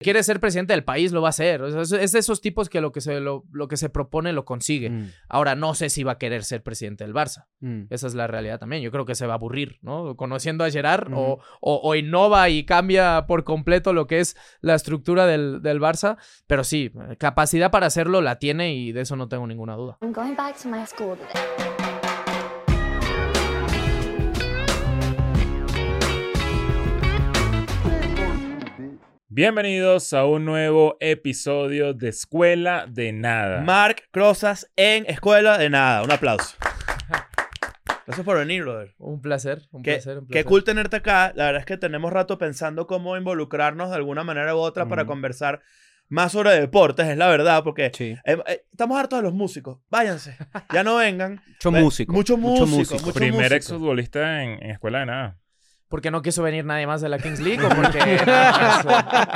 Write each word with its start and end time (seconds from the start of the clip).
quiere 0.00 0.22
ser 0.22 0.40
presidente 0.40 0.72
del 0.72 0.82
país, 0.82 1.12
lo 1.12 1.20
va 1.22 1.28
a 1.28 1.30
hacer. 1.30 1.62
O 1.62 1.84
sea, 1.84 2.00
es- 2.00 2.12
de 2.12 2.18
esos 2.18 2.40
tipos 2.40 2.68
que 2.68 2.80
lo 2.80 2.90
que 2.90 3.00
se, 3.00 3.20
lo, 3.20 3.44
lo 3.52 3.68
que 3.68 3.76
se 3.76 3.90
propone 3.90 4.32
lo 4.32 4.44
consigue. 4.44 4.90
Mm, 4.90 5.10
Ahora, 5.28 5.54
no 5.54 5.74
sé 5.74 5.90
si 5.90 6.02
va 6.02 6.12
a 6.12 6.18
querer 6.18 6.42
ser 6.42 6.62
presidente 6.62 7.04
del 7.04 7.12
Barça. 7.14 7.46
mm. 7.60 7.82
Esa 7.90 8.06
es 8.06 8.14
la 8.14 8.26
realidad 8.26 8.58
también. 8.58 8.82
Yo 8.82 8.90
creo 8.90 9.04
que 9.04 9.14
se 9.14 9.26
va 9.26 9.34
a 9.34 9.36
aburrir, 9.36 9.78
¿no? 9.82 10.16
Conociendo 10.16 10.64
a 10.64 10.70
Gerard 10.70 11.12
o, 11.12 11.38
o- 11.60 11.80
o 11.82 11.94
innova 11.94 12.48
y 12.48 12.64
cambia 12.64 13.26
por 13.26 13.44
completo 13.44 13.92
lo 13.92 14.06
que 14.06 14.20
es 14.20 14.36
la 14.62 14.74
estructura 14.74 15.26
del, 15.26 15.60
del 15.62 15.80
Barça. 15.80 16.16
Pero 16.46 16.64
sí, 16.64 16.90
capacidad 17.18 17.70
para 17.70 17.86
hacerlo 17.86 18.20
la 18.22 18.38
tiene 18.38 18.74
y 18.74 18.92
de 18.92 19.02
eso 19.02 19.16
no 19.16 19.28
tengo 19.28 19.46
ninguna 19.46 19.74
duda. 19.76 19.98
I'm 20.00 20.12
going 20.12 20.34
back 20.34 20.56
to 20.62 20.68
my 20.68 20.84
school 20.86 21.16
today. 21.18 21.69
Bienvenidos 29.32 30.12
a 30.12 30.24
un 30.26 30.44
nuevo 30.44 30.96
episodio 30.98 31.94
de 31.94 32.08
Escuela 32.08 32.86
de 32.88 33.12
Nada. 33.12 33.60
Mark 33.60 34.02
Crozas 34.10 34.68
en 34.74 35.06
Escuela 35.06 35.56
de 35.56 35.70
Nada. 35.70 36.02
Un 36.02 36.10
aplauso. 36.10 36.56
Gracias 38.06 38.24
por 38.24 38.38
venir, 38.38 38.62
brother. 38.62 38.92
Un 38.98 39.22
placer, 39.22 39.62
un 39.70 39.84
Qué, 39.84 39.92
placer, 39.92 40.18
un 40.18 40.24
qué 40.26 40.30
placer. 40.32 40.44
cool 40.46 40.64
tenerte 40.64 40.96
acá. 40.96 41.32
La 41.36 41.44
verdad 41.44 41.60
es 41.60 41.66
que 41.66 41.76
tenemos 41.76 42.12
rato 42.12 42.38
pensando 42.38 42.88
cómo 42.88 43.16
involucrarnos 43.16 43.90
de 43.90 43.96
alguna 43.96 44.24
manera 44.24 44.52
u 44.56 44.58
otra 44.58 44.88
para 44.88 45.04
conversar 45.04 45.60
más 46.08 46.32
sobre 46.32 46.58
deportes, 46.58 47.06
es 47.06 47.16
la 47.16 47.28
verdad, 47.28 47.62
porque 47.62 47.92
Sí. 47.94 48.16
eh, 48.24 48.36
eh, 48.48 48.64
estamos 48.72 48.98
hartos 48.98 49.20
de 49.20 49.22
los 49.22 49.32
músicos. 49.32 49.78
Váyanse. 49.90 50.36
Ya 50.74 50.82
no 50.82 50.96
vengan. 50.96 51.40
Mucho 51.46 51.70
Ve- 51.70 51.80
músico. 51.82 52.12
Mucho 52.12 52.36
músico. 52.36 52.66
músico. 52.66 53.00
mucho 53.00 53.12
Primer 53.14 53.34
músico. 53.42 53.54
exfutbolista 53.54 54.42
en, 54.42 54.60
en 54.60 54.70
Escuela 54.72 54.98
de 55.00 55.06
Nada. 55.06 55.36
¿Porque 55.90 56.12
no 56.12 56.22
quiso 56.22 56.44
venir 56.44 56.64
nadie 56.64 56.86
más 56.86 57.00
de 57.00 57.08
la 57.08 57.18
Kings 57.18 57.40
League 57.40 57.62
o 57.62 57.68
porque, 57.74 57.98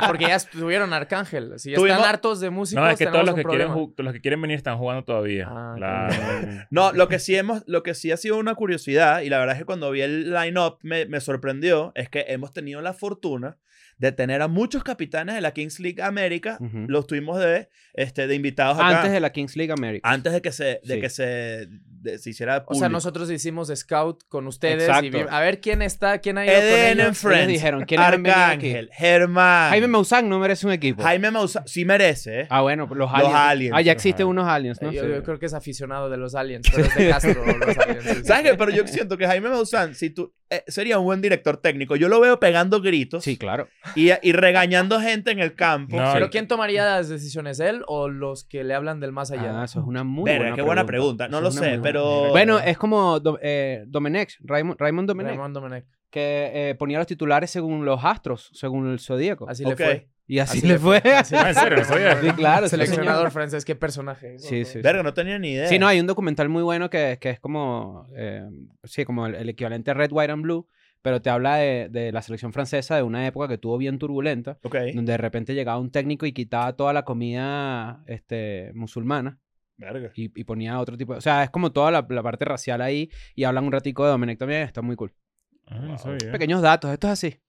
porque 0.07 0.25
ya 0.27 0.35
estuvieron 0.35 0.93
Arcángel? 0.93 1.59
Si 1.59 1.71
ya 1.71 1.75
Tuvimos- 1.77 1.97
están 1.97 2.09
hartos 2.09 2.39
de 2.39 2.49
músicos, 2.49 2.81
No, 2.83 2.89
es 2.89 2.97
que 2.97 3.05
todos 3.07 3.25
los 3.25 3.35
que, 3.35 3.43
quieren, 3.43 3.69
los 3.97 4.13
que 4.13 4.21
quieren 4.21 4.41
venir 4.41 4.55
están 4.55 4.77
jugando 4.77 5.03
todavía. 5.03 5.47
Ah, 5.49 5.73
Claro. 5.75 6.15
No, 6.71 6.93
lo 6.93 7.07
que 7.09 7.19
sí 7.19 7.35
hemos, 7.35 7.63
lo 7.67 7.83
que 7.83 7.93
sí 7.93 8.11
ha 8.11 8.17
sido 8.17 8.37
una 8.37 8.55
curiosidad, 8.55 9.21
y 9.21 9.29
la 9.29 9.37
verdad 9.39 9.55
es 9.55 9.59
que 9.61 9.65
cuando 9.65 9.91
vi 9.91 10.01
el 10.01 10.33
line-up 10.33 10.77
me, 10.81 11.05
me 11.05 11.19
sorprendió, 11.19 11.91
es 11.95 12.09
que 12.09 12.25
hemos 12.29 12.53
tenido 12.53 12.81
la 12.81 12.93
fortuna 12.93 13.57
de 13.97 14.11
tener 14.11 14.41
a 14.41 14.47
muchos 14.47 14.83
capitanes 14.83 15.35
de 15.35 15.41
la 15.41 15.51
Kings 15.51 15.79
League 15.79 16.01
América. 16.01 16.57
Ujú. 16.59 16.85
Los 16.87 17.07
tuvimos 17.07 17.39
de, 17.39 17.69
este, 17.93 18.27
de 18.27 18.35
invitados 18.35 18.77
acá. 18.77 18.97
Antes 18.97 19.11
de 19.13 19.19
la 19.21 19.31
Kings 19.31 19.55
League 19.55 19.71
America. 19.71 20.09
Antes 20.09 20.33
de 20.33 20.41
que 20.41 20.51
se, 20.51 20.81
de 20.83 20.95
Sí. 20.95 20.99
que 21.01 21.09
se, 21.09 21.67
de- 21.69 22.17
se 22.19 22.29
hiciera 22.29 22.53
O 22.57 22.57
sea, 22.57 22.65
público. 22.65 22.89
nosotros 22.89 23.31
hicimos 23.31 23.71
scout 23.73 24.23
con 24.27 24.47
ustedes 24.47 24.89
y 25.01 25.09
vi- 25.09 25.25
a 25.29 25.39
ver 25.39 25.59
quién 25.61 25.81
está, 25.81 26.19
quién 26.19 26.37
ha 26.37 26.45
ido 26.45 26.53
con 26.53 26.63
Eden 26.63 26.91
ellos. 26.99 27.07
and 27.07 27.15
Friends. 27.15 27.47
dijeron, 27.47 27.85
¿quiénes 27.85 28.05
han 28.05 28.11
venido 28.23 28.35
aquí? 28.35 28.51
Arcángel, 28.67 28.89
Germán. 28.93 29.69
Jaime 29.71 29.87
Maussan 29.87 30.29
no 30.29 30.39
merece 30.39 30.67
un 30.67 30.73
equipo. 30.73 31.01
Jaime 31.01 31.31
Maussan. 31.31 31.67
Sí 31.67 31.85
merece, 31.85 32.41
¿eh? 32.41 32.47
Ah, 32.49 32.61
bueno, 32.61 32.85
los 32.87 32.97
Los 32.97 33.11
aliens. 33.13 33.33
aliens. 33.35 33.73
Ah, 33.77 33.81
ya 33.81 33.91
existen 33.93 34.23
aliens. 34.27 34.29
unos 34.29 34.47
aliens, 34.47 34.81
¿no? 34.81 34.91
yo, 34.91 35.03
Sí. 35.03 35.09
yo 35.09 35.23
creo 35.23 35.39
que 35.39 35.45
es 35.45 35.53
aficionado 35.53 36.09
de 36.09 36.17
los 36.17 36.35
aliens, 36.35 36.67
pero 36.69 36.85
es 36.87 36.95
de 36.95 37.09
Castro 37.09 37.43
los 37.45 37.45
aliens. 37.77 38.03
sí, 38.03 38.09
sí. 38.15 38.25
¿Sabes 38.25 38.51
qué? 38.51 38.57
Pero 38.57 38.71
yo 38.71 38.85
siento 38.87 39.17
que 39.17 39.25
Jaime 39.25 39.49
Maussan, 39.49 39.95
si 39.95 40.09
tú, 40.09 40.33
eh, 40.49 40.63
sería 40.67 40.99
un 40.99 41.05
buen 41.05 41.21
director 41.21 41.57
técnico. 41.57 41.95
Yo 41.95 42.07
lo 42.09 42.19
veo 42.19 42.39
pegando 42.39 42.81
gritos 42.81 43.23
Sí, 43.23 43.37
claro. 43.37 43.67
y, 43.95 44.09
y 44.21 44.31
regañando 44.31 44.99
gente 44.99 45.31
en 45.31 45.39
el 45.39 45.55
campo. 45.55 45.97
No, 45.99 46.13
Pero 46.13 46.29
¿quién 46.29 46.47
tomaría 46.47 46.85
las 46.85 47.09
decisiones? 47.09 47.59
¿Él 47.59 47.83
o 47.87 48.07
los 48.09 48.43
que 48.43 48.63
le 48.63 48.73
hablan 48.73 48.99
del 48.99 49.11
más 49.11 49.31
allá? 49.31 49.61
Ah, 49.61 49.65
eso 49.65 49.79
es 49.79 49.85
una 49.85 50.03
muy 50.03 50.25
Verga, 50.29 50.39
buena 50.43 50.55
qué 50.55 50.61
buena 50.61 50.85
pregunta. 50.85 51.27
No 51.27 51.37
Eso 51.37 51.45
lo 51.45 51.51
sé, 51.51 51.79
pero-. 51.81 52.29
Bueno, 52.29 52.59
es 52.59 52.77
como 52.77 53.19
Do- 53.19 53.39
eh, 53.41 53.83
Domenech, 53.87 54.37
Raymond, 54.41 54.79
Raymond 54.79 55.07
Domenech, 55.07 55.31
Raymond 55.31 55.55
Domenech. 55.55 55.85
que 56.09 56.51
eh, 56.53 56.75
ponía 56.75 56.97
los 56.99 57.07
titulares 57.07 57.49
según 57.49 57.83
los 57.85 58.03
astros, 58.03 58.49
según 58.53 58.89
el 58.91 58.99
zodíaco. 58.99 59.49
Así 59.49 59.63
le 59.65 59.75
fue. 59.75 60.07
Y 60.27 60.39
así, 60.39 60.57
así 60.59 60.67
le 60.67 60.79
fue. 60.79 60.97
Así 60.97 61.35
Ah, 61.35 61.49
¿en 61.49 61.55
serio? 61.55 61.77
¿No 61.77 61.83
sabía? 61.85 62.19
Sí, 62.21 62.29
claro. 62.31 62.65
sí, 62.67 62.71
Seleccionador 62.71 63.31
francés, 63.31 63.63
qué 63.65 63.75
personaje. 63.75 64.39
Sí, 64.39 64.65
sí. 64.65 64.81
Verga, 64.81 65.03
no 65.03 65.13
tenía 65.13 65.37
ni 65.39 65.51
idea. 65.51 65.67
Sí, 65.67 65.77
no, 65.79 65.87
hay 65.87 65.99
un 65.99 66.07
documental 66.07 66.49
muy 66.49 66.63
bueno 66.63 66.89
que, 66.89 67.17
que 67.21 67.29
es 67.31 67.39
como, 67.39 68.07
eh, 68.15 68.43
sí, 68.83 69.05
como 69.05 69.27
el, 69.27 69.35
el 69.35 69.49
equivalente 69.49 69.91
a 69.91 69.93
Red, 69.93 70.09
White 70.11 70.31
and 70.31 70.41
Blue, 70.43 70.67
pero 71.01 71.21
te 71.21 71.29
habla 71.29 71.57
de, 71.57 71.89
de 71.89 72.11
la 72.11 72.21
selección 72.23 72.51
francesa 72.51 72.95
de 72.95 73.03
una 73.03 73.27
época 73.27 73.47
que 73.47 73.59
tuvo 73.59 73.77
bien 73.77 73.99
turbulenta, 73.99 74.57
Ok. 74.63 74.75
donde 74.95 75.11
de 75.11 75.17
repente 75.17 75.53
llegaba 75.53 75.77
un 75.79 75.91
técnico 75.91 76.25
y 76.25 76.31
quitaba 76.33 76.73
toda 76.75 76.93
la 76.93 77.05
comida 77.05 78.03
este, 78.07 78.71
musulmana 78.73 79.37
Verga. 79.77 80.09
y, 80.15 80.31
y 80.39 80.43
ponía 80.45 80.79
otro 80.79 80.97
tipo, 80.97 81.13
o 81.13 81.21
sea, 81.21 81.43
es 81.43 81.51
como 81.51 81.71
toda 81.71 81.91
la, 81.91 82.05
la 82.09 82.23
parte 82.23 82.45
racial 82.45 82.81
ahí 82.81 83.11
y 83.35 83.43
hablan 83.43 83.65
un 83.65 83.71
ratico 83.71 84.03
de 84.03 84.09
Domenech 84.09 84.39
también, 84.39 84.61
está 84.63 84.81
muy 84.81 84.95
cool. 84.95 85.13
Ah, 85.67 85.97
sabía. 85.99 86.31
Pequeños 86.31 86.61
datos, 86.63 86.91
esto 86.91 87.07
es 87.07 87.13
así. 87.13 87.39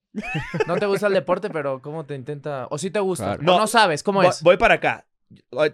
No 0.67 0.77
te 0.77 0.87
gusta 0.87 1.07
el 1.09 1.13
deporte, 1.15 1.51
pero 1.51 1.81
¿cómo 1.83 2.05
te 2.07 2.15
intenta? 2.15 2.67
O 2.71 2.79
sí 2.79 2.91
te 2.91 3.01
gusta. 3.01 3.37
Claro. 3.37 3.41
O 3.43 3.45
no, 3.45 3.59
No, 3.61 3.67
sabes, 3.67 4.03
¿cómo 4.03 4.21
Voy- 4.21 4.29
es? 4.29 4.43
Voy 4.43 4.57
para 4.57 4.75
acá. 4.75 5.07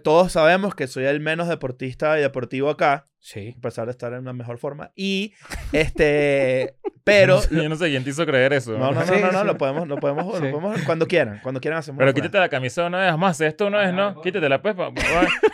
Todos 0.01 0.31
sabemos 0.31 0.73
que 0.73 0.87
soy 0.87 1.05
el 1.05 1.19
menos 1.19 1.47
deportista 1.47 2.17
y 2.17 2.21
deportivo 2.23 2.69
acá, 2.71 3.05
Sí. 3.19 3.53
a 3.55 3.61
pesar 3.61 3.85
de 3.85 3.91
estar 3.91 4.11
en 4.13 4.19
una 4.19 4.33
mejor 4.33 4.57
forma. 4.57 4.91
Y, 4.95 5.33
este, 5.71 6.75
pero... 7.03 7.39
Yo 7.51 7.69
no 7.69 7.75
sé 7.75 7.89
quién 7.89 8.03
te 8.03 8.09
hizo 8.09 8.25
creer 8.25 8.51
eso. 8.53 8.71
No, 8.71 8.91
no, 8.91 9.01
no, 9.01 9.05
Sí, 9.05 9.13
no, 9.21 9.31
no, 9.31 9.41
sí. 9.41 9.45
lo 9.45 9.57
podemos, 9.57 9.87
lo 9.87 9.97
podemos, 9.97 10.25
lo 10.25 10.33
Sí. 10.45 10.51
podemos, 10.51 10.81
cuando 10.83 11.07
quieran, 11.07 11.39
cuando 11.43 11.61
quieran 11.61 11.79
hacemos 11.79 11.99
Pero 11.99 12.13
quítate 12.15 12.39
la 12.39 12.49
camisa 12.49 12.85
una 12.87 12.99
vez 13.01 13.15
más. 13.17 13.39
Esto 13.41 13.69
no 13.69 13.79
es, 13.79 13.93
¿no? 13.93 14.19
Quítatela, 14.21 14.59
pues. 14.61 14.73
pa- 14.75 14.91
pa- 14.91 15.01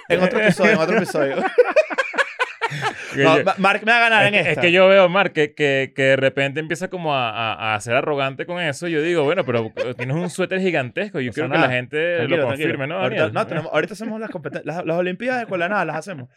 En 0.07 0.23
otro 0.23 0.39
episodio, 0.39 0.71
en 0.71 0.77
otro 0.79 0.97
episodio. 0.97 1.35
No, 3.15 3.37
yo- 3.39 3.43
Mark 3.57 3.81
me 3.85 3.91
va 3.91 3.97
a 3.97 4.01
ganar 4.01 4.21
es, 4.23 4.27
en 4.27 4.33
que, 4.33 4.39
esta. 4.39 4.51
es 4.51 4.57
que 4.59 4.71
yo 4.71 4.87
veo, 4.87 5.09
Mark, 5.09 5.33
que, 5.33 5.53
que, 5.53 5.93
que 5.95 6.01
de 6.03 6.15
repente 6.15 6.59
empieza 6.59 6.89
como 6.89 7.15
a, 7.15 7.29
a, 7.53 7.75
a 7.75 7.79
ser 7.81 7.95
arrogante 7.95 8.45
con 8.45 8.61
eso. 8.61 8.87
Yo 8.87 9.01
digo, 9.01 9.23
bueno, 9.23 9.43
pero 9.45 9.71
tienes 9.97 10.15
un 10.15 10.29
suéter 10.29 10.59
gigantesco. 10.61 11.19
Yo 11.19 11.31
Pasa 11.31 11.41
quiero 11.41 11.51
que 11.51 11.57
la 11.67 11.69
gente 11.73 12.15
Tranquilo, 12.17 12.37
lo 12.37 12.47
tranquilo. 12.47 12.67
confirme, 12.69 12.87
¿no, 12.87 12.99
ahorita, 12.99 13.29
no, 13.29 13.47
tenemos- 13.47 13.71
ahorita 13.73 13.93
hacemos 13.93 14.19
las, 14.19 14.29
las, 14.63 14.85
las 14.85 14.97
Olimpiadas 14.97 15.37
de 15.39 15.43
escuela 15.43 15.65
de 15.65 15.69
nada, 15.69 15.85
las 15.85 15.95
hacemos. 15.97 16.29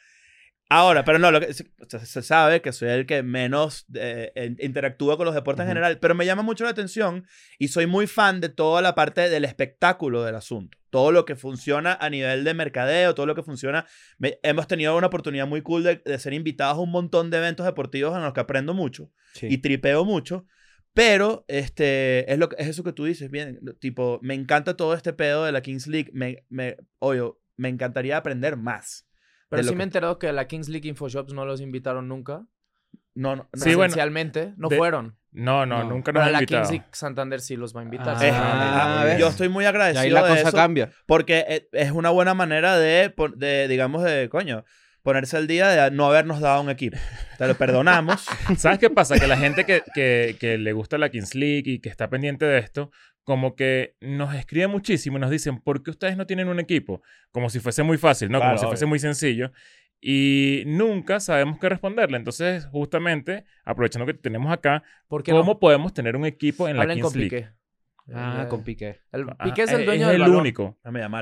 Ahora, 0.74 1.04
pero 1.04 1.18
no, 1.18 1.30
lo 1.30 1.38
que, 1.40 1.52
se, 1.52 2.22
sabe 2.22 2.62
que 2.62 2.72
soy 2.72 2.88
el 2.88 3.04
que 3.04 3.22
menos 3.22 3.84
eh, 3.94 4.54
interactúa 4.60 5.18
con 5.18 5.26
los 5.26 5.34
deportes 5.34 5.64
en 5.64 5.68
general, 5.68 5.98
pero 5.98 6.14
me 6.14 6.24
llama 6.24 6.42
mucho 6.42 6.64
la 6.64 6.70
atención 6.70 7.26
y 7.58 7.68
soy 7.68 7.86
muy 7.86 8.06
fan 8.06 8.40
de 8.40 8.48
toda 8.48 8.80
la 8.80 8.94
parte 8.94 9.28
del 9.28 9.44
espectáculo 9.44 10.22
del 10.24 10.34
asunto. 10.34 10.78
Todo 10.88 11.12
lo 11.12 11.24
que 11.26 11.36
funciona 11.36 11.96
a 12.00 12.08
nivel 12.08 12.44
de 12.44 12.54
mercadeo, 12.54 13.14
todo 13.14 13.26
lo 13.26 13.34
que 13.34 13.42
funciona. 13.42 13.86
Me- 14.18 14.38
hemos 14.42 14.66
tenido 14.66 14.96
una 14.96 15.08
oportunidad 15.08 15.46
muy 15.46 15.60
cool 15.60 15.82
de, 15.82 15.96
de 15.96 16.18
ser 16.18 16.32
invitados 16.32 16.78
a 16.78 16.80
un 16.80 16.90
montón 16.90 17.30
de 17.30 17.36
eventos 17.38 17.66
deportivos 17.66 18.16
en 18.16 18.22
los 18.22 18.32
que 18.32 18.40
aprendo 18.40 18.72
mucho 18.72 19.10
sí. 19.34 19.48
y 19.50 19.58
tripeo 19.58 20.04
mucho. 20.06 20.46
Pero 20.94 21.44
este, 21.48 22.30
es, 22.32 22.38
lo, 22.38 22.48
que- 22.48 22.56
es 22.58 22.68
eso 22.68 22.82
que 22.84 22.92
tú 22.92 23.04
dices, 23.04 23.30
bien, 23.30 23.60
tipo, 23.78 24.20
me 24.22 24.34
encanta 24.34 24.76
todo 24.76 24.94
este 24.94 25.12
pedo 25.12 25.44
de 25.44 25.52
la 25.52 25.60
Kings 25.62 25.86
League, 25.86 26.10
me, 26.14 26.44
me, 26.50 26.76
oye, 26.98 27.22
me 27.56 27.68
encantaría 27.68 28.16
aprender 28.16 28.56
más. 28.56 29.06
Pero 29.58 29.62
sí 29.64 29.70
me 29.70 29.76
que- 29.76 29.82
he 29.82 29.84
enterado 29.84 30.18
que 30.18 30.32
la 30.32 30.46
Kings 30.46 30.68
League 30.68 30.88
Infoshops 30.88 31.32
no 31.32 31.44
los 31.44 31.60
invitaron 31.60 32.08
nunca. 32.08 32.44
No, 33.14 33.36
no, 33.36 33.42
no. 33.52 33.62
Sí, 33.62 33.74
bueno, 33.74 33.94
no 34.56 34.68
de- 34.68 34.76
fueron. 34.76 35.16
No, 35.32 35.64
no, 35.64 35.78
No. 35.82 35.90
nunca 35.90 36.12
Pero 36.12 36.20
nos 36.20 36.26
han 36.26 36.32
la 36.32 36.38
invitado. 36.40 36.62
Kings 36.62 36.70
League 36.72 36.86
Santander 36.92 37.40
sí 37.40 37.56
los 37.56 37.74
va 37.74 37.80
a 37.80 37.84
invitar. 37.84 38.16
Ah, 38.20 39.16
yo 39.18 39.28
estoy 39.28 39.48
muy 39.48 39.64
Y 39.64 39.66
agradecido 39.66 40.02
ahí 40.02 40.10
la 40.10 40.22
de 40.24 40.28
cosa 40.30 40.48
eso 40.48 40.56
cambia. 40.56 40.90
porque 41.06 41.44
eh, 41.48 41.68
es 41.72 41.90
una 41.92 42.10
buena 42.10 42.34
manera 42.34 42.78
de, 42.78 43.14
de, 43.36 43.68
digamos, 43.68 44.02
de, 44.04 44.28
coño, 44.28 44.64
ponerse 45.02 45.36
al 45.36 45.46
día 45.46 45.68
de 45.68 45.90
no 45.90 46.06
habernos 46.06 46.40
dado 46.40 46.62
un 46.62 46.70
equipo. 46.70 46.96
Te 47.38 47.46
lo 47.46 47.54
perdonamos. 47.54 48.24
¿Sabes 48.56 48.78
qué 48.78 48.90
pasa? 48.90 49.18
Que 49.18 49.26
la 49.26 49.36
gente 49.36 49.64
que, 49.64 49.82
que, 49.94 50.36
que 50.38 50.58
le 50.58 50.72
gusta 50.72 50.98
la 50.98 51.10
Kings 51.10 51.34
League 51.34 51.64
y 51.70 51.78
que 51.80 51.88
está 51.88 52.08
pendiente 52.08 52.44
de 52.44 52.58
esto, 52.58 52.90
como 53.24 53.54
que 53.56 53.94
nos 54.00 54.34
escribe 54.34 54.66
muchísimo 54.68 55.16
y 55.18 55.20
nos 55.20 55.30
dicen, 55.30 55.60
¿por 55.60 55.82
qué 55.82 55.90
ustedes 55.90 56.16
no 56.16 56.26
tienen 56.26 56.48
un 56.48 56.60
equipo? 56.60 57.02
Como 57.30 57.50
si 57.50 57.60
fuese 57.60 57.82
muy 57.82 57.98
fácil, 57.98 58.30
¿no? 58.30 58.38
Claro, 58.38 58.52
Como 58.56 58.58
si 58.60 58.66
fuese 58.66 58.84
obvio. 58.84 58.88
muy 58.90 58.98
sencillo. 58.98 59.52
Y 60.00 60.64
nunca 60.66 61.20
sabemos 61.20 61.58
qué 61.60 61.68
responderle. 61.68 62.16
Entonces, 62.16 62.66
justamente, 62.66 63.44
aprovechando 63.64 64.06
que 64.06 64.14
te 64.14 64.20
tenemos 64.22 64.52
acá, 64.52 64.82
¿Por 65.06 65.22
qué 65.22 65.30
¿cómo 65.30 65.52
no? 65.54 65.58
podemos 65.60 65.94
tener 65.94 66.16
un 66.16 66.26
equipo 66.26 66.68
en 66.68 66.76
la 66.76 66.82
Hablen 66.82 66.96
Kings 66.98 67.08
con 67.12 67.20
League? 67.20 67.36
Piqué. 67.38 67.50
Ah, 68.12 68.42
Eh, 68.44 68.48
con 68.48 68.64
Piqué. 68.64 69.00
el- 69.12 69.26
Ah, 69.38 69.44
Piqué 69.44 69.62
es 69.62 69.70
el 69.72 69.84
dueño 69.86 70.02
es 70.02 70.06
del 70.08 70.16
el 70.16 70.22
balón. 70.22 70.36
único. 70.40 70.76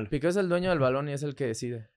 Piqué 0.09 0.29
es 0.29 0.37
el 0.37 0.49
dueño 0.49 0.71
del 0.71 0.79
balón 0.79 1.11
y 1.11 1.13
es 1.13 1.23
el 1.23 1.35
que 1.35 1.47
decide. 1.47 1.89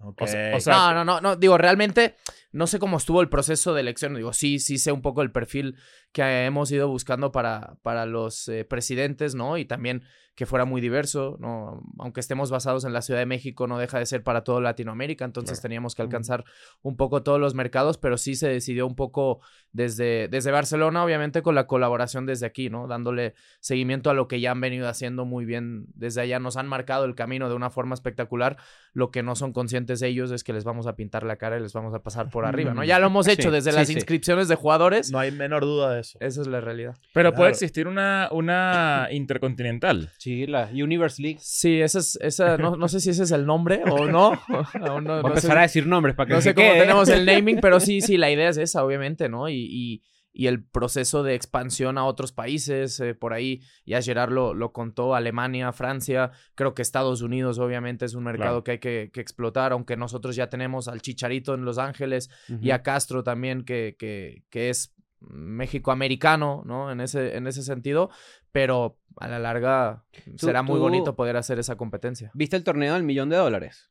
Ok. 0.00 0.22
O 0.22 0.26
sea- 0.26 0.56
o 0.56 0.60
sea- 0.60 0.74
no, 0.74 0.94
no, 0.94 1.04
no, 1.04 1.20
no. 1.20 1.36
Digo, 1.36 1.58
realmente 1.58 2.16
no 2.52 2.66
sé 2.66 2.78
cómo 2.78 2.96
estuvo 2.98 3.20
el 3.20 3.28
proceso 3.28 3.74
de 3.74 3.80
elección. 3.80 4.14
Digo, 4.14 4.32
sí, 4.32 4.58
sí 4.58 4.78
sé 4.78 4.92
un 4.92 5.02
poco 5.02 5.22
el 5.22 5.32
perfil 5.32 5.76
que 6.26 6.44
hemos 6.46 6.70
ido 6.72 6.88
buscando 6.88 7.30
para, 7.30 7.76
para 7.82 8.04
los 8.06 8.48
eh, 8.48 8.64
presidentes, 8.64 9.34
¿no? 9.36 9.56
Y 9.56 9.64
también 9.64 10.02
que 10.34 10.46
fuera 10.46 10.64
muy 10.64 10.80
diverso, 10.80 11.36
¿no? 11.40 11.82
Aunque 11.98 12.20
estemos 12.20 12.48
basados 12.48 12.84
en 12.84 12.92
la 12.92 13.02
Ciudad 13.02 13.18
de 13.18 13.26
México, 13.26 13.66
no 13.66 13.76
deja 13.76 13.98
de 13.98 14.06
ser 14.06 14.22
para 14.22 14.44
toda 14.44 14.60
Latinoamérica, 14.60 15.24
entonces 15.24 15.58
Claro. 15.58 15.62
teníamos 15.62 15.96
que 15.96 16.02
alcanzar 16.02 16.44
un 16.82 16.96
poco 16.96 17.24
todos 17.24 17.40
los 17.40 17.54
mercados, 17.56 17.98
pero 17.98 18.16
sí 18.16 18.36
se 18.36 18.48
decidió 18.48 18.86
un 18.86 18.94
poco 18.94 19.40
desde, 19.72 20.28
desde 20.28 20.52
Barcelona, 20.52 21.04
obviamente 21.04 21.42
con 21.42 21.56
la 21.56 21.66
colaboración 21.66 22.24
desde 22.24 22.46
aquí, 22.46 22.70
¿no? 22.70 22.86
Dándole 22.86 23.34
seguimiento 23.58 24.10
a 24.10 24.14
lo 24.14 24.28
que 24.28 24.40
ya 24.40 24.52
han 24.52 24.60
venido 24.60 24.88
haciendo 24.88 25.24
muy 25.24 25.44
bien 25.44 25.86
desde 25.96 26.20
allá, 26.20 26.38
nos 26.38 26.56
han 26.56 26.68
marcado 26.68 27.04
el 27.04 27.16
camino 27.16 27.48
de 27.48 27.56
una 27.56 27.70
forma 27.70 27.94
espectacular, 27.94 28.58
lo 28.92 29.10
que 29.10 29.24
no 29.24 29.34
son 29.34 29.52
conscientes 29.52 30.02
ellos 30.02 30.30
es 30.30 30.44
que 30.44 30.52
les 30.52 30.62
vamos 30.62 30.86
a 30.86 30.94
pintar 30.94 31.24
la 31.24 31.34
cara 31.34 31.58
y 31.58 31.62
les 31.62 31.72
vamos 31.72 31.92
a 31.94 32.02
pasar 32.04 32.30
por 32.30 32.44
arriba, 32.44 32.74
¿no? 32.74 32.82
Ya 32.84 33.00
lo 33.00 33.08
hemos 33.08 33.26
Sí, 33.26 33.32
hecho 33.32 33.50
desde 33.50 33.72
sí, 33.72 33.76
las 33.76 33.88
sí. 33.88 33.94
inscripciones 33.94 34.46
de 34.46 34.54
jugadores. 34.54 35.10
No 35.10 35.18
hay 35.18 35.32
menor 35.32 35.62
duda 35.62 35.94
de 35.94 36.00
eso. 36.02 36.07
Universo. 36.14 36.18
Esa 36.20 36.40
es 36.42 36.46
la 36.46 36.60
realidad. 36.60 36.94
Pero 37.14 37.32
puede 37.34 37.50
existir 37.50 37.86
una, 37.88 38.28
una 38.32 39.08
intercontinental. 39.10 40.10
Sí, 40.18 40.46
la 40.46 40.68
Universe 40.72 41.20
League. 41.22 41.38
Sí, 41.40 41.80
esa 41.80 41.98
es, 42.00 42.18
esa, 42.22 42.56
no, 42.56 42.76
no 42.76 42.88
sé 42.88 43.00
si 43.00 43.10
ese 43.10 43.22
es 43.24 43.30
el 43.30 43.46
nombre 43.46 43.82
o 43.90 44.06
no. 44.10 44.32
Aún 44.80 45.04
no, 45.04 45.20
Voy 45.20 45.20
a 45.20 45.22
no 45.22 45.22
sé- 45.22 45.28
empezar 45.28 45.58
a 45.58 45.62
decir 45.62 45.86
nombres 45.86 46.14
para 46.14 46.28
que 46.28 46.34
no 46.34 46.40
se 46.40 46.50
sé 46.50 46.54
cómo 46.54 46.70
tenemos 46.72 47.08
el 47.08 47.24
naming, 47.26 47.58
pero 47.60 47.80
sí, 47.80 48.00
sí, 48.00 48.16
la 48.16 48.30
idea 48.30 48.48
es 48.48 48.56
esa, 48.58 48.84
obviamente, 48.84 49.28
¿no? 49.28 49.48
Y, 49.48 49.54
y, 49.70 50.02
y 50.32 50.46
el 50.46 50.62
proceso 50.64 51.22
de 51.24 51.34
expansión 51.34 51.98
a 51.98 52.04
otros 52.04 52.30
países, 52.32 53.00
eh, 53.00 53.14
por 53.14 53.32
ahí, 53.32 53.60
ya 53.84 54.00
Gerard 54.02 54.30
lo, 54.30 54.54
lo 54.54 54.72
contó, 54.72 55.14
Alemania, 55.16 55.72
Francia, 55.72 56.30
creo 56.54 56.74
que 56.74 56.82
Estados 56.82 57.22
Unidos, 57.22 57.58
obviamente, 57.58 58.04
es 58.04 58.14
un 58.14 58.22
mercado 58.24 58.62
Claro. 58.62 58.64
que 58.64 58.70
hay 58.72 58.78
que, 58.78 59.10
que 59.12 59.20
explotar, 59.20 59.72
aunque 59.72 59.96
nosotros 59.96 60.36
ya 60.36 60.48
tenemos 60.48 60.86
al 60.86 61.00
Chicharito 61.00 61.54
en 61.54 61.64
Los 61.64 61.78
Ángeles 61.78 62.30
Ujú. 62.48 62.58
y 62.62 62.70
a 62.70 62.82
Castro 62.82 63.24
también, 63.24 63.64
que, 63.64 63.96
que, 63.98 64.44
que 64.50 64.70
es 64.70 64.94
México-americano, 65.20 66.62
¿no? 66.64 66.90
En 66.90 67.00
ese, 67.00 67.36
en 67.36 67.46
ese 67.46 67.62
sentido, 67.62 68.10
pero 68.52 68.98
a 69.16 69.28
la 69.28 69.38
larga 69.38 70.04
será 70.36 70.62
muy 70.62 70.78
bonito 70.78 71.14
poder 71.16 71.36
hacer 71.36 71.58
esa 71.58 71.76
competencia. 71.76 72.30
¿Viste 72.34 72.56
el 72.56 72.64
torneo 72.64 72.94
del 72.94 73.02
millón 73.02 73.28
de 73.28 73.36
dólares? 73.36 73.90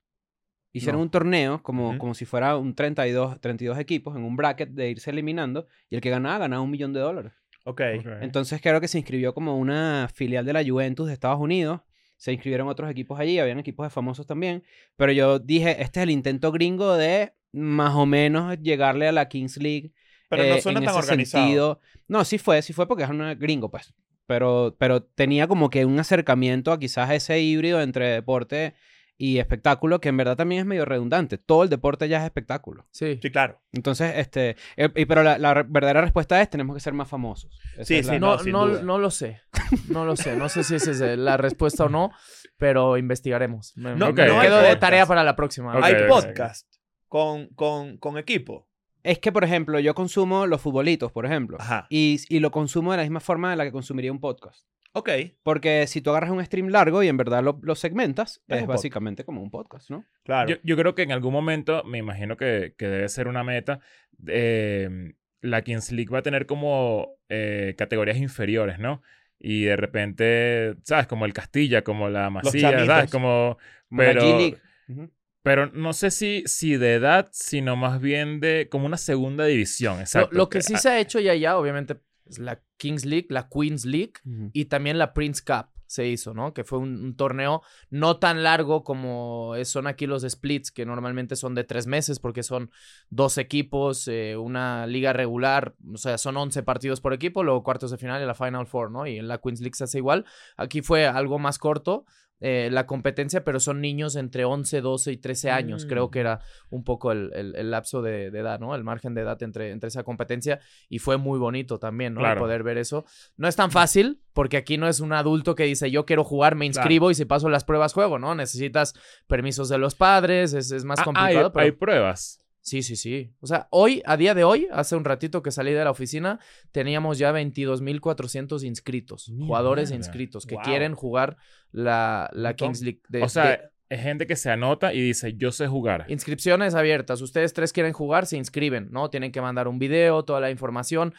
Hicieron 0.73 0.99
No. 0.99 1.03
un 1.03 1.09
torneo 1.09 1.63
como, 1.63 1.97
como 1.97 2.13
si 2.13 2.25
fuera 2.25 2.55
un 2.57 2.75
32, 2.75 3.39
32 3.41 3.79
equipos 3.79 4.15
en 4.15 4.23
un 4.23 4.35
bracket 4.35 4.69
de 4.69 4.89
irse 4.89 5.09
eliminando 5.09 5.65
y 5.89 5.95
el 5.95 6.01
que 6.01 6.09
ganaba 6.09 6.37
ganaba 6.39 6.61
un 6.61 6.69
millón 6.71 6.93
de 6.93 6.99
dólares. 6.99 7.33
Ok. 7.65 7.81
Entonces 8.21 8.61
creo 8.61 8.79
que 8.79 8.87
se 8.87 8.97
inscribió 8.97 9.33
como 9.33 9.57
una 9.57 10.07
filial 10.13 10.45
de 10.45 10.53
la 10.53 10.63
Juventus 10.63 11.07
de 11.07 11.13
Estados 11.13 11.39
Unidos. 11.39 11.81
Se 12.15 12.31
inscribieron 12.31 12.67
otros 12.67 12.89
equipos 12.89 13.19
allí, 13.19 13.39
habían 13.39 13.59
equipos 13.59 13.85
de 13.85 13.89
famosos 13.89 14.25
también. 14.25 14.63
Pero 14.95 15.11
yo 15.11 15.39
dije, 15.39 15.81
este 15.81 15.99
es 15.99 16.03
el 16.03 16.09
intento 16.09 16.51
gringo 16.51 16.95
de 16.95 17.33
más 17.51 17.95
o 17.95 18.05
menos 18.05 18.57
llegarle 18.61 19.07
a 19.07 19.11
la 19.11 19.27
Kings 19.29 19.57
League. 19.57 19.93
Pero 20.29 20.43
no 20.43 20.55
eh, 20.55 20.61
suena 20.61 20.79
en 20.79 20.85
tan 20.85 20.95
ese 20.95 21.03
organizado. 21.05 21.43
sentido. 21.45 21.79
No, 22.07 22.23
sí 22.25 22.37
fue, 22.37 22.61
sí 22.61 22.73
fue 22.73 22.87
porque 22.87 23.03
es 23.03 23.09
un 23.09 23.37
gringo, 23.39 23.69
pues. 23.71 23.93
Pero, 24.25 24.75
pero 24.77 25.03
tenía 25.03 25.47
como 25.47 25.69
que 25.69 25.85
un 25.85 25.99
acercamiento 25.99 26.71
a 26.73 26.79
quizás 26.79 27.09
ese 27.11 27.39
híbrido 27.39 27.81
entre 27.81 28.07
deporte 28.11 28.73
y 29.19 29.39
espectáculo 29.39 29.99
que 29.99 30.09
en 30.09 30.17
verdad 30.17 30.35
también 30.35 30.59
es 30.59 30.65
medio 30.67 30.83
redundante. 30.85 31.37
Todo 31.37 31.63
el 31.63 31.69
deporte 31.69 32.07
ya 32.09 32.19
es 32.19 32.23
espectáculo. 32.25 32.85
Sí. 32.91 33.17
Sí, 33.21 33.31
claro. 33.31 33.61
Entonces, 33.71 34.13
este, 34.17 34.57
eh, 34.75 34.89
y- 34.95 35.05
pero 35.05 35.23
la, 35.23 35.37
la 35.39 35.53
verdadera 35.63 36.01
respuesta 36.01 36.39
es 36.41 36.49
tenemos 36.49 36.75
que 36.75 36.81
ser 36.81 36.93
más 36.93 37.07
famosos. 37.07 37.57
Esa 37.75 37.85
Sí, 37.85 38.03
sí, 38.03 38.11
la- 38.11 38.19
No, 38.19 38.37
no, 38.37 38.67
no, 38.67 38.81
no 38.83 38.97
lo 38.99 39.09
sé. 39.09 39.41
No 39.89 40.05
lo 40.05 40.15
sé. 40.17 40.35
No 40.35 40.49
sé 40.49 40.63
si 40.63 40.75
esa 40.75 40.91
es 40.91 41.17
la 41.17 41.37
respuesta 41.37 41.85
o 41.85 41.89
no, 41.89 42.11
pero 42.57 42.97
investigaremos. 42.97 43.75
Me, 43.77 43.95
No- 43.95 44.07
me 44.07 44.13
quedo 44.15 44.39
de 44.41 44.49
podcast. 44.49 44.79
tarea 44.81 45.05
para 45.05 45.23
la 45.23 45.35
próxima. 45.35 45.75
Ok, 45.77 45.83
Hay 45.83 45.93
ok, 45.93 45.99
ok. 46.01 46.07
podcast 46.09 46.67
con, 47.07 47.47
con, 47.55 47.97
con 47.97 48.17
equipo. 48.17 48.66
Es 49.07 49.19
que, 49.19 49.31
por 49.31 49.43
ejemplo, 49.43 49.79
yo 49.79 49.95
consumo 49.95 50.45
los 50.47 50.59
futbolitos, 50.61 51.11
por 51.11 51.25
ejemplo. 51.25 51.57
Ajá. 51.59 51.87
Y, 51.89 52.19
y 52.29 52.39
lo 52.39 52.51
consumo 52.51 52.91
de 52.91 52.97
la 52.97 53.03
misma 53.03 53.19
forma 53.19 53.49
de 53.51 53.55
la 53.55 53.63
que 53.63 53.71
consumiría 53.71 54.11
un 54.11 54.19
podcast. 54.19 54.67
Ok. 54.93 55.09
Porque 55.43 55.85
si 55.87 56.01
tú 56.01 56.09
agarras 56.09 56.31
un 56.31 56.43
stream 56.43 56.69
largo 56.69 57.03
y 57.03 57.07
en 57.07 57.17
verdad 57.17 57.43
lo, 57.43 57.59
lo 57.61 57.75
segmentas, 57.75 58.41
Es 58.47 58.61
es, 58.61 58.67
básicamente 58.67 59.23
como 59.23 59.41
un 59.41 59.51
podcast, 59.51 59.89
¿no? 59.91 60.05
Claro. 60.23 60.49
Yo, 60.49 60.55
yo 60.63 60.75
creo 60.75 60.95
que 60.95 61.03
en 61.03 61.11
algún 61.11 61.31
momento, 61.33 61.83
me 61.83 61.99
imagino 61.99 62.35
que, 62.35 62.73
que 62.77 62.87
debe 62.87 63.07
ser 63.07 63.27
una 63.27 63.43
meta, 63.43 63.79
eh, 64.27 65.13
la 65.41 65.61
Kings 65.61 65.91
League 65.91 66.09
va 66.11 66.19
a 66.19 66.23
tener 66.23 66.45
como 66.45 67.15
eh, 67.29 67.75
categorías 67.77 68.17
inferiores, 68.17 68.79
¿no? 68.79 69.01
Y 69.39 69.65
de 69.65 69.75
repente, 69.75 70.75
¿sabes? 70.83 71.07
Como 71.07 71.25
el 71.25 71.33
Castilla, 71.33 71.83
como 71.83 72.09
la 72.09 72.29
chamitos. 72.43 72.87
¿sabes? 72.87 73.11
Como... 73.11 73.57
Como 73.87 74.01
la 74.01 74.07
Pero- 74.09 74.21
G-League. 74.23 74.57
Ujú. 74.89 75.11
Pero 75.47 75.67
no 75.67 75.93
sé 75.93 76.11
si, 76.11 76.43
si 76.45 76.75
de 76.75 76.95
edad, 76.95 77.29
sino 77.31 77.77
más 77.77 78.01
bien 78.01 78.41
de 78.41 78.67
como 78.69 78.85
una 78.85 78.97
segunda 78.97 79.45
división, 79.45 79.95
Lo, 79.95 80.01
exacto. 80.01 80.35
lo 80.35 80.49
que 80.49 80.61
sí 80.61 80.73
ah, 80.75 80.77
se 80.77 80.89
ha 80.89 80.99
hecho 80.99 81.21
ya 81.21 81.33
ya, 81.35 81.57
obviamente, 81.57 82.01
es 82.25 82.37
la 82.37 82.61
Kings 82.75 83.05
League, 83.05 83.27
la 83.29 83.47
Queens 83.47 83.85
League 83.85 84.13
Ujú. 84.25 84.49
y 84.51 84.65
también 84.65 84.97
la 84.97 85.13
Prince 85.13 85.41
Cup 85.45 85.67
se 85.85 86.05
hizo, 86.05 86.33
¿no? 86.33 86.53
Que 86.53 86.65
fue 86.65 86.79
un, 86.79 87.01
un 87.01 87.15
torneo 87.15 87.61
no 87.89 88.17
tan 88.17 88.43
largo 88.43 88.83
como 88.83 89.53
son 89.63 89.87
aquí 89.87 90.05
los 90.05 90.23
splits, 90.23 90.69
que 90.69 90.85
normalmente 90.85 91.37
son 91.37 91.55
de 91.55 91.63
tres 91.63 91.87
meses 91.87 92.19
porque 92.19 92.43
son 92.43 92.69
dos 93.09 93.37
equipos, 93.37 94.07
eh, 94.09 94.35
una 94.35 94.85
liga 94.85 95.13
regular, 95.13 95.75
o 95.93 95.97
sea, 95.97 96.17
son 96.17 96.35
11 96.35 96.61
partidos 96.63 96.99
por 96.99 97.13
equipo, 97.13 97.41
luego 97.41 97.63
cuartos 97.63 97.91
de 97.91 97.97
final 97.97 98.21
y 98.21 98.25
la 98.25 98.35
Final 98.35 98.67
Four, 98.67 98.91
¿no? 98.91 99.07
Y 99.07 99.17
en 99.17 99.29
la 99.29 99.37
Queens 99.37 99.61
League 99.61 99.75
se 99.75 99.85
hace 99.85 99.99
igual. 99.99 100.25
Aquí 100.57 100.81
fue 100.81 101.07
algo 101.07 101.39
más 101.39 101.57
corto. 101.57 102.05
Eh, 102.39 102.69
la 102.71 102.85
competencia, 102.85 103.43
pero 103.43 103.59
son 103.59 103.81
niños 103.81 104.15
entre 104.15 104.45
11, 104.45 104.81
12 104.81 105.11
y 105.11 105.17
13 105.17 105.49
años. 105.51 105.85
Mm. 105.85 105.87
Creo 105.89 106.11
que 106.11 106.19
era 106.19 106.39
un 106.69 106.83
poco 106.83 107.11
el, 107.11 107.31
el- 107.33 107.55
el 107.55 107.71
lapso 107.71 108.01
de, 108.01 108.29
de 108.31 108.39
edad, 108.39 108.59
¿no? 108.59 108.75
El 108.75 108.83
margen 108.83 109.13
de 109.15 109.21
edad 109.21 109.41
entre, 109.41 109.71
entre 109.71 109.87
esa 109.87 110.03
competencia. 110.03 110.59
Y 110.89 110.99
fue 110.99 111.17
muy 111.17 111.39
bonito 111.39 111.79
también, 111.79 112.13
¿no? 112.13 112.19
Claro. 112.19 112.41
Poder 112.41 112.61
ver 112.63 112.77
eso. 112.77 113.05
No 113.37 113.47
es 113.47 113.55
tan 113.55 113.71
fácil, 113.71 114.21
porque 114.33 114.57
aquí 114.57 114.77
no 114.77 114.87
es 114.87 114.99
un 114.99 115.13
adulto 115.13 115.55
que 115.55 115.63
dice, 115.63 115.89
yo 115.89 116.05
quiero 116.05 116.23
jugar, 116.23 116.55
me 116.55 116.69
Claro. 116.69 116.81
inscribo 116.81 117.09
y 117.11 117.15
si 117.15 117.25
paso 117.25 117.49
las 117.49 117.63
pruebas 117.63 117.93
juego, 117.93 118.19
¿no? 118.19 118.35
Necesitas 118.35 118.93
permisos 119.25 119.69
de 119.69 119.77
los 119.79 119.95
padres, 119.95 120.53
es, 120.53 120.71
es 120.71 120.83
más 120.85 120.99
ah, 120.99 121.05
complicado. 121.05 121.45
hay, 121.47 121.51
pero... 121.53 121.63
hay 121.65 121.71
pruebas. 121.71 122.43
Sí, 122.67 122.83
sí, 122.83 122.97
sí. 122.97 123.31
O 123.39 123.47
sea, 123.47 123.69
hoy, 123.71 124.01
a 124.05 124.17
día 124.17 124.33
de 124.33 124.43
hoy, 124.43 124.67
hace 124.73 124.97
un 124.97 125.05
ratito 125.05 125.41
que 125.41 125.51
salí 125.51 125.71
de 125.71 125.85
la 125.85 125.89
oficina, 125.91 126.37
teníamos 126.73 127.17
ya 127.17 127.31
22.400 127.31 128.63
inscritos, 128.65 129.31
jugadores 129.39 129.91
inscritos 129.91 130.45
que 130.45 130.55
Wow. 130.55 130.63
quieren 130.65 130.93
jugar 130.93 131.37
la, 131.71 132.29
la. 132.33 132.55
Kings 132.55 132.81
League. 132.81 132.99
de- 133.07 133.23
o 133.23 133.29
sea, 133.29 133.51
de- 133.51 133.61
es 133.89 134.01
gente 134.01 134.27
que 134.27 134.35
se 134.35 134.49
anota 134.49 134.93
y 134.93 134.99
dice, 135.01 135.33
yo 135.37 135.53
sé 135.53 135.65
jugar. 135.67 136.03
Inscripciones 136.09 136.75
abiertas. 136.75 137.21
Ustedes 137.21 137.53
tres 137.53 137.71
quieren 137.71 137.93
jugar, 137.93 138.25
se 138.25 138.35
inscriben, 138.35 138.89
¿no? 138.91 139.09
Tienen 139.09 139.31
que 139.31 139.39
mandar 139.39 139.69
un 139.69 139.79
video, 139.79 140.25
toda 140.25 140.41
la 140.41 140.51
información. 140.51 141.13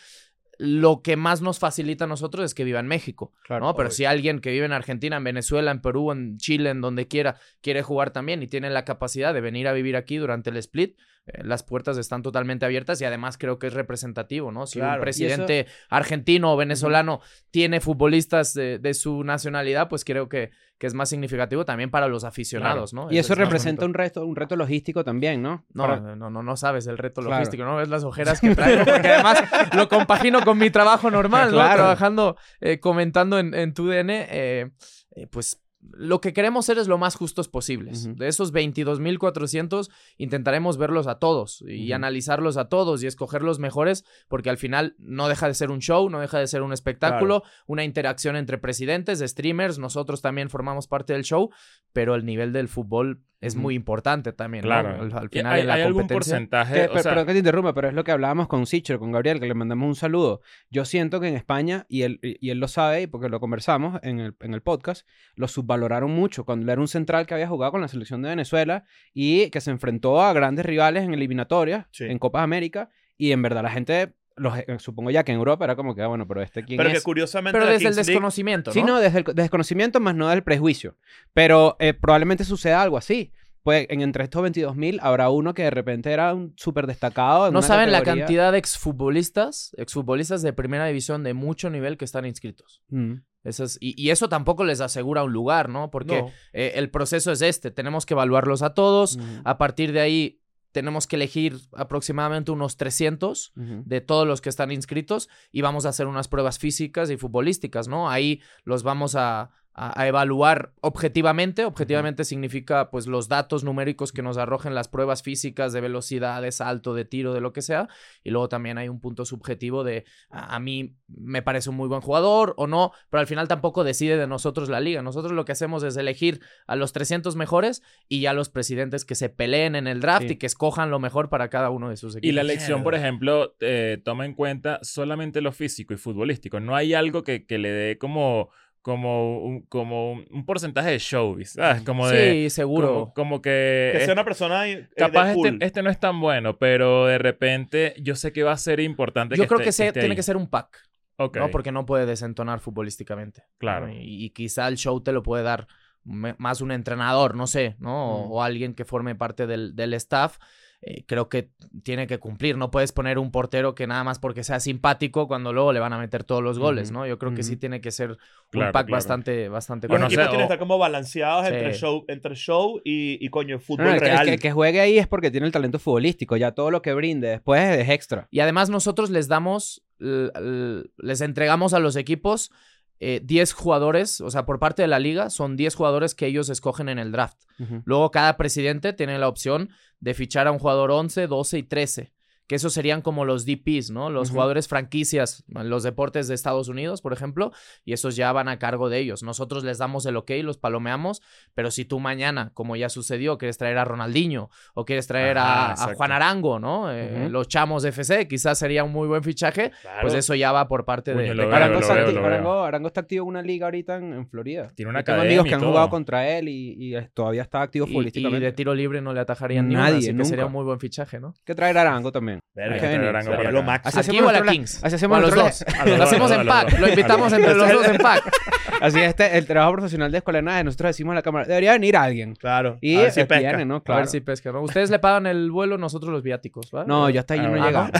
Lo 0.60 1.02
que 1.02 1.16
más 1.16 1.40
nos 1.40 1.60
facilita 1.60 2.04
a 2.04 2.08
nosotros 2.08 2.44
es 2.44 2.52
que 2.54 2.64
viva 2.64 2.80
en 2.80 2.88
México, 2.88 3.32
Claro, 3.44 3.64
¿no? 3.66 3.74
Pero 3.76 3.88
obvio. 3.88 3.96
si 3.96 4.04
alguien 4.04 4.40
que 4.40 4.50
vive 4.50 4.66
en 4.66 4.72
Argentina, 4.72 5.16
en 5.16 5.24
Venezuela, 5.24 5.70
en 5.70 5.80
Perú, 5.80 6.10
en 6.10 6.36
Chile, 6.38 6.70
en 6.70 6.80
donde 6.80 7.06
quiera, 7.06 7.36
quiere 7.60 7.82
jugar 7.82 8.10
también 8.10 8.42
y 8.42 8.48
tiene 8.48 8.68
la 8.68 8.84
capacidad 8.84 9.32
de 9.32 9.40
venir 9.40 9.68
a 9.68 9.72
vivir 9.72 9.96
aquí 9.96 10.16
durante 10.16 10.50
el 10.50 10.56
split, 10.56 10.98
eh, 11.26 11.44
las 11.44 11.62
puertas 11.62 11.96
están 11.96 12.22
totalmente 12.22 12.64
abiertas 12.66 13.00
y 13.00 13.04
además 13.04 13.38
creo 13.38 13.58
que 13.60 13.68
es 13.68 13.72
representativo, 13.74 14.50
¿no? 14.50 14.66
Si 14.66 14.80
Claro. 14.80 14.94
un 14.96 15.00
presidente 15.02 15.66
argentino 15.90 16.52
o 16.52 16.56
venezolano 16.56 17.20
tiene 17.52 17.80
futbolistas 17.80 18.52
de, 18.54 18.78
de 18.80 18.94
su 18.94 19.22
nacionalidad, 19.24 19.88
pues 19.88 20.04
creo 20.04 20.28
que, 20.28 20.50
que 20.78 20.86
es 20.86 20.94
más 20.94 21.08
significativo 21.08 21.64
también 21.64 21.90
para 21.90 22.06
los 22.08 22.22
aficionados, 22.24 22.94
¿no? 22.94 23.10
Y 23.10 23.18
Es- 23.18 23.26
eso 23.26 23.32
es 23.34 23.38
representa 23.40 23.84
un 23.84 23.94
reto, 23.94 24.24
un 24.24 24.36
reto 24.36 24.54
logístico 24.56 25.02
también, 25.04 25.42
¿no? 25.42 25.64
No, 25.74 25.82
Para- 25.82 26.00
no, 26.14 26.30
no, 26.30 26.42
no 26.42 26.56
sabes 26.56 26.86
el 26.86 26.96
reto 26.98 27.20
Claro. 27.20 27.36
logístico, 27.36 27.64
¿no? 27.64 27.76
Ves 27.76 27.88
las 27.88 28.04
ojeras 28.04 28.40
que 28.40 28.54
traigo, 28.54 28.84
porque 28.84 29.08
además 29.08 29.42
lo 29.74 29.88
compagino 29.88 30.40
con 30.44 30.56
mi 30.58 30.70
trabajo 30.70 31.10
normal, 31.10 31.50
¿no? 31.50 31.56
Claro. 31.58 31.74
Trabajando, 31.74 32.36
eh, 32.60 32.78
comentando 32.78 33.38
en, 33.38 33.54
en 33.54 33.74
TUDN, 33.74 34.10
eh, 34.10 34.70
eh, 35.16 35.26
pues 35.28 35.60
lo 35.92 36.20
que 36.20 36.32
queremos 36.32 36.66
ser 36.66 36.78
es 36.78 36.88
lo 36.88 36.98
más 36.98 37.14
justos 37.14 37.48
posibles. 37.48 38.08
De 38.16 38.28
esos 38.28 38.52
22.400, 38.52 39.90
intentaremos 40.16 40.76
verlos 40.76 41.06
a 41.06 41.18
todos 41.18 41.62
y 41.66 41.92
analizarlos 41.92 42.56
a 42.56 42.68
todos 42.68 43.02
y 43.02 43.06
escoger 43.06 43.42
los 43.42 43.58
mejores, 43.58 44.04
porque 44.28 44.50
al 44.50 44.58
final 44.58 44.94
no 44.98 45.28
deja 45.28 45.48
de 45.48 45.54
ser 45.54 45.70
un 45.70 45.80
show, 45.80 46.08
no 46.10 46.20
deja 46.20 46.38
de 46.38 46.46
ser 46.46 46.62
un 46.62 46.72
espectáculo, 46.72 47.42
una 47.66 47.84
interacción 47.84 48.36
entre 48.36 48.58
presidentes, 48.58 49.20
streamers, 49.20 49.78
nosotros 49.78 50.22
también 50.22 50.50
formamos 50.50 50.86
parte 50.86 51.12
del 51.12 51.24
show, 51.24 51.50
pero 51.92 52.14
el 52.14 52.24
nivel 52.24 52.52
del 52.52 52.68
fútbol 52.68 53.22
es 53.40 53.54
muy 53.56 53.74
importante 53.74 54.32
también, 54.32 54.62
¿no? 54.62 54.68
Claro. 54.68 54.88
Al, 55.00 55.12
al 55.16 55.24
¿Y 55.26 55.28
final 55.28 55.52
¿Hay, 55.52 55.60
en 55.60 55.66
la 55.68 55.74
hay 55.74 55.82
algún 55.82 56.02
competencia. 56.02 56.32
porcentaje? 56.34 56.74
Que- 56.74 56.84
O 56.86 56.92
per- 56.92 57.02
sea, 57.02 57.12
perdón 57.12 57.26
que 57.26 57.32
te 57.34 57.38
interrumpa, 57.38 57.72
pero 57.74 57.88
es 57.88 57.94
lo 57.94 58.02
que 58.04 58.10
hablábamos 58.10 58.48
con 58.48 58.66
Sicher, 58.66 58.98
con 58.98 59.12
Gabriel, 59.12 59.38
que 59.38 59.46
le 59.46 59.54
mandamos 59.54 59.86
un 59.86 59.94
saludo. 59.94 60.40
Yo 60.70 60.84
siento 60.84 61.20
que 61.20 61.28
en 61.28 61.34
España, 61.36 61.86
y 61.88 62.02
él, 62.02 62.18
y 62.22 62.50
él 62.50 62.58
lo 62.58 62.66
sabe, 62.68 63.02
y 63.02 63.06
porque 63.06 63.28
lo 63.28 63.38
conversamos 63.38 64.00
en 64.02 64.18
el, 64.18 64.34
en 64.40 64.54
el 64.54 64.62
podcast, 64.62 65.06
lo 65.36 65.46
subvaloraron 65.46 66.10
mucho. 66.10 66.44
Cuando 66.44 66.64
él 66.64 66.70
era 66.70 66.80
un 66.80 66.88
central 66.88 67.26
que 67.26 67.34
había 67.34 67.46
jugado 67.48 67.72
con 67.72 67.80
la 67.80 67.88
selección 67.88 68.22
de 68.22 68.30
Venezuela 68.30 68.84
y 69.14 69.50
que 69.50 69.60
se 69.60 69.70
enfrentó 69.70 70.20
a 70.20 70.32
grandes 70.32 70.66
rivales 70.66 71.04
en 71.04 71.14
eliminatorias, 71.14 71.86
Sí. 71.92 72.04
en 72.06 72.18
Copas 72.18 72.42
América, 72.42 72.90
y 73.16 73.32
en 73.32 73.42
verdad 73.42 73.62
la 73.62 73.70
gente, 73.70 74.14
los, 74.38 74.56
eh, 74.58 74.66
supongo 74.78 75.10
ya 75.10 75.24
que 75.24 75.32
en 75.32 75.38
Europa 75.38 75.64
era 75.64 75.76
como 75.76 75.94
que, 75.94 76.02
ah, 76.02 76.06
bueno, 76.08 76.26
pero 76.26 76.42
este 76.42 76.64
quién 76.64 76.76
Pero 76.78 76.90
que 76.90 76.96
es. 76.96 77.02
curiosamente 77.02 77.58
Pero 77.58 77.66
desde 77.70 77.76
el 77.88 77.94
Kings 77.94 77.96
League- 77.96 78.06
desconocimiento, 78.12 78.70
¿no? 78.70 78.74
Sí, 78.74 78.82
no, 78.82 78.98
desde 79.00 79.18
el 79.18 79.24
co- 79.24 79.34
desconocimiento 79.34 80.00
más 80.00 80.14
no 80.14 80.28
del 80.28 80.42
prejuicio. 80.42 80.96
Pero 81.34 81.76
eh, 81.80 81.94
probablemente 81.94 82.44
suceda 82.44 82.80
algo 82.82 82.96
así. 82.96 83.32
Pues 83.64 83.86
en 83.90 84.00
entre 84.00 84.24
estos 84.24 84.40
22.000 84.42 84.98
habrá 85.02 85.28
uno 85.28 85.52
que 85.52 85.64
de 85.64 85.70
repente 85.70 86.10
era 86.10 86.32
un 86.32 86.54
súper 86.56 86.86
destacado. 86.86 87.48
en 87.48 87.52
No 87.52 87.58
una 87.58 87.68
saben 87.68 87.92
la 87.92 88.02
cantidad 88.02 88.50
de 88.52 88.58
exfutbolistas, 88.58 89.74
exfutbolistas 89.76 90.42
de 90.42 90.52
primera 90.52 90.86
división 90.86 91.22
de 91.22 91.34
mucho 91.34 91.68
nivel 91.70 91.96
que 91.98 92.04
están 92.04 92.24
inscritos. 92.24 92.82
Mm. 92.88 93.14
Eso 93.44 93.64
es- 93.64 93.78
y, 93.80 94.00
y 94.02 94.10
eso 94.10 94.28
tampoco 94.28 94.64
les 94.64 94.80
asegura 94.80 95.22
un 95.22 95.32
lugar, 95.32 95.68
¿no? 95.68 95.90
Porque 95.90 96.22
No. 96.22 96.30
eh, 96.52 96.72
el 96.76 96.90
proceso 96.90 97.30
es 97.32 97.42
este. 97.42 97.70
Tenemos 97.70 98.06
que 98.06 98.14
evaluarlos 98.14 98.62
a 98.62 98.74
todos. 98.74 99.16
Ujú. 99.16 99.24
A 99.44 99.58
partir 99.58 99.92
de 99.92 100.00
ahí 100.00 100.40
tenemos 100.72 101.06
que 101.06 101.16
elegir 101.16 101.58
aproximadamente 101.72 102.50
unos 102.50 102.76
300 102.76 103.52
Ujú. 103.56 103.82
de 103.84 104.00
todos 104.00 104.26
los 104.26 104.40
que 104.40 104.48
están 104.48 104.70
inscritos 104.70 105.28
y 105.52 105.62
vamos 105.62 105.86
a 105.86 105.90
hacer 105.90 106.06
unas 106.06 106.28
pruebas 106.28 106.58
físicas 106.58 107.10
y 107.10 107.16
futbolísticas, 107.16 107.88
¿no? 107.88 108.10
Ahí 108.10 108.40
los 108.64 108.82
vamos 108.82 109.14
a, 109.14 109.50
a, 109.78 110.00
a 110.00 110.06
evaluar 110.08 110.72
objetivamente. 110.80 111.64
Objetivamente 111.64 112.24
significa 112.24 112.90
pues 112.90 113.06
los 113.06 113.28
datos 113.28 113.64
numéricos 113.64 114.12
que 114.12 114.22
nos 114.22 114.36
arrojen 114.36 114.74
las 114.74 114.88
pruebas 114.88 115.22
físicas 115.22 115.72
de 115.72 115.80
velocidad, 115.80 116.42
de 116.42 116.52
salto, 116.52 116.94
de 116.94 117.04
tiro, 117.04 117.32
de 117.32 117.40
lo 117.40 117.52
que 117.52 117.62
sea. 117.62 117.88
Y 118.24 118.30
luego 118.30 118.48
también 118.48 118.78
hay 118.78 118.88
un 118.88 119.00
punto 119.00 119.24
subjetivo 119.24 119.84
de 119.84 120.04
a, 120.30 120.56
a 120.56 120.60
mí 120.60 120.96
me 121.06 121.42
parece 121.42 121.70
un 121.70 121.76
muy 121.76 121.88
buen 121.88 122.00
jugador 122.00 122.54
o 122.56 122.66
no, 122.66 122.92
pero 123.10 123.20
al 123.20 123.26
final 123.26 123.48
tampoco 123.48 123.84
decide 123.84 124.16
de 124.16 124.26
nosotros 124.26 124.68
la 124.68 124.80
liga. 124.80 125.02
Nosotros 125.02 125.32
lo 125.32 125.44
que 125.44 125.52
hacemos 125.52 125.82
es 125.82 125.96
elegir 125.96 126.40
a 126.66 126.76
los 126.76 126.92
300 126.92 127.36
mejores 127.36 127.82
y 128.08 128.20
ya 128.20 128.32
los 128.32 128.48
presidentes 128.48 129.04
que 129.04 129.14
se 129.14 129.28
peleen 129.28 129.76
en 129.76 129.86
el 129.86 130.00
draft 130.00 130.18
Sí. 130.26 130.32
y 130.32 130.36
que 130.36 130.46
escojan 130.46 130.90
lo 130.90 130.98
mejor 130.98 131.28
para 131.28 131.48
cada 131.48 131.70
uno 131.70 131.90
de 131.90 131.96
sus 131.96 132.16
equipos. 132.16 132.28
Y 132.28 132.32
la 132.32 132.40
elección, 132.40 132.82
por 132.82 132.94
ejemplo, 132.96 133.54
eh, 133.60 134.00
toma 134.04 134.26
en 134.26 134.34
cuenta 134.34 134.80
solamente 134.82 135.40
lo 135.40 135.52
físico 135.52 135.94
y 135.94 135.96
futbolístico. 135.96 136.58
No 136.58 136.74
hay 136.74 136.94
algo 136.94 137.22
que, 137.22 137.46
que 137.46 137.58
le 137.58 137.70
dé 137.70 137.98
como, 137.98 138.50
como, 138.88 139.38
un, 139.40 139.60
como 139.62 140.12
un, 140.14 140.46
porcentaje 140.46 140.90
de 140.90 140.98
showbiz, 140.98 141.50
¿sabes? 141.52 141.82
Como 141.82 142.08
de... 142.08 142.32
Sí, 142.32 142.50
seguro. 142.50 142.88
Como, 142.88 143.14
como 143.14 143.42
que... 143.42 143.90
Que 143.92 144.04
sea 144.04 144.14
una 144.14 144.24
persona 144.24 144.66
eh, 144.66 144.88
capaz 144.96 145.24
de 145.26 145.30
este, 145.32 145.50
cool. 145.50 145.58
este 145.62 145.82
no 145.82 145.90
es 145.90 146.00
tan 146.00 146.20
bueno, 146.20 146.56
pero 146.58 147.04
de 147.06 147.18
repente 147.18 147.94
yo 148.00 148.16
sé 148.16 148.32
que 148.32 148.42
va 148.42 148.52
a 148.52 148.56
ser 148.56 148.80
importante 148.80 149.36
Yo 149.36 149.42
que 149.42 149.48
creo 149.48 149.60
esté- 149.60 149.64
que 149.64 149.72
se- 149.72 149.86
esté 149.88 150.00
tiene 150.00 150.12
ahí. 150.14 150.16
que 150.16 150.22
ser 150.22 150.36
un 150.38 150.48
pack, 150.48 150.88
Ok. 151.16 151.36
¿no? 151.36 151.50
Porque 151.50 151.70
no 151.70 151.84
puede 151.84 152.06
desentonar 152.06 152.60
futbolísticamente. 152.60 153.42
¿no? 153.42 153.54
Claro. 153.58 153.88
Y, 153.90 154.24
y 154.24 154.30
quizá 154.30 154.66
el 154.68 154.76
show 154.76 155.00
te 155.02 155.12
lo 155.12 155.22
puede 155.22 155.42
dar 155.44 155.66
me- 156.04 156.34
más 156.38 156.60
un 156.62 156.72
entrenador, 156.72 157.34
no 157.34 157.46
sé, 157.46 157.76
¿no? 157.78 158.14
O, 158.14 158.26
Mm. 158.28 158.32
o 158.32 158.42
alguien 158.42 158.74
que 158.74 158.84
forme 158.86 159.14
parte 159.14 159.46
del, 159.46 159.76
del 159.76 159.92
staff. 159.94 160.38
Eh, 160.80 161.02
creo 161.06 161.28
que 161.28 161.50
tiene 161.82 162.06
que 162.06 162.18
cumplir. 162.18 162.56
No 162.56 162.70
puedes 162.70 162.92
poner 162.92 163.18
un 163.18 163.32
portero 163.32 163.74
que 163.74 163.88
nada 163.88 164.04
más 164.04 164.20
porque 164.20 164.44
sea 164.44 164.60
simpático 164.60 165.26
cuando 165.26 165.52
luego 165.52 165.72
le 165.72 165.80
van 165.80 165.92
a 165.92 165.98
meter 165.98 166.22
todos 166.22 166.40
los 166.40 166.60
goles, 166.60 166.92
¿no? 166.92 167.04
Yo 167.04 167.18
creo 167.18 167.34
que 167.34 167.42
sí 167.42 167.56
tiene 167.56 167.80
que 167.80 167.90
ser 167.90 168.10
un 168.12 168.16
Claro, 168.50 168.72
pack 168.72 168.86
claro. 168.86 168.96
bastante, 168.96 169.48
bastante 169.48 169.88
Los 169.88 169.96
equipos 169.96 170.10
tienen 170.28 170.36
que 170.38 170.42
estar 170.44 170.58
como 170.60 170.78
balanceados 170.78 171.48
Sí. 171.48 171.52
entre 171.54 171.74
show, 171.74 172.04
entre 172.06 172.34
show 172.36 172.80
y, 172.84 173.18
y 173.24 173.28
coño, 173.28 173.58
fútbol 173.58 173.86
no, 173.86 173.94
el 173.94 174.00
real. 174.00 174.24
que- 174.26 174.34
el 174.34 174.40
que 174.40 174.52
juegue 174.52 174.80
ahí 174.80 174.98
es 174.98 175.08
porque 175.08 175.32
tiene 175.32 175.46
el 175.48 175.52
talento 175.52 175.80
futbolístico. 175.80 176.36
Ya 176.36 176.52
todo 176.52 176.70
lo 176.70 176.80
que 176.80 176.92
brinde 176.94 177.26
después 177.28 177.60
es 177.76 177.88
extra. 177.88 178.28
Y 178.30 178.38
además 178.38 178.70
nosotros 178.70 179.10
les 179.10 179.26
damos, 179.26 179.82
les 179.98 181.20
entregamos 181.20 181.74
a 181.74 181.80
los 181.80 181.96
equipos 181.96 182.52
eh, 183.00 183.20
10 183.22 183.52
jugadores, 183.52 184.20
o 184.20 184.30
sea, 184.30 184.44
por 184.44 184.58
parte 184.58 184.82
de 184.82 184.88
la 184.88 184.98
liga, 184.98 185.30
son 185.30 185.56
10 185.56 185.74
jugadores 185.74 186.14
que 186.14 186.26
ellos 186.26 186.48
escogen 186.48 186.88
en 186.88 186.98
el 186.98 187.12
draft. 187.12 187.38
Ujú. 187.58 187.82
Luego 187.84 188.10
cada 188.10 188.36
presidente 188.36 188.92
tiene 188.92 189.18
la 189.18 189.28
opción 189.28 189.70
de 190.00 190.14
fichar 190.14 190.46
a 190.46 190.52
un 190.52 190.58
jugador 190.58 190.90
11, 190.90 191.26
12 191.26 191.58
y 191.58 191.62
13. 191.62 192.12
Que 192.48 192.54
esos 192.56 192.72
serían 192.72 193.02
como 193.02 193.24
los 193.26 193.44
DPs, 193.44 193.90
¿no? 193.90 194.08
Los 194.10 194.30
jugadores 194.30 194.66
franquicias, 194.68 195.44
en 195.54 195.68
los 195.68 195.82
deportes 195.82 196.28
de 196.28 196.34
Estados 196.34 196.68
Unidos, 196.68 197.02
por 197.02 197.12
ejemplo, 197.12 197.52
y 197.84 197.92
esos 197.92 198.16
ya 198.16 198.32
van 198.32 198.48
a 198.48 198.58
cargo 198.58 198.88
de 198.88 198.98
ellos. 198.98 199.22
Nosotros 199.22 199.64
les 199.64 199.76
damos 199.78 200.06
el 200.06 200.16
ok, 200.16 200.30
los 200.42 200.56
palomeamos, 200.56 201.20
pero 201.54 201.70
si 201.70 201.84
tú 201.84 202.00
mañana, 202.00 202.50
como 202.54 202.74
ya 202.74 202.88
sucedió, 202.88 203.36
quieres 203.36 203.58
traer 203.58 203.76
a 203.76 203.84
Ronaldinho 203.84 204.48
o 204.74 204.84
quieres 204.86 205.06
traer 205.06 205.36
Ajá, 205.38 205.72
a-. 205.74 205.94
Juan 205.94 206.10
Arango, 206.10 206.58
¿no? 206.58 206.90
Eh. 206.90 207.28
Los 207.28 207.48
chamos 207.48 207.82
de 207.82 207.90
FC, 207.90 208.26
quizás 208.26 208.58
sería 208.58 208.82
un 208.82 208.92
muy 208.92 209.06
buen 209.08 209.22
fichaje, 209.22 209.70
Claro. 209.82 210.00
pues 210.00 210.14
eso 210.14 210.34
ya 210.34 210.50
va 210.50 210.66
por 210.68 210.86
parte 210.86 211.14
de, 211.14 211.34
veo, 211.34 211.54
Arango, 211.54 211.80
está 211.80 211.94
veo. 211.94 212.24
Arango- 212.24 212.64
Arango 212.64 212.86
está 212.88 213.00
activo 213.02 213.24
en 213.24 213.28
una 213.28 213.42
liga 213.42 213.66
ahorita 213.66 213.96
en, 213.96 214.12
en 214.14 214.26
Florida. 214.26 214.68
Tiene 214.74 214.88
una 214.90 215.04
tengo 215.04 215.20
amigos 215.20 215.44
y 215.44 215.48
que 215.50 215.54
han 215.54 215.60
jugado 215.62 215.90
contra 215.90 216.26
él 216.28 216.48
y, 216.48 216.76
y 216.78 216.94
todavía 217.12 217.42
está 217.42 217.60
activo 217.60 217.84
Y, 217.86 217.90
y 217.90 217.92
futbolísticamente. 217.92 218.46
de 218.46 218.52
tiro 218.52 218.74
libre 218.74 219.02
no 219.02 219.12
le 219.12 219.20
atajarían 219.20 219.68
ni 219.68 219.74
una, 219.74 219.84
Nadie, 219.90 219.98
así 220.08 220.16
que 220.16 220.24
sería 220.24 220.46
un 220.46 220.52
muy 220.52 220.64
buen 220.64 220.80
fichaje, 220.80 221.20
¿no? 221.20 221.34
Que 221.44 221.54
traer 221.54 221.76
a 221.76 221.82
Arango 221.82 222.10
también. 222.10 222.37
Verga, 222.54 222.74
Hay 222.74 222.80
que 222.80 222.86
Traer 222.86 222.98
venir. 222.98 223.08
Arango 223.08 223.30
Sería 223.30 223.36
para 223.38 223.50
lo 223.52 223.62
máximo. 223.62 223.88
Así 223.88 223.98
¿Aquí 223.98 224.10
hacemos 224.18 224.26
o 224.32 224.36
a 224.36 224.40
la 224.44 224.52
Kings? 224.52 224.84
así 224.84 224.94
hacemos 224.96 225.14
O 225.14 225.18
a 225.18 225.20
los 225.22 225.34
dos. 225.34 225.64
A 225.78 225.86
Lo 225.86 226.02
hacemos 226.04 226.30
a 226.30 226.40
en 226.40 226.46
pack. 226.46 226.78
Lo 226.78 226.88
invitamos 226.88 227.32
entre 227.32 227.54
los 227.54 227.72
dos 227.72 227.86
en 227.88 227.98
pack. 227.98 228.22
Así 228.80 229.00
este, 229.00 229.36
el 229.36 229.44
trabajo 229.46 229.72
profesional 229.72 230.12
de 230.12 230.18
escuela 230.18 230.36
de 230.38 230.42
nada, 230.44 230.62
nosotros 230.62 230.90
decimos 230.90 231.10
a 231.12 231.14
la 231.16 231.22
cámara, 231.22 231.46
debería 231.46 231.72
venir 231.72 231.96
alguien. 231.96 232.36
Claro. 232.36 232.78
Y 232.80 232.96
a 232.96 233.00
ver 233.02 233.10
si 233.10 233.24
pesca. 233.24 233.38
viene, 233.48 233.64
¿no? 233.64 233.76
A 233.76 233.82
Claro. 233.82 234.00
ver 234.02 234.06
si 234.08 234.20
pesca, 234.20 234.52
¿no? 234.52 234.60
Ustedes 234.62 234.88
le 234.90 235.00
pagan 235.00 235.26
el 235.26 235.50
vuelo, 235.50 235.78
nosotros 235.78 236.12
los 236.12 236.22
viáticos, 236.22 236.70
¿va? 236.72 236.84
No, 236.84 237.10
yo 237.10 237.18
hasta 237.18 237.34
allí 237.34 237.42
Ah, 237.44 237.48
no 237.48 237.56
he 237.56 237.60
bueno. 237.60 237.66
llegado. 237.66 237.90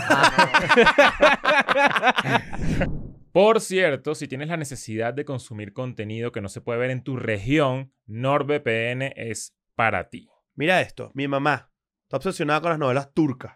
Por 3.33 3.61
cierto, 3.61 4.15
si 4.15 4.27
tienes 4.29 4.49
la 4.49 4.57
necesidad 4.57 5.15
de 5.15 5.25
consumir 5.25 5.73
contenido 5.73 6.33
que 6.33 6.41
no 6.41 6.49
se 6.49 6.61
puede 6.61 6.79
ver 6.79 6.91
en 6.91 7.03
tu 7.03 7.17
región, 7.17 7.93
NordVPN 8.07 9.13
es 9.17 9.55
para 9.75 10.09
ti. 10.09 10.29
Mira 10.55 10.81
esto, 10.81 11.11
mi 11.15 11.29
mamá 11.29 11.71
está 12.03 12.17
obsesionada 12.17 12.61
con 12.61 12.71
las 12.71 12.79
novelas 12.79 13.13
turcas. 13.15 13.55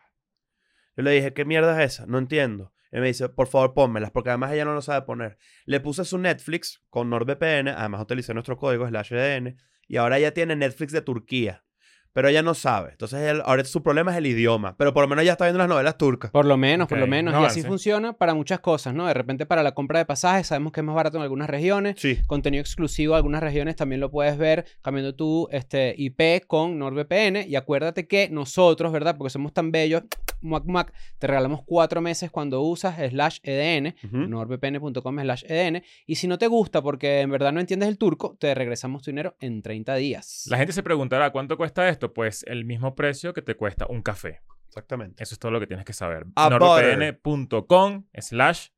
Yo 0.96 1.02
le 1.02 1.10
dije, 1.12 1.32
¿qué 1.32 1.44
mierda 1.44 1.82
es 1.82 1.94
esa? 1.94 2.06
No 2.06 2.18
entiendo. 2.18 2.72
Y 2.92 3.00
me 3.00 3.06
dice, 3.06 3.28
por 3.30 3.46
favor, 3.46 3.72
pónmelas, 3.72 4.10
porque 4.10 4.28
además 4.28 4.52
ella 4.52 4.66
no 4.66 4.74
lo 4.74 4.82
sabe 4.82 5.06
poner. 5.06 5.38
Le 5.64 5.80
puse 5.80 6.04
su 6.04 6.18
Netflix 6.18 6.82
con 6.90 7.08
NordVPN, 7.08 7.68
además 7.68 8.02
utilicé 8.02 8.34
nuestro 8.34 8.58
código 8.58 8.86
slash 8.86 9.12
EDN, 9.14 9.56
y 9.88 9.96
ahora 9.96 10.18
ella 10.18 10.34
tiene 10.34 10.56
Netflix 10.56 10.92
de 10.92 11.00
Turquía. 11.00 11.64
Pero 12.12 12.28
ella 12.28 12.42
no 12.42 12.54
sabe. 12.54 12.90
Entonces, 12.92 13.20
él- 13.20 13.42
ahora 13.44 13.64
su 13.64 13.82
problema 13.82 14.10
es 14.12 14.18
el 14.18 14.26
idioma. 14.26 14.74
Pero 14.76 14.92
por 14.92 15.02
lo 15.02 15.08
menos 15.08 15.24
ya 15.24 15.32
está 15.32 15.44
viendo 15.46 15.58
las 15.58 15.68
novelas 15.68 15.96
turcas. 15.96 16.30
Por 16.30 16.44
lo 16.44 16.56
menos, 16.56 16.88
por 16.88 16.98
lo 16.98 17.06
menos. 17.06 17.32
y 17.40 17.44
así 17.44 17.62
funciona 17.62 18.12
para 18.12 18.34
muchas 18.34 18.60
cosas, 18.60 18.92
¿no? 18.94 19.06
De 19.06 19.14
repente 19.14 19.46
para 19.46 19.62
la 19.62 19.72
compra 19.72 19.98
de 19.98 20.04
pasajes 20.04 20.48
sabemos 20.48 20.72
que 20.72 20.80
es 20.80 20.84
más 20.84 20.94
barato 20.94 21.16
en 21.16 21.22
algunas 21.22 21.48
regiones. 21.48 21.96
Sí. 21.98 22.18
Contenido 22.26 22.60
exclusivo 22.60 23.14
de 23.14 23.16
algunas 23.18 23.42
regiones 23.42 23.76
también 23.76 24.00
lo 24.00 24.10
puedes 24.10 24.36
ver 24.36 24.66
cambiando 24.82 25.14
tu 25.14 25.48
este, 25.50 25.94
IP 25.96 26.46
con 26.46 26.78
NordVPN. 26.78 27.44
Y 27.48 27.56
acuérdate 27.56 28.06
que 28.06 28.28
nosotros, 28.30 28.92
¿verdad? 28.92 29.16
Porque 29.16 29.30
somos 29.30 29.52
tan 29.54 29.70
bellos, 29.72 30.02
muac, 30.42 30.64
muac, 30.66 30.92
te 31.18 31.26
regalamos 31.26 31.60
cuatro 31.64 32.00
meses 32.00 32.30
cuando 32.30 32.60
usas 32.62 32.96
slash 33.10 33.38
EDN, 33.42 33.94
Ujú. 34.04 34.16
nordvpn.com 34.28 35.20
slash 35.20 35.44
EDN. 35.48 35.82
Y 36.06 36.16
si 36.16 36.26
no 36.28 36.36
te 36.38 36.46
gusta 36.46 36.82
porque 36.82 37.20
en 37.20 37.30
verdad 37.30 37.52
no 37.52 37.60
entiendes 37.60 37.88
el 37.88 37.96
turco, 37.98 38.36
te 38.38 38.54
regresamos 38.54 39.02
tu 39.02 39.10
dinero 39.10 39.34
en 39.40 39.62
30 39.62 39.94
días. 39.96 40.44
La 40.48 40.58
gente 40.58 40.72
se 40.72 40.82
preguntará, 40.82 41.30
¿cuánto 41.30 41.56
cuesta 41.56 41.88
esto? 41.88 42.01
Pues 42.12 42.44
el 42.48 42.64
mismo 42.64 42.94
precio 42.94 43.32
que 43.34 43.42
te 43.42 43.54
cuesta 43.54 43.86
un 43.88 44.02
café. 44.02 44.40
Exactamente. 44.68 45.22
Eso 45.22 45.34
es 45.34 45.38
todo 45.38 45.52
lo 45.52 45.60
que 45.60 45.66
tienes 45.66 45.84
que 45.84 45.92
saber. 45.92 46.24
Nordvpn.com 46.34 48.06
slash 48.18 48.68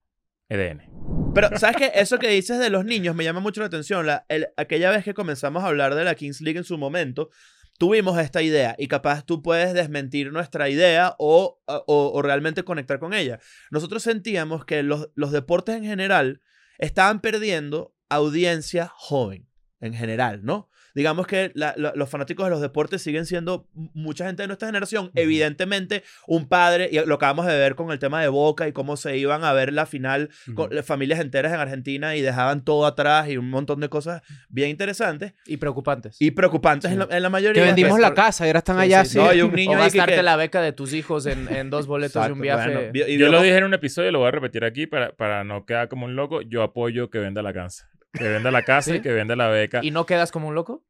EDN. 0.48 0.82
Pero, 1.34 1.56
¿sabes 1.58 1.76
qué? 1.76 1.92
Eso 1.94 2.18
que 2.18 2.28
dices 2.28 2.58
de 2.58 2.70
los 2.70 2.84
niños 2.84 3.14
me 3.14 3.24
llama 3.24 3.40
mucho 3.40 3.60
la 3.60 3.66
atención. 3.68 4.06
La, 4.06 4.24
el- 4.28 4.48
aquella 4.56 4.90
vez 4.90 5.04
que 5.04 5.14
comenzamos 5.14 5.62
a 5.64 5.68
hablar 5.68 5.94
de 5.94 6.04
la 6.04 6.14
Kings 6.14 6.40
League 6.40 6.58
en 6.58 6.64
su 6.64 6.78
momento, 6.78 7.30
tuvimos 7.78 8.18
esta 8.18 8.42
idea 8.42 8.74
y 8.78 8.86
capaz 8.88 9.24
tú 9.24 9.42
puedes 9.42 9.72
desmentir 9.72 10.32
nuestra 10.32 10.68
idea 10.68 11.14
o, 11.18 11.60
o- 11.66 11.84
o 12.14 12.22
realmente 12.22 12.62
conectar 12.64 12.98
con 12.98 13.14
ella. 13.14 13.40
Nosotros 13.70 14.02
sentíamos 14.02 14.64
que 14.64 14.82
los, 14.82 15.10
los 15.14 15.32
deportes 15.32 15.76
en 15.76 15.84
general 15.84 16.40
estaban 16.78 17.20
perdiendo 17.20 17.94
audiencia 18.08 18.88
joven, 18.94 19.48
en 19.80 19.94
general, 19.94 20.44
¿no? 20.44 20.68
Digamos 20.94 21.26
que 21.26 21.50
la- 21.54 21.74
la- 21.76 21.92
los 21.96 22.08
fanáticos 22.08 22.46
de 22.46 22.50
los 22.50 22.60
deportes 22.60 23.02
siguen 23.02 23.26
siendo 23.26 23.68
mucha 23.74 24.26
gente 24.26 24.42
de 24.42 24.46
nuestra 24.46 24.68
generación. 24.68 25.10
Evidentemente, 25.14 26.02
un 26.26 26.48
padre, 26.48 26.88
y 26.92 27.04
lo 27.04 27.16
acabamos 27.16 27.46
de 27.46 27.56
ver 27.58 27.74
con 27.74 27.90
el 27.90 27.98
tema 27.98 28.22
de 28.22 28.28
Boca 28.28 28.68
y 28.68 28.72
cómo 28.72 28.96
se 28.96 29.16
iban 29.18 29.44
a 29.44 29.52
ver 29.52 29.72
la 29.72 29.86
final 29.86 30.30
con 30.54 30.74
las 30.74 30.86
familias 30.86 31.20
enteras 31.20 31.52
en 31.52 31.60
Argentina 31.60 32.14
y 32.16 32.22
dejaban 32.22 32.64
todo 32.64 32.86
atrás 32.86 33.28
y 33.28 33.36
un 33.36 33.50
montón 33.50 33.80
de 33.80 33.88
cosas 33.88 34.22
bien 34.48 34.70
interesantes 34.70 35.32
Y 35.46 35.56
preocupantes. 35.56 36.16
y 36.20 36.30
preocupantes 36.30 36.92
en, 36.92 37.00
la, 37.00 37.08
en 37.10 37.22
la 37.22 37.28
mayoría. 37.30 37.60
Que 37.62 37.66
vendimos 37.66 37.90
Pues, 37.92 38.02
la 38.02 38.14
casa 38.14 38.44
y 38.44 38.48
ahora 38.50 38.58
están 38.60 38.76
Sí, 38.76 38.82
allá 38.82 39.04
sí, 39.04 39.18
así. 39.18 39.18
sí. 39.18 39.18
No, 39.18 39.32
y 39.34 39.42
un 39.42 39.52
niño 39.54 39.72
o 39.72 39.74
ahí 39.82 39.90
que- 39.90 39.98
gastarte 39.98 40.14
que- 40.16 40.22
la 40.22 40.36
beca 40.36 40.60
de 40.62 40.72
tus 40.72 40.92
hijos 40.92 41.26
en, 41.26 41.48
en 41.54 41.70
dos 41.70 41.86
boletos 41.86 42.14
de 42.14 42.18
Exacto, 42.20 42.34
un 42.34 42.40
viaje. 42.40 42.70
bueno, 42.72 42.92
vi- 42.92 43.02
y 43.02 43.18
Yo 43.18 43.26
lo 43.26 43.32
vimos- 43.32 43.42
dije 43.42 43.56
en 43.58 43.64
un 43.64 43.74
episodio 43.74 44.08
y 44.10 44.12
lo 44.12 44.20
voy 44.20 44.28
a 44.28 44.30
repetir 44.30 44.64
aquí 44.64 44.86
para, 44.86 45.12
para 45.12 45.42
no 45.44 45.66
quedar 45.66 45.88
como 45.88 46.06
un 46.06 46.14
loco. 46.16 46.40
Yo 46.42 46.62
apoyo 46.62 47.10
que 47.10 47.18
venda 47.18 47.42
la 47.42 47.52
casa. 47.52 47.88
Que 48.16 48.28
venda 48.28 48.50
la 48.50 48.62
casa 48.62 48.90
¿Sí? 48.92 48.96
y 48.98 49.00
que 49.00 49.12
venda 49.12 49.36
la 49.36 49.48
beca. 49.48 49.80
¿Y 49.82 49.90
no 49.90 50.06
quedas 50.06 50.30
como 50.32 50.48
un 50.48 50.54
loco? 50.54 50.84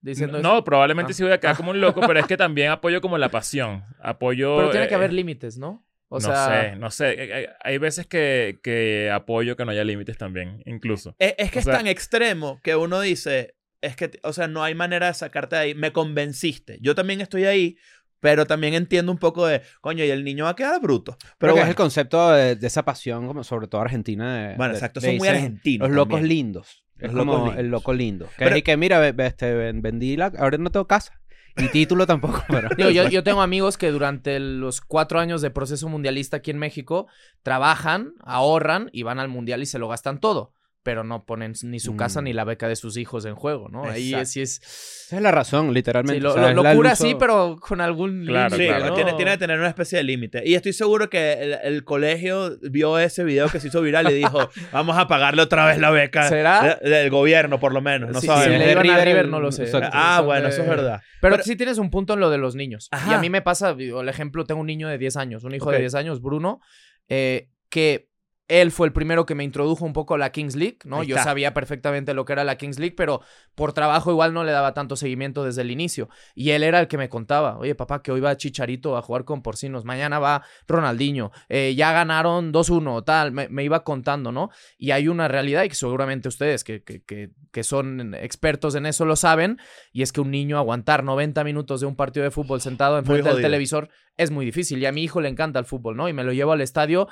Diciendo 0.00 0.40
no, 0.40 0.54
eso. 0.54 0.64
probablemente 0.64 1.12
Ah. 1.12 1.14
sí 1.14 1.22
voy 1.22 1.32
a 1.32 1.38
quedar 1.40 1.56
como 1.56 1.72
un 1.72 1.80
loco, 1.80 2.00
pero 2.06 2.18
es 2.20 2.26
que 2.26 2.36
también 2.38 2.70
apoyo 2.70 3.00
como 3.02 3.18
la 3.18 3.28
pasión. 3.28 3.84
Apoyo... 4.00 4.56
Pero 4.56 4.70
tiene 4.70 4.88
que 4.88 4.94
eh, 4.94 4.96
haber 4.96 5.12
límites, 5.12 5.58
¿no? 5.58 5.86
O 6.08 6.16
no 6.18 6.20
sea, 6.20 6.46
sé, 6.72 6.76
no 6.76 6.90
sé. 6.90 7.04
Hay- 7.06 7.30
Hay, 7.32 7.46
hay 7.62 7.78
veces 7.78 8.06
que, 8.06 8.58
que 8.62 9.10
apoyo 9.12 9.56
que 9.56 9.64
no 9.64 9.70
haya 9.72 9.84
límites 9.84 10.16
también, 10.18 10.62
incluso. 10.66 11.14
Es, 11.18 11.34
es 11.38 11.50
que 11.52 11.58
O 11.58 11.60
es 11.60 11.64
sea- 11.66 11.76
tan 11.76 11.86
extremo 11.86 12.60
que 12.64 12.74
uno 12.76 13.00
dice, 13.00 13.54
es 13.82 13.94
que, 13.94 14.10
o 14.22 14.32
sea, 14.32 14.48
no 14.48 14.64
hay 14.64 14.74
manera 14.74 15.06
de 15.08 15.14
sacarte 15.14 15.54
de 15.56 15.62
ahí. 15.62 15.74
Me 15.74 15.92
convenciste. 15.92 16.78
Yo 16.80 16.94
también 16.94 17.20
estoy 17.20 17.44
ahí, 17.44 17.76
pero 18.20 18.46
también 18.46 18.74
entiendo 18.74 19.10
un 19.10 19.18
poco 19.18 19.46
de, 19.46 19.62
coño, 19.80 20.04
y 20.04 20.10
el 20.10 20.22
niño 20.24 20.44
va 20.44 20.50
a 20.50 20.56
quedar 20.56 20.80
bruto. 20.80 21.16
Pero 21.38 21.54
que 21.54 21.62
es 21.62 21.68
el 21.68 21.74
concepto 21.74 22.30
de, 22.30 22.54
de 22.56 22.66
esa 22.66 22.84
pasión, 22.84 23.26
como 23.26 23.42
sobre 23.44 23.66
todo 23.66 23.80
argentina. 23.80 24.48
De, 24.50 24.56
bueno, 24.56 24.74
exacto, 24.74 25.00
de 25.00 25.08
son 25.08 25.16
muy 25.18 25.28
argentinos. 25.28 25.88
Los 25.88 25.96
locos 25.96 26.20
también. 26.20 26.28
lindos. 26.28 26.84
Los 26.96 27.08
es 27.10 27.14
locos 27.14 27.34
como 27.34 27.44
lindos. 27.46 27.60
el 27.64 27.70
loco 27.70 27.92
lindo. 27.94 28.26
Que 28.36 28.44
Pero- 28.44 28.56
es 28.56 28.62
que, 28.62 28.76
mira, 28.76 29.08
este, 29.08 29.54
ven- 29.54 29.80
vendí 29.82 30.16
la... 30.16 30.32
Ahora 30.38 30.58
no 30.58 30.70
tengo 30.70 30.86
casa. 30.86 31.20
Y 31.56 31.66
título 31.68 32.06
tampoco, 32.06 32.44
pero... 32.48 32.68
Digo, 32.76 32.90
yo, 32.90 33.08
yo 33.08 33.22
tengo 33.24 33.42
amigos 33.42 33.76
que 33.76 33.90
durante 33.90 34.38
los 34.38 34.80
cuatro 34.80 35.18
años 35.18 35.42
de 35.42 35.50
proceso 35.50 35.88
mundialista 35.88 36.36
aquí 36.38 36.50
en 36.52 36.58
México 36.58 37.06
trabajan, 37.42 38.12
ahorran 38.22 38.88
y 38.92 39.02
van 39.02 39.18
al 39.18 39.28
mundial 39.28 39.62
y 39.62 39.66
se 39.66 39.78
lo 39.78 39.88
gastan 39.88 40.20
todo. 40.20 40.52
Pero 40.82 41.04
no 41.04 41.24
ponen 41.26 41.52
ni 41.64 41.78
su 41.78 41.94
casa 41.94 42.20
Mm. 42.20 42.24
ni 42.24 42.32
la 42.32 42.44
beca 42.44 42.66
de 42.66 42.74
sus 42.74 42.96
hijos 42.96 43.26
en 43.26 43.34
juego, 43.34 43.68
¿no? 43.68 43.84
Ahí 43.84 44.14
Exacto. 44.14 44.22
es, 44.22 44.30
sí 44.32 44.40
es... 44.40 44.60
Esa 45.06 45.16
es 45.16 45.22
la 45.22 45.30
razón, 45.30 45.74
literalmente. 45.74 46.14
Sí, 46.14 46.20
lo, 46.22 46.30
O 46.30 46.32
sea, 46.34 46.42
lo- 46.42 46.48
es 46.48 46.54
la- 46.56 46.70
el 46.70 46.76
locura 46.76 46.94
sí, 46.96 47.14
pero 47.18 47.56
con 47.60 47.80
algún 47.82 48.24
Claro, 48.24 48.56
Sí, 48.56 48.62
límite, 48.62 48.76
claro. 48.78 48.90
¿no? 48.90 48.94
tiene, 48.94 49.12
tiene 49.14 49.30
que 49.32 49.38
tener 49.38 49.58
una 49.58 49.68
especie 49.68 49.98
de 49.98 50.04
límite. 50.04 50.42
Y 50.46 50.54
estoy 50.54 50.72
seguro 50.72 51.10
que 51.10 51.34
el, 51.34 51.52
el 51.62 51.84
colegio 51.84 52.56
vio 52.62 52.98
ese 52.98 53.24
video 53.24 53.48
que 53.50 53.60
se 53.60 53.68
hizo 53.68 53.82
viral 53.82 54.10
y 54.10 54.14
dijo, 54.14 54.38
vamos 54.72 54.96
a 54.96 55.06
pagarle 55.06 55.42
otra 55.42 55.66
vez 55.66 55.78
la 55.78 55.90
beca 55.90 56.28
¿Será? 56.28 56.78
de- 56.80 56.88
del 56.88 57.10
gobierno, 57.10 57.60
por 57.60 57.74
lo 57.74 57.82
menos. 57.82 58.10
No 58.12 58.20
Sí, 58.20 58.26
si 58.26 58.32
es 58.32 58.48
le 58.48 58.72
iban 58.72 58.88
a 58.90 59.04
River, 59.04 59.28
no 59.28 59.40
lo 59.40 59.52
sé. 59.52 59.64
exacto. 59.64 59.90
Ah, 59.92 60.22
bueno, 60.24 60.44
de- 60.44 60.48
eso 60.50 60.62
es 60.62 60.68
verdad. 60.68 61.00
Pero, 61.20 61.34
Pero- 61.34 61.44
sí 61.44 61.56
tienes 61.56 61.76
un 61.78 61.90
punto 61.90 62.14
en 62.14 62.20
lo 62.20 62.30
de 62.30 62.38
los 62.38 62.54
niños. 62.54 62.88
Y 63.08 63.12
a 63.12 63.18
mí 63.18 63.28
me 63.28 63.42
pasa, 63.42 63.70
el 63.78 64.08
ejemplo, 64.08 64.44
tengo 64.46 64.60
un 64.62 64.66
niño 64.66 64.88
de 64.88 64.96
10 64.96 65.16
años, 65.16 65.44
un 65.44 65.54
hijo 65.54 65.70
de 65.70 65.78
10 65.80 65.94
años, 65.94 66.22
Bruno, 66.22 66.60
eh, 67.08 67.48
que 67.68 68.08
él 68.50 68.72
fue 68.72 68.88
el 68.88 68.92
primero 68.92 69.26
que 69.26 69.36
me 69.36 69.44
introdujo 69.44 69.84
un 69.84 69.92
poco 69.92 70.14
a 70.14 70.18
la 70.18 70.32
Kings 70.32 70.56
League, 70.56 70.78
¿no? 70.84 71.04
Yo 71.04 71.16
sabía 71.18 71.54
perfectamente 71.54 72.14
lo 72.14 72.24
que 72.24 72.32
era 72.32 72.42
la 72.42 72.56
Kings 72.56 72.80
League, 72.80 72.96
pero 72.96 73.20
por 73.54 73.72
trabajo 73.72 74.10
igual 74.10 74.34
no 74.34 74.42
le 74.42 74.50
daba 74.50 74.74
tanto 74.74 74.96
seguimiento 74.96 75.44
desde 75.44 75.62
el 75.62 75.70
inicio. 75.70 76.08
Y 76.34 76.50
él 76.50 76.64
era 76.64 76.80
el 76.80 76.88
que 76.88 76.98
me 76.98 77.08
contaba, 77.08 77.56
oye 77.58 77.76
papá, 77.76 78.02
que 78.02 78.10
hoy 78.10 78.20
va 78.20 78.36
Chicharito 78.36 78.96
a 78.96 79.02
jugar 79.02 79.24
con 79.24 79.40
Porcinos, 79.40 79.84
mañana 79.84 80.18
va 80.18 80.42
Ronaldinho, 80.66 81.30
eh, 81.48 81.76
ya 81.76 81.92
ganaron 81.92 82.52
2-1, 82.52 83.04
tal, 83.04 83.30
me, 83.30 83.48
me 83.48 83.62
iba 83.62 83.84
contando, 83.84 84.32
¿no? 84.32 84.50
Y 84.76 84.90
hay 84.90 85.06
una 85.06 85.28
realidad 85.28 85.62
y 85.62 85.68
que 85.68 85.76
seguramente 85.76 86.26
ustedes 86.26 86.64
que, 86.64 86.82
que, 86.82 87.04
que, 87.04 87.30
que 87.52 87.62
son 87.62 88.14
expertos 88.14 88.74
en 88.74 88.84
eso 88.84 89.04
lo 89.04 89.14
saben, 89.14 89.58
y 89.92 90.02
es 90.02 90.10
que 90.10 90.20
un 90.20 90.32
niño 90.32 90.58
aguantar 90.58 91.04
90 91.04 91.44
minutos 91.44 91.80
de 91.80 91.86
un 91.86 91.94
partido 91.94 92.24
de 92.24 92.32
fútbol 92.32 92.60
sentado 92.60 92.98
enfrente 92.98 93.28
del 93.28 93.42
televisor 93.42 93.90
es 94.16 94.30
muy 94.30 94.44
difícil. 94.44 94.80
Y 94.80 94.86
a 94.86 94.92
mi 94.92 95.02
hijo 95.02 95.20
le 95.20 95.28
encanta 95.28 95.58
el 95.58 95.64
fútbol, 95.64 95.96
¿no? 95.96 96.08
Y 96.08 96.12
me 96.12 96.24
lo 96.24 96.32
llevo 96.32 96.52
al 96.52 96.60
estadio 96.60 97.08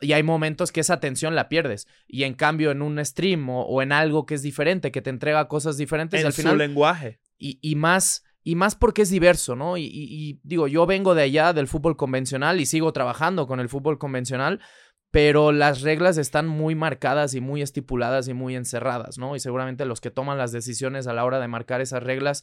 y 0.00 0.12
hay 0.12 0.22
momentos 0.22 0.72
que 0.72 0.80
esa 0.80 0.94
atención 0.94 1.34
la 1.34 1.48
pierdes. 1.48 1.86
Y 2.06 2.24
en 2.24 2.34
cambio, 2.34 2.70
en 2.70 2.82
un 2.82 3.04
stream 3.04 3.48
o, 3.50 3.62
o 3.62 3.82
en 3.82 3.92
algo 3.92 4.26
que 4.26 4.34
es 4.34 4.42
diferente, 4.42 4.90
que 4.92 5.02
te 5.02 5.10
entrega 5.10 5.46
cosas 5.48 5.76
diferentes, 5.76 6.20
en 6.20 6.26
al 6.26 6.32
su 6.32 6.42
final. 6.42 6.58
lenguaje. 6.58 7.20
Y, 7.38 7.58
y 7.62 7.74
más. 7.76 8.24
Y 8.42 8.54
más 8.54 8.74
porque 8.74 9.02
es 9.02 9.10
diverso, 9.10 9.54
¿no? 9.54 9.76
Y, 9.76 9.84
y- 9.84 10.40
digo, 10.42 10.66
yo 10.66 10.86
vengo 10.86 11.14
de 11.14 11.24
allá 11.24 11.52
del 11.52 11.68
fútbol 11.68 11.98
convencional 11.98 12.58
y 12.58 12.64
sigo 12.64 12.90
trabajando 12.94 13.46
con 13.46 13.60
el 13.60 13.68
fútbol 13.68 13.98
convencional, 13.98 14.60
pero 15.10 15.52
las 15.52 15.82
reglas 15.82 16.16
están 16.16 16.46
muy 16.48 16.74
marcadas 16.74 17.34
y 17.34 17.42
muy 17.42 17.60
estipuladas 17.60 18.28
y 18.28 18.32
muy 18.32 18.56
encerradas, 18.56 19.18
¿no? 19.18 19.36
Y 19.36 19.40
seguramente 19.40 19.84
los 19.84 20.00
que 20.00 20.10
toman 20.10 20.38
las 20.38 20.52
decisiones 20.52 21.06
a 21.06 21.12
la 21.12 21.26
hora 21.26 21.38
de 21.38 21.48
marcar 21.48 21.82
esas 21.82 22.02
reglas 22.02 22.42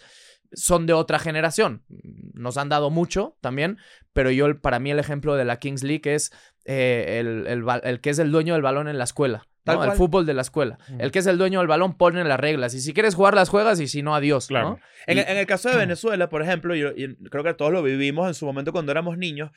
son 0.54 0.86
de 0.86 0.94
otra 0.94 1.18
generación. 1.18 1.84
Nos 1.90 2.58
han 2.58 2.70
dado 2.70 2.92
mucho 2.92 3.36
también, 3.42 3.78
pero 4.14 4.30
yo, 4.30 4.62
para 4.62 4.78
mí, 4.78 4.92
el 4.92 5.00
ejemplo 5.00 5.36
de 5.36 5.46
la 5.46 5.58
Kings 5.58 5.82
League 5.82 6.14
es 6.14 6.32
eh, 6.68 7.18
el, 7.20 7.48
el 7.48 7.64
el 7.84 8.00
que 8.02 8.10
es 8.12 8.20
el 8.20 8.32
dueño 8.32 8.54
del 8.54 8.62
balón 8.62 8.88
en 8.88 8.98
la 8.98 9.06
escuela. 9.06 9.48
El 9.66 9.92
fútbol 9.94 10.26
de 10.26 10.34
la 10.34 10.44
escuela. 10.44 10.78
El 10.98 11.12
que 11.12 11.20
es 11.20 11.28
el 11.28 11.38
dueño 11.38 11.60
del 11.60 11.68
balón 11.68 11.98
pone 11.98 12.24
las 12.24 12.40
reglas. 12.40 12.74
Y 12.74 12.80
si 12.80 12.94
quieres 12.94 13.16
jugar, 13.16 13.34
las 13.34 13.50
juegas. 13.50 13.82
Y 13.82 13.88
si 13.90 14.02
no, 14.02 14.16
adiós. 14.16 14.48
Claro. 14.48 14.70
¿no? 14.70 14.80
En, 15.08 15.18
Y- 15.18 15.22
en 15.22 15.36
el 15.38 15.46
caso 15.46 15.70
de 15.70 15.76
Venezuela, 15.76 16.30
por 16.30 16.42
ejemplo, 16.42 16.74
yo, 16.74 16.92
y 16.96 17.16
creo 17.30 17.44
que 17.44 17.54
todos 17.54 17.74
lo 17.74 17.84
vivimos 17.84 18.28
en 18.30 18.34
su 18.34 18.46
momento 18.46 18.72
cuando 18.72 18.94
éramos 18.94 19.18
niños, 19.18 19.52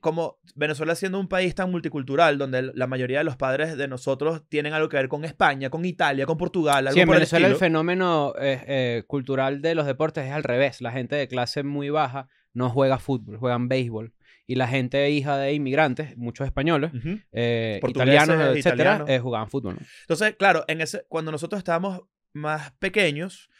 como 0.00 0.38
Venezuela 0.54 0.94
siendo 0.94 1.20
un 1.20 1.28
país 1.28 1.54
tan 1.54 1.70
multicultural, 1.70 2.36
donde 2.38 2.58
el- 2.58 2.72
la 2.74 2.86
mayoría 2.88 3.18
de 3.18 3.24
los 3.24 3.36
padres 3.36 3.76
de 3.76 3.86
nosotros 3.86 4.42
tienen 4.48 4.72
algo 4.72 4.88
que 4.88 4.96
ver 4.96 5.08
con 5.08 5.24
España, 5.24 5.70
con 5.70 5.84
Italia, 5.84 6.26
con 6.26 6.36
Portugal, 6.38 6.88
algo 6.88 6.94
Sí, 6.94 7.00
en 7.00 7.06
por 7.06 7.14
el 7.16 7.20
Venezuela 7.20 7.46
el, 7.46 7.52
estilo. 7.52 7.66
fenómeno 7.66 8.32
eh, 8.40 8.64
eh, 8.66 9.02
cultural 9.06 9.60
de 9.62 9.74
los 9.74 9.86
deportes 9.86 10.26
es 10.26 10.32
al 10.32 10.42
revés. 10.42 10.80
La 10.80 10.90
gente 10.90 11.16
de 11.16 11.28
clase 11.28 11.62
muy 11.62 11.90
baja 11.90 12.28
no 12.54 12.70
juega 12.70 12.98
fútbol, 12.98 13.36
juegan 13.36 13.68
béisbol. 13.68 14.12
Y 14.50 14.54
la 14.54 14.66
gente 14.66 15.10
hija 15.10 15.36
de 15.36 15.52
inmigrantes, 15.52 16.16
muchos 16.16 16.46
españoles, 16.46 16.90
Ujú. 16.94 17.20
eh, 17.32 17.78
Portugueses, 17.82 18.14
italianos, 18.24 18.56
etcétera, 18.56 18.74
italianos. 18.76 19.08
eh, 19.10 19.18
jugaban 19.20 19.48
fútbol. 19.50 19.74
¿no? 19.74 19.86
Entonces, 20.00 20.34
claro, 20.36 20.64
en 20.68 20.80
ese, 20.80 21.04
cuando 21.08 21.30
nosotros 21.30 21.58
estábamos 21.58 22.00
más 22.32 22.72
pequeños, 22.78 23.50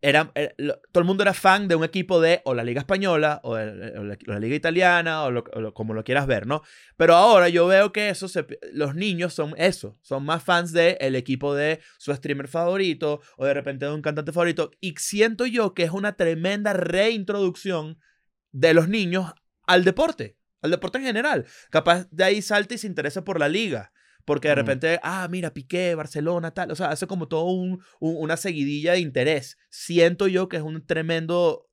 era, 0.00 0.30
era- 0.36 0.52
lo- 0.58 0.78
todo 0.92 1.00
el 1.00 1.06
mundo 1.06 1.22
era 1.24 1.32
fan 1.34 1.66
de 1.66 1.74
un 1.74 1.82
equipo 1.82 2.20
de 2.20 2.40
o 2.44 2.52
la 2.54 2.62
Liga 2.62 2.78
Española 2.80 3.40
o, 3.42 3.56
el- 3.56 3.96
o 3.98 4.04
la, 4.04 4.14
o 4.28 4.30
la 4.32 4.38
Liga 4.38 4.54
Italiana 4.54 5.24
o, 5.24 5.30
lo- 5.30 5.44
o 5.54 5.60
lo- 5.60 5.72
como 5.74 5.92
lo 5.94 6.04
quieras 6.04 6.26
ver, 6.26 6.46
¿no? 6.46 6.60
Pero 6.98 7.16
ahora 7.16 7.48
yo 7.48 7.66
veo 7.66 7.90
que 7.90 8.10
eso 8.10 8.28
se- 8.28 8.46
los 8.72 8.94
niños 8.94 9.32
son 9.34 9.54
eso, 9.56 9.98
son 10.02 10.24
más 10.26 10.42
fans 10.44 10.72
del 10.72 10.98
el 11.00 11.16
equipo 11.16 11.54
de 11.54 11.80
su 11.96 12.14
streamer 12.14 12.46
favorito 12.48 13.22
o 13.38 13.46
de 13.46 13.54
repente 13.54 13.86
de 13.86 13.92
un 13.92 14.02
cantante 14.02 14.30
favorito. 14.32 14.70
Y 14.80 14.94
siento 14.98 15.46
yo 15.46 15.72
que 15.74 15.84
es 15.84 15.90
una 15.90 16.12
tremenda 16.16 16.74
reintroducción 16.74 17.98
de 18.52 18.74
los 18.74 18.88
niños 18.88 19.32
al 19.68 19.84
deporte, 19.84 20.36
al 20.62 20.72
deporte 20.72 20.98
en 20.98 21.04
general. 21.04 21.46
Capaz 21.70 22.08
de 22.10 22.24
ahí 22.24 22.42
salta 22.42 22.74
y 22.74 22.78
se 22.78 22.88
interesa 22.88 23.22
por 23.24 23.38
la 23.38 23.48
liga. 23.48 23.92
Porque 24.24 24.48
de 24.48 24.54
Ujú. 24.54 24.60
repente, 24.60 25.00
ah, 25.02 25.26
mira, 25.30 25.54
Piqué, 25.54 25.94
Barcelona, 25.94 26.50
tal. 26.52 26.70
O 26.70 26.76
sea, 26.76 26.90
hace 26.90 27.06
como 27.06 27.28
todo 27.28 27.44
un, 27.44 27.80
un- 28.00 28.16
una 28.18 28.36
seguidilla 28.36 28.92
de 28.92 28.98
interés. 29.00 29.56
Siento 29.70 30.26
yo 30.26 30.48
que 30.50 30.58
es 30.58 30.62
un 30.62 30.84
tremendo. 30.86 31.64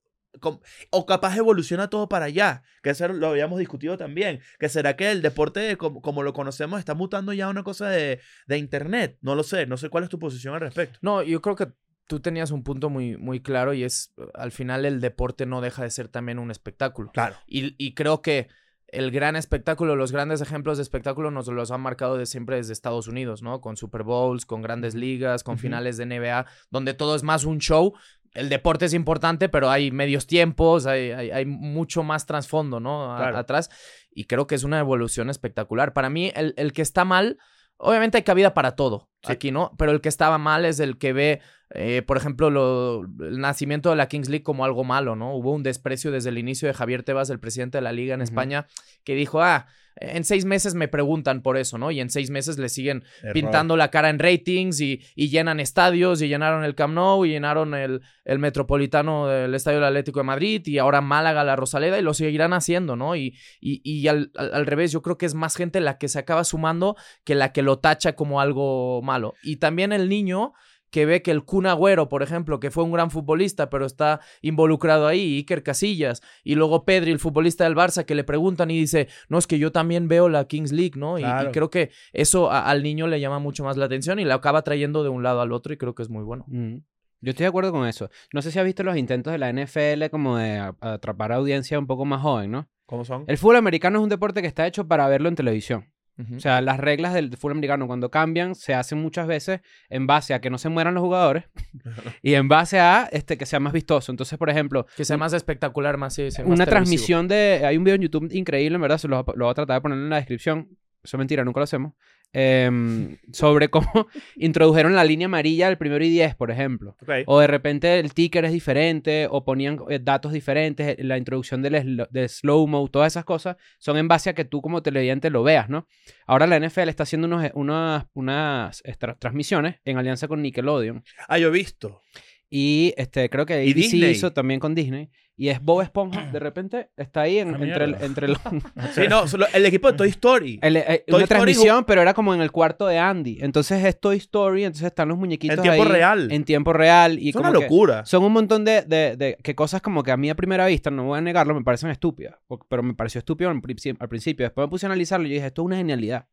O 0.89 1.05
capaz 1.05 1.35
evoluciona 1.37 1.89
todo 1.89 2.07
para 2.09 2.25
allá. 2.25 2.61
Que 2.83 2.89
eso 2.91 3.07
lo 3.07 3.27
habíamos 3.27 3.59
discutido 3.59 3.97
también. 3.97 4.41
Que 4.59 4.69
será 4.69 4.95
que 4.95 5.11
el 5.11 5.21
deporte, 5.21 5.77
como, 5.77 6.01
como 6.01 6.23
lo 6.23 6.33
conocemos, 6.33 6.79
está 6.79 6.93
mutando 6.93 7.33
ya 7.33 7.45
a 7.45 7.49
una 7.49 7.63
cosa 7.63 7.89
de, 7.89 8.19
de 8.47 8.57
internet. 8.57 9.17
No 9.21 9.35
lo 9.35 9.43
sé. 9.43 9.65
No 9.65 9.75
sé 9.77 9.89
cuál 9.89 10.03
es 10.05 10.09
tu 10.09 10.19
posición 10.19 10.53
al 10.53 10.61
respecto. 10.61 10.99
No, 11.01 11.23
yo 11.23 11.41
creo 11.41 11.55
que 11.55 11.67
tú 12.07 12.19
tenías 12.19 12.51
un 12.51 12.63
punto 12.63 12.89
muy, 12.89 13.17
muy 13.17 13.41
claro 13.41 13.73
y 13.73 13.83
es, 13.83 14.13
al 14.33 14.51
final 14.51 14.85
el 14.85 15.01
deporte 15.01 15.45
no 15.45 15.61
deja 15.61 15.83
de 15.83 15.89
ser 15.89 16.07
también 16.07 16.39
un 16.39 16.51
espectáculo. 16.51 17.11
Claro. 17.11 17.35
Y, 17.47 17.75
y 17.83 17.93
creo 17.95 18.21
que 18.21 18.47
el 18.87 19.11
gran 19.11 19.35
espectáculo, 19.35 19.95
los 19.95 20.11
grandes 20.11 20.39
ejemplos 20.41 20.77
de 20.77 20.83
espectáculo 20.83 21.31
nos 21.31 21.47
los 21.47 21.71
han 21.71 21.81
marcado 21.81 22.17
de 22.17 22.25
siempre 22.27 22.57
desde 22.57 22.71
Estados 22.73 23.07
Unidos, 23.07 23.41
¿no? 23.41 23.59
Con 23.59 23.75
Super 23.75 24.03
Bowls, 24.03 24.45
con 24.45 24.61
grandes 24.61 24.93
ligas, 24.95 25.43
con 25.43 25.57
finales 25.57 25.97
de 25.97 26.05
NBA, 26.05 26.45
donde 26.69 26.93
todo 26.93 27.15
es 27.15 27.23
más 27.23 27.43
un 27.45 27.57
show. 27.59 27.93
El 28.33 28.49
deporte 28.49 28.85
es 28.85 28.93
importante, 28.93 29.49
pero 29.49 29.69
hay 29.69 29.91
medios 29.91 30.27
tiempos, 30.27 30.85
hay, 30.85 31.11
hay, 31.11 31.31
hay 31.31 31.45
mucho 31.45 32.03
más 32.03 32.25
trasfondo, 32.25 32.79
¿no? 32.79 33.13
A- 33.13 33.17
Claro. 33.17 33.37
atrás. 33.37 33.69
Y 34.11 34.25
creo 34.25 34.45
que 34.45 34.55
es 34.55 34.63
una 34.63 34.79
evolución 34.79 35.29
espectacular. 35.29 35.91
Para 35.93 36.09
mí, 36.09 36.31
el, 36.35 36.53
el 36.57 36.71
que 36.71 36.81
está 36.83 37.03
mal, 37.05 37.37
obviamente 37.77 38.17
hay 38.17 38.23
cabida 38.23 38.53
para 38.53 38.75
todo 38.75 39.09
Sí. 39.23 39.31
aquí, 39.31 39.51
¿no? 39.51 39.71
Pero 39.77 39.91
el 39.91 40.01
que 40.01 40.09
estaba 40.09 40.37
mal 40.37 40.63
es 40.65 40.79
el 40.79 40.97
que 40.99 41.11
ve 41.11 41.41
eh, 41.71 42.03
por 42.05 42.17
ejemplo, 42.17 42.49
lo- 42.49 43.05
el 43.25 43.39
nacimiento 43.39 43.89
de 43.89 43.95
la 43.95 44.07
Kings 44.07 44.29
League 44.29 44.43
como 44.43 44.65
algo 44.65 44.83
malo, 44.83 45.15
¿no? 45.15 45.35
Hubo 45.35 45.51
un 45.51 45.63
desprecio 45.63 46.11
desde 46.11 46.29
el 46.29 46.37
inicio 46.37 46.67
de 46.67 46.73
Javier 46.73 47.03
Tebas, 47.03 47.29
el 47.29 47.39
presidente 47.39 47.77
de 47.79 47.81
la 47.81 47.91
liga 47.91 48.13
en. 48.13 48.21
España, 48.21 48.67
que 49.03 49.15
dijo, 49.15 49.41
ah, 49.41 49.65
en 49.97 50.25
seis 50.25 50.43
meses 50.43 50.75
me 50.75 50.89
preguntan 50.89 51.41
por 51.41 51.55
eso, 51.57 51.77
¿no? 51.77 51.89
Y 51.89 52.01
en 52.01 52.09
seis 52.09 52.29
meses 52.29 52.57
le 52.57 52.67
siguen 52.67 53.03
Error. 53.21 53.33
pintando 53.33 53.77
la 53.77 53.91
cara 53.91 54.09
en 54.09 54.19
ratings 54.19 54.81
y, 54.81 55.01
y 55.15 55.29
llenan 55.29 55.61
estadios 55.61 56.21
y 56.21 56.27
llenaron 56.27 56.65
el 56.65 56.75
Camp 56.75 56.93
Nou 56.93 57.23
y 57.25 57.29
llenaron 57.29 57.73
el, 57.73 58.01
el 58.25 58.39
Metropolitano 58.39 59.27
del 59.27 59.55
Estadio 59.55 59.77
del 59.77 59.87
Atlético 59.87 60.19
de 60.19 60.25
Madrid 60.25 60.61
y 60.65 60.79
ahora 60.79 60.99
Málaga, 60.99 61.45
la 61.45 61.55
Rosaleda 61.55 61.97
y 61.97 62.01
lo 62.01 62.13
seguirán 62.13 62.51
haciendo, 62.51 62.95
¿no? 62.97 63.15
Y, 63.15 63.37
y, 63.61 63.81
y 63.89 64.07
al, 64.09 64.31
al- 64.35 64.53
al 64.53 64.65
revés, 64.65 64.91
yo 64.91 65.01
creo 65.01 65.17
que 65.17 65.25
es 65.27 65.33
más 65.33 65.55
gente 65.55 65.79
la 65.79 65.97
que 65.97 66.09
se 66.09 66.19
acaba 66.19 66.43
sumando 66.43 66.97
que 67.23 67.35
la 67.35 67.53
que 67.53 67.61
lo 67.61 67.79
tacha 67.79 68.15
como 68.15 68.41
algo 68.41 69.01
malo. 69.01 69.33
Y 69.43 69.57
también 69.57 69.93
el 69.93 70.09
niño 70.09 70.53
que 70.95 71.05
ve 71.05 71.21
que 71.21 71.31
el 71.31 71.43
Kun 71.43 71.65
Agüero, 71.65 72.07
por 72.07 72.23
ejemplo, 72.23 72.61
que 72.61 72.71
fue 72.71 72.85
un 72.85 72.93
gran 72.93 73.11
futbolista, 73.11 73.69
pero 73.69 73.85
está 73.85 74.21
involucrado 74.41 75.07
ahí, 75.07 75.35
Iker 75.39 75.61
Casillas, 75.61 76.21
y 76.45 76.55
luego 76.55 76.85
Pedri, 76.85 77.11
el 77.11 77.19
futbolista 77.19 77.65
del 77.65 77.75
Barça, 77.75 78.05
que 78.05 78.15
le 78.15 78.23
preguntan 78.23 78.71
y 78.71 78.79
dice, 78.79 79.09
no, 79.27 79.37
es 79.37 79.45
que 79.45 79.59
yo 79.59 79.73
también 79.73 80.07
veo 80.07 80.29
la 80.29 80.45
Kings 80.47 80.71
League, 80.71 80.93
¿no? 80.95 81.19
Y- 81.19 81.23
creo 81.51 81.69
que 81.69 81.91
eso 82.13 82.49
a- 82.49 82.61
al 82.69 82.81
niño 82.81 83.07
le 83.07 83.19
llama 83.19 83.39
mucho 83.39 83.65
más 83.65 83.75
la 83.75 83.83
atención 83.87 84.19
y 84.19 84.23
lo 84.23 84.33
acaba 84.33 84.61
trayendo 84.61 85.03
de 85.03 85.09
un 85.09 85.21
lado 85.21 85.41
al 85.41 85.51
otro 85.51 85.73
y 85.73 85.77
creo 85.77 85.95
que 85.95 86.03
es 86.03 86.09
muy 86.09 86.23
bueno. 86.23 86.45
Mm. 86.47 86.75
Yo 87.19 87.29
estoy 87.31 87.43
de 87.43 87.49
acuerdo 87.49 87.73
con 87.73 87.85
eso. 87.87 88.09
No 88.31 88.41
sé 88.41 88.51
si 88.51 88.59
has 88.59 88.63
visto 88.65 88.83
los 88.83 88.95
intentos 88.95 89.33
de 89.33 89.37
la 89.39 89.49
NFL 89.49 90.09
como 90.09 90.37
de 90.37 90.59
a- 90.59 90.75
atrapar 90.79 91.33
audiencia 91.33 91.77
un 91.77 91.87
poco 91.87 92.05
más 92.05 92.21
joven, 92.21 92.51
¿no? 92.51 92.69
¿Cómo 92.85 93.03
son? 93.03 93.25
El 93.27 93.37
fútbol 93.37 93.57
americano 93.57 93.97
es 93.99 94.03
un 94.03 94.09
deporte 94.09 94.41
que 94.41 94.47
está 94.47 94.65
hecho 94.65 94.87
para 94.87 95.09
verlo 95.09 95.27
en 95.27 95.35
televisión. 95.35 95.89
O 96.35 96.39
sea, 96.39 96.61
las 96.61 96.79
reglas 96.79 97.13
del 97.13 97.35
fútbol 97.35 97.53
americano 97.53 97.87
cuando 97.87 98.09
cambian 98.09 98.55
se 98.55 98.73
hacen 98.73 99.01
muchas 99.01 99.27
veces 99.27 99.59
en 99.89 100.07
base 100.07 100.33
a 100.33 100.39
que 100.39 100.49
no 100.49 100.57
se 100.57 100.69
mueran 100.69 100.93
los 100.93 101.01
jugadores 101.01 101.45
y 102.21 102.35
en 102.35 102.47
base 102.47 102.79
a 102.79 103.09
este 103.11 103.37
que 103.37 103.45
sea 103.45 103.59
más 103.59 103.73
vistoso. 103.73 104.11
Entonces, 104.11 104.37
por 104.39 104.49
ejemplo, 104.49 104.85
que 104.95 105.03
sea 105.03 105.17
más 105.17 105.33
espectacular, 105.33 105.97
más, 105.97 106.13
sí, 106.13 106.31
sea 106.31 106.45
más 106.45 106.53
una 106.53 106.65
televisivo. 106.65 106.69
transmisión 106.69 107.27
de... 107.27 107.63
Hay 107.65 107.75
un 107.77 107.83
video 107.83 107.95
en 107.95 108.01
YouTube 108.01 108.29
increíble, 108.31 108.75
en 108.75 108.81
verdad, 108.81 108.97
se 108.97 109.09
lo, 109.09 109.25
lo 109.35 109.45
voy 109.45 109.51
a 109.51 109.55
tratar 109.55 109.75
de 109.75 109.81
poner 109.81 109.97
en 109.97 110.09
la 110.09 110.17
descripción. 110.17 110.69
Eso 111.03 111.17
es 111.17 111.19
mentira, 111.19 111.43
nunca 111.43 111.59
lo 111.59 111.65
hacemos. 111.65 111.93
Em, 112.37 113.17
sobre 113.31 113.69
cómo 113.69 113.87
introdujeron 114.35 114.93
la 114.93 115.05
línea 115.05 115.25
amarilla 115.27 115.67
del 115.67 115.77
primero 115.77 116.03
y 116.03 116.09
diez, 116.09 116.35
por 116.35 116.51
ejemplo. 116.51 116.97
O 117.27 117.39
de 117.39 117.47
repente 117.47 117.97
el 117.99 118.13
ticker 118.13 118.43
es 118.43 118.51
diferente, 118.51 119.27
o 119.31 119.45
ponían 119.45 119.79
eh, 119.89 119.99
datos 120.01 120.33
diferentes, 120.33 120.85
eh, 120.85 121.03
la 121.03 121.17
introducción 121.17 121.61
del 121.61 121.75
sl- 121.75 122.09
de 122.09 122.27
slow-mo, 122.27 122.87
todas 122.89 123.13
esas 123.13 123.23
cosas 123.23 123.55
son 123.79 123.95
en 123.97 124.09
base 124.09 124.29
a 124.29 124.33
que 124.35 124.43
tú 124.43 124.61
como 124.61 124.81
televidente 124.83 125.29
lo 125.29 125.43
veas, 125.43 125.69
¿no? 125.69 125.87
Ahora 126.27 126.45
la 126.45 126.57
NFL 126.59 126.89
está 126.89 127.03
haciendo 127.03 127.27
unos, 127.27 127.49
unas, 127.53 128.05
unas 128.13 128.81
eh, 128.83 128.95
tra- 128.99 129.17
transmisiones 129.17 129.75
en 129.85 129.97
alianza 129.97 130.27
con 130.27 130.41
Nickelodeon. 130.41 131.03
Ah, 131.29 131.37
yo 131.39 131.47
he 131.47 131.51
visto. 131.51 132.01
Y 132.49 132.93
este, 132.97 133.29
creo 133.29 133.45
que 133.45 133.65
Y 133.65 133.73
Disney. 133.73 134.11
hizo 134.11 134.33
también 134.33 134.59
con 134.59 134.75
Disney. 134.75 135.09
Y 135.37 135.49
es 135.49 135.61
Bob 135.61 135.81
Esponja. 135.81 136.31
De 136.31 136.39
repente 136.39 136.91
está 136.95 137.21
ahí 137.21 137.39
en- 137.39 137.55
Ah, 137.55 137.57
entre, 137.61 137.83
el, 137.85 137.95
entre 138.01 138.27
el- 138.27 138.37
Sí, 138.95 139.01
no, 139.09 139.27
solo- 139.27 139.47
el 139.53 139.65
equipo 139.65 139.91
de 139.91 139.97
Toy 139.97 140.09
Story. 140.09 140.59
el- 140.61 140.77
eh, 140.77 141.03
Toy 141.07 141.15
una 141.15 141.23
Story 141.23 141.27
transmisión, 141.27 141.83
pero 141.85 142.01
era 142.01 142.13
como 142.13 142.33
en 142.33 142.41
el 142.41 142.51
cuarto 142.51 142.87
de 142.87 142.97
Andy. 142.99 143.39
Entonces 143.41 143.83
es 143.83 143.99
Toy 143.99 144.17
Story, 144.17 144.63
entonces 144.63 144.87
están 144.87 145.09
los 145.09 145.17
muñequitos 145.17 145.57
En 145.57 145.61
tiempo 145.63 145.83
ahí 145.83 145.89
real. 145.89 146.31
En 146.31 146.43
tiempo 146.45 146.71
real. 146.73 147.19
Y 147.19 147.29
es 147.29 147.35
una 147.35 147.49
como 147.49 147.59
que- 147.59 147.65
locura. 147.65 148.05
Son 148.05 148.23
un 148.23 148.31
montón 148.33 148.63
de, 148.65 148.81
de, 148.83 149.15
de- 149.17 149.37
que 149.43 149.55
cosas 149.55 149.81
como 149.81 150.03
que 150.03 150.11
a 150.11 150.17
mí 150.17 150.29
a 150.29 150.35
primera 150.35 150.65
vista, 150.67 150.89
no 150.89 151.03
voy 151.05 151.17
a 151.17 151.21
negarlo, 151.21 151.53
me 151.53 151.63
parecen 151.63 151.89
estúpidas. 151.89 152.35
o- 152.47 152.59
Pero 152.59 152.81
me 152.83 152.93
pareció 152.93 153.19
estúpido 153.19 153.49
al 153.49 153.59
principio. 153.61 153.97
Al 154.01 154.09
principio. 154.09 154.45
Después 154.45 154.65
me 154.67 154.69
puse 154.69 154.85
a 154.85 154.89
analizarlo 154.89 155.27
y 155.27 155.31
dije, 155.31 155.45
esto 155.47 155.61
es 155.61 155.65
una 155.65 155.77
genialidad. 155.77 156.27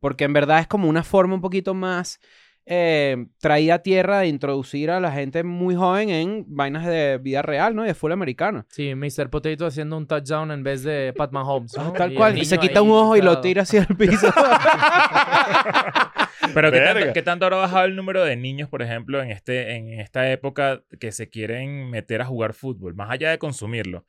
Porque 0.00 0.24
en 0.24 0.34
verdad 0.34 0.58
es 0.60 0.66
como 0.66 0.86
una 0.88 1.02
forma 1.02 1.34
un 1.34 1.40
poquito 1.40 1.72
más 1.72 2.20
eh, 2.66 3.26
traída 3.40 3.74
a 3.74 3.78
tierra 3.80 4.20
de 4.20 4.28
introducir 4.28 4.90
a 4.90 4.98
la 4.98 5.12
gente 5.12 5.44
muy 5.44 5.74
joven 5.74 6.08
en 6.08 6.44
vainas 6.48 6.86
de 6.86 7.18
vida 7.18 7.42
real, 7.42 7.74
¿no? 7.74 7.84
Y 7.84 7.88
de 7.88 7.94
full 7.94 8.12
americano. 8.12 8.64
Sí, 8.70 8.94
Mr. 8.94 9.28
Potato 9.28 9.66
haciendo 9.66 9.96
un 9.96 10.06
touchdown 10.06 10.50
en 10.50 10.62
vez 10.62 10.82
de 10.82 11.12
Pat 11.14 11.30
Mahomes. 11.32 11.76
¿no? 11.76 11.88
Ah, 11.88 11.92
Tal 11.96 12.12
Y 12.12 12.16
cual. 12.16 12.38
Y 12.38 12.44
se 12.44 12.58
quita 12.58 12.80
ahí 12.80 12.86
un 12.86 12.92
ojo 12.92 13.16
y 13.16 13.22
lo 13.22 13.40
tira 13.40 13.62
hacia 13.62 13.86
el 13.88 13.96
piso. 13.96 14.32
Pero 16.54 16.70
¿qué 16.70 16.80
tanto, 16.80 17.12
¿qué 17.12 17.22
tanto 17.22 17.44
habrá 17.46 17.56
bajado 17.58 17.84
el 17.86 17.96
número 17.96 18.24
de 18.24 18.36
niños, 18.36 18.68
por 18.68 18.82
ejemplo, 18.82 19.22
en, 19.22 19.30
este, 19.30 19.76
en 19.76 20.00
esta 20.00 20.30
época 20.30 20.82
que 21.00 21.10
se 21.10 21.28
quieren 21.28 21.90
meter 21.90 22.22
a 22.22 22.26
jugar 22.26 22.54
fútbol? 22.54 22.94
Más 22.94 23.10
allá 23.10 23.30
de 23.30 23.38
consumirlo. 23.38 24.04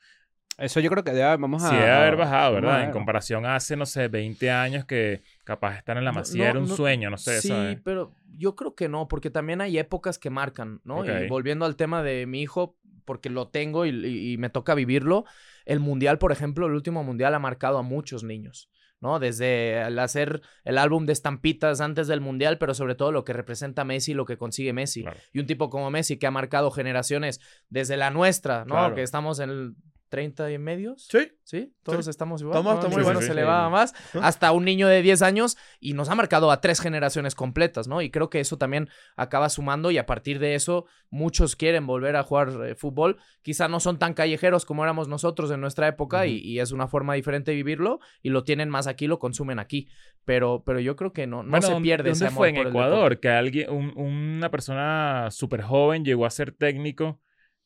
Eso 0.57 0.79
yo 0.79 0.89
creo 0.89 1.03
que 1.03 1.11
debe, 1.11 1.35
vamos 1.37 1.63
a... 1.63 1.69
Sí 1.69 1.75
debe 1.75 1.91
haber 1.91 2.15
bajado, 2.15 2.53
¿verdad? 2.53 2.83
En 2.83 2.91
comparación 2.91 3.45
a 3.45 3.55
hace, 3.55 3.75
no 3.75 3.85
sé, 3.85 4.07
20 4.07 4.49
años 4.51 4.85
que 4.85 5.21
capaz 5.45 5.77
estar 5.77 5.97
en 5.97 6.03
la 6.03 6.11
masía 6.11 6.43
no, 6.45 6.49
era 6.49 6.59
un 6.59 6.67
no, 6.67 6.75
sueño, 6.75 7.09
no 7.09 7.17
sé, 7.17 7.39
Sí, 7.41 7.47
¿sabes? 7.47 7.79
pero 7.83 8.13
yo 8.37 8.55
creo 8.55 8.75
que 8.75 8.89
no, 8.89 9.07
porque 9.07 9.29
también 9.29 9.61
hay 9.61 9.77
épocas 9.77 10.19
que 10.19 10.29
marcan, 10.29 10.81
¿no? 10.83 10.99
Ok. 10.99 11.07
Y 11.25 11.27
volviendo 11.29 11.63
al 11.65 11.77
tema 11.77 12.03
de 12.03 12.25
mi 12.25 12.41
hijo, 12.41 12.77
porque 13.05 13.29
lo 13.29 13.47
tengo 13.47 13.85
y, 13.85 13.89
y- 13.91 14.33
y 14.33 14.37
me 14.37 14.49
toca 14.49 14.73
vivirlo, 14.75 15.23
el 15.65 15.79
mundial, 15.79 16.17
por 16.17 16.31
ejemplo, 16.33 16.65
el 16.67 16.73
último 16.73 17.03
mundial 17.03 17.33
ha 17.35 17.39
marcado 17.39 17.77
a 17.77 17.83
muchos 17.83 18.23
niños. 18.23 18.69
¿no? 19.01 19.19
Desde 19.19 19.81
el 19.85 19.99
hacer 19.99 20.41
el 20.63 20.79
álbum 20.79 21.05
de 21.05 21.13
estampitas 21.13 21.79
antes 21.79 22.07
del 22.07 22.21
mundial, 22.21 22.57
pero 22.57 22.73
sobre 22.73 22.95
todo 22.95 23.11
lo 23.11 23.23
que 23.23 23.33
representa 23.33 23.83
Messi, 23.83 24.15
lo 24.15 24.25
que 24.25 24.37
consigue 24.37 24.73
Messi. 24.73 25.03
Claro. 25.03 25.17
Y 25.31 25.39
un 25.39 25.45
tipo 25.45 25.69
como 25.69 25.91
Messi 25.91 26.17
que 26.17 26.25
ha 26.25 26.31
marcado 26.31 26.71
generaciones 26.71 27.39
desde 27.69 27.97
la 27.97 28.09
nuestra, 28.09 28.59
¿no? 28.65 28.73
Claro. 28.73 28.95
Que 28.95 29.03
estamos 29.03 29.39
en 29.39 29.49
el 29.51 29.75
30 30.15 30.51
y 30.51 30.57
medios. 30.57 31.07
Sí. 31.09 31.31
Sí, 31.43 31.73
todos 31.83 32.05
Sí. 32.05 32.09
estamos 32.09 32.41
igual. 32.41 32.53
Estamos- 32.57 32.73
¿no? 32.73 32.79
estamos 32.79 32.97
Ninguno 32.97 33.11
igual. 33.19 33.23
se 33.27 33.29
Sí, 33.33 33.35
le 33.35 33.43
va 33.43 33.69
más. 33.69 33.93
Hasta 34.19 34.51
un 34.51 34.65
niño 34.65 34.87
de 34.87 35.01
10 35.03 35.21
años 35.21 35.57
y 35.79 35.93
nos 35.93 36.09
ha 36.09 36.15
marcado 36.15 36.49
a 36.49 36.59
tres 36.59 36.79
generaciones 36.81 37.35
completas, 37.35 37.87
¿no? 37.87 38.01
Y 38.01 38.09
creo 38.09 38.29
que 38.31 38.39
eso 38.39 38.57
también 38.57 38.89
acaba 39.15 39.49
sumando 39.49 39.91
y 39.91 39.97
a 39.99 40.05
partir 40.07 40.39
de 40.39 40.55
eso 40.55 40.85
muchos 41.11 41.55
quieren 41.55 41.85
volver 41.85 42.15
a 42.15 42.23
jugar 42.23 42.49
eh, 42.65 42.73
fútbol. 42.75 43.17
Quizá 43.43 43.67
no 43.67 43.79
son 43.79 43.99
tan 43.99 44.13
callejeros 44.15 44.65
como 44.65 44.83
éramos 44.83 45.07
nosotros 45.07 45.51
en 45.51 45.61
nuestra 45.61 45.87
época 45.87 46.25
y, 46.25 46.37
y 46.39 46.59
es 46.61 46.71
una 46.71 46.87
forma 46.87 47.13
diferente 47.13 47.51
de 47.51 47.57
vivirlo 47.57 47.99
y 48.23 48.29
lo 48.29 48.43
tienen 48.43 48.69
más 48.69 48.87
aquí, 48.87 49.05
lo 49.05 49.19
consumen 49.19 49.59
aquí. 49.59 49.87
Pero, 50.23 50.63
pero 50.65 50.79
yo 50.79 50.95
creo 50.95 51.13
que 51.13 51.27
no, 51.27 51.43
no 51.43 51.51
Bueno, 51.51 51.67
se 51.67 51.81
pierde 51.81 52.09
ese 52.09 52.25
¿Dónde 52.25 52.27
amor 52.33 52.37
fue? 52.39 52.49
En 52.49 52.55
por 52.55 52.67
Ecuador, 52.67 52.95
deporte. 53.11 53.19
que 53.19 53.29
alguien, 53.29 53.69
un- 53.69 53.93
una 53.95 54.49
persona 54.49 55.27
súper 55.29 55.61
joven 55.61 56.03
llegó 56.03 56.25
a 56.25 56.31
ser 56.31 56.53
técnico. 56.53 57.19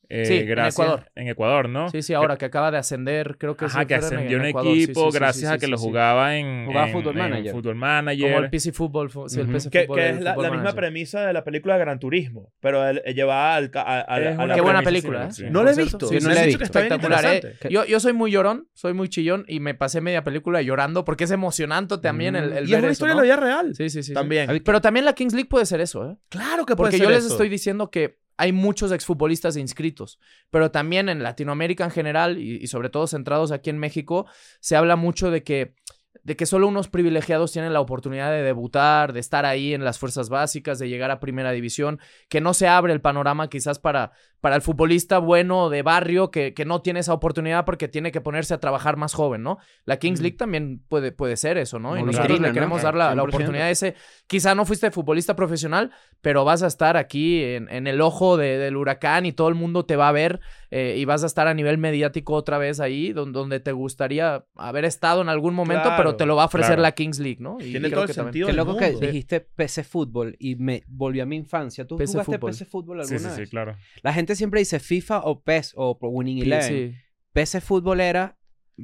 Eh, 0.10 0.26
Sí, 0.26 0.38
en 0.39 0.60
Ecuador. 0.60 1.12
En 1.15 1.28
Ecuador, 1.28 1.69
¿no? 1.69 1.89
Sí, 1.89 2.02
sí, 2.02 2.13
ahora 2.13 2.38
que 2.38 2.45
acaba 2.45 2.72
de 2.72 2.78
ascender, 2.78 3.38
creo 3.38 3.56
que 3.56 3.65
Ajá, 3.65 3.82
sí 3.82 3.86
que 3.86 3.93
en- 3.93 4.00
ascendió 4.04 4.38
en 4.38 4.41
un 4.41 4.48
Ecuador. 4.48 4.74
Sí, 4.76 4.84
equipo 4.84 5.06
sí, 5.06 5.12
sí, 5.12 5.17
gracias 5.19 5.50
sí, 5.50 5.56
a 5.56 5.58
que 5.60 5.65
sí, 5.67 5.72
lo 5.72 5.78
sí. 5.78 5.84
jugaba 5.86 6.36
en, 6.38 6.65
Jugaba 6.65 6.88
en- 6.88 6.93
Football 6.93 7.13
en 7.13 7.19
Manager. 7.19 7.52
Football 7.52 7.76
Manager. 7.76 8.32
Como 8.32 8.43
el 8.43 8.50
PC 8.50 8.69
el. 8.69 8.74
PC 8.74 9.69
Que, 9.69 9.82
Fútbol, 9.84 9.98
que 9.98 10.10
el 10.10 10.17
es 10.17 10.22
la, 10.24 10.36
misma 10.52 10.74
premisa 10.74 11.26
de 11.28 11.34
la 11.34 11.43
película 11.43 11.78
Gran 11.78 12.00
Turismo, 12.00 12.52
pero 12.60 12.88
él, 12.88 13.02
él 13.06 13.15
llevaba 13.15 13.56
al, 13.56 13.72
a, 13.76 13.80
a- 13.82 14.06
a 14.15 14.19
Es 14.19 14.38
la 14.38 14.43
una 14.45 14.56
Qué 14.56 14.62
buena 14.62 14.82
película, 14.82 15.30
¿eh? 15.30 15.50
No 15.52 15.63
la 15.63 15.72
he 15.72 15.76
visto. 15.76 16.00
no 16.12 16.30
la 16.30 16.43
he 16.43 16.48
visto. 16.48 16.63
Espectacular, 16.63 17.26
¿eh? 17.26 17.56
Yo, 17.69 17.86
yo 17.86 18.00
soy 18.00 18.13
muy 18.13 18.32
llorón, 18.32 18.67
soy 18.74 18.93
muy 18.93 19.10
chillón 19.10 19.45
y 19.48 19.60
me 19.60 19.76
pasé 19.76 20.02
media 20.02 20.24
película 20.24 20.62
llorando 20.62 21.06
porque 21.06 21.26
es 21.26 21.32
emocionante 21.32 21.98
también 22.00 22.36
el, 22.36 22.52
el 22.54 22.69
Y 22.69 22.74
es 22.74 22.80
una 22.80 22.91
historia 22.91 23.13
de 23.13 23.17
la 23.17 23.24
vida 23.24 23.36
real. 23.36 23.76
Sí, 23.76 23.89
sí, 23.89 24.04
sí. 24.04 24.13
También. 24.13 24.62
Pero 24.65 24.82
también 24.82 25.06
la 25.06 25.13
Kings 25.13 25.34
League 25.34 25.50
puede 25.50 25.65
ser 25.65 25.82
eso, 25.82 26.10
¿eh? 26.10 26.17
Claro 26.30 26.65
que 26.65 26.76
puede 26.76 26.89
Porque 26.91 26.98
ser 26.98 27.08
yo 27.08 27.12
les 27.12 27.26
estoy 27.26 27.50
diciendo 27.50 27.89
que 27.91 28.17
hay 28.39 28.54
muchos 28.54 28.93
exfutbolistas 28.93 29.58
inscritos, 29.58 30.17
pero 30.49 30.71
también 30.71 31.10
en 31.10 31.23
Latinoamérica 31.23 31.84
en 31.84 31.91
general 31.91 32.38
y, 32.38 32.65
sobre 32.67 32.89
todo 32.89 33.06
centrados 33.06 33.52
aquí 33.52 33.69
en 33.69 33.78
México, 33.78 34.28
se 34.62 34.78
habla 34.78 34.95
mucho 34.95 35.30
de 35.30 35.43
que 35.43 35.75
de 36.23 36.36
que 36.36 36.45
solo 36.45 36.67
unos 36.67 36.89
privilegiados 36.89 37.52
tienen 37.52 37.73
la 37.73 37.82
oportunidad 37.82 38.32
de 38.32 38.41
debutar, 38.41 39.13
de 39.13 39.19
estar 39.19 39.45
ahí 39.45 39.73
en 39.73 39.84
las 39.84 39.99
fuerzas 39.99 40.30
básicas, 40.30 40.80
de 40.80 40.89
llegar 40.89 41.12
a 41.12 41.19
primera 41.19 41.52
división, 41.52 41.99
que 42.30 42.41
no 42.41 42.54
se 42.54 42.67
abre 42.67 42.93
el 42.93 43.02
panorama 43.02 43.49
quizás 43.49 43.78
para, 43.78 44.12
para 44.41 44.56
el 44.56 44.62
futbolista 44.62 45.17
bueno 45.19 45.69
de 45.69 45.82
barrio 45.82 46.32
que, 46.32 46.54
que 46.54 46.65
no 46.65 46.82
tiene 46.82 47.02
esa 47.02 47.13
oportunidad 47.13 47.65
porque 47.65 47.88
tiene 47.88 48.12
que 48.12 48.21
ponerse 48.21 48.54
a 48.54 48.60
trabajar 48.60 48.95
más 48.97 49.13
joven, 49.13 49.43
¿no? 49.43 49.58
La 49.86 49.97
Kings 49.97 50.19
Mm. 50.19 50.23
League 50.23 50.38
también 50.38 50.82
puede, 50.88 51.12
puede 51.12 51.36
ser 51.38 51.58
eso, 51.58 51.78
¿no? 51.80 51.97
Y 51.97 52.04
nosotros 52.04 52.39
le 52.39 52.52
queremos 52.54 52.82
dar 52.82 52.95
la, 52.95 53.13
la 53.15 53.23
100%. 53.23 53.28
oportunidad 53.28 53.65
de 53.65 53.71
ese. 53.71 53.95
Quizá 54.28 54.56
no 54.56 54.65
fuiste 54.65 54.91
futbolista 54.91 55.36
profesional, 55.36 55.91
pero 56.21 56.45
vas 56.45 56.63
a 56.63 56.67
estar 56.67 56.95
aquí 56.97 57.43
en, 57.43 57.69
en 57.69 57.88
el 57.88 57.99
ojo 58.02 58.38
de- 58.38 58.58
del 58.58 58.78
huracán 58.78 59.25
y 59.25 59.32
todo 59.34 59.49
el 59.49 59.56
mundo 59.56 59.86
te 59.86 59.95
va 59.95 60.08
a 60.10 60.12
ver 60.12 60.39
eh, 60.71 60.95
y 60.97 61.06
vas 61.06 61.23
a 61.23 61.25
estar 61.25 61.47
a 61.47 61.54
nivel 61.54 61.78
mediático 61.80 62.34
otra 62.34 62.58
vez 62.60 62.80
ahí, 62.80 63.12
don- 63.12 63.34
donde, 63.34 63.60
te 63.60 63.71
gustaría 63.71 64.45
haber 64.56 64.86
estado 64.86 65.21
en 65.21 65.30
algún 65.30 65.54
momento, 65.56 65.84
Claro, 65.84 65.97
pero 65.97 66.15
te 66.15 66.25
lo 66.25 66.36
va 66.36 66.43
a 66.43 66.45
ofrecer 66.45 66.69
claro. 66.75 66.82
la 66.84 66.91
Kings 66.93 67.19
League, 67.19 67.39
¿no? 67.39 67.58
Y 67.60 67.71
Tiene 67.71 67.88
creo 67.89 68.02
todo 68.02 68.04
el 68.06 68.13
sentido 68.13 68.47
Qué 68.47 68.54
loco 68.54 68.78
que 68.78 68.91
dijiste 68.91 69.39
PC 69.41 69.84
Fútbol 69.84 70.36
y 70.39 70.56
me 70.56 70.84
volvió 70.88 71.23
a 71.23 71.25
mi 71.25 71.36
infancia. 71.38 71.86
¿Tú 71.88 71.97
PC 71.97 72.12
jugaste 72.13 72.38
Fútbol. 72.38 72.52
PC 72.52 72.65
Fútbol 72.65 73.06
Sí, 73.06 73.13
alguna 73.15 73.30
sí, 73.30 73.36
sí, 73.36 73.41
vez? 73.41 73.49
claro. 73.49 73.75
La 74.04 74.13
gente 74.13 74.29
siempre 74.36 74.60
dice 74.60 74.80
FIFA 74.80 75.22
o 75.26 75.42
PES 75.42 75.74
o 75.76 75.98
Winning 76.02 76.38
Sí, 76.38 76.44
Eleven. 76.44 76.68
sí. 76.94 76.96
PC 77.34 77.62
Fútbol 77.62 78.02
era... 78.02 78.38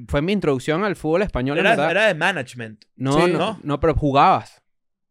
Fue 0.10 0.22
mi 0.22 0.34
introducción 0.34 0.84
al 0.84 0.96
fútbol 0.98 1.22
español, 1.22 1.58
en 1.58 1.66
Era, 1.66 1.70
verdad. 1.76 1.92
era 1.92 2.08
de 2.08 2.16
management. 2.16 2.84
No, 2.98 3.14
Sí. 3.14 3.32
no, 3.32 3.38
¿No? 3.40 3.60
no, 3.64 3.80
pero 3.80 3.96
jugabas. 3.96 4.62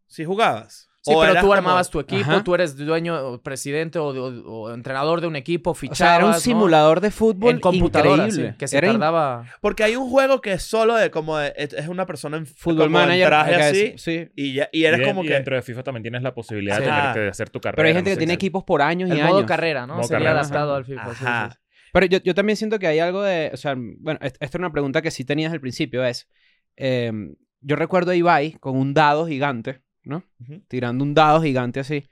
Si 0.06 0.24
jugabas. 0.26 0.90
Sí, 1.06 1.12
O 1.14 1.20
pero 1.20 1.34
tú 1.34 1.40
como- 1.42 1.52
armabas 1.52 1.90
tu 1.90 2.00
equipo, 2.00 2.22
Ajá. 2.30 2.42
tú 2.42 2.54
eres 2.54 2.78
dueño, 2.78 3.14
o 3.28 3.38
presidente 3.42 3.98
o, 3.98 4.06
o- 4.06 4.50
o 4.68 4.72
entrenador 4.72 5.20
de 5.20 5.26
un 5.26 5.36
equipo, 5.36 5.72
O 5.72 5.74
fichabas, 5.74 5.98
sea, 5.98 6.16
era 6.16 6.24
un 6.24 6.30
¿no? 6.30 6.40
simulador 6.40 7.02
de 7.02 7.10
fútbol 7.10 7.50
en 7.50 7.60
computadora, 7.60 8.24
increíble. 8.24 8.52
sí, 8.52 8.56
que 8.58 8.68
se 8.68 8.78
Era 8.78 8.90
tardaba... 8.92 9.44
Porque 9.60 9.84
hay 9.84 9.96
un 9.96 10.08
juego 10.08 10.40
que 10.40 10.52
es 10.54 10.62
solo 10.62 10.94
de 10.96 11.10
como 11.10 11.36
de- 11.36 11.52
es 11.58 11.88
una 11.88 12.06
persona 12.06 12.38
en 12.38 12.46
Fútbol 12.46 12.88
Manager. 12.88 13.26
traje 13.26 13.54
así 13.56 13.82
es- 13.96 14.00
sí. 14.02 14.28
y, 14.34 14.54
ya, 14.54 14.70
y 14.72 14.84
eres 14.84 15.00
y, 15.00 15.04
como 15.04 15.24
y 15.24 15.26
que 15.26 15.34
dentro 15.34 15.54
de 15.56 15.60
FIFA 15.60 15.82
también 15.82 16.02
tienes 16.04 16.22
la 16.22 16.32
posibilidad 16.34 16.78
de, 16.78 16.86
Sí. 16.86 16.90
tener- 16.90 17.24
de 17.24 17.28
hacer 17.28 17.50
tu 17.50 17.60
carrera. 17.60 17.76
Pero 17.76 17.88
hay 17.88 17.94
gente 17.94 18.08
no 18.10 18.14
que 18.14 18.18
tiene 18.18 18.32
equipos 18.32 18.64
por 18.64 18.80
años 18.80 19.10
y 19.10 19.12
El 19.12 19.18
años. 19.20 19.30
modo 19.30 19.44
carrera, 19.44 19.86
¿no? 19.86 19.96
Modo 19.96 20.04
Sería 20.04 20.20
carrera, 20.24 20.40
adaptado 20.40 20.70
ajá. 20.70 20.76
al 20.78 20.84
FIFA. 20.86 21.10
Ajá. 21.10 21.50
sí. 21.52 21.58
Pero 21.92 22.06
yo, 22.06 22.18
yo 22.24 22.34
también 22.34 22.56
siento 22.56 22.78
que 22.78 22.86
hay 22.86 22.98
algo 22.98 23.22
de... 23.22 23.50
O 23.52 23.58
sea, 23.58 23.74
bueno, 23.76 24.18
est- 24.22 24.36
esta 24.40 24.56
es 24.56 24.58
una 24.58 24.72
pregunta 24.72 25.02
que 25.02 25.10
sí 25.10 25.26
tenías 25.26 25.52
al 25.52 25.60
principio. 25.60 26.02
Es... 26.02 26.30
eh, 26.78 27.12
yo 27.60 27.76
recuerdo 27.76 28.10
a 28.12 28.14
Ibai 28.16 28.52
con 28.60 28.74
un 28.76 28.94
dado 28.94 29.26
gigante, 29.26 29.80
¿no? 30.04 30.22
Tirando 30.68 31.04
un 31.04 31.14
dado 31.14 31.42
gigante 31.42 31.80
así. 31.80 32.04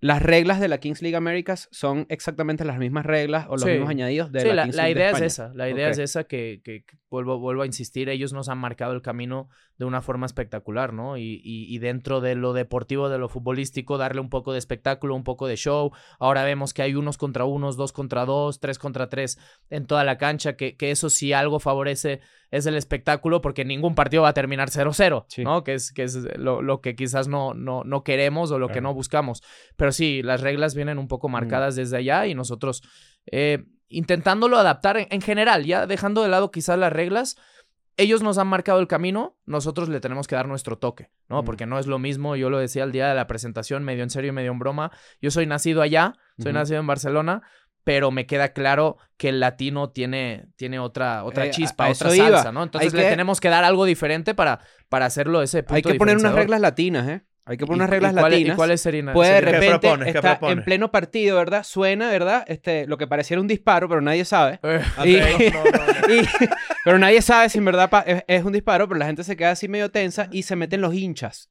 Las 0.00 0.22
reglas 0.22 0.60
de 0.60 0.68
la 0.68 0.78
Kings 0.78 1.02
League 1.02 1.16
Americas 1.16 1.68
son 1.72 2.06
exactamente 2.08 2.64
las 2.64 2.78
mismas 2.78 3.04
reglas 3.04 3.46
o 3.48 3.54
los 3.54 3.62
Sí. 3.64 3.70
mismos 3.70 3.88
añadidos 3.90 4.30
de 4.30 4.42
Sí, 4.42 4.46
la, 4.46 4.54
la, 4.54 4.62
Kings 4.62 4.76
la 4.76 4.82
League 4.84 4.94
de 4.94 5.00
idea 5.00 5.08
es 5.10 5.12
España. 5.16 5.26
esa. 5.26 5.54
La 5.56 5.68
idea 5.68 5.88
es 5.90 5.98
esa 5.98 6.22
que, 6.22 6.60
que- 6.62 6.84
que 6.84 6.96
vuelvo, 7.10 7.40
vuelvo 7.40 7.62
a 7.62 7.66
insistir. 7.66 8.08
Ellos 8.08 8.32
nos 8.32 8.48
han 8.48 8.58
marcado 8.58 8.92
el 8.92 9.02
camino 9.02 9.48
de 9.76 9.86
una 9.86 10.00
forma 10.00 10.26
espectacular, 10.26 10.92
¿no? 10.92 11.16
Y, 11.16 11.40
y- 11.42 11.66
y 11.74 11.78
dentro 11.78 12.20
de 12.20 12.36
lo 12.36 12.52
deportivo, 12.52 13.08
de 13.08 13.18
lo 13.18 13.28
futbolístico, 13.28 13.98
darle 13.98 14.20
un 14.20 14.30
poco 14.30 14.52
de 14.52 14.60
espectáculo, 14.60 15.16
un 15.16 15.24
poco 15.24 15.48
de 15.48 15.56
show. 15.56 15.90
Ahora 16.20 16.44
vemos 16.44 16.74
que 16.74 16.82
hay 16.82 16.94
unos 16.94 17.18
contra 17.18 17.44
unos, 17.44 17.76
dos 17.76 17.92
contra 17.92 18.24
dos, 18.24 18.60
tres 18.60 18.78
contra 18.78 19.08
tres 19.08 19.36
en 19.68 19.86
toda 19.86 20.04
la 20.04 20.16
cancha, 20.16 20.54
que, 20.54 20.76
que 20.76 20.92
eso 20.92 21.10
sí 21.10 21.32
algo 21.32 21.58
favorece 21.58 22.20
es 22.50 22.66
el 22.66 22.76
espectáculo 22.76 23.40
porque 23.40 23.64
ningún 23.64 23.94
partido 23.94 24.22
va 24.22 24.30
a 24.30 24.34
terminar 24.34 24.70
0-0, 24.70 25.26
Sí. 25.28 25.44
¿no? 25.44 25.64
Que 25.64 25.74
es, 25.74 25.92
que 25.92 26.04
es 26.04 26.16
lo, 26.38 26.62
lo 26.62 26.80
que 26.80 26.96
quizás 26.96 27.28
no, 27.28 27.54
no, 27.54 27.84
no 27.84 28.02
queremos 28.04 28.50
o 28.50 28.58
lo 28.58 28.68
que 28.68 28.80
no 28.80 28.94
buscamos. 28.94 29.42
Pero 29.76 29.92
sí, 29.92 30.22
las 30.22 30.40
reglas 30.40 30.74
vienen 30.74 30.98
un 30.98 31.08
poco 31.08 31.28
marcadas 31.28 31.76
desde 31.76 31.96
allá 31.98 32.26
y 32.26 32.34
nosotros 32.34 32.82
eh, 33.30 33.64
intentándolo 33.88 34.58
adaptar 34.58 34.96
en, 34.96 35.06
en 35.10 35.20
general, 35.20 35.64
ya 35.64 35.86
dejando 35.86 36.22
de 36.22 36.28
lado 36.28 36.50
quizás 36.50 36.78
las 36.78 36.92
reglas. 36.92 37.36
Ellos 38.00 38.22
nos 38.22 38.38
han 38.38 38.46
marcado 38.46 38.78
el 38.78 38.86
camino, 38.86 39.36
nosotros 39.44 39.88
le 39.88 39.98
tenemos 39.98 40.28
que 40.28 40.36
dar 40.36 40.46
nuestro 40.46 40.78
toque, 40.78 41.10
¿no? 41.28 41.42
Mm. 41.42 41.44
Porque 41.44 41.66
no 41.66 41.80
es 41.80 41.88
lo 41.88 41.98
mismo, 41.98 42.36
yo 42.36 42.48
lo 42.48 42.58
decía 42.58 42.84
el 42.84 42.92
día 42.92 43.08
de 43.08 43.16
la 43.16 43.26
presentación, 43.26 43.82
medio 43.82 44.04
en 44.04 44.10
serio 44.10 44.28
y 44.28 44.32
medio 44.32 44.52
en 44.52 44.60
broma. 44.60 44.92
Yo 45.20 45.32
soy 45.32 45.46
nacido 45.46 45.82
allá, 45.82 46.14
soy 46.40 46.52
nacido 46.52 46.78
en 46.78 46.86
Barcelona, 46.86 47.42
pero 47.88 48.10
me 48.10 48.26
queda 48.26 48.48
claro 48.52 48.98
que 49.16 49.30
el 49.30 49.40
latino 49.40 49.88
tiene, 49.88 50.44
tiene 50.56 50.78
otra, 50.78 51.24
otra 51.24 51.46
Eh, 51.46 51.50
chispa, 51.52 51.86
a 51.86 51.90
otra 51.90 52.14
iba. 52.14 52.28
salsa, 52.28 52.52
¿no? 52.52 52.62
Entonces 52.62 52.92
Hay 52.92 52.98
le 52.98 53.04
que- 53.04 53.10
tenemos 53.12 53.40
que 53.40 53.48
dar 53.48 53.64
algo 53.64 53.86
diferente 53.86 54.34
para, 54.34 54.60
para 54.90 55.06
hacerlo 55.06 55.40
ese 55.40 55.62
punto 55.62 55.74
Hay 55.76 55.82
que 55.82 55.94
poner 55.94 56.18
unas 56.18 56.34
reglas 56.34 56.60
latinas, 56.60 57.08
¿eh? 57.08 57.22
Hay 57.46 57.56
que 57.56 57.64
poner 57.64 57.76
¿Y- 57.76 57.80
unas 57.80 57.88
reglas 57.90 58.12
y 58.12 58.16
cuáles- 58.16 58.38
latinas. 58.40 58.54
¿Y 58.54 58.56
cuáles 58.58 58.80
serían? 58.82 59.12
Puede 59.14 59.30
de 59.32 59.36
serían? 59.38 59.52
¿Qué 59.54 59.60
repente 59.66 59.80
propones? 59.88 60.12
¿Qué 60.12 60.18
está 60.18 60.38
en 60.52 60.64
pleno 60.64 60.90
partido, 60.92 61.36
¿verdad? 61.38 61.62
Suena, 61.62 62.10
¿verdad? 62.10 62.44
Este, 62.46 62.86
lo 62.86 62.98
que 62.98 63.06
pareciera 63.06 63.40
un 63.40 63.48
disparo, 63.48 63.88
pero 63.88 64.02
nadie 64.02 64.26
sabe. 64.26 64.60
Eh, 64.62 64.82
Ok, 64.98 65.06
Y- 65.06 65.16
no, 65.50 65.64
no, 65.64 65.70
no. 65.70 66.14
Y- 66.14 66.28
pero 66.84 66.98
nadie 66.98 67.22
sabe 67.22 67.48
si 67.48 67.56
en 67.56 67.64
verdad 67.64 67.90
es 68.28 68.44
un 68.44 68.52
disparo, 68.52 68.86
pero 68.86 68.98
la 68.98 69.06
gente 69.06 69.24
se 69.24 69.34
queda 69.34 69.52
así 69.52 69.66
medio 69.66 69.90
tensa 69.90 70.28
y 70.30 70.42
se 70.42 70.56
meten 70.56 70.82
los 70.82 70.92
hinchas. 70.92 71.48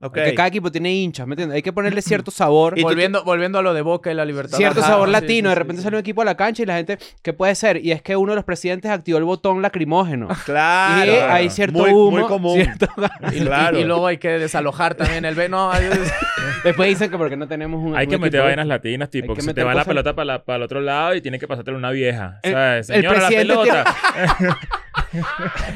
Ok. 0.00 0.14
Que 0.14 0.34
cada 0.34 0.46
equipo 0.48 0.70
tiene 0.70 0.92
hinchas, 0.94 1.26
¿me 1.26 1.32
entiendes? 1.34 1.56
Hay 1.56 1.62
que 1.62 1.72
ponerle 1.72 2.02
cierto 2.02 2.30
sabor. 2.30 2.78
Y 2.78 2.82
Volviendo, 2.84 3.24
volviendo 3.24 3.58
a 3.58 3.62
lo 3.62 3.74
de 3.74 3.82
Boca 3.82 4.12
y 4.12 4.14
la 4.14 4.24
libertad. 4.24 4.56
Cierto 4.56 4.78
Ajá, 4.78 4.90
sabor 4.90 5.08
sí, 5.08 5.12
latino, 5.12 5.48
sí, 5.48 5.50
de 5.50 5.54
repente 5.56 5.80
sí. 5.80 5.84
sale 5.84 5.96
un 5.96 6.00
equipo 6.00 6.22
a 6.22 6.24
la 6.24 6.36
cancha 6.36 6.62
y 6.62 6.66
la 6.66 6.76
gente, 6.76 6.98
¿qué 7.20 7.32
puede 7.32 7.52
ser? 7.56 7.84
Y 7.84 7.90
es 7.90 8.00
que 8.00 8.14
uno 8.14 8.30
de 8.32 8.36
los 8.36 8.44
presidentes 8.44 8.90
activó 8.92 9.18
el 9.18 9.24
botón 9.24 9.60
lacrimógeno. 9.60 10.28
Claro. 10.44 11.10
y 11.10 11.14
hay 11.16 11.50
cierto 11.50 11.80
Muy- 11.80 11.90
humo. 11.90 12.10
muy 12.12 12.22
común. 12.28 12.54
cierto- 12.62 12.86
Y, 13.32 13.38
y- 13.38 13.40
Claro. 13.40 13.78
y 13.80 13.84
luego 13.84 14.06
hay 14.06 14.18
que 14.18 14.28
desalojar 14.38 14.94
también 14.94 15.24
el 15.24 15.34
B. 15.34 15.48
No, 15.48 15.72
es- 15.72 16.12
Después 16.64 16.88
dicen 16.88 17.10
que 17.10 17.18
porque 17.18 17.36
no 17.36 17.48
tenemos 17.48 17.82
un 17.84 17.96
Hay 17.96 18.06
un 18.06 18.10
que 18.12 18.18
meter 18.18 18.42
vainas 18.42 18.66
latinas, 18.68 19.10
tipo, 19.10 19.34
que 19.34 19.38
que 19.40 19.42
se 19.46 19.54
te 19.54 19.64
va 19.64 19.74
la 19.74 19.84
pelota 19.84 20.14
para, 20.14 20.24
la- 20.24 20.44
para 20.44 20.58
el 20.58 20.62
otro 20.62 20.80
lado 20.80 21.14
y 21.16 21.20
tiene 21.20 21.40
que 21.40 21.48
pasártela 21.48 21.76
una 21.76 21.90
vieja. 21.90 22.38
El- 22.44 22.52
¿Sabes? 22.52 22.90
el 22.90 22.96
Señora, 23.02 23.18
la 23.20 23.26
presidente 23.26 23.52
pelota. 23.52 23.84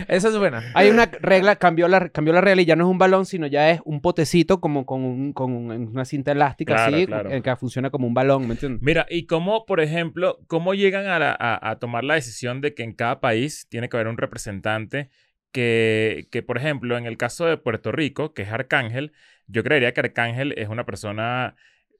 Esa 0.08 0.28
es 0.28 0.38
buena. 0.38 0.62
Hay 0.74 0.90
una 0.90 1.06
regla, 1.06 1.56
cambió 1.56 1.88
la, 1.88 2.08
cambió 2.10 2.32
la 2.32 2.40
regla 2.40 2.62
y 2.62 2.64
ya 2.64 2.76
no 2.76 2.84
es 2.84 2.90
un 2.90 2.98
balón, 2.98 3.26
sino 3.26 3.46
ya 3.46 3.70
es 3.70 3.80
un 3.84 4.00
potecito 4.00 4.60
como 4.60 4.86
con, 4.86 5.04
un- 5.04 5.32
con 5.32 5.52
un- 5.52 5.70
una 5.88 6.04
cinta 6.04 6.32
elástica 6.32 6.74
Claro, 6.74 6.96
así, 6.96 7.06
claro. 7.06 7.42
que 7.42 7.56
funciona 7.56 7.90
como 7.90 8.06
un 8.06 8.14
balón, 8.14 8.46
¿me 8.46 8.54
entiendes? 8.54 8.82
Mira, 8.82 9.06
y 9.08 9.26
cómo, 9.26 9.64
por 9.66 9.80
ejemplo, 9.80 10.38
cómo 10.46 10.74
llegan 10.74 11.06
a, 11.06 11.18
la- 11.18 11.36
a- 11.38 11.70
a 11.70 11.78
tomar 11.78 12.04
la 12.04 12.14
decisión 12.14 12.60
de 12.60 12.74
que 12.74 12.82
en 12.82 12.92
cada 12.92 13.20
país 13.20 13.66
tiene 13.68 13.88
que 13.88 13.96
haber 13.96 14.08
un 14.08 14.18
representante 14.18 15.08
que, 15.52 16.28
que, 16.30 16.42
por 16.42 16.56
ejemplo, 16.58 16.96
en 16.96 17.06
el 17.06 17.16
caso 17.16 17.44
de 17.46 17.56
Puerto 17.56 17.92
Rico, 17.92 18.32
que 18.34 18.42
es 18.42 18.48
Arcángel, 18.50 19.12
yo 19.46 19.62
creería 19.62 19.92
que 19.92 20.00
Arcángel 20.00 20.54
es 20.56 20.68
una 20.68 20.86
persona, 20.86 21.56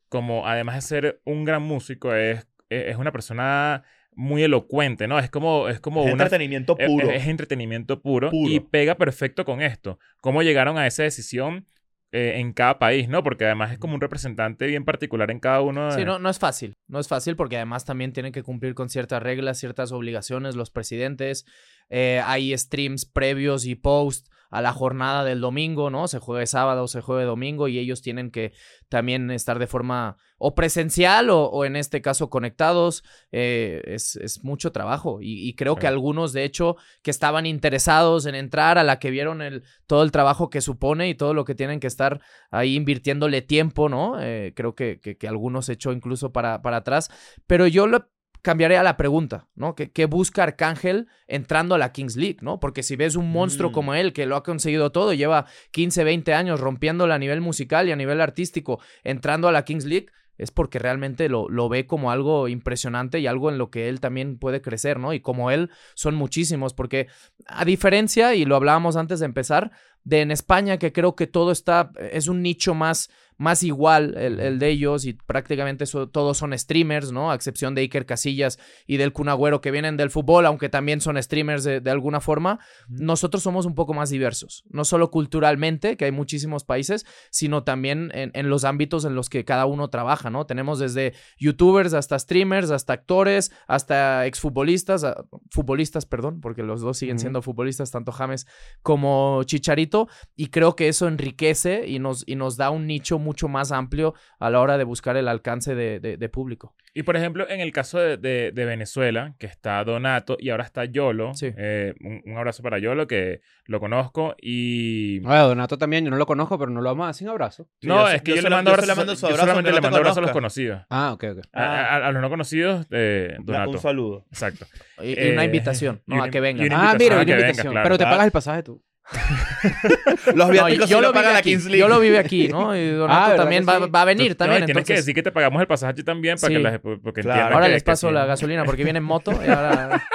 como 0.09 0.47
además 0.47 0.77
de 0.77 0.81
ser 0.83 1.21
un 1.25 1.45
gran 1.45 1.63
músico, 1.63 2.15
es, 2.15 2.47
es 2.71 2.97
una 2.97 3.13
persona 3.13 3.83
muy 4.15 4.43
elocuente, 4.43 5.09
¿no? 5.09 5.19
Es 5.19 5.31
como, 5.31 5.69
es 5.69 5.81
como 5.81 6.03
Es 6.07 6.13
una... 6.13 6.25
entretenimiento 6.25 6.77
es- 6.79 6.87
puro. 6.87 7.11
Es, 7.11 7.27
entretenimiento 7.27 8.01
puro, 8.03 8.31
Puro. 8.31 8.51
y 8.51 8.61
pega 8.61 8.97
perfecto 8.97 9.45
con 9.45 9.63
esto. 9.63 9.99
¿Cómo 10.21 10.43
llegaron 10.43 10.77
a 10.79 10.87
esa 10.87 11.03
decisión 11.03 11.67
eh, 12.15 12.35
en 12.41 12.53
cada 12.53 12.79
país, 12.79 13.09
no? 13.09 13.23
Porque 13.23 13.47
además 13.47 13.73
es 13.73 13.79
como 13.79 13.95
un 13.95 14.01
representante 14.03 14.67
bien 14.67 14.85
particular 14.85 15.31
en 15.31 15.41
cada 15.41 15.63
uno. 15.63 15.87
de- 15.87 15.93
Sí, 15.99 16.05
no, 16.05 16.19
no 16.19 16.29
es 16.29 16.39
fácil. 16.39 16.75
No 16.87 16.99
es 17.01 17.09
fácil 17.09 17.37
porque 17.37 17.57
además 17.57 17.87
también 17.87 18.13
tienen 18.13 18.33
que 18.33 18.43
cumplir 18.43 18.75
con 18.75 18.91
ciertas 18.91 19.23
reglas, 19.23 19.59
ciertas 19.59 19.93
obligaciones 19.93 20.55
los 20.57 20.71
presidentes. 20.71 21.47
Eh, 21.89 22.21
hay 22.27 22.57
streams 22.59 23.07
previos 23.07 23.65
y 23.67 23.75
post 23.77 24.29
a 24.53 24.61
la 24.63 24.73
jornada 24.73 25.25
del 25.25 25.41
domingo, 25.41 25.91
¿no? 25.91 26.07
Se 26.07 26.19
juegue 26.19 26.47
sábado, 26.47 26.87
se 26.87 27.01
juegue 27.01 27.25
domingo 27.25 27.67
y 27.69 27.79
ellos 27.79 28.03
tienen 28.03 28.31
que 28.31 28.53
también 28.89 29.31
estar 29.31 29.59
de 29.59 29.67
forma 29.67 30.19
o 30.37 30.55
presencial 30.55 31.31
o, 31.31 31.45
o 31.47 31.65
en 31.65 31.75
este 31.75 32.03
caso 32.03 32.29
conectados. 32.29 33.03
Eh, 33.33 33.81
es, 33.87 34.17
es 34.17 34.45
mucho 34.45 34.71
trabajo 34.71 35.21
y, 35.23 35.49
y 35.49 35.55
creo 35.55 35.77
que 35.77 35.87
algunos, 35.87 36.35
de 36.35 36.45
hecho, 36.45 36.77
que 37.03 37.11
estaban 37.11 37.47
interesados 37.47 38.27
en 38.27 38.35
entrar, 38.35 38.77
a 38.77 38.85
la 38.85 38.99
que 38.99 39.11
vieron 39.11 39.41
el, 39.41 39.65
todo 39.87 40.03
el 40.03 40.13
trabajo 40.13 40.51
que 40.51 40.61
supone 40.61 41.09
y 41.09 41.15
todo 41.15 41.33
lo 41.33 41.45
que 41.45 41.55
tienen 41.55 41.81
que 41.81 41.87
estar 41.87 42.21
ahí 42.51 42.77
invirtiéndole 42.77 43.41
tiempo, 43.41 43.89
¿no? 43.89 44.21
Eh, 44.21 44.53
creo 44.55 44.75
que, 44.75 45.01
que, 45.01 45.17
que 45.17 45.29
algunos 45.29 45.71
echó 45.71 45.93
incluso 45.93 46.31
para, 46.31 46.61
para 46.61 46.79
atrás. 46.79 47.09
Pero 47.47 47.67
yo 47.67 47.87
lo 47.87 48.12
cambiaré 48.43 48.77
a 48.77 48.83
la 48.83 48.97
pregunta, 48.97 49.49
¿no? 49.55 49.75
¿Qué, 49.75 49.91
qué 49.91 50.07
busca 50.07 50.43
Arcángel 50.43 51.07
entrando 51.29 51.75
a 51.75 51.79
la 51.79 51.93
Kings 51.93 52.17
League, 52.17 52.39
¿no? 52.43 52.59
Porque 52.61 52.83
si 52.83 52.97
ves 52.97 53.17
un 53.17 53.31
monstruo 53.31 53.71
Mm. 53.71 53.73
como 53.73 53.95
él, 53.95 54.13
que 54.13 54.27
lo 54.27 54.37
ha 54.37 54.43
conseguido 54.43 54.91
todo, 54.91 55.13
lleva 55.15 55.47
15, 55.71 56.05
20 56.05 56.35
años 56.35 56.61
rompiéndola 56.61 57.15
a 57.15 57.19
nivel 57.19 57.41
musical 57.41 57.89
y 57.89 57.93
a 57.93 57.97
nivel 57.97 58.21
artístico, 58.21 58.81
entrando 59.05 59.49
a 59.49 59.53
la 59.53 59.65
Kings 59.65 59.85
League, 59.85 60.07
es 60.39 60.51
porque 60.51 60.81
realmente 60.81 61.29
lo, 61.29 61.49
lo 61.49 61.69
ve 61.69 61.87
como 61.87 62.11
algo 62.11 62.49
impresionante 62.49 63.21
y 63.21 63.29
algo 63.29 63.49
en 63.49 63.59
lo 63.59 63.71
que 63.71 63.89
él 63.89 64.01
también 64.01 64.39
puede 64.39 64.61
crecer, 64.61 64.99
¿no? 64.99 65.13
Y 65.13 65.21
como 65.21 65.51
él, 65.53 65.71
son 65.95 66.17
muchísimos, 66.17 66.75
porque 66.75 67.07
a 67.47 67.65
diferencia, 67.65 68.35
y 68.35 68.45
lo 68.45 68.57
hablábamos 68.57 68.97
antes 68.97 69.21
de 69.21 69.27
empezar, 69.27 69.71
de 70.05 70.21
en 70.21 70.33
España, 70.33 70.79
que 70.79 70.93
creo 70.93 71.15
que 71.15 71.29
todo 71.29 71.53
está, 71.53 71.93
es 72.11 72.27
un 72.27 72.43
nicho 72.43 72.75
más, 72.75 73.09
más 73.43 73.63
igual 73.63 74.15
el, 74.17 74.39
el 74.41 74.59
de 74.59 74.69
ellos 74.69 75.05
y 75.05 75.13
prácticamente 75.15 75.87
so- 75.87 76.09
todos 76.09 76.39
son 76.39 76.57
streamers, 76.57 77.11
¿no? 77.13 77.31
A 77.31 77.35
excepción 77.35 77.75
de 77.75 77.83
Iker 77.83 78.07
Casillas 78.07 78.59
y 78.87 78.97
del 78.97 79.13
Kun 79.13 79.29
Agüero 79.29 79.61
que 79.61 79.71
vienen 79.71 79.97
del 79.97 80.11
fútbol, 80.11 80.47
aunque 80.47 80.69
también 80.69 81.01
son 81.01 81.21
streamers 81.23 81.65
de, 81.65 81.81
de 81.81 81.91
alguna 81.91 82.21
forma, 82.21 82.61
nosotros 82.89 83.43
somos 83.43 83.67
un 83.67 83.75
poco 83.75 83.95
más 83.95 84.11
diversos, 84.11 84.63
no 84.71 84.85
solo 84.85 85.11
culturalmente, 85.11 85.97
que 85.97 86.05
hay 86.05 86.13
muchísimos 86.13 86.65
países, 86.65 87.05
sino 87.31 87.65
también 87.65 88.11
en, 88.15 88.31
en 88.35 88.49
los 88.49 88.65
ámbitos 88.65 89.05
en 89.05 89.15
los 89.15 89.29
que 89.29 89.45
cada 89.45 89.67
uno 89.67 89.89
trabaja, 89.89 90.31
¿no? 90.31 90.47
Tenemos 90.47 90.79
desde 90.79 91.15
youtubers 91.39 91.95
hasta 91.95 92.19
streamers, 92.19 92.71
hasta 92.71 92.93
actores, 92.93 93.51
hasta 93.67 94.27
exfutbolistas, 94.27 95.05
a- 95.05 95.25
futbolistas, 95.51 96.07
perdón, 96.07 96.41
porque 96.41 96.63
los 96.63 96.81
dos 96.81 96.97
siguen 96.99 97.19
siendo 97.19 97.43
futbolistas, 97.43 97.91
tanto 97.91 98.13
James 98.13 98.47
como 98.83 99.43
Chicharito, 99.45 100.09
y 100.37 100.47
creo 100.49 100.77
que 100.77 100.89
eso 100.89 101.09
enriquece 101.09 101.87
y 101.89 101.99
nos, 101.99 102.25
y 102.27 102.37
nos 102.37 102.57
da 102.57 102.71
un 102.71 102.87
nicho 102.87 103.19
mucho 103.33 103.49
más 103.49 103.73
amplio 103.73 104.15
a 104.39 104.51
la 104.51 104.61
hora 104.61 104.77
de 104.77 104.85
buscar 104.85 105.17
el 105.17 105.27
alcance 105.27 105.75
de, 105.75 106.01
de- 106.01 106.17
de 106.19 106.29
público. 106.29 106.75
Y 106.95 107.05
por 107.05 107.17
ejemplo, 107.17 107.49
en 107.49 107.61
el 107.61 107.73
caso 107.73 107.99
de, 107.99 108.19
de- 108.19 108.53
de 108.53 108.65
Venezuela, 108.67 109.35
que 109.39 109.47
está 109.47 109.83
Donato 109.85 110.37
y 110.39 110.51
ahora 110.51 110.65
está 110.65 110.85
Yolo, 110.85 111.33
Sí. 111.35 111.51
eh, 111.57 111.95
un, 112.01 112.21
un 112.27 112.37
abrazo 112.37 112.63
para 112.63 112.79
Yolo, 112.79 113.07
que 113.07 113.41
lo 113.65 113.81
conozco 113.81 114.35
y... 114.41 115.25
Oye, 115.27 115.39
Donato 115.39 115.79
también, 115.79 116.05
yo 116.05 116.11
no 116.11 116.19
lo 116.19 116.27
conozco, 116.27 116.59
pero 116.59 116.71
no 116.71 116.83
lo 116.83 116.91
vamos 116.91 117.09
a 117.09 117.13
sin 117.15 117.29
abrazo. 117.29 117.67
Sí, 117.81 117.89
no, 117.89 118.03
yo- 118.07 118.09
es 118.15 118.21
que 118.23 118.33
yo 118.33 118.37
yo, 118.37 118.43
le 118.43 118.51
mando 118.51 118.71
yo 118.71 118.75
abrazos, 118.75 118.89
le 118.89 118.95
mando 119.01 119.17
su 119.17 119.21
yo 119.23 119.27
abrazo, 119.29 119.43
solamente 119.43 119.71
le 119.71 119.75
no 119.77 119.81
te 119.81 119.83
mando 119.87 119.97
abrazos 119.97 120.19
a 120.19 120.21
los 120.21 120.31
conocidos. 120.33 120.83
Ah, 120.91 121.13
ok, 121.15 121.25
ok. 121.33 121.39
A, 121.55 121.63
a- 121.65 122.07
a 122.09 122.13
los 122.13 122.21
no 122.21 122.29
conocidos, 122.29 122.87
eh, 122.91 123.37
Donato. 123.41 123.71
Un 123.71 123.79
saludo. 123.79 124.27
Exacto. 124.31 124.67
Y, 125.03 125.19
y 125.19 125.31
una 125.33 125.43
Eh, 125.43 125.47
invitación, 125.47 126.03
¿no? 126.07 126.17
y 126.17 126.19
A 126.19 126.23
una- 126.25 126.31
que 126.31 126.41
vengan. 126.41 126.65
y 126.65 126.67
una 126.67 126.77
Ah, 126.77 126.93
invitación 126.93 126.99
mira, 127.07 127.15
a 127.15 127.19
una 127.19 127.25
que 127.27 127.33
venga, 127.33 127.47
invitación. 127.49 127.73
claro. 127.73 127.85
Pero 127.87 127.99
te 127.99 128.05
Ah. 128.05 128.11
pagas 128.11 128.27
el 128.27 128.33
pasaje 128.33 128.63
tú. 128.63 128.83
Los 130.35 130.37
No, 130.37 130.49
viáticos 130.53 130.87
sí 130.87 130.93
yo, 130.93 131.01
lo 131.01 131.09
lo 131.09 131.13
paga 131.15 131.33
la 131.33 131.39
aquí, 131.39 131.51
Kings 131.51 131.65
League. 131.67 131.79
yo 131.79 131.89
lo 131.89 131.99
vive 132.01 132.19
aquí, 132.19 132.49
¿no? 132.49 132.77
Y 132.77 132.91
Donato 132.93 133.19
Ah, 133.19 133.29
¿verdad 133.31 133.43
también 133.43 133.67
va, 133.69 133.79
sí? 133.85 133.91
va 133.91 134.03
a 134.03 134.05
venir 134.05 134.31
No, 134.31 134.37
también. 134.37 134.65
tienes 134.65 134.85
que 134.85 134.95
decir 134.95 135.15
que 135.15 135.23
te 135.23 135.33
pagamos 135.33 135.61
el 135.61 135.67
pasaje 135.67 136.03
también 136.03 136.37
para 136.41 136.49
Sí. 136.49 136.55
que 136.57 136.63
las, 136.63 136.79
porque 136.79 137.01
Claro. 137.23 137.31
entiendan 137.31 137.53
Ahora 137.53 137.67
que- 137.67 137.73
les 137.73 137.83
que 137.83 137.87
paso 137.87 138.09
sí. 138.09 138.15
la 138.15 138.25
gasolina 138.27 138.65
porque 138.65 138.85
viene 138.85 138.99
en 138.99 139.05
moto 139.05 139.33
y 139.33 139.49
ahora... 139.51 140.03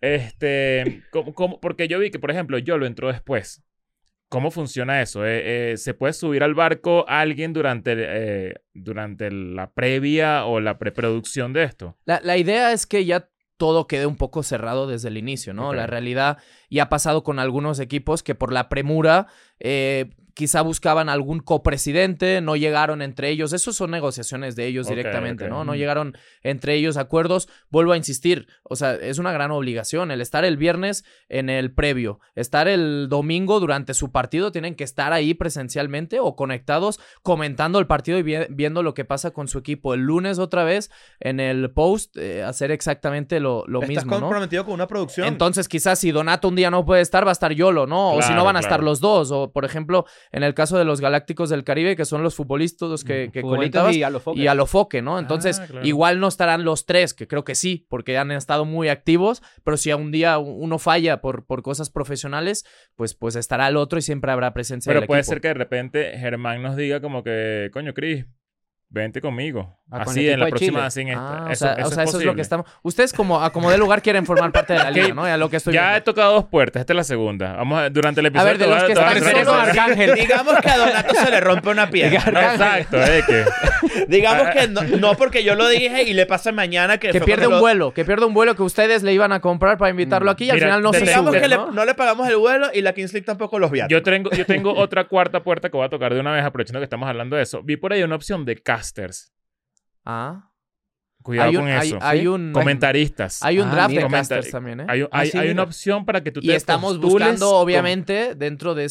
Este, 0.00 1.02
¿cómo- 1.10 1.32
cómo? 1.32 1.60
porque 1.60 1.86
yo 1.86 1.98
vi 2.00 2.10
que, 2.10 2.18
por 2.18 2.30
ejemplo, 2.32 2.58
yo 2.58 2.76
lo 2.76 2.86
entró 2.86 3.08
después. 3.12 3.62
¿Cómo 4.28 4.50
funciona 4.50 5.00
eso? 5.02 5.24
Eh, 5.26 5.72
eh, 5.72 5.76
¿Se 5.76 5.92
puede 5.94 6.12
subir 6.14 6.42
al 6.42 6.54
barco 6.54 7.04
alguien 7.06 7.52
durante, 7.52 7.94
eh, 7.96 8.54
durante 8.72 9.30
la 9.30 9.70
previa 9.70 10.46
o 10.46 10.58
la 10.58 10.78
preproducción 10.78 11.52
de 11.52 11.64
esto? 11.64 11.98
La, 12.06 12.20
la 12.24 12.36
idea 12.38 12.72
es 12.72 12.86
que 12.86 13.04
ya 13.04 13.28
todo 13.62 13.86
quede 13.86 14.06
un 14.06 14.16
poco 14.16 14.42
cerrado 14.42 14.88
desde 14.88 15.06
el 15.06 15.16
inicio, 15.16 15.54
¿no? 15.54 15.72
La 15.72 15.86
realidad 15.86 16.38
y 16.68 16.80
ha 16.80 16.88
pasado 16.88 17.22
con 17.22 17.38
algunos 17.38 17.78
equipos 17.78 18.24
que 18.24 18.34
por 18.34 18.52
la 18.52 18.68
premura 18.68 19.28
eh, 19.60 20.10
quizá 20.34 20.62
buscaban 20.62 21.08
algún 21.08 21.40
copresidente, 21.40 22.40
no 22.40 22.56
llegaron 22.56 23.02
entre 23.02 23.30
ellos. 23.30 23.52
Eso 23.52 23.72
son 23.72 23.90
negociaciones 23.90 24.56
de 24.56 24.66
ellos 24.66 24.86
directamente. 24.88 25.48
¿no? 25.48 25.64
No 25.64 25.74
llegaron 25.74 26.16
entre 26.42 26.74
ellos 26.74 26.96
acuerdos. 26.96 27.48
Vuelvo 27.70 27.92
a 27.92 27.96
insistir, 27.96 28.46
o 28.62 28.76
sea, 28.76 28.94
es 28.94 29.18
una 29.18 29.32
gran 29.32 29.50
obligación 29.50 30.10
el 30.10 30.20
estar 30.20 30.44
el 30.44 30.56
viernes 30.56 31.04
en 31.28 31.48
el 31.50 31.72
previo, 31.72 32.20
estar 32.34 32.68
el 32.68 33.08
domingo 33.08 33.60
durante 33.60 33.94
su 33.94 34.10
partido, 34.12 34.52
tienen 34.52 34.74
que 34.74 34.84
estar 34.84 35.12
ahí 35.12 35.34
presencialmente 35.34 36.20
o 36.20 36.36
conectados 36.36 37.00
comentando 37.22 37.78
el 37.78 37.86
partido 37.86 38.18
y 38.18 38.22
vi- 38.22 38.46
viendo 38.50 38.82
lo 38.82 38.94
que 38.94 39.04
pasa 39.04 39.30
con 39.32 39.48
su 39.48 39.58
equipo. 39.58 39.94
El 39.94 40.00
lunes 40.00 40.38
otra 40.38 40.64
vez 40.64 40.90
en 41.20 41.40
el 41.40 41.70
post 41.72 42.16
eh, 42.16 42.42
hacer 42.42 42.70
exactamente 42.70 43.40
lo, 43.40 43.64
lo 43.66 43.80
Estás 43.80 43.88
mismo, 43.88 44.10
¿no? 44.16 44.20
comprometido 44.20 44.64
con 44.64 44.74
una 44.74 44.86
producción. 44.86 45.26
Entonces, 45.26 45.68
quizás 45.68 45.98
si 45.98 46.10
Donato 46.10 46.48
un 46.48 46.56
día 46.56 46.70
no 46.70 46.84
puede 46.84 47.00
estar, 47.02 47.24
va 47.26 47.30
a 47.30 47.32
estar 47.32 47.52
Yolo, 47.52 47.86
¿no? 47.86 48.12
o 48.14 48.22
si 48.22 48.32
no 48.34 48.44
van 48.44 48.56
a 48.56 48.60
estar 48.60 48.82
los 48.82 49.00
dos. 49.00 49.30
O, 49.30 49.52
por 49.52 49.64
ejemplo, 49.64 50.04
en 50.30 50.42
el 50.42 50.54
caso 50.54 50.78
de 50.78 50.84
los 50.84 51.00
Galácticos 51.00 51.50
del 51.50 51.64
Caribe, 51.64 51.96
que 51.96 52.04
son 52.04 52.22
los 52.22 52.34
futbolistas 52.34 52.88
los 52.88 53.04
que, 53.04 53.30
que 53.32 53.42
comentabas, 53.42 53.96
y 53.96 54.02
a 54.02 54.10
los 54.10 54.22
y 54.34 54.46
a 54.46 54.54
lo 54.54 54.66
foque, 54.66 55.02
¿no? 55.02 55.18
Entonces, 55.18 55.58
Ah, 55.60 55.66
claro. 55.66 55.86
igual 55.86 56.20
no 56.20 56.28
estarán 56.28 56.64
los 56.64 56.86
tres, 56.86 57.14
que 57.14 57.26
creo 57.26 57.44
que 57.44 57.54
sí, 57.54 57.86
porque 57.88 58.16
han 58.18 58.30
estado 58.30 58.64
muy 58.64 58.88
activos, 58.88 59.42
pero 59.64 59.76
si 59.76 59.90
a 59.90 59.96
un 59.96 60.12
día 60.12 60.38
uno 60.38 60.78
falla 60.78 61.20
por, 61.20 61.44
por 61.46 61.62
cosas 61.62 61.90
profesionales, 61.90 62.64
pues, 62.96 63.14
pues 63.14 63.36
estará 63.36 63.68
el 63.68 63.76
otro 63.76 63.98
y 63.98 64.02
siempre 64.02 64.30
habrá 64.32 64.52
presencia 64.54 64.90
Pero 64.90 65.00
del 65.00 65.06
puede 65.06 65.20
equipo. 65.20 65.32
ser 65.32 65.40
que 65.40 65.48
de 65.48 65.54
repente 65.54 66.18
Germán 66.18 66.62
nos 66.62 66.76
diga 66.76 67.00
como 67.00 67.22
que, 67.22 67.70
coño, 67.72 67.94
Cris, 67.94 68.26
vente 68.92 69.20
conmigo. 69.20 69.78
Ah, 69.90 70.04
Así 70.06 70.26
en 70.28 70.40
la 70.40 70.46
próxima, 70.46 70.86
así 70.86 71.02
en 71.02 71.08
esta. 71.08 71.38
Ah, 71.46 71.48
o 71.50 71.54
sea, 71.54 71.72
eso 71.74 71.88
o 71.88 71.90
sea, 71.90 72.04
eso 72.04 72.18
es 72.18 72.24
lo 72.24 72.34
que 72.34 72.40
estamos. 72.40 72.66
Ustedes, 72.82 73.12
como 73.12 73.42
a 73.42 73.52
como 73.52 73.70
de 73.70 73.76
lugar, 73.76 74.00
quieren 74.00 74.24
formar 74.24 74.50
parte 74.52 74.72
de 74.72 74.78
la 74.78 74.90
liga, 74.90 75.12
¿no? 75.14 75.24
A 75.24 75.36
lo 75.36 75.50
que 75.50 75.56
estoy 75.56 75.74
Ya 75.74 75.96
he 75.96 76.00
tocado 76.00 76.32
dos 76.34 76.44
puertas, 76.46 76.80
esta 76.80 76.92
es 76.92 76.96
la 76.96 77.04
segunda. 77.04 77.52
Vamos 77.56 77.78
a, 77.78 77.90
durante 77.90 78.20
el 78.20 78.26
episodio. 78.26 78.48
ver, 78.50 78.58
de 78.58 78.66
los 78.66 78.84
que 78.84 78.92
a 78.92 79.12
están 79.12 79.36
solo 79.44 79.52
Arcángel. 79.54 80.14
Digamos 80.20 80.56
que 80.60 80.68
a 80.70 80.78
Donato 80.78 81.14
se 81.14 81.30
le 81.30 81.40
rompe 81.40 81.68
una 81.70 81.90
pierna. 81.90 82.52
Exacto, 82.52 83.02
es 83.02 83.24
que. 83.26 83.44
Digamos 84.08 84.48
que 84.48 84.68
no, 84.68 84.82
no 84.82 85.14
porque 85.16 85.44
yo 85.44 85.54
lo 85.54 85.68
dije 85.68 86.02
y 86.04 86.14
le 86.14 86.24
pasa 86.26 86.52
mañana 86.52 86.98
que, 86.98 87.10
Que 87.10 87.20
pierde 87.20 87.46
un 87.46 87.54
lo- 87.54 87.60
vuelo, 87.60 87.92
que 87.92 88.04
pierde 88.04 88.24
un 88.24 88.32
vuelo 88.34 88.54
que 88.54 88.62
ustedes 88.62 89.02
le 89.02 89.12
iban 89.12 89.32
a 89.32 89.40
comprar 89.40 89.76
para 89.78 89.90
invitarlo 89.90 90.30
aquí 90.30 90.44
y 90.44 90.50
al 90.50 90.58
final 90.58 90.82
no 90.82 90.92
se 90.92 91.00
Digamos 91.00 91.30
sube, 91.30 91.40
que 91.40 91.48
le- 91.48 91.56
¿no? 91.56 91.70
no 91.70 91.84
le 91.84 91.94
pagamos 91.94 92.28
el 92.28 92.36
vuelo 92.36 92.68
y 92.72 92.80
la 92.82 92.92
Kings 92.92 93.12
League 93.12 93.26
tampoco 93.26 93.58
los 93.58 93.70
viajes. 93.70 93.90
Yo 93.90 94.02
tengo, 94.02 94.30
yo 94.30 94.46
tengo 94.46 94.74
otra 94.74 95.04
cuarta 95.04 95.42
puerta 95.42 95.68
que 95.68 95.76
voy 95.76 95.86
a 95.86 95.90
tocar 95.90 96.14
de 96.14 96.20
una 96.20 96.32
vez, 96.32 96.44
aprovechando 96.44 96.80
que 96.80 96.84
estamos 96.84 97.08
hablando 97.08 97.36
de 97.36 97.42
eso. 97.42 97.62
Vi 97.62 97.76
por 97.76 97.92
ahí 97.92 98.02
una 98.02 98.16
opción 98.16 98.44
de 98.44 98.56
casters. 98.82 99.32
Ah. 100.04 100.48
Cuidado 101.22 101.50
Hay 101.50 101.56
un- 101.56 101.62
con 101.62 101.70
hay- 101.70 101.88
eso. 101.88 101.98
hay 102.02 102.20
¿sí? 102.22 102.26
un- 102.26 102.52
Comentaristas. 102.52 103.42
Hay 103.44 103.58
un 103.60 103.68
Ah, 103.68 103.72
draft 103.74 103.90
mira. 103.90 104.02
de 104.04 104.10
casters 104.10 104.50
también, 104.50 104.80
¿eh? 104.80 104.86
Hay, 104.88 105.02
Ah, 105.02 105.08
hay- 105.12 105.30
sí, 105.30 105.38
hay 105.38 105.50
una 105.50 105.62
opción 105.62 106.04
para 106.04 106.22
que 106.24 106.32
tú 106.32 106.40
te 106.40 106.46
Y 106.48 106.50
estamos 106.52 106.98
buscando, 107.00 107.50
obviamente, 107.50 108.34
dentro 108.34 108.74
de, 108.74 108.88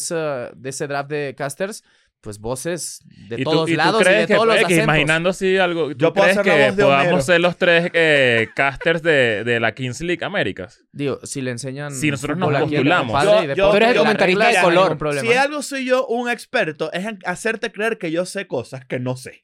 de 0.56 0.68
ese 0.70 0.86
draft 0.86 1.10
de 1.10 1.34
casters, 1.36 1.84
pues 2.22 2.38
voces 2.38 3.00
de 3.28 3.40
y 3.40 3.44
tú- 3.44 3.50
todos 3.50 3.68
y 3.68 3.72
tú 3.72 3.76
lados 3.78 4.00
y 4.00 4.04
crees 4.04 4.20
de 4.20 4.26
que, 4.28 4.34
todos 4.34 4.46
los 4.46 4.54
X, 4.56 4.64
acentos. 4.66 4.84
imaginando 4.84 5.28
así 5.30 5.56
algo, 5.58 5.88
¿tú 5.90 5.96
Yo 5.98 6.12
puedo 6.14 6.24
crees 6.30 6.38
que 6.40 6.50
de 6.50 6.68
Homero. 6.84 6.86
podamos 6.86 7.24
ser 7.26 7.40
los 7.40 7.56
tres 7.58 7.90
eh, 7.92 8.48
casters 8.54 9.02
de, 9.02 9.42
de 9.44 9.60
la 9.60 9.74
Kings 9.74 10.00
League 10.00 10.24
Américas? 10.24 10.82
Digo, 10.92 11.18
si 11.24 11.42
le 11.42 11.50
enseñan. 11.50 11.92
Si 11.92 12.10
nosotros 12.12 12.38
nos 12.38 12.48
postulamos. 12.60 13.24
Yo- 13.24 13.42
y 13.44 13.56
yo- 13.56 13.70
Tú 13.72 13.76
eres 13.76 13.88
el 13.90 13.96
comentarista 13.98 14.46
de 14.46 14.54
no 14.54 14.62
color. 14.62 15.20
Si 15.20 15.32
algo 15.34 15.62
soy 15.62 15.84
yo 15.84 16.06
un 16.06 16.30
experto, 16.30 16.90
es 16.92 17.04
en 17.04 17.18
hacerte 17.26 17.72
creer 17.72 17.98
que 17.98 18.10
yo 18.12 18.24
sé 18.24 18.46
cosas 18.46 18.86
que 18.86 19.00
no 19.00 19.16
sé. 19.16 19.42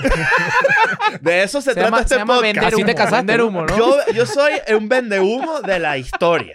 de 1.20 1.42
eso 1.42 1.60
se, 1.60 1.70
se 1.70 1.74
trata 1.74 1.86
llama, 1.88 2.00
este 2.00 2.08
se 2.14 2.18
llama 2.18 2.34
podcast. 2.34 2.54
vender 2.54 2.64
Así 2.64 2.76
humo. 2.76 2.86
te 2.86 2.94
casaste, 2.94 3.16
vender 3.16 3.42
humo, 3.42 3.66
¿no? 3.66 3.76
Yo, 3.76 4.12
yo 4.12 4.26
soy 4.26 4.52
un 4.76 4.88
vendehumo 4.88 5.60
de 5.60 5.78
la 5.78 5.98
historia. 5.98 6.54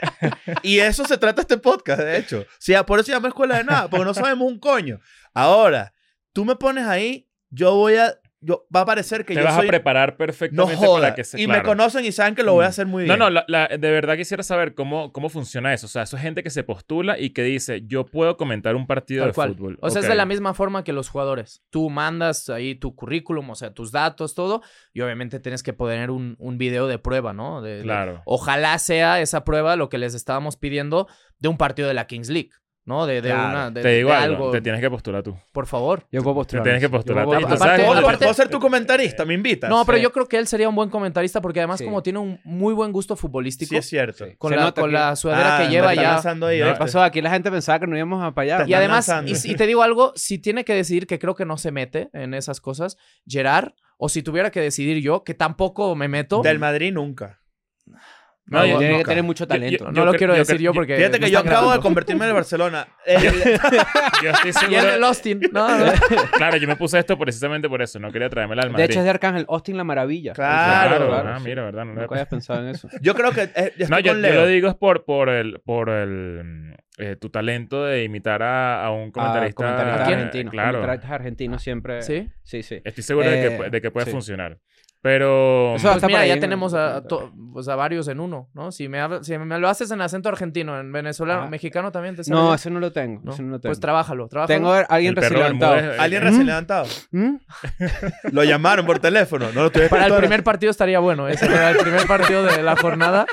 Y 0.62 0.79
eso 0.79 1.05
se 1.05 1.17
trata 1.17 1.41
este 1.41 1.58
podcast, 1.58 2.01
de 2.01 2.17
hecho. 2.17 2.41
O 2.41 2.45
sea, 2.60 2.86
por 2.86 2.99
eso 2.99 3.08
se 3.08 3.12
llama 3.12 3.27
Escuela 3.27 3.58
de 3.58 3.63
Nada, 3.63 3.89
porque 3.89 4.05
no 4.05 4.13
sabemos 4.13 4.47
un 4.47 4.60
coño. 4.60 4.99
Ahora, 5.34 5.93
tú 6.34 6.45
me 6.45 6.55
pones 6.55 6.86
ahí, 6.86 7.27
yo 7.49 7.75
voy 7.75 7.97
a... 7.97 8.15
Yo, 8.45 8.67
va 8.73 8.81
a 8.81 8.86
parecer 8.86 9.25
que 9.25 9.34
Te 9.34 9.39
yo 9.39 9.45
vas 9.45 9.55
soy... 9.55 9.65
a 9.65 9.67
preparar 9.69 10.12
No 10.12 10.17
perfectamente 10.17 10.75
joda. 10.75 11.01
para 11.01 11.15
que 11.15 11.23
se 11.23 11.41
y 11.41 11.47
me 11.47 11.63
conocen 11.63 12.05
y 12.05 12.12
saben 12.12 12.36
que 12.36 12.43
lo 12.43 12.53
voy 12.53 12.65
a 12.65 12.67
hacer 12.67 12.86
muy 12.86 13.03
No, 13.03 13.08
bien. 13.15 13.19
no, 13.19 13.29
la- 13.31 13.43
la- 13.47 13.67
de 13.67 13.77
verdad 13.91 14.15
quisiera 14.17 14.43
saber 14.43 14.75
cómo, 14.75 15.12
cómo 15.12 15.29
funciona 15.29 15.73
eso. 15.73 15.88
O 15.88 15.89
sea, 15.89 16.03
eso 16.03 16.15
es 16.17 16.21
gente 16.21 16.43
que 16.43 16.49
se 16.51 16.63
postula 16.63 17.17
y 17.19 17.31
que 17.31 17.41
dice, 17.43 17.81
yo 17.88 18.05
puedo 18.05 18.38
comentar 18.38 18.75
un 18.75 18.86
partido 18.86 19.23
Tal 19.23 19.29
de 19.31 19.34
cual. 19.34 19.49
fútbol. 19.55 19.77
O 19.81 19.89
sea, 19.89 20.01
es 20.01 20.08
de 20.08 20.15
la 20.15 20.25
misma 20.25 20.53
forma 20.53 20.84
que 20.84 20.93
los 20.93 21.10
jugadores. 21.10 21.63
Tú 21.71 21.89
mandas 21.89 22.49
ahí 22.49 22.75
tu 22.75 22.95
currículum, 22.95 23.49
o 23.49 23.55
sea, 23.55 23.73
tus 23.73 23.91
datos, 23.91 24.36
todo, 24.36 24.62
y 24.93 25.01
obviamente 25.01 25.39
tienes 25.39 25.63
que 25.63 25.73
poner 25.73 26.12
un, 26.12 26.36
un 26.39 26.58
video 26.58 26.88
de 26.88 26.99
prueba, 26.99 27.34
¿no? 27.34 27.62
De- 27.62 27.77
de- 27.77 27.84
Claro. 27.84 28.21
ojalá 28.25 28.77
sea 28.77 29.21
esa 29.21 29.43
prueba 29.43 29.75
lo 29.75 29.89
que 29.89 29.97
les 29.97 30.13
estábamos 30.13 30.55
pidiendo 30.58 31.08
de 31.39 31.47
un 31.49 31.58
partido 31.58 31.88
de 31.88 31.93
la 31.95 32.05
Kings 32.08 32.29
League, 32.29 32.49
¿no? 32.86 33.06
De, 33.06 33.21
de 33.21 33.30
Claro. 33.30 33.50
una. 33.50 33.71
De, 33.71 33.82
Te 33.82 33.89
digo 33.89 34.10
de 34.12 34.15
algo, 34.15 34.36
algo. 34.36 34.52
te 34.52 34.62
tienes 34.62 34.80
que 34.80 34.89
postular 34.89 35.24
tú. 35.24 35.36
Por 35.52 35.65
favor. 35.65 36.06
Yo 36.12 36.21
puedo 36.21 36.36
Te 36.36 36.39
postular. 36.39 36.63
tienes 36.63 36.82
que 36.82 36.89
postular. 36.89 37.26
Puedo 37.26 37.39
Y 37.39 37.43
tú 37.43 37.50
postular. 37.50 37.76
sabes 37.76 37.86
¿Puedo, 37.88 38.00
que- 38.00 38.06
aparte- 38.06 38.26
puedo 38.26 38.34
ser 38.34 38.48
tu 38.50 38.60
comentarista? 38.60 39.26
¿Me 39.26 39.34
invitas? 39.34 39.69
No, 39.69 39.84
pero 39.86 39.98
Sí. 39.98 40.04
yo 40.04 40.12
creo 40.12 40.28
que 40.28 40.38
él 40.38 40.48
sería 40.48 40.69
un 40.69 40.76
buen 40.76 40.89
comentarista 40.89 41.41
porque 41.41 41.60
además, 41.60 41.80
Sí. 41.80 41.86
como 41.86 42.04
tiene 42.04 42.19
un 42.19 42.39
muy 42.43 42.74
buen 42.74 42.91
gusto 42.91 43.15
futbolístico, 43.15 43.69
Sí, 43.69 43.78
es 43.78 43.86
cierto. 43.88 44.26
Con, 44.38 44.52
Se 44.52 44.56
la, 44.58 44.71
con 44.71 44.86
que- 44.86 44.91
la 44.91 45.15
sudadera 45.15 45.58
Ah, 45.58 45.62
que 45.63 45.69
lleva 45.69 45.88
me 45.88 45.93
está 45.93 46.04
ya. 46.04 46.30
ahí, 46.30 46.36
No, 46.38 46.48
¿Qué 46.48 46.63
¿viste? 46.63 46.80
pasó? 46.80 47.02
Aquí 47.04 47.21
la 47.21 47.32
gente 47.32 47.52
pensaba 47.52 47.80
que 47.80 47.88
no 47.88 47.95
íbamos 47.98 48.24
a 48.24 48.32
para 48.34 48.56
allá. 48.60 48.67
Y 48.67 48.74
además, 48.74 49.12
y 49.45 49.56
te 49.56 49.65
digo 49.67 49.82
algo, 49.84 50.13
si 50.15 50.38
tiene 50.39 50.63
que 50.63 50.74
decidir, 50.76 51.08
que 51.08 51.19
creo 51.19 51.36
que 51.36 51.45
no 51.45 51.58
se 51.58 51.71
mete 51.71 52.10
en 52.13 52.34
esas 52.34 52.62
cosas, 52.62 52.98
Gerard, 53.28 53.74
o 53.98 54.10
si 54.10 54.21
tuviera 54.21 54.52
que 54.52 54.60
decidir 54.62 55.02
yo, 55.02 55.24
que 55.24 55.34
tampoco 55.34 55.95
me 55.95 56.08
meto, 56.08 56.41
Del 56.41 56.60
Madrid 56.60 56.93
nunca. 56.93 57.39
No, 58.47 58.60
No, 58.60 58.65
yo- 58.67 58.77
tiene 58.77 58.97
que 58.99 59.03
tener 59.05 59.23
mucho 59.23 59.45
yo- 59.45 59.47
talento. 59.47 59.86
no 59.86 59.91
yo 59.93 60.05
lo 60.05 60.13
cre- 60.13 60.17
quiero 60.19 60.34
decir 60.36 60.60
yo 60.60 60.71
porque... 60.71 60.95
Fíjate 60.97 61.17
no 61.19 61.25
que 61.25 61.31
yo 61.31 61.39
acabo 61.39 61.71
de 61.73 61.79
convertirme 61.79 62.25
en 62.25 62.29
el 62.29 62.36
Barcelona. 62.36 62.88
El- 63.05 63.21
yo 64.23 64.29
estoy 64.29 64.49
Y 64.49 64.53
seguro. 64.53 64.89
el 64.93 65.03
Austin. 65.03 65.41
No, 65.51 65.77
no. 65.79 65.91
Claro, 66.38 66.58
yo 66.58 66.67
me 66.67 66.75
puse 66.75 66.99
esto 66.99 67.17
precisamente 67.17 67.67
por 67.67 67.81
eso. 67.81 67.99
No 67.99 68.12
quería 68.12 68.29
traérmela 68.29 68.62
al 68.62 68.67
De 68.69 68.73
Madrid. 68.73 68.86
hecho, 68.86 68.99
es 68.99 69.03
de 69.05 69.10
Arcángel 69.10 69.45
Austin 69.49 69.77
la 69.77 69.84
maravilla. 69.84 70.34
Claro, 70.34 71.12
Ah, 71.12 71.39
mira, 71.43 71.63
¿verdad? 71.63 71.86
No, 71.86 71.93
lo- 71.95 72.01
Nunca 72.01 72.13
habías 72.15 72.27
pensado 72.27 72.62
en 72.62 72.69
eso. 72.69 72.88
yo 73.01 73.15
creo 73.15 73.31
que 73.31 73.49
eh, 73.55 73.73
No, 73.89 73.99
yo, 73.99 74.13
con 74.13 74.21
yo 74.21 74.27
Leo. 74.29 74.41
lo 74.41 74.47
digo 74.47 74.69
es 74.69 74.75
por, 74.75 75.05
por 75.05 75.29
el, 75.29 75.60
por 75.65 75.89
el 75.89 76.75
eh, 76.97 77.15
tu 77.19 77.29
talento 77.29 77.84
de 77.84 78.03
imitar 78.03 78.43
a, 78.43 78.86
a 78.86 78.91
un 78.91 79.10
Ah, 79.10 79.12
comentarista, 79.12 79.55
comentarista 79.55 80.03
¿A 80.03 80.05
quién? 80.05 80.19
argentino. 80.19 80.51
Claro. 80.51 80.71
Comentaristas 80.73 81.12
argentinos 81.12 81.62
siempre. 81.63 82.01
¿Sí? 82.03 82.29
Sí, 82.43 82.62
sí. 82.63 82.79
Estoy 82.84 83.03
seguro 83.03 83.29
de, 83.29 83.36
que, 83.41 83.55
Eh, 83.65 83.69
de 83.71 83.81
que 83.81 83.91
puede 83.91 84.05
sí. 84.05 84.12
funcionar. 84.12 84.60
Pero. 85.06 85.76
Eso 85.76 85.91
Pues 85.91 86.04
mira, 86.08 86.26
ya 86.26 86.34
en- 86.34 86.39
tenemos 86.39 86.74
a, 86.74 86.98
en- 86.98 87.08
to- 87.08 87.32
pues 87.54 87.68
a 87.68 87.76
varios 87.76 88.08
en 88.08 88.20
uno, 88.20 88.50
¿no? 88.56 88.72
Si 88.72 88.89
me, 88.89 89.00
habla- 89.00 89.24
si 89.24 89.38
me 89.38 89.60
lo 89.60 89.70
haces 89.70 89.91
en 89.91 90.02
acento 90.02 90.30
argentino, 90.30 90.80
en 90.80 90.91
venezolano, 90.91 91.44
Ah. 91.44 91.48
mexicano 91.48 91.91
también 91.91 92.15
te 92.15 92.24
sale 92.24 92.36
No, 92.41 92.56
ese 92.56 92.72
no 92.72 92.80
lo 92.80 92.91
tengo. 92.91 93.22
¿No? 93.24 93.32
ese 93.32 93.44
no 93.44 93.52
lo 93.52 93.60
tengo. 93.60 93.70
Pues 93.70 93.80
trabájalo, 93.80 94.28
trabájalo. 94.28 94.58
tengo 94.58 94.74
a 94.74 94.80
alguien 94.80 95.15
recién 95.15 95.38
levantado. 95.38 95.76
Eh, 95.78 95.96
Alguien 96.00 96.24
eh, 96.24 96.26
recién 96.26 96.44
Mm. 96.44 96.48
levantado. 96.48 96.86
¿Mm? 97.12 97.36
Lo 98.32 98.44
llamaron 98.44 98.84
por 98.88 98.98
teléfono. 98.98 99.52
No 99.54 99.62
lo 99.62 99.72
tuve 99.72 99.89
Para 99.89 100.08
el 100.08 100.15
primer 100.15 100.44
partido 100.44 100.72
estaría 100.72 100.98
bueno, 100.98 101.28
ese 101.28 101.46
era 101.46 101.70
el 101.70 101.78
primer 101.78 102.08
partido 102.08 102.44
de 102.44 102.63
la 102.63 102.76
jornada, 102.76 103.28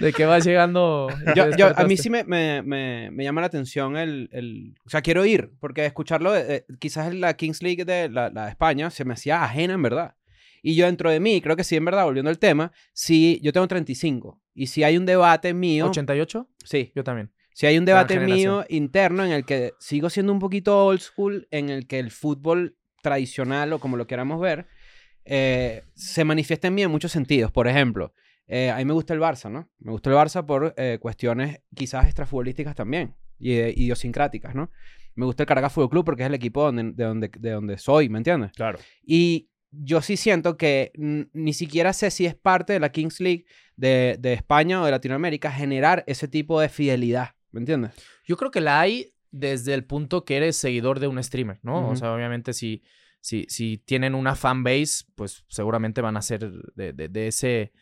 de 0.00 0.12
que 0.12 0.26
vas 0.26 0.44
llegando... 0.44 1.08
Yo, 1.34 1.50
yo- 1.56 1.72
a 1.76 1.82
mí 1.86 1.96
sí 1.96 2.08
me, 2.08 2.22
me, 2.22 2.62
me, 2.62 3.10
me 3.10 3.24
llama 3.24 3.40
la 3.40 3.48
atención 3.48 3.96
el, 3.96 4.28
el... 4.32 4.74
O 4.86 4.90
sea, 4.90 5.02
quiero 5.02 5.24
ir, 5.24 5.50
porque 5.58 5.84
escucharlo, 5.86 6.36
eh, 6.36 6.44
eh, 6.48 6.64
quizás 6.78 7.08
en 7.08 7.20
la 7.20 7.34
Kings 7.34 7.62
League 7.64 7.84
de 7.84 8.08
la, 8.08 8.30
la 8.30 8.44
de 8.44 8.50
España 8.50 8.90
se 8.90 9.04
me 9.04 9.14
hacía 9.14 9.42
ajena, 9.42 9.74
en 9.74 9.82
verdad. 9.82 10.14
Y 10.62 10.74
yo 10.74 10.86
dentro 10.86 11.10
de 11.10 11.20
mí, 11.20 11.40
creo 11.40 11.56
que 11.56 11.64
sí, 11.64 11.76
en 11.76 11.84
verdad, 11.84 12.04
volviendo 12.04 12.30
al 12.30 12.38
tema, 12.38 12.72
sí, 12.92 13.40
yo 13.42 13.52
tengo 13.52 13.66
35. 13.68 14.40
Y 14.54 14.66
si 14.66 14.82
hay 14.84 14.96
un 14.96 15.06
debate 15.06 15.54
mío... 15.54 15.90
¿88? 15.90 16.46
Sí, 16.64 16.92
Yo 16.94 17.04
también. 17.04 17.30
si 17.54 17.66
hay 17.66 17.78
un 17.78 17.84
debate 17.84 18.20
mío 18.20 18.64
interno 18.68 19.24
en 19.24 19.32
el 19.32 19.44
que 19.44 19.72
sigo 19.78 20.10
siendo 20.10 20.32
un 20.32 20.38
poquito 20.38 20.86
old 20.86 21.00
school, 21.00 21.48
en 21.50 21.70
el 21.70 21.86
que 21.86 21.98
el 21.98 22.10
fútbol 22.10 22.76
tradicional 23.02 23.72
o 23.72 23.78
como 23.78 23.96
lo 23.96 24.06
queramos 24.06 24.40
ver, 24.40 24.66
eh, 25.24 25.84
se 25.94 26.24
manifiesta 26.24 26.68
en 26.68 26.74
mí 26.74 26.82
en 26.82 26.90
muchos 26.90 27.12
sentidos. 27.12 27.50
Por 27.50 27.68
ejemplo, 27.68 28.12
eh, 28.52 28.68
a 28.68 28.78
mí 28.78 28.84
me 28.84 28.92
gusta 28.92 29.14
el 29.14 29.20
Barça, 29.20 29.48
¿no? 29.48 29.70
Me 29.78 29.92
gusta 29.92 30.10
el 30.10 30.16
Barça 30.16 30.44
por 30.44 30.74
eh, 30.76 30.98
cuestiones 31.00 31.60
quizás 31.72 32.06
extrafutbolísticas 32.06 32.74
también 32.74 33.14
y 33.38 33.52
eh, 33.52 33.72
idiosincráticas, 33.76 34.56
¿no? 34.56 34.72
Me 35.14 35.24
gusta 35.24 35.44
el 35.44 35.46
Caracas 35.46 35.72
Fútbol 35.72 35.90
Club 35.90 36.04
porque 36.04 36.22
es 36.22 36.26
el 36.26 36.34
equipo 36.34 36.64
donde, 36.64 36.92
de, 36.92 37.04
donde, 37.04 37.30
de 37.38 37.50
donde 37.50 37.78
soy, 37.78 38.08
¿me 38.08 38.18
entiendes? 38.18 38.50
Claro. 38.52 38.80
Y 39.04 39.49
yo 39.70 40.02
sí 40.02 40.16
siento 40.16 40.56
que 40.56 40.92
ni 40.96 41.52
siquiera 41.52 41.92
sé 41.92 42.10
si 42.10 42.26
es 42.26 42.34
parte 42.34 42.72
de 42.72 42.80
la 42.80 42.90
Kings 42.92 43.20
League 43.20 43.44
de, 43.76 44.16
de 44.18 44.32
España 44.32 44.80
o 44.82 44.84
de 44.84 44.90
Latinoamérica 44.90 45.50
generar 45.52 46.04
ese 46.06 46.28
tipo 46.28 46.60
de 46.60 46.68
fidelidad, 46.68 47.30
¿me 47.52 47.60
entiendes? 47.60 47.92
Yo 48.26 48.36
creo 48.36 48.50
que 48.50 48.60
la 48.60 48.80
hay 48.80 49.14
desde 49.30 49.74
el 49.74 49.84
punto 49.84 50.24
que 50.24 50.36
eres 50.36 50.56
seguidor 50.56 50.98
de 50.98 51.06
un 51.06 51.22
streamer, 51.22 51.60
¿no? 51.62 51.88
O 51.90 51.96
sea, 51.96 52.12
obviamente 52.12 52.52
si, 52.52 52.82
si, 53.20 53.46
si 53.48 53.78
tienen 53.78 54.14
una 54.16 54.34
fan 54.34 54.64
base, 54.64 55.04
pues 55.14 55.44
seguramente 55.48 56.00
van 56.00 56.16
a 56.16 56.22
ser 56.22 56.50
de, 56.74 56.92
de- 56.92 57.08
de 57.08 57.26
ese, 57.28 57.72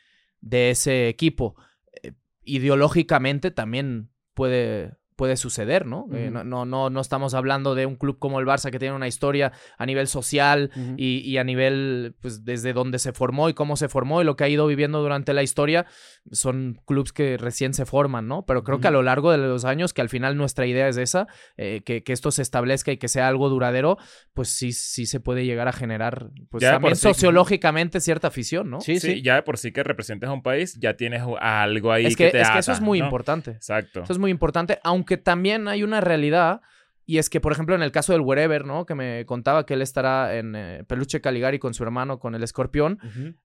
de 0.43 0.71
ese 0.71 1.09
equipo. 1.09 1.57
Eh, 2.03 2.13
ideológicamente 2.45 3.51
también 3.51 4.11
puede, 4.35 4.98
puede 5.19 5.37
suceder, 5.37 5.85
¿no? 5.85 6.07
Eh, 6.15 6.27
Ujú. 6.31 6.35
no, 6.35 6.45
no, 6.45 6.65
no, 6.65 6.91
no 6.91 7.01
estamos 7.01 7.35
hablando 7.35 7.75
de 7.75 7.87
un 7.87 7.97
club 7.97 8.21
como 8.21 8.39
el 8.39 8.47
Barça 8.47 8.71
que 8.71 8.79
tiene 8.79 8.95
una 8.95 9.09
historia 9.09 9.51
a 9.77 9.85
nivel 9.85 10.07
social 10.07 10.71
y, 10.97 11.19
y 11.29 11.39
a 11.39 11.45
nivel, 11.45 12.15
pues, 12.21 12.45
desde 12.45 12.73
donde 12.73 13.01
se 13.01 13.13
formó 13.13 13.49
y 13.49 13.55
cómo 13.55 13.77
se 13.77 13.89
formó 13.89 14.23
y 14.23 14.25
lo 14.25 14.37
que 14.37 14.45
ha 14.45 14.49
ido 14.49 14.69
viviendo 14.69 15.03
durante 15.03 15.35
la 15.35 15.43
historia, 15.43 15.87
son 16.31 16.81
clubes 16.87 17.13
que 17.13 17.37
recién 17.37 17.75
se 17.75 17.85
forman, 17.85 18.29
¿no? 18.29 18.47
Pero 18.47 18.63
creo 18.63 18.79
que 18.81 18.87
a 18.87 18.93
lo 18.93 19.03
largo 19.03 19.33
de 19.33 19.39
los 19.39 19.65
años, 19.65 19.93
que 19.93 20.03
al 20.03 20.09
final 20.09 20.37
nuestra 20.37 20.67
idea 20.67 20.87
es 20.89 20.97
esa, 20.97 21.27
eh, 21.57 21.83
que, 21.85 22.05
que 22.05 22.13
esto 22.13 22.31
se 22.31 22.43
establezca 22.43 22.93
y 22.93 22.97
que 22.97 23.09
sea 23.09 23.27
algo 23.27 23.49
duradero, 23.49 23.99
pues 24.35 24.51
sí, 24.51 24.71
sí 24.73 25.05
se 25.07 25.19
puede 25.19 25.45
llegar 25.45 25.67
a 25.67 25.73
generar, 25.73 26.31
pues 26.49 26.63
Ya 26.63 26.75
también 26.75 26.95
sí. 26.95 27.03
sociológicamente 27.03 28.01
cierta 28.01 28.29
afición, 28.29 28.71
¿no? 28.71 28.81
Sí, 28.81 29.01
Sí, 29.01 29.15
sí. 29.15 29.23
ya 29.23 29.35
de 29.37 29.43
por 29.43 29.59
sí 29.59 29.73
que 29.73 29.83
representes 29.83 30.29
a 30.29 30.33
un 30.33 30.43
país, 30.43 30.79
ya 30.81 30.95
tienes 30.97 31.23
algo 31.41 31.91
ahí 31.93 32.07
es 32.07 32.17
que, 32.17 32.27
que, 32.27 32.31
te 32.33 32.41
es 32.41 32.51
que 32.51 32.59
eso 32.59 32.71
ata, 32.73 32.79
es 32.79 32.85
muy 32.85 32.99
¿no? 33.01 33.07
importante. 33.07 33.51
Exacto. 33.53 34.03
Eso 34.03 34.13
es 34.13 34.19
muy 34.19 34.31
importante, 34.31 34.79
aunque 34.85 35.08
también 35.17 35.69
hay 35.69 35.83
una 35.83 36.01
realidad, 36.01 36.61
y 37.07 37.17
es 37.17 37.31
que, 37.31 37.41
por 37.41 37.53
ejemplo, 37.53 37.75
en 37.75 37.83
el 37.83 37.91
caso 37.91 38.13
del 38.13 38.21
Wherever, 38.21 38.67
¿no? 38.67 38.85
Que 38.85 38.95
me 38.95 39.25
contaba 39.25 39.65
que 39.65 39.75
él 39.75 39.81
estará 39.83 40.37
en 40.37 40.55
eh, 40.55 40.85
Peluche 40.87 41.23
Caligari 41.23 41.59
con 41.59 41.73
su 41.73 41.83
hermano, 41.83 42.19
con 42.19 42.35
el 42.35 42.43
escorpión. 42.43 42.99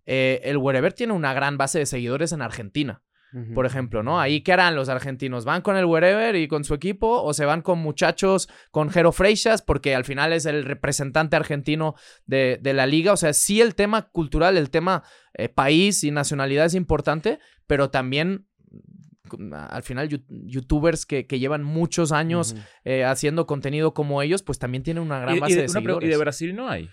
eh, 0.05 0.41
el 0.43 0.57
Wherever 0.57 0.91
tiene 0.91 1.13
una 1.13 1.33
gran 1.33 1.57
base 1.57 1.79
de 1.79 1.85
seguidores 1.85 2.33
en 2.33 2.41
Argentina, 2.41 3.01
por 3.55 3.65
ejemplo, 3.65 4.03
¿no? 4.03 4.19
Ahí, 4.19 4.41
¿qué 4.41 4.53
harán 4.53 4.75
los 4.75 4.89
argentinos? 4.89 5.43
¿Van 5.43 5.63
con 5.63 5.75
el 5.75 5.85
Wherever 5.85 6.35
y 6.35 6.47
con 6.47 6.63
su 6.63 6.75
equipo? 6.75 7.23
¿O 7.23 7.33
se 7.33 7.45
van 7.45 7.63
con 7.63 7.79
muchachos, 7.79 8.47
con 8.69 8.91
Jero 8.91 9.11
Freixas? 9.11 9.63
Porque 9.63 9.95
al 9.95 10.03
final 10.03 10.33
es 10.33 10.45
el 10.45 10.63
representante 10.65 11.35
argentino 11.35 11.95
de, 12.27 12.59
de 12.61 12.73
la 12.73 12.85
liga. 12.85 13.11
O 13.11 13.17
sea, 13.17 13.33
sí 13.33 13.59
el 13.59 13.73
tema 13.73 14.09
cultural, 14.09 14.55
el 14.55 14.69
tema 14.69 15.01
eh, 15.33 15.49
país 15.49 16.03
y 16.03 16.11
nacionalidad 16.11 16.67
es 16.67 16.75
importante, 16.75 17.39
pero 17.65 17.89
también 17.89 18.45
al 19.53 19.83
final 19.83 20.09
youtubers 20.29 21.05
que, 21.05 21.27
que 21.27 21.39
llevan 21.39 21.63
muchos 21.63 22.11
años 22.11 22.55
eh, 22.83 23.03
haciendo 23.03 23.45
contenido 23.47 23.93
como 23.93 24.21
ellos, 24.21 24.43
pues 24.43 24.59
también 24.59 24.83
tienen 24.83 25.03
una 25.03 25.19
gran 25.19 25.35
Y- 25.35 25.37
y, 25.37 25.41
base 25.41 25.55
de, 25.55 25.61
de, 25.63 25.67
seguidores. 25.69 26.07
y 26.07 26.11
de 26.11 26.17
Brasil 26.17 26.55
no 26.55 26.69
hay. 26.69 26.89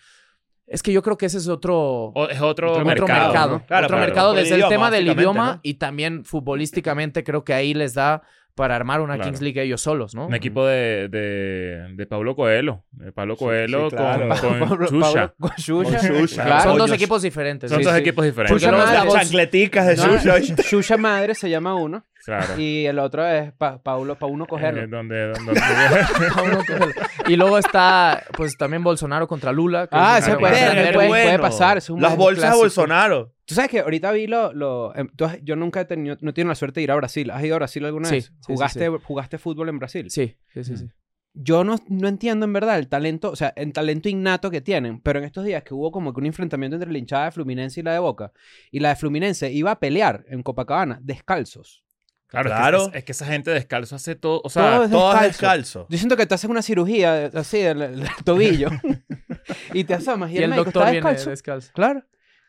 Es 0.67 0.83
que 0.85 0.93
yo 0.93 1.03
creo 1.03 1.19
que 1.19 1.27
ese 1.27 1.39
es 1.39 1.49
otro, 1.49 1.77
O 2.15 2.29
es 2.29 2.41
otro, 2.41 2.85
mercado. 2.85 3.25
mercado. 3.27 3.59
¿no? 3.59 3.67
Claro, 3.67 3.87
otro 3.87 3.97
claro. 3.97 4.07
mercado 4.07 4.31
el 4.33 4.45
desde 4.45 4.55
el 4.55 4.69
tema 4.69 4.91
del 4.91 5.09
idioma 5.09 5.55
¿no? 5.55 5.61
y 5.65 5.75
también 5.75 6.25
futbolísticamente 6.25 7.25
creo 7.25 7.43
que 7.45 7.55
ahí 7.55 7.75
les 7.75 7.95
da 7.95 8.23
para 8.55 8.77
armar 8.77 9.01
una 9.01 9.15
Claro. 9.15 9.31
Kings 9.31 9.41
League 9.43 9.61
ellos 9.63 9.81
solos, 9.81 10.15
¿no? 10.15 10.27
Un 10.27 10.35
equipo 10.35 10.67
de, 10.67 11.09
de, 11.09 11.95
de 11.95 12.07
Pablo 12.07 12.37
Coelho. 12.37 12.85
De 13.01 13.13
Pablo 13.13 13.35
Coelho 13.37 13.89
sí, 13.89 13.97
claro. 13.97 14.29
con, 14.29 14.39
con 14.59 14.69
Pablo- 14.69 14.87
Xuxa. 14.89 15.13
Pablo- 15.13 15.35
Con 15.39 15.51
Xuxa. 15.57 15.99
Con 16.09 16.17
Xuxa. 16.19 16.45
Claro. 16.45 16.63
Son 16.71 16.79
dos 16.79 16.93
equipos 16.93 17.23
diferentes. 17.23 17.71
Son 17.71 17.79
sí, 17.79 17.85
dos 17.85 17.95
sí. 17.95 18.01
equipos 18.01 18.25
diferentes. 18.27 18.63
Es 18.63 18.71
la 18.71 19.05
las 19.05 19.13
chancleticas 19.15 19.87
de 19.87 19.97
No, 19.97 20.19
Xuxa. 20.19 20.63
Xuxa 20.63 20.97
madre 20.99 21.35
se 21.35 21.49
llama 21.49 21.75
uno. 21.75 22.05
Claro. 22.23 22.61
Y 22.61 22.85
el 22.85 22.99
otro 22.99 23.27
es 23.27 23.51
pa, 23.55 23.83
Paulo, 23.83 24.15
pa 24.17 24.27
uno 24.27 24.45
cogerlo. 24.47 24.83
Eh, 24.83 24.87
donde, 24.87 25.29
donde, 25.29 25.53
cogerlo. 26.35 26.93
y 27.27 27.37
luego 27.37 27.57
está, 27.57 28.23
pues 28.37 28.57
también 28.59 28.85
Bolsonaro 28.85 29.27
contra 29.27 29.53
Lula. 29.53 29.87
que 29.87 29.97
Ah, 29.97 30.21
un 30.27 30.39
puede, 30.39 30.93
puede, 30.93 30.93
bueno. 30.93 31.09
puede 31.09 31.39
pasar. 31.39 31.79
es 31.79 31.89
un 31.89 32.03
Las 32.03 32.17
bolsas 32.17 32.53
de. 32.53 32.57
Bolsonaro. 32.59 33.33
Tú 33.47 33.55
sabes 33.55 33.71
que 33.71 33.81
ahorita 33.81 34.13
vi 34.13 34.27
lo... 34.27 34.53
lo 34.53 34.95
em, 34.95 35.09
tú 35.17 35.25
has- 35.25 35.39
yo 35.43 35.57
nunca 35.57 35.81
he 35.81 35.85
tenido... 35.87 36.17
No 36.21 36.33
tengo 36.35 36.51
la 36.51 36.55
suerte 36.55 36.81
de 36.81 36.85
ir 36.85 36.91
a 36.93 36.95
Brasil. 36.97 37.31
¿Has 37.31 37.43
ido 37.43 37.55
a 37.57 37.59
Brasil 37.59 37.85
alguna 37.85 38.09
Sí, 38.09 38.17
vez? 38.17 38.33
¿Jugaste, 38.45 38.87
sí. 38.87 38.93
¿Jugaste 39.03 39.39
fútbol 39.39 39.69
en 39.71 39.79
Brasil? 39.79 40.11
Sí, 40.11 40.37
sí, 40.53 40.63
sí, 40.63 40.77
sí. 40.77 40.89
Yo 41.33 41.63
no, 41.63 41.77
no 41.89 42.09
entiendo 42.09 42.45
en 42.45 42.53
verdad 42.53 42.79
el 42.79 42.89
talento, 42.89 43.31
o 43.31 43.37
sea, 43.37 43.53
el 43.57 43.73
talento 43.73 44.09
innato 44.09 44.51
que 44.51 44.61
tienen, 44.61 45.01
pero 45.01 45.21
en 45.21 45.25
estos 45.25 45.45
días 45.45 45.63
que 45.63 45.75
hubo 45.75 45.93
como 45.93 46.13
que 46.13 46.21
un 46.21 46.27
enfrentamiento 46.27 46.75
entre 46.77 46.91
la 46.91 46.99
hinchada 46.99 47.27
de 47.27 47.31
Fluminense 47.31 47.81
y 47.81 47.83
la 47.85 47.93
de 47.93 48.01
Boca, 48.01 48.33
y 48.73 48.81
la 48.81 48.89
de 48.91 48.97
Fluminense 48.97 49.51
iba 49.53 49.71
a 49.71 49.79
pelear 49.79 50.25
en 50.29 50.43
Copacabana 50.43 50.99
descalzos. 51.03 51.85
Claro, 52.27 52.49
es 52.49 52.55
que- 52.55 52.61
Claro. 52.61 52.87
Es, 52.89 52.95
es 52.95 53.05
que 53.05 53.13
esa 53.13 53.27
gente 53.27 53.51
descalzo 53.53 53.97
hace 53.97 54.15
todo. 54.17 54.41
O 54.45 54.51
sea, 54.51 54.63
Todo 54.73 54.85
es 54.85 54.91
descalzo. 54.91 55.23
descalzo. 55.27 55.87
Yo 55.89 55.99
siento 55.99 56.17
que 56.17 56.27
te 56.27 56.35
haces 56.35 56.51
una 56.51 56.63
cirugía 56.63 57.27
así 57.35 57.59
del, 57.59 57.79
del 57.79 58.09
tobillo 58.25 58.69
y 59.75 59.85
te 59.85 59.95
asomas 59.95 60.31
y, 60.31 60.35
Y 60.35 60.37
el, 60.39 60.45
el 60.45 60.51
médico 60.51 60.65
doctor 60.67 60.83
está 60.83 60.91
viene 60.93 61.09
descalzo. 61.09 61.31
descalzo. 61.31 61.73
Claro. 61.75 62.05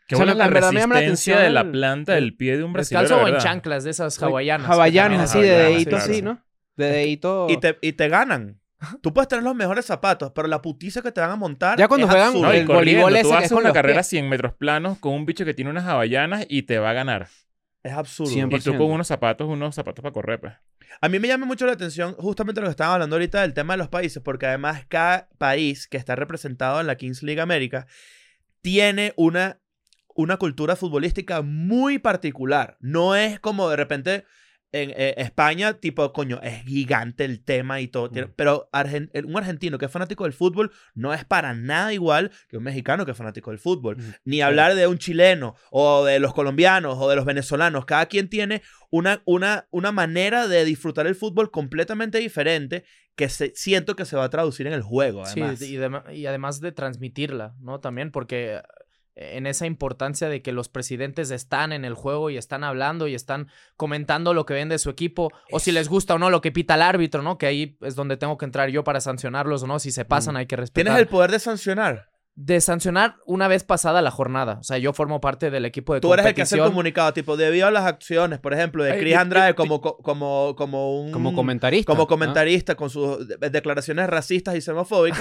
qué 0.07 0.15
o 0.15 0.17
sea, 0.17 0.25
buena 0.25 0.33
la 0.37 0.45
la, 0.45 0.49
resistencia 0.59 0.97
atención 0.97 1.39
de 1.39 1.49
la 1.51 1.71
planta 1.71 2.13
del 2.13 2.35
pie 2.35 2.57
de 2.57 2.63
un 2.63 2.73
brasileño. 2.73 3.03
Descalzo 3.03 3.23
o 3.25 3.27
en 3.27 3.37
chanclas 3.37 3.83
de 3.83 3.89
esas 3.91 4.21
hawaianas. 4.21 4.69
Hawaianas 4.69 5.21
así 5.29 5.41
de 5.41 5.49
dedito 5.49 5.95
así, 5.97 6.13
sí. 6.15 6.21
¿no? 6.21 6.43
De 6.77 6.85
dedito. 6.85 7.47
Y 7.49 7.57
te, 7.57 7.77
y 7.81 7.93
te 7.93 8.07
ganan. 8.07 8.60
Tú 9.01 9.13
puedes 9.13 9.27
tener 9.27 9.43
los 9.43 9.55
mejores 9.55 9.85
zapatos, 9.85 10.31
pero 10.33 10.47
la 10.47 10.61
putiza 10.61 11.01
que 11.01 11.11
te 11.11 11.21
van 11.21 11.31
a 11.31 11.35
montar. 11.35 11.77
Ya 11.77 11.87
cuando 11.87 12.07
es 12.07 12.11
juegan- 12.13 12.27
absurda. 12.29 12.47
No, 12.49 12.53
y 12.53 12.57
el 12.57 12.65
voleibol 12.67 13.13
ese 13.15 13.23
tú 13.23 13.29
que 13.29 13.33
es 13.33 13.39
haces 13.39 13.51
con 13.51 13.63
una 13.63 13.73
carrera 13.73 13.99
pies. 13.99 14.07
100 14.07 14.29
metros 14.29 14.53
planos 14.53 14.97
con 14.97 15.13
un 15.13 15.25
bicho 15.25 15.45
que 15.45 15.53
tiene 15.53 15.69
unas 15.71 15.85
hawaianas 15.85 16.45
y 16.49 16.63
te 16.63 16.79
va 16.79 16.89
a 16.89 16.93
ganar. 16.93 17.27
Es 17.83 17.93
absurdo. 17.93 18.31
Y 18.31 18.35
tú 18.41 18.57
100%. 18.57 18.77
con 18.77 18.91
unos 18.91 19.07
zapatos, 19.07 19.47
unos 19.47 19.73
zapatos 19.75 20.01
para 20.03 20.13
correr, 20.13 20.39
pues. 20.39 20.53
A 20.99 21.09
mí 21.09 21.19
me 21.19 21.27
llama 21.27 21.45
mucho 21.45 21.65
la 21.65 21.71
atención 21.73 22.15
justamente 22.15 22.59
lo 22.61 22.67
que 22.67 22.71
estaban 22.71 22.93
hablando 22.93 23.15
ahorita 23.15 23.41
del 23.41 23.53
tema 23.53 23.73
de 23.73 23.77
los 23.77 23.87
países, 23.87 24.21
porque 24.21 24.45
además 24.45 24.85
cada 24.87 25.29
país 25.37 25.87
que 25.87 25.97
está 25.97 26.15
representado 26.15 26.79
en 26.81 26.87
la 26.87 26.95
Kings 26.95 27.23
League 27.23 27.39
América 27.41 27.87
tiene 28.61 29.13
una, 29.15 29.59
una 30.15 30.37
cultura 30.37 30.75
futbolística 30.75 31.41
muy 31.41 31.97
particular. 31.99 32.77
No 32.81 33.15
es 33.15 33.39
como 33.39 33.69
de 33.69 33.75
repente 33.77 34.25
en 34.73 34.91
eh, 34.91 35.15
España, 35.17 35.73
tipo, 35.73 36.13
coño, 36.13 36.39
es 36.41 36.63
gigante 36.63 37.25
el 37.25 37.43
tema 37.43 37.81
y 37.81 37.87
todo. 37.87 38.09
Mm. 38.09 38.31
Pero 38.35 38.69
argen- 38.71 39.09
un 39.25 39.37
argentino 39.37 39.77
que 39.77 39.85
es 39.85 39.91
fanático 39.91 40.23
del 40.23 40.33
fútbol 40.33 40.71
no 40.93 41.13
es 41.13 41.25
para 41.25 41.53
nada 41.53 41.93
igual 41.93 42.31
que 42.47 42.57
un 42.57 42.63
mexicano 42.63 43.05
que 43.05 43.11
es 43.11 43.17
fanático 43.17 43.51
del 43.51 43.59
fútbol. 43.59 43.97
Mm, 43.97 44.01
Ni 44.25 44.41
hablar 44.41 44.75
de 44.75 44.87
un 44.87 44.97
chileno 44.97 45.55
o 45.71 46.05
de 46.05 46.19
los 46.19 46.33
colombianos 46.33 46.97
o 46.99 47.09
de 47.09 47.15
los 47.15 47.25
venezolanos. 47.25 47.85
Cada 47.85 48.05
quien 48.05 48.29
tiene 48.29 48.61
una, 48.89 49.21
una, 49.25 49.67
una 49.71 49.91
manera 49.91 50.47
de 50.47 50.63
disfrutar 50.65 51.05
el 51.07 51.15
fútbol 51.15 51.51
completamente 51.51 52.17
diferente 52.19 52.83
que 53.15 53.27
se, 53.27 53.51
siento 53.55 53.95
que 53.97 54.05
se 54.05 54.15
va 54.15 54.23
a 54.23 54.29
traducir 54.29 54.67
en 54.67 54.73
el 54.73 54.81
juego. 54.83 55.25
Sí, 55.25 55.41
Además. 55.41 55.61
y, 55.61 55.75
dema- 55.77 56.13
y 56.15 56.25
además 56.27 56.61
de 56.61 56.71
transmitirla, 56.71 57.55
¿no? 57.59 57.79
También 57.81 58.09
porque 58.11 58.61
en 59.37 59.47
esa 59.47 59.65
importancia 59.65 60.29
de 60.29 60.41
que 60.41 60.51
los 60.51 60.69
presidentes 60.69 61.31
están 61.31 61.71
en 61.73 61.85
el 61.85 61.93
juego 61.93 62.29
y 62.29 62.37
están 62.37 62.63
hablando 62.63 63.07
y 63.07 63.15
están 63.15 63.47
comentando 63.77 64.33
lo 64.33 64.45
que 64.45 64.53
ven 64.53 64.69
de 64.69 64.79
su 64.79 64.89
equipo, 64.89 65.29
o 65.51 65.59
si 65.59 65.71
les 65.71 65.89
gusta 65.89 66.15
o 66.15 66.19
no 66.19 66.29
lo 66.29 66.41
que 66.41 66.51
pita 66.51 66.75
el 66.75 66.81
árbitro, 66.81 67.21
¿no? 67.21 67.37
Que 67.37 67.45
ahí 67.47 67.77
es 67.81 67.95
donde 67.95 68.17
tengo 68.17 68.37
que 68.37 68.45
entrar 68.45 68.69
yo 68.69 68.83
para 68.83 69.01
sancionarlos 69.01 69.63
o 69.63 69.67
no. 69.67 69.79
Si 69.79 69.91
se 69.91 70.05
pasan, 70.05 70.35
Mm. 70.35 70.37
hay 70.37 70.45
que 70.45 70.55
respetar. 70.57 70.83
Tienes 70.85 71.01
el 71.01 71.07
poder 71.07 71.31
de 71.31 71.39
sancionar. 71.39 72.10
De 72.35 72.61
sancionar 72.61 73.17
una 73.25 73.49
vez 73.49 73.65
pasada 73.65 74.01
la 74.01 74.09
jornada. 74.09 74.57
O 74.61 74.63
sea, 74.63 74.77
yo 74.77 74.93
formo 74.93 75.19
parte 75.19 75.51
del 75.51 75.65
equipo 75.65 75.93
de 75.93 75.99
Tú 75.99 76.13
eres 76.13 76.25
el 76.25 76.33
que 76.33 76.43
hace 76.43 76.55
el 76.55 76.63
comunicado, 76.63 77.11
tipo, 77.11 77.35
debido 77.35 77.67
a 77.67 77.71
las 77.71 77.85
acciones, 77.85 78.39
por 78.39 78.53
ejemplo, 78.53 78.85
de 78.85 78.97
Chris 78.97 79.15
Andrade 79.17 79.53
como, 79.53 79.81
co- 79.81 79.97
como, 79.97 80.55
como 80.55 81.01
un... 81.01 81.11
Como 81.11 81.35
comentarista. 81.35 81.85
como 81.91 82.03
¿no? 82.03 82.07
comentarista 82.07 82.75
con 82.75 82.89
sus 82.89 83.27
de- 83.27 83.49
declaraciones 83.49 84.07
racistas 84.09 84.55
y 84.55 84.61
xenofóbicas, 84.61 85.19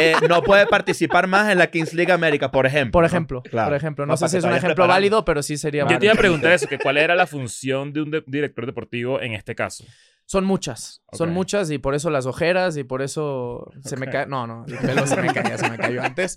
eh, 0.00 0.14
no 0.28 0.42
puede 0.42 0.66
participar 0.68 1.26
más 1.26 1.50
en 1.50 1.58
la 1.58 1.66
Kings 1.66 1.94
League 1.94 2.12
América, 2.12 2.52
por 2.52 2.64
ejemplo. 2.64 2.92
Por 2.92 3.02
¿no? 3.02 3.06
ejemplo, 3.08 3.42
Claro. 3.42 3.68
por 3.70 3.76
ejemplo. 3.76 4.06
No 4.06 4.12
No, 4.12 4.16
sé 4.16 4.28
si 4.28 4.36
es 4.36 4.44
un 4.44 4.50
ejemplo 4.50 4.68
preparando. 4.76 4.94
válido, 4.94 5.24
pero 5.24 5.42
sí 5.42 5.56
sería 5.58 5.82
Yo 5.82 5.88
te 5.88 5.94
válido. 5.94 6.12
iba 6.12 6.14
a 6.14 6.18
preguntar 6.22 6.52
eso, 6.52 6.68
que 6.68 6.78
cuál 6.78 6.96
era 6.96 7.16
la 7.16 7.26
función 7.26 7.92
de 7.92 8.02
un 8.02 8.10
de- 8.12 8.22
director 8.28 8.66
deportivo 8.66 9.20
en 9.20 9.32
este 9.32 9.56
caso. 9.56 9.84
Son 10.26 10.44
muchas, 10.44 11.02
son 11.12 11.28
muchas 11.34 11.70
y 11.70 11.78
por 11.78 11.94
eso 11.94 12.08
las 12.08 12.24
ojeras 12.26 12.76
y 12.78 12.84
por 12.84 13.02
eso 13.02 13.70
se 13.84 13.96
me 13.96 14.06
cae, 14.12 14.26
no, 14.26 14.46
no, 14.46 14.64
el 14.66 14.78
pelo 14.78 15.06
se 15.06 15.20
me 15.20 15.32
caía, 15.32 15.58
se 15.58 15.68
me 15.68 15.76
cayó 15.76 16.02
antes. 16.04 16.36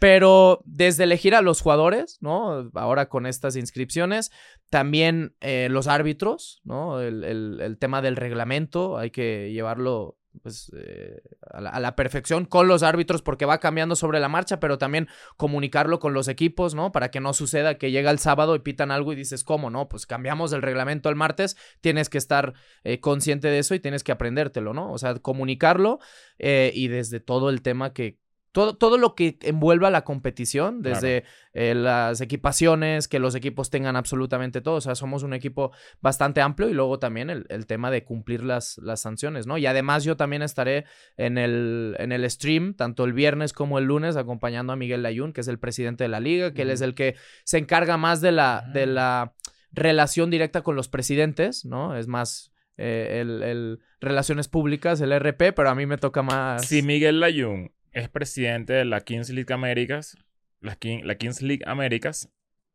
Pero 0.00 0.60
desde 0.64 1.04
elegir 1.04 1.34
a 1.34 1.42
los 1.42 1.60
jugadores, 1.60 2.18
¿no? 2.20 2.70
Ahora 2.74 3.08
con 3.08 3.24
estas 3.26 3.54
inscripciones, 3.56 4.32
también 4.68 5.34
eh, 5.40 5.68
los 5.70 5.86
árbitros, 5.86 6.60
¿no? 6.64 7.00
El, 7.00 7.22
el- 7.24 7.60
el 7.60 7.78
tema 7.78 8.02
del 8.02 8.16
reglamento, 8.16 8.98
hay 8.98 9.10
que 9.10 9.52
llevarlo 9.52 10.16
pues, 10.42 10.72
eh, 10.76 11.20
a, 11.50 11.80
la, 11.80 11.96
perfección 11.96 12.44
con 12.44 12.68
los 12.68 12.82
árbitros 12.82 13.22
porque 13.22 13.44
va 13.44 13.58
cambiando 13.58 13.96
sobre 13.96 14.20
la 14.20 14.28
marcha, 14.28 14.60
pero 14.60 14.78
también 14.78 15.08
comunicarlo 15.36 15.98
con 15.98 16.14
los 16.14 16.28
equipos, 16.28 16.74
¿no? 16.74 16.92
Para 16.92 17.10
que 17.10 17.20
no 17.20 17.32
suceda 17.32 17.78
que 17.78 17.90
llega 17.90 18.10
el 18.10 18.18
sábado 18.18 18.54
y 18.54 18.60
pitan 18.60 18.90
algo 18.90 19.12
y 19.12 19.16
dices, 19.16 19.44
¿cómo, 19.44 19.70
no? 19.70 19.88
Pues 19.88 20.06
cambiamos 20.06 20.52
el 20.52 20.62
reglamento 20.62 21.08
el 21.08 21.16
martes, 21.16 21.56
tienes 21.80 22.08
que 22.08 22.18
estar 22.18 22.54
eh, 22.84 23.00
consciente 23.00 23.48
de 23.48 23.58
eso 23.58 23.74
y 23.74 23.80
tienes 23.80 24.04
que 24.04 24.12
aprendértelo, 24.12 24.74
¿no? 24.74 24.92
O 24.92 24.98
sea, 24.98 25.14
comunicarlo 25.14 25.98
eh, 26.38 26.72
y 26.74 26.88
desde 26.88 27.20
todo 27.20 27.50
el 27.50 27.62
tema 27.62 27.92
que... 27.92 28.18
Todo, 28.56 28.74
todo 28.74 28.96
lo 28.96 29.14
que 29.14 29.36
envuelva 29.42 29.90
la 29.90 30.02
competición, 30.02 30.80
desde 30.80 31.24
eh, 31.52 31.74
las 31.74 32.22
equipaciones, 32.22 33.06
que 33.06 33.18
los 33.18 33.34
equipos 33.34 33.68
tengan 33.68 33.96
absolutamente 33.96 34.62
todo. 34.62 34.76
O 34.76 34.80
sea, 34.80 34.94
somos 34.94 35.22
un 35.24 35.34
equipo 35.34 35.72
bastante 36.00 36.40
amplio 36.40 36.70
y 36.70 36.72
luego 36.72 36.98
también 36.98 37.28
el, 37.28 37.44
el 37.50 37.66
tema 37.66 37.90
de 37.90 38.02
cumplir 38.02 38.42
las, 38.42 38.78
las 38.78 39.02
sanciones, 39.02 39.46
¿no? 39.46 39.58
Y 39.58 39.66
además 39.66 40.04
yo 40.04 40.16
también 40.16 40.40
estaré 40.40 40.86
en 41.18 41.36
el, 41.36 41.96
en 41.98 42.12
el 42.12 42.30
stream, 42.30 42.72
tanto 42.72 43.04
el 43.04 43.12
viernes 43.12 43.52
como 43.52 43.78
el 43.78 43.84
lunes, 43.84 44.16
acompañando 44.16 44.72
a 44.72 44.76
Miguel 44.76 45.02
Layún, 45.02 45.34
que 45.34 45.42
es 45.42 45.48
el 45.48 45.58
presidente 45.58 46.04
de 46.04 46.08
la 46.08 46.20
liga, 46.20 46.54
que 46.54 46.62
él 46.62 46.70
es 46.70 46.80
el 46.80 46.94
que 46.94 47.14
se 47.44 47.58
encarga 47.58 47.98
más 47.98 48.22
de 48.22 48.32
la, 48.32 48.70
de 48.72 48.86
la 48.86 49.34
relación 49.70 50.30
directa 50.30 50.62
con 50.62 50.76
los 50.76 50.88
presidentes, 50.88 51.66
¿no? 51.66 51.94
Es 51.94 52.08
más 52.08 52.54
eh, 52.78 53.18
el, 53.20 53.42
el 53.42 53.80
relaciones 54.00 54.48
públicas, 54.48 54.98
el 55.02 55.12
RP, 55.12 55.52
pero 55.52 55.68
a 55.68 55.74
mí 55.74 55.84
me 55.84 55.98
toca 55.98 56.22
más... 56.22 56.66
Si 56.66 56.80
Miguel 56.80 57.20
Layún 57.20 57.75
es 57.96 58.08
presidente 58.08 58.72
de 58.74 58.84
la 58.84 59.00
Kings 59.00 59.30
League 59.30 59.52
Américas, 59.52 60.16
la, 60.60 60.76
King- 60.76 61.02
la 61.04 61.14
Kings 61.16 61.42
League 61.42 61.62
Américas, 61.66 62.30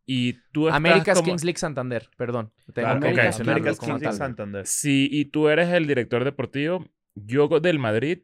y 0.05 0.33
tú 0.51 0.67
estás 0.67 0.77
Américas 0.77 1.17
como- 1.17 1.25
Kings 1.29 1.43
League 1.43 1.59
Santander, 1.59 2.09
perdón. 2.17 2.51
Tengo 2.73 2.87
Claro, 2.87 2.99
que 3.01 3.07
ok. 3.09 3.15
mencionarlo 3.15 3.51
Américas 3.61 3.79
Kings 3.79 4.01
League. 4.01 4.17
Santander. 4.17 4.65
Si 4.65 5.07
y 5.11 5.25
tú 5.25 5.47
eres 5.49 5.69
el 5.69 5.87
director 5.87 6.23
deportivo, 6.23 6.85
yo 7.15 7.47
del 7.59 7.79
Madrid 7.79 8.19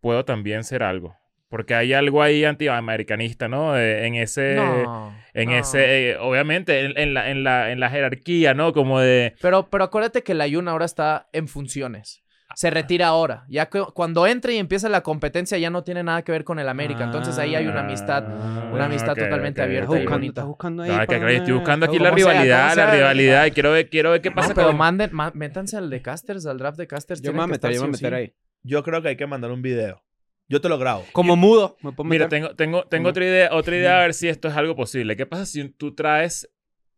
puedo 0.00 0.24
también 0.24 0.64
ser 0.64 0.82
algo. 0.82 1.16
Porque 1.48 1.74
hay 1.74 1.92
algo 1.94 2.22
ahí 2.22 2.44
antiamericanista, 2.44 3.48
¿no? 3.48 3.72
De- 3.72 4.06
en 4.06 4.14
ese... 4.14 4.54
No, 4.54 5.12
En 5.34 5.50
no. 5.50 5.56
ese... 5.58 6.10
eh, 6.10 6.16
obviamente, 6.18 6.84
en, 6.84 6.96
en 6.96 7.12
la, 7.14 7.30
en, 7.30 7.42
la, 7.42 7.72
en 7.72 7.80
la 7.80 7.90
jerarquía, 7.90 8.54
¿no? 8.54 8.72
Como 8.72 9.00
de... 9.00 9.34
Pero, 9.40 9.68
pero 9.68 9.84
acuérdate 9.84 10.22
que 10.22 10.34
la 10.34 10.46
Yun 10.46 10.68
ahora 10.68 10.84
está 10.84 11.28
en 11.32 11.48
funciones. 11.48 12.22
Se 12.54 12.70
retira 12.70 13.08
ahora. 13.08 13.44
Ya 13.48 13.68
que 13.68 13.82
cuando 13.94 14.26
entre 14.26 14.54
y 14.54 14.58
empieza 14.58 14.88
la 14.88 15.02
competencia 15.02 15.56
ya 15.58 15.70
no 15.70 15.84
tiene 15.84 16.02
nada 16.02 16.22
que 16.22 16.32
ver 16.32 16.44
con 16.44 16.58
el 16.58 16.68
América. 16.68 17.04
Entonces 17.04 17.38
ahí 17.38 17.54
hay 17.54 17.66
una 17.66 17.80
amistad, 17.80 18.24
una 18.72 18.86
amistad 18.86 19.12
ok, 19.12 19.18
totalmente 19.18 19.60
ok, 19.60 19.64
abierta 19.64 19.84
y 19.86 19.98
buscando, 20.00 20.10
bonita. 20.16 20.44
buscando 20.44 20.82
ahí. 20.82 20.90
Ah, 20.92 21.06
que 21.06 21.36
estoy 21.36 21.52
buscando 21.54 21.86
aquí 21.86 21.98
¿Cómo 21.98 22.10
la 22.10 22.16
rivalidad, 22.16 22.74
sea, 22.74 22.86
la 22.86 22.94
rivalidad. 22.94 23.46
Y 23.46 23.50
quiero 23.52 23.72
ver, 23.72 23.88
quiero 23.88 24.10
ver 24.10 24.20
qué 24.20 24.30
No, 24.30 24.36
pasa 24.36 24.54
pero 24.54 24.68
con... 24.68 24.76
manden, 24.76 25.10
ma- 25.12 25.32
métanse 25.34 25.76
al 25.76 25.90
de 25.90 26.02
Casters, 26.02 26.46
al 26.46 26.58
draft 26.58 26.78
de 26.78 26.86
Casters. 26.86 27.22
Yo 27.22 27.32
me 27.32 27.38
voy 27.38 27.44
a 27.44 27.46
meter, 27.48 27.72
yo 27.72 27.82
me 27.82 27.88
meter 27.88 28.14
ahí. 28.14 28.34
Yo 28.62 28.82
creo 28.82 29.00
que 29.00 29.08
hay 29.08 29.16
que 29.16 29.26
mandar 29.26 29.50
un 29.50 29.62
video. 29.62 30.02
Yo 30.48 30.60
te 30.60 30.68
lo 30.68 30.78
grabo. 30.78 31.04
Como 31.12 31.36
mudo. 31.36 31.76
me 31.80 31.92
puedo 31.92 32.10
Mira, 32.10 32.28
tengo, 32.28 32.56
tengo, 32.56 32.82
tengo 32.84 33.10
otra 33.10 33.24
idea, 33.24 33.50
otra 33.52 33.76
idea 33.76 33.98
a 33.98 34.02
ver 34.02 34.14
si 34.14 34.28
esto 34.28 34.48
es 34.48 34.56
algo 34.56 34.74
posible. 34.74 35.16
¿Qué 35.16 35.24
pasa 35.24 35.46
si 35.46 35.68
tú 35.68 35.94
traes 35.94 36.50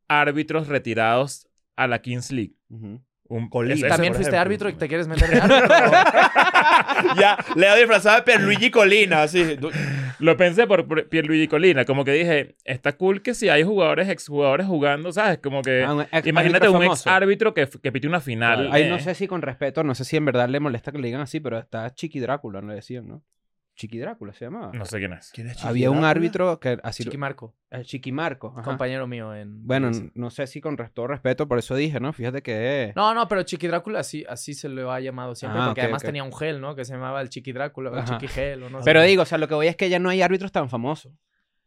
árbitros 0.09 0.69
retirados 0.69 1.47
a 1.77 1.87
la 1.87 2.01
Kings 2.01 2.33
League? 2.33 2.55
Ujú. 2.71 3.03
Un 3.33 3.49
Colina. 3.49 3.89
También 3.89 4.13
fuiste 4.15 4.31
ejemplo. 4.37 4.41
árbitro 4.41 4.69
y 4.69 4.73
te 4.75 4.89
quieres 4.89 5.09
meter 5.09 5.31
de 5.31 5.41
árbitro. 5.41 5.69
ya, 7.21 7.39
Leo 7.57 7.77
disfrazado 7.77 8.17
de 8.17 8.23
Pierluigi 8.23 8.71
Colina, 8.71 9.23
así. 9.23 9.57
Lo 10.19 10.37
pensé 10.37 10.67
por 10.67 10.87
por 10.87 11.09
Pierluigi 11.09 11.49
Colina, 11.49 11.85
como 11.85 12.05
que 12.05 12.13
dije, 12.13 12.57
está 12.65 12.93
cool 12.93 13.23
que 13.23 13.35
si 13.35 13.49
hay 13.49 13.63
jugadores, 13.63 14.09
exjugadores 14.09 14.67
jugando, 14.67 15.13
¿sabes? 15.13 15.39
Como 15.39 15.63
que... 15.63 15.83
Ah, 15.83 15.95
un 15.95 16.07
ex- 16.13 16.27
imagínate 16.27 16.67
árbitro 16.67 16.79
un 16.79 16.85
ex 16.93 17.07
árbitro 17.07 17.55
que, 17.55 17.67
que 17.83 17.91
pite 17.93 18.07
una 18.07 18.21
final. 18.21 18.69
Ahí 18.71 18.83
eh, 18.85 18.91
no 18.91 18.99
sé 18.99 19.15
si 19.15 19.27
con 19.27 19.41
respeto, 19.43 19.83
no 19.83 19.95
sé 19.95 20.05
si 20.05 20.17
en 20.17 20.25
verdad 20.27 20.49
le 20.49 20.61
molesta 20.61 20.93
que 20.93 20.99
le 20.99 21.07
digan 21.07 21.23
así, 21.23 21.41
pero 21.41 21.59
está 21.59 21.93
Chiqui 21.95 22.21
Drácula, 22.21 22.61
le 22.61 22.75
decían, 22.75 23.09
¿no? 23.09 23.23
Chiqui 23.75 23.99
Drácula 23.99 24.33
se 24.35 24.45
llamaba. 24.45 24.71
No 24.75 24.85
sé 24.85 24.99
quién 24.99 25.15
es. 25.15 25.31
¿Quién 25.33 25.49
es 25.49 25.65
Había 25.65 25.91
un 25.91 25.97
Chiqui 25.99 26.07
árbitro 26.07 26.61
que 26.61 26.79
así... 26.83 27.05
Chiqui 27.05 27.17
Marco, 27.17 27.55
eh, 27.71 27.83
Chiqui 27.85 28.13
Marco. 28.13 28.49
ajá. 28.55 28.63
compañero 28.63 29.07
mío 29.07 29.35
en... 29.35 29.67
Bueno, 29.67 29.89
en 29.89 30.13
no 30.15 30.29
sé 30.31 30.47
si 30.47 30.61
con 30.61 30.77
todo 30.77 31.07
respeto, 31.07 31.49
por 31.49 31.59
eso 31.59 31.75
dije, 31.75 31.99
¿no? 31.99 32.13
Fíjate 32.13 32.43
que... 32.43 32.93
No, 32.95 33.15
no, 33.15 33.27
pero 33.29 33.43
Chiqui 33.43 33.67
Drácula 33.69 34.01
así, 34.01 34.25
así 34.29 34.53
se 34.55 34.69
lo 34.69 34.93
ha 34.93 35.01
llamado 35.01 35.35
siempre, 35.35 35.61
Ah, 35.61 35.67
porque 35.69 35.81
además 35.81 36.03
tenía 36.03 36.23
un 36.23 36.35
gel, 36.35 36.61
¿no? 36.61 36.75
Que 36.77 36.85
se 36.85 36.93
llamaba 36.93 37.21
el 37.23 37.31
Chiqui 37.31 37.53
Drácula, 37.53 37.91
o 37.91 37.97
el. 37.99 38.05
Chiqui 38.05 38.29
Gel, 38.29 38.63
o 38.65 38.71
no 38.71 38.81
sé. 38.81 38.85
Pero 38.85 39.03
digo, 39.03 39.23
o 39.23 39.27
sea, 39.27 39.39
lo 39.39 39.49
que 39.49 39.55
voy 39.55 39.69
es 39.69 39.77
que 39.77 39.89
ya 39.89 39.99
no 39.99 40.11
hay 40.11 40.21
árbitros 40.21 40.53
tan 40.53 40.69
famosos. 40.69 41.13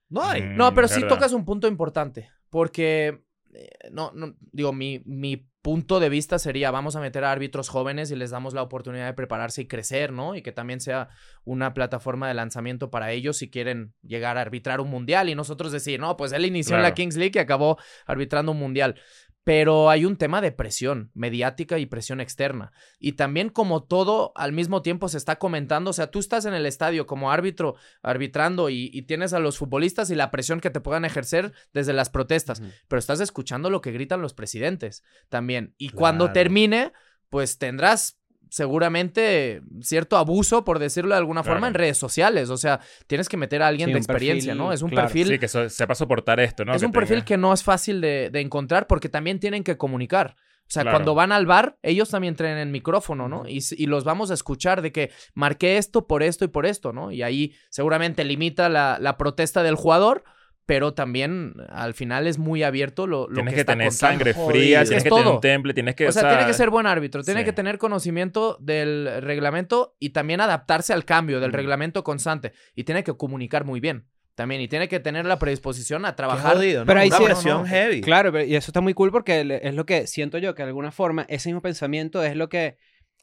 No 0.09 0.21
hay. 0.23 0.43
Mm, 0.43 0.55
No, 0.57 0.73
pero 0.75 0.87
sí 0.87 1.01
verdad. 1.01 1.15
tocas 1.15 1.33
un 1.33 1.43
punto 1.43 1.67
importante, 1.67 2.29
porque, 2.51 3.23
eh, 3.53 3.69
no, 3.91 4.11
no, 4.13 4.35
digo, 4.51 4.71
mi, 4.73 5.01
mi 5.05 5.47
punto 5.66 5.99
de 5.99 6.09
vista 6.09 6.38
sería 6.38 6.70
vamos 6.70 6.95
a 6.95 6.99
meter 6.99 7.24
a 7.24 7.32
árbitros 7.32 7.70
jóvenes 7.70 8.11
y 8.11 8.16
les 8.16 8.30
damos 8.30 8.53
la 8.53 8.61
oportunidad 8.61 9.07
de 9.07 9.13
prepararse 9.16 9.63
y 9.63 9.68
crecer, 9.68 10.13
¿no? 10.13 10.36
Y 10.36 10.43
que 10.43 10.51
también 10.51 10.80
sea 10.80 11.09
una 11.43 11.74
plataforma 11.74 12.28
de 12.28 12.36
lanzamiento 12.36 12.91
para 12.91 13.11
ellos 13.11 13.38
si 13.38 13.49
quieren 13.49 13.91
llegar 14.03 14.38
a 14.38 14.41
arbitrar 14.41 14.80
un 14.80 14.91
mundial 14.91 15.28
y 15.28 15.34
nosotros 15.34 15.72
decir, 15.72 15.99
no, 15.99 16.18
pues 16.18 16.34
él 16.34 16.45
inició 16.45 16.76
en 16.76 16.84
la. 16.84 16.93
Kings 16.93 17.16
League 17.16 17.32
y 17.34 17.39
acabó 17.39 17.80
arbitrando 18.05 18.51
un 18.51 18.59
mundial. 18.59 19.01
Pero 19.45 19.89
hay 19.89 20.03
un 20.03 20.17
tema 20.17 20.41
de 20.41 20.51
presión 20.51 21.11
mediática 21.13 21.79
y 21.79 21.85
presión 21.85 22.19
externa. 22.19 22.73
Y 22.99 23.13
también 23.13 23.47
como 23.49 23.83
todo 23.83 24.33
al 24.35 24.51
mismo 24.51 24.81
tiempo 24.81 25.07
se 25.07 25.17
está 25.17 25.37
comentando, 25.37 25.91
o 25.91 25.93
sea, 25.93 26.11
tú 26.11 26.19
estás 26.19 26.43
en 26.45 26.53
el 26.53 26.65
estadio 26.65 27.07
como 27.07 27.31
árbitro 27.31 27.75
arbitrando 28.01 28.69
y, 28.69 28.89
y 28.91 29.03
tienes 29.03 29.31
a 29.31 29.39
los 29.39 29.57
futbolistas 29.57 30.09
y 30.09 30.15
la 30.15 30.31
presión 30.31 30.59
que 30.59 30.71
te 30.71 30.81
puedan 30.81 31.05
ejercer 31.05 31.53
desde 31.73 31.93
las 31.93 32.09
protestas, 32.09 32.61
pero 32.87 32.99
estás 32.99 33.21
escuchando 33.21 33.69
lo 33.69 33.81
que 33.81 33.91
gritan 33.91 34.21
los 34.21 34.33
presidentes 34.33 35.03
también. 35.29 35.73
Y 35.77 35.89
cuando 35.89 36.31
termine, 36.31 36.91
pues 37.29 37.57
tendrás 37.57 38.19
seguramente 38.55 39.61
cierto 39.81 40.17
abuso, 40.17 40.63
por 40.63 40.79
decirlo 40.79 41.11
de 41.15 41.17
alguna 41.19 41.43
forma, 41.43 41.59
Claro. 41.61 41.67
en 41.67 41.73
redes 41.75 41.97
sociales. 41.97 42.49
O 42.49 42.57
sea, 42.57 42.79
tienes 43.07 43.29
que 43.29 43.37
meter 43.37 43.61
a 43.61 43.67
alguien 43.67 43.87
Sí, 43.89 43.93
de 43.93 43.99
experiencia, 43.99 44.51
perfil, 44.53 44.65
¿no? 44.65 44.73
Es 44.73 44.81
un 44.81 44.89
claro. 44.89 45.07
perfil 45.07 45.27
Sí, 45.27 45.39
que 45.39 45.47
so- 45.47 45.69
sepa 45.69 45.95
soportar 45.95 46.39
esto, 46.39 46.65
¿no? 46.65 46.73
es 46.73 46.81
Que 46.81 46.85
un 46.85 46.91
perfil 46.91 47.17
tenga- 47.19 47.25
que 47.25 47.37
no 47.37 47.53
es 47.53 47.63
fácil 47.63 48.01
de, 48.01 48.29
de 48.31 48.41
encontrar 48.41 48.87
porque 48.87 49.09
también 49.09 49.39
tienen 49.39 49.63
que 49.63 49.77
comunicar. 49.77 50.35
O 50.67 50.71
sea, 50.71 50.81
Claro. 50.81 50.97
cuando 50.97 51.13
van 51.15 51.31
al 51.31 51.45
bar, 51.45 51.77
ellos 51.83 52.09
también 52.09 52.35
traen 52.35 52.57
el 52.57 52.69
micrófono, 52.69 53.27
¿no? 53.29 53.43
Y, 53.47 53.85
los 53.85 54.03
vamos 54.03 54.31
a 54.31 54.33
escuchar 54.33 54.81
de 54.81 54.91
que 54.91 55.11
marqué 55.35 55.77
esto 55.77 56.07
por 56.07 56.23
esto 56.23 56.43
y 56.43 56.47
por 56.47 56.65
esto, 56.65 56.91
¿no? 56.91 57.11
Y 57.11 57.21
ahí 57.21 57.53
seguramente 57.69 58.23
limita 58.23 58.67
la, 58.67 58.97
la 58.99 59.15
protesta 59.17 59.61
del 59.61 59.75
jugador, 59.75 60.23
pero 60.66 60.93
también 60.93 61.53
al 61.70 61.93
final 61.93 62.26
es 62.28 62.38
muy 62.39 62.63
abierto 62.63 63.05
lo, 63.07 63.28
lo 63.28 63.36
Tienes 63.36 63.51
que, 63.51 63.55
que, 63.55 63.61
está 63.61 63.74
tener 63.74 63.88
contando. 63.89 64.13
sangre 64.18 64.34
Jodido. 64.34 64.49
fría, 64.49 64.82
Es 64.82 64.89
tienes 64.89 65.03
que 65.03 65.09
tener 65.09 65.24
todo. 65.26 65.36
un 65.36 65.41
temple, 65.41 65.74
tienes 65.74 65.95
que... 65.95 66.07
O 66.07 66.11
sea, 66.11 66.28
tiene 66.30 66.45
que 66.47 66.53
ser 66.53 66.70
buen 66.72 66.88
árbitro, 66.88 67.24
tiene 67.24 67.41
sí. 67.41 67.45
que 67.45 67.53
tener 67.53 67.78
conocimiento 67.78 68.57
del 68.59 69.22
reglamento 69.22 69.95
y 69.99 70.09
también 70.09 70.41
adaptarse 70.41 70.93
al 70.93 71.05
cambio 71.05 71.39
del 71.39 71.51
Mm. 71.51 71.55
reglamento 71.55 72.03
constante. 72.03 72.53
Y 72.76 72.84
tiene 72.84 73.03
que 73.03 73.13
comunicar 73.13 73.63
muy 73.66 73.80
bien 73.80 74.07
también. 74.34 74.59
Y 74.61 74.68
tiene 74.68 74.88
que 74.88 74.99
tener 74.99 75.26
la 75.26 75.38
predisposición 75.39 76.03
a 76.05 76.16
trabajar. 76.16 76.55
jodido, 76.55 76.82
¿no? 76.82 76.88
Pero 76.88 76.99
ahí 76.99 77.09
Una 77.09 77.18
sí- 77.18 77.24
presión 77.26 77.57
no, 77.57 77.63
no. 77.63 77.68
heavy. 77.68 78.01
Claro, 78.01 78.32
pero- 78.32 78.45
y 78.45 78.55
eso 78.55 78.72
está 78.72 78.82
muy 78.82 78.93
cool 78.95 79.11
porque 79.11 79.59
es 79.61 79.74
lo 79.76 79.86
que 79.86 80.07
siento 80.07 80.38
yo, 80.39 80.55
que 80.55 80.63
de 80.63 80.70
alguna 80.70 80.91
forma 80.91 81.26
ese 81.30 81.49
mismo 81.49 81.61
pensamiento 81.61 82.24
es 82.24 82.36
lo 82.36 82.49
que 82.49 82.78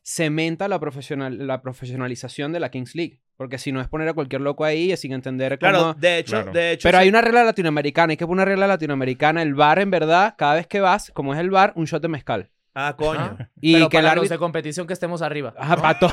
cementa 0.05 0.69
la, 0.69 0.79
profesional, 0.81 1.47
la 1.47 1.63
profesionalización 1.63 2.53
de 2.53 2.61
la 2.61 2.71
Kings 2.71 2.95
League. 2.95 3.21
Porque 3.37 3.59
si 3.59 3.73
no 3.73 3.81
es 3.81 3.89
poner 3.89 4.09
a 4.09 4.15
cualquier 4.15 4.41
loco 4.43 4.65
ahí 4.65 4.97
sin 4.97 5.13
entender 5.13 5.59
cómo... 5.59 5.71
Claro, 5.71 5.95
de 5.95 6.19
hecho, 6.19 6.33
Claro. 6.37 6.53
de 6.53 6.73
hecho. 6.73 6.89
Pero 6.89 6.99
sí- 6.99 7.03
hay 7.03 7.09
una 7.09 7.21
regla 7.23 7.45
latinoamericana, 7.45 8.11
hay 8.13 8.17
que 8.17 8.27
poner 8.27 8.43
una 8.43 8.45
regla 8.45 8.67
latinoamericana. 8.67 9.43
El 9.43 9.55
bar, 9.55 9.79
en 9.79 9.91
verdad, 9.91 10.35
cada 10.39 10.55
vez 10.55 10.67
que 10.67 10.81
vas, 10.81 11.11
como 11.15 11.35
es 11.35 11.41
el 11.41 11.51
bar, 11.51 11.73
un 11.77 11.85
shot 11.87 12.03
de 12.03 12.09
mezcal. 12.09 12.51
Ah, 12.75 12.95
coño. 12.97 13.21
Ajá. 13.21 13.51
Y 13.61 13.75
pero 13.75 13.89
que 13.91 13.99
el 13.99 14.03
para 14.05 14.15
los 14.15 14.21
árbitro... 14.23 14.35
de 14.35 14.39
competición 14.39 14.87
que 14.87 14.93
estemos 14.95 15.21
arriba. 15.23 15.53
Ajá, 15.59 15.77
pa' 15.77 15.99
todo. 15.99 16.13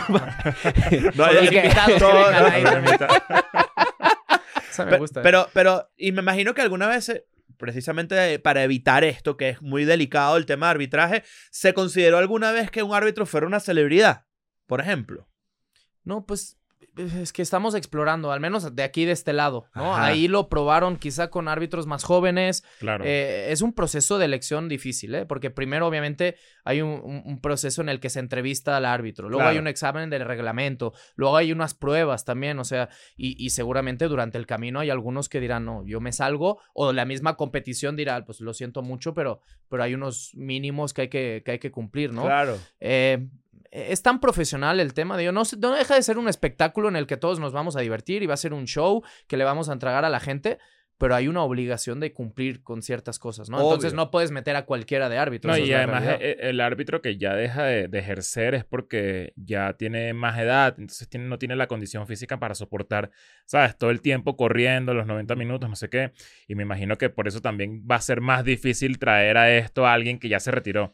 No, 1.16 1.32
los 1.32 1.52
me 4.86 4.98
gusta. 4.98 5.22
Pero, 5.22 5.48
pero, 5.54 5.90
y 5.98 6.12
me 6.12 6.22
imagino 6.22 6.54
que 6.54 6.62
alguna 6.62 6.88
vez, 6.88 7.10
eh, 7.10 7.26
precisamente 7.58 8.40
para 8.40 8.64
evitar 8.64 9.04
esto, 9.04 9.38
que 9.38 9.50
es 9.50 9.62
muy 9.62 9.86
delicado 9.86 10.38
el 10.38 10.46
tema 10.46 10.68
de 10.68 10.72
arbitraje, 10.72 11.24
¿se 11.52 11.74
consideró 11.74 12.18
alguna 12.18 12.52
vez 12.52 12.72
que 12.72 12.84
un 12.84 12.94
árbitro 12.96 13.26
fuera 13.26 13.48
una 13.48 13.60
celebridad? 13.60 14.26
Por 14.68 14.82
ejemplo. 14.82 15.28
No, 16.04 16.26
pues 16.26 16.58
es 16.98 17.32
que 17.34 17.42
estamos 17.42 17.76
explorando, 17.76 18.32
al 18.32 18.40
menos 18.40 18.76
de 18.76 18.84
aquí 18.84 19.06
de 19.06 19.12
este 19.14 19.32
lado, 19.34 19.68
¿no? 19.76 19.94
Ajá. 19.94 20.06
Ahí 20.06 20.28
lo 20.28 20.50
probaron 20.50 20.98
quizá 20.98 21.30
con 21.30 21.48
árbitros 21.48 21.88
más 21.88 22.04
jóvenes. 22.04 22.64
Claro. 22.80 23.04
Eh, 23.06 23.52
es 23.52 23.62
un 23.62 23.74
proceso 23.74 24.18
de 24.18 24.26
elección 24.26 24.68
difícil, 24.68 25.16
¿eh? 25.16 25.26
Porque 25.26 25.50
primero, 25.50 25.88
obviamente, 25.88 26.36
hay 26.66 26.82
un, 26.82 26.90
un- 27.04 27.22
un 27.26 27.42
proceso 27.42 27.82
en 27.82 27.90
el 27.90 28.00
que 28.00 28.10
se 28.10 28.20
entrevista 28.20 28.76
al 28.76 28.86
árbitro. 28.86 29.30
Luego 29.30 29.48
hay 29.48 29.58
un 29.58 29.68
examen 29.68 30.10
del 30.10 30.26
reglamento. 30.26 30.94
Luego 31.16 31.38
hay 31.38 31.52
unas 31.52 31.74
pruebas 31.74 32.26
también, 32.26 32.60
o 32.60 32.66
sea, 32.66 32.90
y, 33.16 33.36
y 33.44 33.52
seguramente 33.52 34.08
durante 34.08 34.38
el 34.38 34.46
camino 34.46 34.80
hay 34.80 34.90
algunos 34.90 35.30
que 35.30 35.40
dirán, 35.40 35.66
no, 35.66 35.86
yo 35.86 36.02
me 36.02 36.12
salgo. 36.12 36.60
O 36.74 36.92
la 36.92 37.06
misma 37.06 37.36
competición 37.38 37.96
dirá, 37.96 38.26
pues 38.26 38.42
lo 38.42 38.54
siento 38.54 38.82
mucho, 38.82 39.14
pero, 39.14 39.42
pero 39.70 39.84
hay 39.84 39.94
unos 39.94 40.32
mínimos 40.36 40.94
que 40.94 41.02
hay 41.04 41.10
que, 41.10 41.44
que, 41.46 41.52
hay 41.52 41.60
que 41.60 41.72
cumplir, 41.72 42.12
¿no? 42.14 42.24
Claro. 42.24 42.58
Eh, 42.80 43.28
es 43.72 44.02
tan 44.02 44.20
profesional 44.20 44.80
el 44.80 44.94
tema, 44.94 45.18
digo, 45.18 45.32
no, 45.32 45.46
se- 45.46 45.58
no 45.58 45.72
deja 45.74 45.96
de 45.96 46.04
ser 46.04 46.18
un 46.18 46.28
espectáculo 46.30 46.90
en 46.90 46.96
el 46.96 47.08
que 47.08 47.18
todos 47.18 47.40
nos 47.40 47.54
vamos 47.54 47.76
a 47.76 47.82
divertir 47.82 48.24
y 48.24 48.26
va 48.28 48.34
a 48.34 48.38
ser 48.38 48.54
un 48.54 48.66
show 48.66 49.04
que 49.28 49.38
le 49.38 49.44
vamos 49.44 49.70
a 49.70 49.74
entregar 49.74 50.06
a 50.06 50.10
la 50.10 50.20
gente, 50.20 50.58
pero 50.98 51.16
hay 51.16 51.30
una 51.30 51.44
obligación 51.44 52.02
de 52.02 52.12
cumplir 52.12 52.62
con 52.62 52.82
ciertas 52.82 53.20
cosas, 53.20 53.50
¿no? 53.50 53.62
Entonces 53.62 53.94
no 53.94 54.12
puedes 54.12 54.32
meter 54.32 54.58
a 54.58 54.66
cualquiera 54.66 55.08
de 55.08 55.18
árbitro. 55.18 55.50
No, 55.50 55.58
y 55.58 55.72
además 55.72 56.04
realidad. 56.04 56.28
eh, 56.30 56.50
el 56.50 56.60
árbitro 56.60 57.02
que 57.02 57.18
ya 57.18 57.36
deja 57.36 57.64
de, 57.64 57.88
de 57.88 58.00
ejercer 58.00 58.54
es 58.54 58.66
porque 58.66 59.32
ya 59.38 59.72
tiene 59.78 60.14
más 60.14 60.38
edad, 60.40 60.76
entonces 60.78 61.08
tiene, 61.08 61.28
no 61.28 61.40
tiene 61.40 61.56
la 61.56 61.68
condición 61.68 62.06
física 62.06 62.38
para 62.38 62.54
soportar, 62.54 63.12
¿sabes? 63.46 63.78
Todo 63.78 63.92
el 63.92 64.02
tiempo 64.02 64.36
corriendo, 64.36 64.94
los 64.94 65.08
90 65.08 65.36
minutos, 65.36 65.70
no 65.70 65.78
sé 65.78 65.90
qué. 65.90 66.12
Y 66.50 66.56
me 66.56 66.64
imagino 66.64 66.98
que 66.98 67.10
por 67.10 67.30
eso 67.30 67.40
también 67.40 67.86
va 67.90 67.96
a 67.96 68.02
ser 68.02 68.20
más 68.20 68.44
difícil 68.44 69.00
traer 69.00 69.38
a 69.38 69.56
esto 69.56 69.88
a 69.88 69.94
alguien 69.94 70.20
que 70.20 70.28
ya 70.28 70.42
se 70.42 70.52
retiró. 70.52 70.94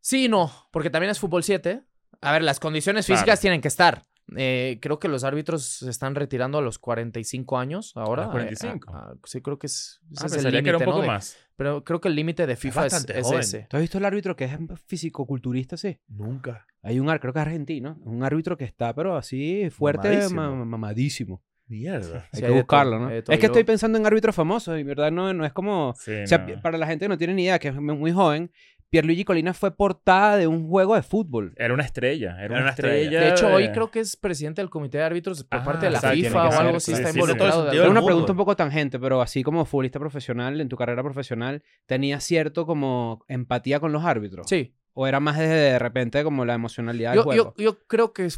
Sí 0.00 0.28
no, 0.28 0.50
porque 0.70 0.88
también 0.90 1.10
es 1.10 1.18
fútbol 1.18 1.42
7. 1.42 1.82
A 2.20 2.32
ver, 2.32 2.42
las 2.42 2.60
condiciones 2.60 3.06
Claro. 3.06 3.18
físicas 3.20 3.40
tienen 3.40 3.60
que 3.60 3.68
estar. 3.68 4.04
Eh, 4.36 4.78
creo 4.82 4.98
que 4.98 5.08
los 5.08 5.24
árbitros 5.24 5.64
se 5.64 5.88
están 5.88 6.14
retirando 6.14 6.58
a 6.58 6.60
los 6.62 6.78
45 6.78 7.58
años 7.58 7.92
ahora. 7.96 8.24
¿A 8.24 8.26
los 8.26 8.32
45? 8.32 8.90
Eh, 8.90 8.94
ah, 8.94 9.08
ah, 9.12 9.16
sí, 9.24 9.40
creo 9.40 9.58
que 9.58 9.68
es, 9.68 10.00
ese 10.12 10.22
Ah, 10.22 10.26
es 10.26 10.32
el 10.32 10.36
pensaría 10.36 10.62
que 10.62 10.68
era 10.68 10.78
un 10.78 10.84
límite, 10.84 11.00
¿no? 11.00 11.06
más. 11.06 11.36
Pero 11.56 11.82
creo 11.82 12.00
que 12.00 12.08
el 12.08 12.14
límite 12.14 12.46
de 12.46 12.56
FIFA 12.56 12.86
es, 12.86 13.06
es 13.08 13.22
joven. 13.26 13.40
ese. 13.40 13.66
¿Tú 13.70 13.76
has 13.78 13.80
visto 13.80 13.96
el 13.98 14.04
árbitro 14.04 14.36
que 14.36 14.44
es 14.44 14.52
fisicoculturista, 14.86 15.76
sí? 15.76 15.98
Nunca. 16.08 16.66
Hay 16.82 17.00
un 17.00 17.08
árbitro, 17.08 17.20
creo 17.22 17.32
que 17.34 17.38
es 17.40 17.46
argentino, 17.46 17.98
un 18.04 18.22
árbitro 18.22 18.56
que 18.56 18.64
está, 18.64 18.94
pero 18.94 19.16
así 19.16 19.68
fuerte, 19.70 20.08
Mamadísimo. 20.08 20.40
ma- 20.42 20.64
mamadísimo. 20.64 21.42
Mierda. 21.66 22.16
Hay 22.16 22.22
Sí, 22.32 22.40
que 22.40 22.46
hay 22.46 22.52
de 22.52 22.58
buscarlo, 22.60 22.92
todo, 22.92 23.00
¿no? 23.00 23.08
hay 23.08 23.18
Es 23.28 23.38
que 23.40 23.46
estoy 23.46 23.64
pensando 23.64 23.98
en 23.98 24.06
árbitros 24.06 24.34
famosos, 24.34 24.78
y 24.78 24.82
verdad 24.84 25.10
no, 25.12 25.32
no 25.34 25.44
es 25.44 25.52
como... 25.52 25.94
Sí, 25.98 26.12
O 26.22 26.26
sea, 26.26 26.38
no. 26.38 26.62
para 26.62 26.78
la 26.78 26.86
gente 26.86 27.04
que 27.04 27.08
no 27.10 27.18
tiene 27.18 27.34
ni 27.34 27.42
idea, 27.44 27.58
que 27.58 27.68
es 27.68 27.74
muy 27.74 28.10
joven, 28.12 28.50
Pierluigi 28.90 29.24
Colina 29.24 29.52
fue 29.52 29.76
portada 29.76 30.36
de 30.38 30.46
un 30.46 30.66
juego 30.68 30.94
de 30.94 31.02
fútbol. 31.02 31.52
Era 31.56 31.74
una 31.74 31.82
estrella, 31.84 32.32
era, 32.36 32.44
Era 32.44 32.54
una 32.54 32.60
una 32.62 32.70
estrella. 32.70 33.02
estrella. 33.02 33.20
De 33.20 33.28
hecho, 33.30 33.48
hoy 33.48 33.64
de- 33.66 33.72
creo 33.72 33.90
que 33.90 34.00
es 34.00 34.16
presidente 34.16 34.62
del 34.62 34.70
comité 34.70 34.98
de 34.98 35.04
árbitros 35.04 35.44
por 35.44 35.60
Ah, 35.60 35.64
parte 35.64 35.86
de 35.86 35.92
la 35.92 36.00
FIFA 36.00 36.48
o 36.48 36.52
algo 36.52 36.76
así, 36.78 36.92
sí, 36.92 36.92
está 36.92 37.12
sí, 37.12 37.18
involucrado. 37.18 37.66
Del 37.66 37.88
una 37.88 38.02
pregunta 38.02 38.32
un 38.32 38.38
poco 38.38 38.56
tangente, 38.56 38.98
pero 38.98 39.20
así 39.20 39.42
como 39.42 39.64
futbolista 39.66 39.98
profesional, 39.98 40.60
en 40.60 40.68
tu 40.68 40.76
carrera 40.76 41.02
profesional, 41.02 41.62
¿tenías 41.86 42.24
cierto 42.24 42.64
como 42.64 43.24
empatía 43.28 43.78
con 43.80 43.92
los 43.92 44.04
árbitros? 44.04 44.46
Sí, 44.48 44.74
¿O 44.94 45.06
era 45.06 45.20
más 45.20 45.38
desde 45.38 45.54
de 45.54 45.78
repente 45.78 46.24
como 46.24 46.44
la 46.44 46.54
emocionalidad 46.54 47.10
del 47.10 47.18
yo, 47.18 47.22
juego? 47.24 47.54
yo, 47.56 47.62
yo 47.64 47.78
creo 47.86 48.12
que 48.12 48.28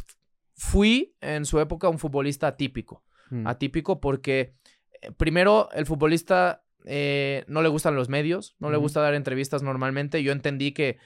fui 0.53 1.15
en 1.21 1.45
su 1.45 1.59
época 1.59 1.89
un 1.89 1.97
futbolista 1.97 2.47
atípico. 2.47 3.03
Mm. 3.29 3.47
Atípico 3.47 3.99
porque, 3.99 4.53
eh, 5.01 5.11
primero, 5.17 5.69
el 5.73 5.85
futbolista 5.85 6.63
eh, 6.85 7.43
no 7.47 7.61
le 7.61 7.69
gustan 7.69 7.95
los 7.95 8.09
medios, 8.09 8.55
no 8.59 8.69
le 8.71 8.77
gusta 8.77 9.01
dar 9.01 9.13
entrevistas 9.13 9.63
normalmente. 9.63 10.23
Yo 10.23 10.31
entendí 10.31 10.71
que, 10.71 10.97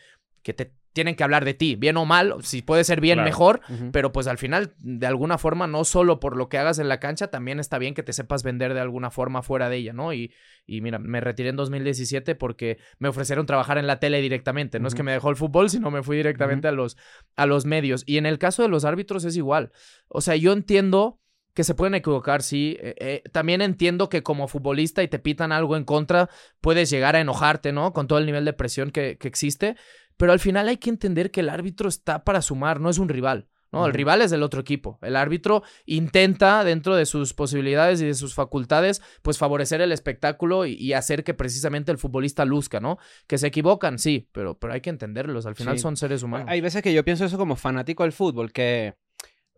que 0.44 0.54
te 0.54 0.74
tienen 0.94 1.16
que 1.18 1.26
hablar 1.26 1.44
de 1.44 1.54
ti, 1.54 1.76
bien 1.76 1.98
o 1.98 2.06
mal, 2.06 2.36
si 2.44 2.62
puede 2.62 2.86
ser 2.86 3.02
bien, 3.02 3.16
Claro. 3.18 3.26
mejor. 3.30 3.62
Pero 3.92 4.14
pues 4.14 4.28
al 4.28 4.38
final, 4.38 4.76
de 4.78 5.06
alguna 5.06 5.38
forma, 5.38 5.68
no 5.68 5.84
solo 5.84 6.22
por 6.22 6.38
lo 6.38 6.48
que 6.48 6.58
hagas 6.58 6.80
en 6.80 6.88
la 6.88 7.02
cancha, 7.02 7.28
también 7.28 7.60
está 7.60 7.78
bien 7.80 7.94
que 7.94 8.02
te 8.02 8.14
sepas 8.14 8.44
vender 8.44 8.74
de 8.74 8.80
alguna 8.80 9.12
forma 9.12 9.42
fuera 9.42 9.68
de 9.68 9.76
ella, 9.76 9.92
¿no? 9.92 10.14
Y, 10.14 10.32
y 10.66 10.80
mira, 10.80 10.98
me 10.98 11.20
retiré 11.20 11.50
en 11.50 11.58
2017 11.58 12.36
porque 12.36 12.78
me 12.98 13.10
ofrecieron 13.10 13.46
trabajar 13.46 13.78
en 13.78 13.88
la 13.88 14.00
tele 14.00 14.22
directamente. 14.22 14.80
No 14.80 14.88
es 14.88 14.96
que 14.96 15.04
me 15.04 15.12
dejó 15.12 15.30
el 15.30 15.36
fútbol, 15.36 15.70
sino 15.70 15.92
me 15.92 16.02
fui 16.02 16.16
directamente 16.16 16.70
a, 16.70 16.72
los, 16.72 16.96
a 17.36 17.46
los 17.46 17.66
medios. 17.66 18.04
Y 18.06 18.16
en 18.18 18.26
el 18.26 18.40
caso 18.40 18.64
de 18.64 18.70
los 18.70 18.86
árbitros 18.86 19.26
es 19.26 19.36
igual. 19.36 19.74
O 20.08 20.22
sea, 20.22 20.38
yo 20.38 20.54
entiendo 20.54 21.20
que 21.56 21.64
se 21.64 21.74
pueden 21.74 21.96
equivocar, 21.96 22.44
sí. 22.44 22.78
Eh, 22.80 22.94
eh, 23.00 23.24
también 23.32 23.62
entiendo 23.62 24.10
que 24.10 24.22
como 24.22 24.48
futbolista 24.48 25.02
y 25.02 25.08
te 25.08 25.18
pitan 25.18 25.52
algo 25.52 25.76
en 25.76 25.86
contra, 25.86 26.30
puedes 26.62 26.92
llegar 26.92 27.16
a 27.16 27.22
enojarte, 27.22 27.72
¿no? 27.72 27.94
Con 27.94 28.08
todo 28.08 28.20
el 28.20 28.28
nivel 28.28 28.46
de 28.46 28.54
presión 28.54 28.92
que, 28.92 29.18
que 29.18 29.28
existe. 29.28 29.76
Pero 30.18 30.32
al 30.32 30.40
final 30.40 30.68
hay 30.68 30.78
que 30.78 30.90
entender 30.92 31.32
que 31.32 31.40
el 31.40 31.50
árbitro 31.50 31.90
está 31.90 32.24
para 32.24 32.42
sumar, 32.44 32.80
no 32.80 32.90
es 32.90 33.00
un 33.00 33.10
rival. 33.10 33.48
¿no? 33.72 33.86
El 33.88 33.94
rival 33.94 34.22
es 34.22 34.32
del 34.32 34.44
otro 34.44 34.62
equipo. 34.62 35.00
El 35.02 35.18
árbitro 35.18 35.62
intenta, 35.86 36.64
dentro 36.64 36.96
de 36.96 37.06
sus 37.06 37.34
posibilidades 37.34 38.02
y 38.02 38.06
de 38.06 38.14
sus 38.14 38.34
facultades, 38.34 39.02
pues 39.22 39.38
favorecer 39.38 39.82
el 39.82 39.92
espectáculo 39.92 40.66
y, 40.66 40.74
y 40.76 40.94
hacer 40.94 41.24
que 41.26 41.34
precisamente 41.34 41.92
el 41.92 41.98
futbolista 41.98 42.46
luzca, 42.46 42.80
¿no? 42.80 42.98
Que 43.28 43.38
se 43.38 43.48
equivocan, 43.48 44.00
sí, 44.00 44.30
pero, 44.32 44.58
pero 44.58 44.74
hay 44.74 44.82
que 44.82 44.90
entenderlos. 44.90 45.46
Al 45.46 45.56
final 45.56 45.76
Sí. 45.78 45.82
son 45.82 45.98
seres 45.98 46.24
humanos. 46.24 46.48
Hay 46.50 46.62
veces 46.62 46.82
que 46.82 46.94
yo 46.94 47.04
pienso 47.04 47.26
eso 47.26 47.38
como 47.38 47.56
fanático 47.58 48.04
del 48.04 48.14
fútbol, 48.14 48.52
que 48.54 48.96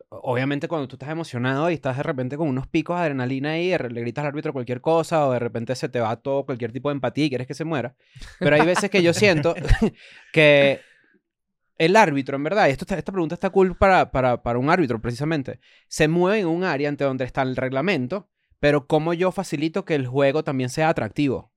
obviamente 0.09 0.67
cuando 0.67 0.87
tú 0.87 0.95
estás 0.95 1.09
emocionado 1.09 1.69
y 1.69 1.73
estás 1.75 1.97
de 1.97 2.03
repente 2.03 2.37
con 2.37 2.47
unos 2.47 2.67
picos 2.67 2.95
de 2.97 3.03
adrenalina 3.03 3.49
re- 3.77 3.89
le 3.91 4.01
gritas 4.01 4.23
al 4.23 4.29
árbitro 4.29 4.53
cualquier 4.53 4.81
cosa 4.81 5.27
o 5.27 5.31
de 5.33 5.39
repente 5.39 5.75
se 5.75 5.89
te 5.89 5.99
va 5.99 6.15
todo 6.17 6.45
cualquier 6.45 6.71
tipo 6.71 6.89
de 6.89 6.93
empatía 6.93 7.25
y 7.25 7.29
quieres 7.29 7.47
que 7.47 7.53
se 7.53 7.65
muera. 7.65 7.95
Pero 8.41 8.55
hay 8.55 8.65
veces 8.65 8.89
que 8.89 9.03
yo 9.03 9.13
siento 9.13 9.55
que 10.31 10.87
el 11.77 11.95
árbitro, 11.95 12.37
en 12.37 12.43
verdad, 12.43 12.67
y 12.67 12.71
esto 12.71 12.85
está- 12.85 12.97
esta 12.97 13.11
pregunta 13.11 13.35
está 13.35 13.49
cool 13.51 13.75
para, 13.77 14.11
para, 14.11 14.41
para 14.43 14.59
un 14.59 14.69
árbitro 14.69 15.01
precisamente, 15.01 15.59
se 15.87 16.07
mueve 16.07 16.39
en 16.39 16.47
un 16.47 16.63
área 16.63 16.89
ante 16.89 17.03
donde 17.03 17.25
está 17.25 17.43
el 17.43 17.55
reglamento, 17.55 18.29
pero 18.59 18.87
cómo 18.87 19.13
yo 19.13 19.31
facilito 19.31 19.85
que 19.85 19.95
el 19.95 20.07
juego 20.07 20.43
también 20.43 20.69
sea 20.69 20.89
atractivo. 20.89 21.51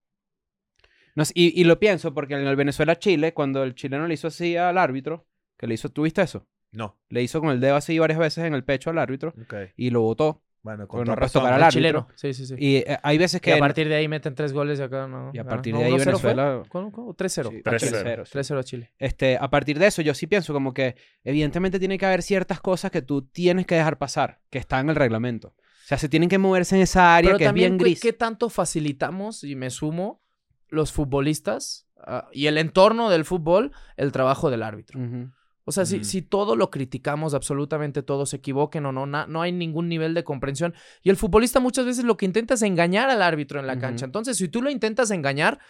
No 1.14 1.24
sé, 1.24 1.32
y, 1.34 1.60
y 1.60 1.64
lo 1.64 1.78
pienso 1.78 2.14
porque 2.14 2.34
en 2.34 2.46
el 2.46 2.56
Venezuela-Chile, 2.56 3.34
cuando 3.34 3.62
el 3.62 3.74
chileno 3.74 4.06
le 4.06 4.14
hizo 4.14 4.28
así 4.28 4.56
al 4.56 4.78
árbitro, 4.78 5.26
que 5.56 5.66
le 5.66 5.74
hizo, 5.74 5.88
¿tuviste 5.90 6.22
eso? 6.22 6.46
No. 6.72 6.96
Le 7.08 7.22
hizo 7.22 7.40
con 7.40 7.50
el 7.50 7.60
dedo 7.60 7.76
así 7.76 7.98
varias 7.98 8.18
veces 8.18 8.44
en 8.44 8.54
el 8.54 8.64
pecho 8.64 8.90
al 8.90 8.98
árbitro 8.98 9.34
Ok. 9.42 9.54
y 9.76 9.90
lo 9.90 10.02
botó. 10.02 10.42
Bueno, 10.62 10.86
Con 10.86 11.04
no 11.06 11.14
tocar 11.14 11.24
al 11.24 11.30
El 11.30 11.62
árbitro. 11.62 11.70
chileno. 11.70 12.08
Sí, 12.16 12.34
sí, 12.34 12.44
sí. 12.46 12.54
Y 12.58 12.76
eh, 12.76 12.98
hay 13.02 13.16
veces 13.16 13.40
Que 13.40 13.52
que... 13.52 13.56
a 13.56 13.58
partir 13.58 13.88
de 13.88 13.94
ahí 13.94 14.08
meten 14.08 14.34
tres 14.34 14.52
goles 14.52 14.78
y 14.78 14.82
acá 14.82 15.06
no. 15.08 15.30
y 15.32 15.38
a 15.38 15.44
partir 15.44 15.72
no, 15.72 15.80
de 15.80 15.86
ahí 15.86 15.92
1-0 15.92 15.96
fue. 16.02 16.04
Venezuela... 16.12 16.62
¿Cómo, 16.68 16.92
cómo? 16.92 17.14
3-0. 17.16 17.48
Sí, 17.50 17.62
3-0. 17.62 18.24
3-0, 18.24 18.24
sí. 18.26 18.52
3-0 18.54 18.58
a 18.58 18.62
Chile. 18.64 18.92
Este, 18.98 19.38
a 19.40 19.48
partir 19.48 19.78
de 19.78 19.86
eso, 19.86 20.02
yo 20.02 20.12
sí 20.12 20.26
pienso 20.26 20.52
como 20.52 20.74
que 20.74 20.96
evidentemente 21.24 21.78
tiene 21.78 21.96
que 21.96 22.04
haber 22.04 22.20
ciertas 22.22 22.60
cosas 22.60 22.90
que 22.90 23.00
tú 23.00 23.22
tienes 23.22 23.64
que 23.66 23.74
dejar 23.74 23.96
pasar, 23.96 24.40
que 24.50 24.58
están 24.58 24.80
en 24.86 24.90
el 24.90 24.96
reglamento. 24.96 25.48
O 25.48 25.86
sea, 25.86 25.96
se 25.96 26.10
tienen 26.10 26.28
que 26.28 26.36
moverse 26.36 26.76
en 26.76 26.82
esa 26.82 27.16
área 27.16 27.28
Pero 27.30 27.38
que 27.38 27.44
es 27.44 27.48
también, 27.48 27.70
bien 27.70 27.78
¿qué- 27.78 27.84
gris. 27.84 28.00
¿qué 28.02 28.12
tanto 28.12 28.50
facilitamos, 28.50 29.44
y 29.44 29.56
me 29.56 29.70
sumo, 29.70 30.20
los 30.68 30.92
futbolistas 30.92 31.88
ah, 32.06 32.28
y 32.32 32.46
el 32.48 32.58
entorno 32.58 33.08
del 33.08 33.24
fútbol, 33.24 33.72
el 33.96 34.12
trabajo 34.12 34.50
del 34.50 34.62
árbitro? 34.62 35.00
Ujú. 35.00 35.30
O 35.70 35.72
sea, 35.72 35.86
si, 35.86 36.00
Mm. 36.00 36.04
si 36.04 36.22
todo 36.22 36.56
lo 36.56 36.68
criticamos, 36.70 37.32
absolutamente 37.32 38.02
todo, 38.02 38.26
se 38.26 38.36
equivoquen 38.38 38.84
o 38.86 38.92
no, 38.92 39.06
na- 39.06 39.26
no 39.28 39.40
hay 39.40 39.52
ningún 39.52 39.88
nivel 39.88 40.12
de 40.14 40.24
comprensión. 40.24 40.74
Y 41.02 41.10
el 41.10 41.16
futbolista 41.16 41.60
muchas 41.60 41.86
veces 41.86 42.04
lo 42.04 42.16
que 42.16 42.26
intenta 42.26 42.54
es 42.54 42.62
engañar 42.62 43.08
al 43.08 43.22
árbitro 43.22 43.60
en 43.60 43.66
la 43.68 43.78
cancha. 43.78 44.04
Entonces, 44.04 44.36
si 44.36 44.48
tú 44.48 44.62
lo 44.62 44.68
intentas 44.70 45.10
engañar 45.12 45.60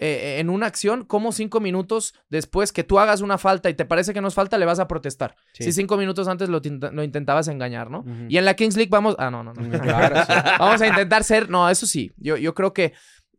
eh, 0.00 0.36
en 0.38 0.48
una 0.48 0.66
acción, 0.66 1.04
¿cómo 1.04 1.32
cinco 1.32 1.58
minutos 1.58 2.14
después 2.28 2.72
que 2.72 2.84
tú 2.84 3.00
hagas 3.00 3.20
una 3.20 3.36
falta 3.36 3.68
y 3.68 3.74
te 3.74 3.84
parece 3.84 4.12
que 4.14 4.20
no 4.20 4.28
es 4.28 4.34
falta, 4.34 4.56
le 4.56 4.64
vas 4.66 4.78
a 4.78 4.86
protestar? 4.86 5.34
Sí. 5.54 5.64
Si 5.64 5.72
cinco 5.72 5.96
minutos 5.96 6.28
antes 6.28 6.48
lo, 6.48 6.60
lo 6.92 7.02
intentabas 7.02 7.48
engañar, 7.48 7.90
¿no? 7.90 8.04
Y 8.28 8.36
en 8.36 8.44
la 8.44 8.54
Kings 8.54 8.76
League 8.76 8.90
vamos... 8.92 9.16
Ah, 9.18 9.28
no, 9.30 9.42
no, 9.42 9.54
no. 9.54 9.80
Claro, 9.80 10.16
sí. 10.24 10.32
Vamos 10.60 10.80
a 10.82 10.86
intentar 10.86 11.24
ser... 11.24 11.50
No, 11.50 11.68
eso 11.68 11.84
sí. 11.86 12.12
Yo, 12.16 12.36
yo 12.36 12.54
creo 12.54 12.72
que 12.72 12.92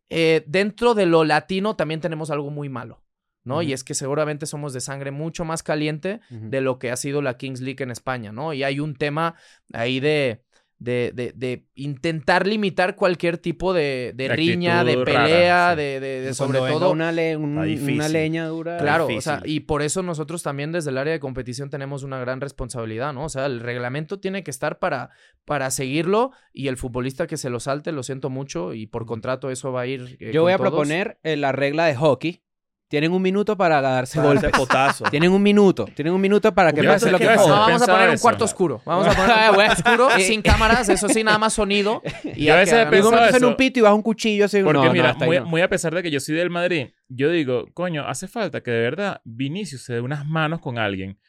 eh, 0.10 0.44
dentro 0.48 0.96
de 0.96 1.06
lo 1.06 1.24
latino 1.24 1.76
también 1.78 2.02
tenemos 2.02 2.30
algo 2.30 2.50
muy 2.50 2.68
malo, 2.68 3.04
¿no? 3.50 3.62
Y 3.62 3.74
es 3.74 3.84
que 3.84 3.94
seguramente 3.94 4.46
somos 4.46 4.72
de 4.72 4.80
sangre 4.80 5.12
mucho 5.12 5.44
más 5.44 5.62
caliente 5.64 6.22
de 6.30 6.62
lo 6.62 6.80
que 6.80 6.92
ha 6.92 6.96
sido 6.96 7.22
la 7.22 7.36
Kings 7.36 7.60
League 7.60 7.84
en 7.84 7.92
España, 7.92 8.32
¿no? 8.32 8.54
Y 8.54 8.64
hay 8.64 8.80
un 8.80 8.96
tema 8.96 9.36
ahí 9.74 10.00
de, 10.00 10.42
de, 10.78 11.12
de, 11.14 11.34
de 11.36 11.66
intentar 11.76 12.48
limitar 12.48 12.96
cualquier 12.96 13.38
tipo 13.38 13.74
de, 13.74 14.14
riña, 14.30 14.86
de 14.86 14.98
pelea, 15.04 15.26
rara, 15.26 15.72
sí. 15.74 15.82
de, 15.82 16.00
de- 16.00 16.22
de 16.22 16.30
Y 16.30 16.34
sobre 16.34 16.60
todo... 16.60 16.92
una, 16.92 17.12
le- 17.12 17.36
un- 17.36 17.50
Está 17.56 17.64
difícil. 17.64 17.96
una 17.96 18.08
leña 18.08 18.48
dura. 18.48 18.78
Claro, 18.78 19.08
o 19.14 19.20
sea, 19.22 19.42
y 19.44 19.60
por 19.62 19.82
eso 19.82 20.04
nosotros 20.04 20.42
también 20.42 20.72
desde 20.72 20.92
el 20.92 20.98
área 20.98 21.12
de 21.12 21.20
competición 21.20 21.70
tenemos 21.70 22.04
una 22.04 22.18
gran 22.20 22.40
responsabilidad, 22.40 23.12
¿no? 23.12 23.26
O 23.26 23.30
sea, 23.30 23.46
el 23.48 23.60
reglamento 23.60 24.22
tiene 24.22 24.42
que 24.44 24.52
estar 24.52 24.80
para, 24.80 25.10
para 25.44 25.70
seguirlo 25.70 26.32
y 26.54 26.70
el 26.70 26.78
futbolista 26.78 27.28
que 27.28 27.36
se 27.36 27.50
lo 27.50 27.60
salte, 27.60 27.92
lo 27.92 28.04
siento 28.04 28.30
mucho 28.30 28.74
y 28.74 28.88
por 28.88 29.06
contrato 29.06 29.50
eso 29.50 29.74
va 29.74 29.82
a 29.82 29.88
ir. 29.88 30.16
eh, 30.22 30.32
Yo 30.32 30.44
voy 30.44 30.54
a 30.54 30.58
todos. 30.58 30.70
proponer 30.70 31.20
eh, 31.24 31.36
la 31.36 31.52
regla 31.52 31.88
de 31.88 31.96
hockey. 31.96 32.42
Tienen 32.90 33.12
un 33.12 33.22
minuto 33.22 33.56
para 33.56 33.82
darse 33.82 34.18
Para 34.18 34.30
golpes. 34.30 34.52
potazo. 34.52 35.04
Tienen 35.12 35.32
un 35.32 35.42
minuto. 35.44 35.86
Tienen 35.94 36.12
un 36.12 36.20
minuto 36.20 36.54
para 36.54 36.74
que 36.74 36.84
pase 36.84 37.12
lo 37.12 37.20
que 37.20 37.26
que 37.26 37.30
pasa. 37.36 37.42
No, 37.42 37.46
joda. 37.48 37.60
vamos 37.60 37.70
a 37.70 37.78
Pensaba 37.78 37.94
poner 37.98 38.10
un 38.10 38.16
eso. 38.16 38.22
cuarto 38.24 38.46
oscuro. 38.46 38.82
Vamos 38.86 39.08
a 39.08 39.12
poner 39.12 39.50
un 39.50 39.56
cuarto 39.56 39.74
oscuro 39.84 40.10
sin 40.20 40.42
cámaras, 40.42 40.90
eso 40.90 41.08
sí, 41.08 41.24
nada 41.24 41.38
más 41.38 41.54
sonido. 41.54 42.02
Y 42.36 42.46
Yo 42.46 42.54
a 42.56 42.58
veces 42.58 42.74
que 42.76 42.82
he 42.82 42.86
pensado 42.88 43.38
en 43.38 43.46
un 43.46 43.56
pito 43.56 43.80
y 43.80 43.82
vas 43.84 43.94
un 43.94 44.02
cuchillo 44.02 44.46
así. 44.46 44.64
Porque 44.64 44.80
no, 44.80 44.86
no, 44.86 44.92
mira, 44.94 45.12
hasta 45.12 45.26
ahí 45.26 45.30
muy, 45.30 45.40
no. 45.40 45.46
muy 45.46 45.62
a 45.62 45.70
pesar 45.70 45.94
de 45.94 46.02
que 46.02 46.10
yo 46.10 46.20
soy 46.20 46.36
del 46.36 46.50
Madrid, 46.50 46.88
yo 47.08 47.30
digo, 47.30 47.68
coño, 47.74 48.08
hace 48.08 48.28
falta 48.28 48.62
que 48.62 48.72
de 48.72 48.82
verdad 48.82 49.22
Vinicius 49.24 49.84
se 49.84 49.94
dé 49.94 50.02
unas 50.02 50.26
manos 50.26 50.60
con 50.60 50.80
alguien. 50.80 51.20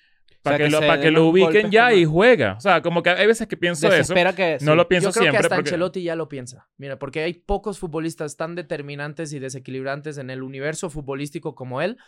Para 0.42 0.56
sea, 0.56 0.66
que, 0.66 0.70
que 0.70 0.70
lo, 0.70 0.86
para 0.86 1.00
que 1.00 1.10
lo 1.10 1.26
ubiquen 1.26 1.70
ya 1.70 1.92
y 1.92 2.04
juega. 2.04 2.54
O 2.56 2.60
sea, 2.60 2.80
como 2.80 3.02
que 3.02 3.10
hay 3.10 3.26
veces 3.26 3.46
que 3.46 3.56
pienso 3.56 3.88
eso. 3.92 4.14
Que... 4.14 4.58
No 4.62 4.72
sí. 4.72 4.76
lo 4.76 4.88
pienso 4.88 5.08
Yo 5.08 5.12
creo 5.12 5.22
siempre. 5.24 5.30
que 5.32 5.36
hasta 5.46 5.54
porque- 5.56 5.68
Ancelotti 5.70 6.02
ya 6.02 6.16
lo 6.16 6.28
piensa. 6.28 6.68
Mira, 6.78 6.98
porque 6.98 7.22
hay 7.22 7.34
pocos 7.34 7.78
futbolistas 7.78 8.36
tan 8.36 8.54
determinantes 8.54 9.32
y 9.32 9.38
desequilibrantes 9.38 10.16
en 10.18 10.30
el 10.30 10.42
universo 10.42 10.88
futbolístico 10.88 11.54
como 11.54 11.82
él. 11.82 11.98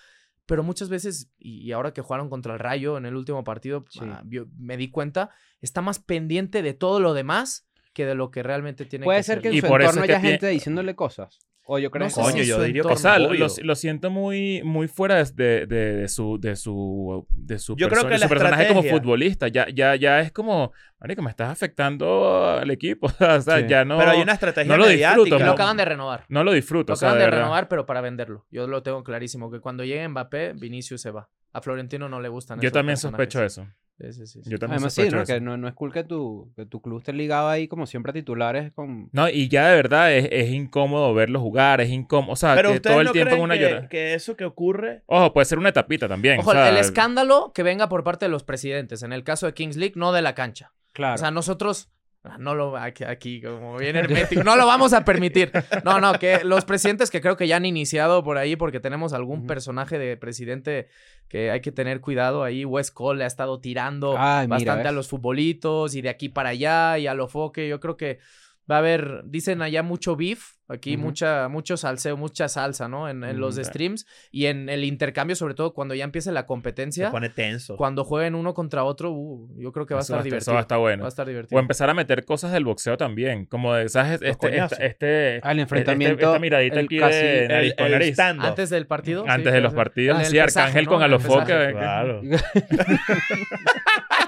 Pero 0.46 0.62
muchas 0.64 0.88
veces, 0.88 1.30
y 1.38 1.70
ahora 1.72 1.92
que 1.92 2.00
jugaron 2.00 2.28
contra 2.28 2.54
el 2.54 2.58
Rayo 2.58 2.96
en 2.98 3.06
el 3.06 3.14
último 3.14 3.44
partido, 3.44 3.84
Sí. 3.88 4.00
ah, 4.02 4.24
me 4.58 4.76
di 4.76 4.90
cuenta, 4.90 5.30
está 5.60 5.82
más 5.82 6.00
pendiente 6.00 6.62
de 6.62 6.74
todo 6.74 6.98
lo 7.00 7.14
demás 7.14 7.68
que 7.92 8.06
de 8.06 8.14
lo 8.14 8.30
que 8.30 8.42
realmente 8.42 8.84
tiene 8.86 9.04
Puede 9.04 9.20
que 9.20 9.24
ser 9.24 9.40
que 9.40 9.48
en 9.48 9.54
Y 9.54 9.60
su 9.60 9.66
entorno 9.66 10.02
haya 10.02 10.20
gente 10.20 10.48
diciéndole 10.48 10.96
cosas. 10.96 11.38
O 11.64 11.78
yo 11.78 11.90
creo 11.92 12.08
No 12.08 12.14
que. 12.14 12.20
Coño, 12.20 12.42
si 12.42 12.46
yo 12.46 12.56
su 12.56 12.62
diría 12.62 12.82
que 12.82 12.88
O 12.88 12.96
sea, 12.96 13.18
lo, 13.18 13.74
siento 13.76 14.10
muy, 14.10 14.62
muy 14.64 14.88
fuera 14.88 15.14
de, 15.22 15.24
de- 15.34 15.66
de- 15.66 15.94
de 15.96 16.08
su, 16.08 16.38
de 16.40 16.56
su, 16.56 17.26
de 17.30 17.58
su, 17.60 17.76
Yo 17.76 17.88
creo 17.88 18.08
que 18.08 18.18
su 18.18 18.28
personaje 18.28 18.66
como 18.68 18.82
futbolista. 18.82 19.46
Ya, 19.48 19.66
ya, 19.72 19.94
ya 19.94 20.20
es 20.20 20.32
como, 20.32 20.72
marico, 21.00 21.22
me 21.22 21.30
estás 21.30 21.50
afectando 21.50 22.48
al 22.58 22.70
equipo. 22.70 23.06
o 23.20 23.40
sea, 23.40 23.58
Sí. 23.60 23.66
ya 23.68 23.84
no, 23.84 23.96
Pero 23.98 24.10
hay 24.10 24.22
una 24.22 24.32
estrategia 24.32 24.68
no 24.72 24.76
lo 24.76 24.86
mediática. 24.88 25.08
disfruto, 25.22 25.42
Y 25.42 25.46
lo 25.46 25.52
acaban 25.52 25.76
de 25.76 25.84
renovar. 25.84 26.24
no 26.28 26.42
lo 26.44 26.52
disfruto. 26.52 26.90
Lo 26.90 26.94
o 26.94 26.96
sea, 26.96 27.10
acaban 27.10 27.24
de 27.30 27.36
renovar, 27.36 27.68
pero 27.68 27.86
para 27.86 28.00
venderlo. 28.00 28.44
Yo 28.50 28.66
lo 28.66 28.82
tengo 28.82 29.04
clarísimo, 29.04 29.50
que 29.50 29.60
cuando 29.60 29.84
llegue 29.84 30.06
Mbappé, 30.08 30.54
Vinicius 30.54 31.00
se 31.00 31.10
va. 31.12 31.28
A 31.52 31.60
Florentino 31.60 32.08
no 32.08 32.18
le 32.20 32.28
gustan 32.28 32.58
Yo 32.60 32.68
esos 32.68 32.72
también 32.72 32.94
personajes. 32.94 33.32
sospecho 33.32 33.44
eso. 33.44 33.68
Sí, 34.00 34.12
sí, 34.12 34.26
sí. 34.26 34.40
Yo 34.46 34.58
también 34.58 34.78
Además, 34.78 34.94
sí, 34.94 35.08
¿no? 35.10 35.22
eso. 35.22 35.32
Que 35.32 35.40
no, 35.40 35.56
no 35.56 35.68
es 35.68 35.74
cool 35.74 35.92
que 35.92 36.02
tu, 36.02 36.52
que 36.56 36.66
tu 36.66 36.80
club 36.80 36.98
esté 36.98 37.12
ligado 37.12 37.48
ahí 37.48 37.68
como 37.68 37.86
siempre 37.86 38.10
a 38.10 38.12
titulares 38.12 38.72
con... 38.72 39.08
No, 39.12 39.28
y 39.28 39.48
ya 39.48 39.68
de 39.68 39.76
verdad 39.76 40.12
es, 40.12 40.28
es 40.32 40.50
incómodo 40.50 41.14
verlo 41.14 41.40
jugar, 41.40 41.80
es 41.80 41.90
incómodo. 41.90 42.32
O 42.32 42.36
sea, 42.36 42.54
Pero 42.54 42.72
que 42.72 42.80
todo 42.80 43.00
el 43.00 43.06
no 43.06 43.12
tiempo 43.12 43.34
en 43.34 43.34
creen 43.34 43.44
una 43.44 43.54
que, 43.54 43.60
llora. 43.60 43.88
que 43.88 44.14
eso 44.14 44.36
que 44.36 44.44
ocurre... 44.44 45.02
Ojo, 45.06 45.32
puede 45.32 45.44
ser 45.44 45.58
una 45.58 45.68
etapita 45.68 46.08
también. 46.08 46.40
Ojo, 46.40 46.50
o 46.50 46.52
sea, 46.52 46.68
el 46.70 46.78
escándalo 46.78 47.52
que 47.54 47.62
venga 47.62 47.88
por 47.88 48.02
parte 48.02 48.24
de 48.24 48.30
los 48.30 48.42
presidentes. 48.42 49.02
En 49.02 49.12
el 49.12 49.22
caso 49.24 49.46
de 49.46 49.54
Kings 49.54 49.76
League, 49.76 49.94
no 49.96 50.12
de 50.12 50.22
la 50.22 50.34
cancha. 50.34 50.72
Claro. 50.92 51.14
O 51.14 51.18
sea, 51.18 51.30
nosotros 51.30 51.90
no 52.38 52.54
lo 52.54 52.76
aquí, 52.76 53.04
aquí 53.04 53.42
como 53.42 53.76
bien 53.76 53.96
hermético, 53.96 54.44
no 54.44 54.56
lo 54.56 54.66
vamos 54.66 54.92
a 54.92 55.04
permitir. 55.04 55.50
No, 55.84 56.00
no, 56.00 56.12
que 56.14 56.44
los 56.44 56.64
presidentes 56.64 57.10
que 57.10 57.20
creo 57.20 57.36
que 57.36 57.48
ya 57.48 57.56
han 57.56 57.66
iniciado 57.66 58.22
por 58.22 58.38
ahí 58.38 58.54
porque 58.54 58.78
tenemos 58.78 59.12
algún 59.12 59.46
personaje 59.46 59.98
de 59.98 60.16
presidente 60.16 60.88
que 61.28 61.50
hay 61.50 61.60
que 61.60 61.72
tener 61.72 62.00
cuidado 62.00 62.44
ahí. 62.44 62.64
West 62.64 62.94
Cole 62.94 63.18
le 63.18 63.24
ha 63.24 63.26
estado 63.26 63.58
tirando 63.60 64.16
Ay, 64.18 64.46
mira, 64.46 64.56
bastante 64.56 64.88
a 64.88 64.90
¿ves? 64.90 64.94
los 64.94 65.08
futbolitos 65.08 65.94
y 65.94 66.02
de 66.02 66.10
aquí 66.10 66.28
para 66.28 66.50
allá 66.50 66.98
y 66.98 67.06
a 67.06 67.14
lo 67.14 67.26
foque. 67.26 67.68
Yo 67.68 67.80
creo 67.80 67.96
que 67.96 68.18
va 68.70 68.76
a 68.76 68.78
haber, 68.78 69.22
dicen 69.24 69.60
allá 69.62 69.82
mucho 69.82 70.16
beef, 70.16 70.52
aquí 70.68 70.94
Ujú. 70.94 71.04
mucha, 71.04 71.48
mucho 71.48 71.76
salseo, 71.76 72.16
mucha 72.16 72.48
salsa, 72.48 72.88
¿no? 72.88 73.08
En, 73.08 73.22
en 73.24 73.38
los 73.40 73.56
streams 73.56 74.06
y 74.30 74.46
en 74.46 74.68
el 74.70 74.84
intercambio, 74.84 75.36
sobre 75.36 75.54
todo 75.54 75.74
cuando 75.74 75.94
ya 75.94 76.04
empiece 76.04 76.32
la 76.32 76.40
Se 76.42 76.46
competencia. 76.46 77.10
pone 77.10 77.28
tenso. 77.28 77.76
Cuando 77.76 78.04
jueguen 78.04 78.34
uno 78.34 78.54
contra 78.54 78.84
otro, 78.84 79.10
uh, 79.12 79.48
yo 79.60 79.72
creo 79.72 79.84
que 79.84 79.94
va 79.94 80.00
a 80.00 80.02
eso, 80.02 80.14
estar 80.14 80.16
va- 80.16 80.20
eso 80.20 80.26
divertido. 80.30 80.54
va 80.54 80.58
a 80.60 80.62
estar 80.62 80.78
bueno. 80.78 81.02
Va 81.02 81.06
a 81.06 81.10
estar 81.10 81.26
O 81.26 81.28
divertido. 81.28 81.60
empezar 81.60 81.90
a 81.90 81.94
meter 81.94 82.24
cosas 82.24 82.52
del 82.52 82.64
boxeo 82.64 82.96
también. 82.96 83.44
Como 83.46 83.74
de, 83.74 83.88
¿sabes? 83.88 84.22
Este, 84.22 84.56
este, 84.58 84.86
este, 84.86 85.34
Al 85.42 85.50
este- 85.58 85.62
enfrentamiento, 85.62 86.26
esta 86.26 86.38
miradita 86.38 86.78
el 86.80 86.86
aquí 86.86 86.98
casi- 86.98 87.14
de 87.16 87.42
el, 87.42 87.48
nariz 87.48 87.74
con 87.76 87.86
el 87.86 87.92
nariz. 87.92 88.08
stand-up. 88.12 88.46
Antes 88.46 88.70
del 88.70 88.86
partido. 88.86 89.24
Antes 89.28 89.50
sí, 89.52 89.54
de 89.56 89.60
los 89.60 89.74
partidos. 89.74 90.18
Ah, 90.18 90.22
el 90.22 90.26
sí, 90.28 90.38
Arcángel 90.38 90.84
¿no? 90.84 90.90
con 90.90 90.98
El 91.00 91.04
Alofoque. 91.04 91.46
que- 91.46 91.72
Claro. 91.72 92.22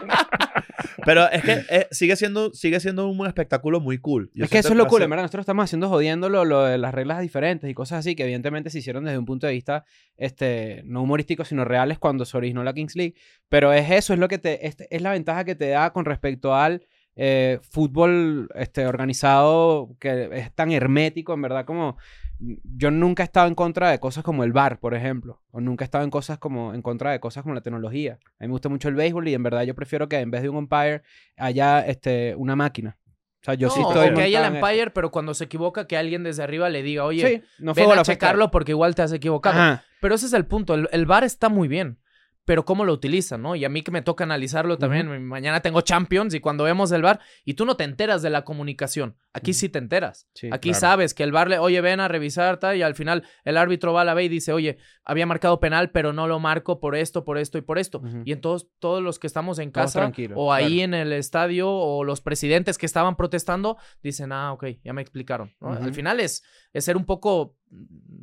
Pero 1.05 1.31
es 1.31 1.43
que 1.43 1.63
eh, 1.69 1.87
sigue, 1.91 2.17
siendo, 2.17 2.53
sigue 2.53 2.81
siendo 2.81 3.09
un 3.09 3.27
espectáculo 3.27 3.81
muy 3.81 3.99
cool. 3.99 4.31
Yo 4.35 4.45
es 4.45 4.51
que 4.51 4.59
eso 4.59 4.69
es 4.71 4.77
lo 4.77 4.87
cool, 4.87 5.03
en 5.03 5.11
verdad. 5.11 5.25
Nosotros 5.25 5.43
estamos 5.43 5.65
haciendo 5.65 5.89
jodiendo 5.89 6.29
lo, 6.29 6.45
lo 6.45 6.65
de 6.65 6.79
las 6.79 6.95
reglas 6.95 7.21
diferentes 7.21 7.69
y 7.71 7.75
cosas 7.75 8.01
así 8.01 8.15
que 8.15 8.25
evidentemente 8.25 8.71
se 8.71 8.79
hicieron 8.79 9.05
desde 9.05 9.19
un 9.19 9.25
punto 9.25 9.47
de 9.47 9.53
vista 9.53 9.85
este, 10.17 10.83
no 10.87 11.03
humorístico, 11.03 11.45
sino 11.45 11.65
reales 11.65 11.99
cuando 11.99 12.25
se 12.25 12.37
originó 12.37 12.63
la 12.65 12.73
Kings 12.75 12.97
League. 12.97 13.15
Pero 13.49 13.73
es 13.73 13.91
eso, 13.91 14.13
es 14.13 14.19
lo 14.19 14.29
que 14.29 14.39
te, 14.39 14.67
este- 14.67 14.89
es 14.95 15.03
la 15.03 15.13
ventaja 15.13 15.45
que 15.45 15.55
te 15.55 15.69
da 15.69 15.93
con 15.93 16.05
respecto 16.05 16.55
al 16.55 16.87
eh, 17.17 17.61
fútbol 17.71 18.49
este, 18.57 18.87
organizado 18.87 19.97
que 20.01 20.29
es 20.33 20.53
tan 20.55 20.73
hermético, 20.73 21.33
en 21.35 21.43
verdad, 21.43 21.65
como 21.65 21.97
yo 22.39 22.91
nunca 22.91 23.23
he 23.23 23.27
estado 23.27 23.47
en 23.47 23.55
contra 23.55 23.91
de 23.91 24.01
cosas 24.01 24.25
como 24.25 24.45
el 24.45 24.53
bar, 24.53 24.81
por 24.81 24.95
ejemplo, 24.95 25.43
o 25.51 25.61
nunca 25.61 25.85
he 25.85 25.87
estado 25.87 26.05
en 26.05 26.11
cosas 26.11 26.39
como 26.39 26.75
en 26.75 26.83
contra 26.83 27.13
de 27.13 27.21
cosas 27.21 27.43
como 27.43 27.55
la 27.55 27.61
tecnología. 27.61 28.19
A 28.39 28.45
mí 28.45 28.49
me 28.49 28.53
gusta 28.53 28.69
mucho 28.69 28.89
el 28.89 28.95
béisbol 28.95 29.29
y 29.29 29.35
en 29.35 29.43
verdad 29.43 29.63
yo 29.63 29.75
prefiero 29.75 30.09
que 30.09 30.19
en 30.19 30.31
vez 30.31 30.43
de 30.43 30.49
un 30.49 30.57
umpire 30.57 31.03
haya 31.37 31.81
este, 31.81 32.35
una 32.37 32.57
máquina. 32.57 32.99
O 33.41 33.45
sea, 33.45 33.55
yo 33.55 33.69
sí 33.69 33.81
estoy 33.81 34.09
o 34.09 34.15
que 34.15 34.23
haya 34.23 34.47
el 34.47 34.55
umpire, 34.55 34.91
pero 34.91 35.11
cuando 35.11 35.35
se 35.35 35.45
equivoca, 35.45 35.87
que 35.87 35.99
alguien 35.99 36.23
desde 36.23 36.43
arriba 36.43 36.71
le 36.71 36.83
diga, 36.83 37.05
oye, 37.05 37.29
Sí, 37.29 37.43
no 37.59 37.75
ven 37.75 37.91
a 37.91 38.03
checarlo 38.03 38.51
porque 38.51 38.73
igual 38.73 38.95
te 38.95 39.03
has 39.03 39.13
equivocado. 39.13 39.61
Ajá. 39.61 39.85
Pero 40.01 40.15
ese 40.15 40.27
es 40.27 40.33
el 40.33 40.47
punto. 40.47 40.75
El, 40.75 40.89
el 40.93 41.05
VAR 41.05 41.25
está 41.25 41.51
muy 41.51 41.69
bien. 41.69 41.99
Pero 42.45 42.65
cómo 42.65 42.85
lo 42.85 42.93
utilizan, 42.93 43.43
¿no? 43.43 43.57
Y 43.57 43.65
a 43.65 43.69
mí 43.69 43.83
que 43.83 43.91
me 43.91 44.03
toca 44.03 44.25
analizarlo 44.25 44.77
también. 44.77 45.27
Mañana 45.27 45.61
tengo 45.61 45.81
Champions 45.81 46.35
y 46.35 46.41
cuando 46.41 46.65
vemos 46.65 46.93
el 46.93 47.03
VAR 47.03 47.21
y 47.45 47.55
tú 47.55 47.65
no 47.65 47.77
te 47.77 47.85
enteras 47.85 48.23
de 48.23 48.31
la 48.31 48.45
comunicación. 48.45 49.17
Aquí 49.33 49.53
sí 49.53 49.69
te 49.69 49.79
enteras. 49.79 50.29
Sí, 50.35 50.49
Aquí 50.53 50.71
claro. 50.71 50.81
sabes 50.81 51.15
que 51.15 51.23
el 51.23 51.33
VAR 51.33 51.49
le, 51.49 51.59
oye, 51.59 51.81
ven 51.81 52.01
a 52.01 52.09
revisar, 52.09 52.59
tal, 52.59 52.77
y 52.77 52.83
al 52.83 52.95
final 52.95 53.25
el 53.45 53.57
árbitro 53.57 53.93
va 53.93 54.03
a 54.03 54.05
la 54.05 54.15
B 54.15 54.25
y 54.25 54.29
dice, 54.29 54.53
oye, 54.53 54.79
había 55.05 55.27
marcado 55.27 55.59
penal, 55.61 55.91
pero 55.91 56.13
no 56.13 56.29
lo 56.29 56.39
marco 56.39 56.81
por 56.81 56.97
esto, 56.97 57.25
por 57.25 57.39
esto 57.39 57.59
y 57.59 57.63
por 57.63 57.79
esto. 57.79 58.03
Y 58.25 58.33
entonces 58.33 58.69
todos 58.79 59.03
los 59.03 59.19
que 59.19 59.27
estamos 59.27 59.59
en 59.59 59.71
casa 59.71 60.13
o 60.35 60.53
ahí 60.53 60.77
claro. 60.77 60.85
en 60.85 60.95
el 60.95 61.13
estadio 61.13 61.71
o 61.71 62.05
los 62.05 62.21
presidentes 62.21 62.79
que 62.79 62.87
estaban 62.87 63.17
protestando 63.17 63.77
dicen, 64.03 64.33
ah, 64.33 64.53
ok, 64.53 64.67
ya 64.85 64.93
me 64.93 65.03
explicaron. 65.03 65.55
Al 65.61 65.95
final 65.95 66.21
es, 66.21 66.43
es 66.73 66.85
ser 66.85 66.97
un 66.97 67.05
poco, 67.05 67.57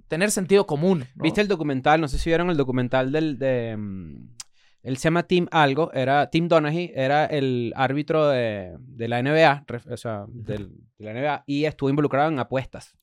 tener 0.08 0.32
sentido 0.32 0.66
común. 0.66 1.06
¿no? 1.16 1.24
¿Viste 1.24 1.42
el 1.42 1.48
documental? 1.48 2.02
No 2.02 2.08
sé 2.08 2.18
si 2.18 2.30
vieron 2.30 2.50
el 2.50 2.58
documental 2.58 3.12
del... 3.12 3.38
De, 3.38 3.76
mm, 3.78 4.30
él 4.84 4.98
se 4.98 5.04
llama 5.04 5.24
Tim 5.24 5.46
algo, 5.52 5.94
era 5.94 6.30
Tim 6.32 6.48
Donaghy, 6.48 6.92
era 6.96 7.26
el 7.26 7.72
árbitro 7.76 8.28
de, 8.30 8.76
de 8.80 9.08
la 9.08 9.22
NBA, 9.22 9.66
o 9.92 9.98
sea, 9.98 10.26
del- 10.28 10.72
de 10.98 11.06
la 11.06 11.14
NBA, 11.14 11.44
y 11.46 11.66
estuvo 11.66 11.90
involucrado 11.92 12.30
en 12.32 12.40
apuestas. 12.40 12.96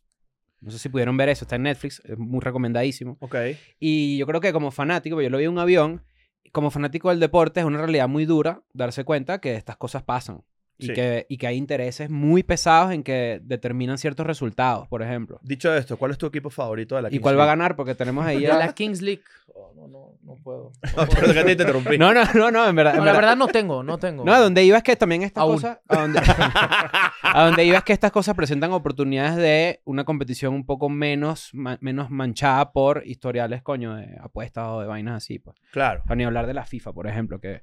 No 0.60 0.72
sé 0.72 0.78
si 0.80 0.88
pudieron 0.88 1.16
ver 1.16 1.28
eso, 1.28 1.44
está 1.44 1.54
en 1.54 1.62
Netflix, 1.62 2.02
es 2.04 2.18
muy 2.18 2.40
recomendadísimo. 2.40 3.16
Ok. 3.20 3.36
Y 3.78 4.18
yo 4.18 4.26
creo 4.26 4.40
que 4.40 4.52
como 4.52 4.72
fanático, 4.72 5.22
yo 5.22 5.30
lo 5.30 5.38
vi 5.38 5.44
en 5.44 5.52
un 5.52 5.60
avión, 5.60 6.02
como 6.50 6.70
fanático 6.72 7.10
del 7.10 7.20
deporte 7.20 7.60
es 7.60 7.66
una 7.66 7.78
realidad 7.78 8.08
muy 8.08 8.24
dura 8.24 8.60
darse 8.72 9.04
cuenta 9.04 9.40
que 9.40 9.54
estas 9.54 9.76
cosas 9.76 10.02
pasan. 10.02 10.42
Y, 10.80 10.86
Sí. 10.86 10.92
que, 10.92 11.26
y 11.28 11.38
que 11.38 11.46
hay 11.48 11.56
intereses 11.56 12.08
muy 12.08 12.44
pesados 12.44 12.92
en 12.92 13.02
que 13.02 13.40
determinan 13.42 13.98
ciertos 13.98 14.24
resultados, 14.24 14.86
por 14.86 15.02
ejemplo. 15.02 15.40
Dicho 15.42 15.74
esto, 15.74 15.96
¿cuál 15.96 16.12
es 16.12 16.18
tu 16.18 16.26
equipo 16.26 16.50
favorito 16.50 16.94
de 16.94 17.02
la 17.02 17.08
¿Y 17.08 17.12
Kings 17.12 17.22
cuál 17.22 17.34
va 17.36 17.42
a 17.42 17.46
League? 17.46 17.58
ganar? 17.58 17.74
Porque 17.76 17.96
tenemos 17.96 18.24
ahí 18.24 18.36
De 18.36 18.42
ya... 18.46 18.58
la 18.58 18.72
Kings 18.72 19.02
League. 19.02 19.22
Oh, 19.52 19.72
no, 19.74 19.88
no, 19.88 20.12
no 20.22 20.34
puedo. 20.36 20.70
No, 20.96 21.02
No, 21.02 21.08
puedo. 21.08 21.32
que 21.34 21.42
te 21.44 21.50
interrumpí. 21.52 21.98
No, 21.98 22.14
no, 22.14 22.22
no, 22.32 22.52
no, 22.52 22.68
en 22.68 22.76
verdad. 22.76 22.92
en 22.94 23.00
No, 23.00 23.04
la 23.06 23.12
verdad 23.12 23.36
no 23.36 23.48
tengo, 23.48 23.82
no 23.82 23.98
tengo. 23.98 24.24
No, 24.24 24.32
a 24.32 24.38
donde 24.38 24.64
iba 24.64 24.76
es 24.76 24.84
que 24.84 24.94
también 24.94 25.22
estas 25.24 25.42
Aún. 25.42 25.54
cosas. 25.56 25.78
A 25.88 25.96
donde, 26.02 26.20
a 27.22 27.44
donde 27.44 27.64
iba 27.64 27.78
es 27.78 27.84
que 27.84 27.92
estas 27.92 28.12
cosas 28.12 28.36
presentan 28.36 28.70
oportunidades 28.72 29.34
de 29.36 29.80
una 29.84 30.04
competición 30.04 30.54
un 30.54 30.64
poco 30.64 30.88
menos, 30.88 31.50
ma- 31.54 31.78
menos 31.80 32.08
manchada 32.10 32.72
por 32.72 33.02
historiales, 33.04 33.62
coño, 33.62 33.96
de 33.96 34.16
apuestas 34.20 34.64
o 34.68 34.80
de 34.80 34.86
vainas 34.86 35.16
así, 35.16 35.38
pues. 35.40 35.56
Claro. 35.72 36.02
A 36.06 36.14
ni 36.14 36.24
hablar 36.24 36.46
de 36.46 36.54
la 36.54 36.64
FIFA, 36.64 36.92
por 36.92 37.08
ejemplo, 37.08 37.40
que 37.40 37.62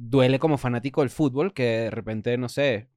duele 0.00 0.38
como 0.38 0.56
fanático 0.56 1.02
del 1.02 1.10
fútbol 1.10 1.52
que 1.52 1.64
de 1.64 1.90
repente, 1.90 2.36
no 2.38 2.48
sé, 2.48 2.88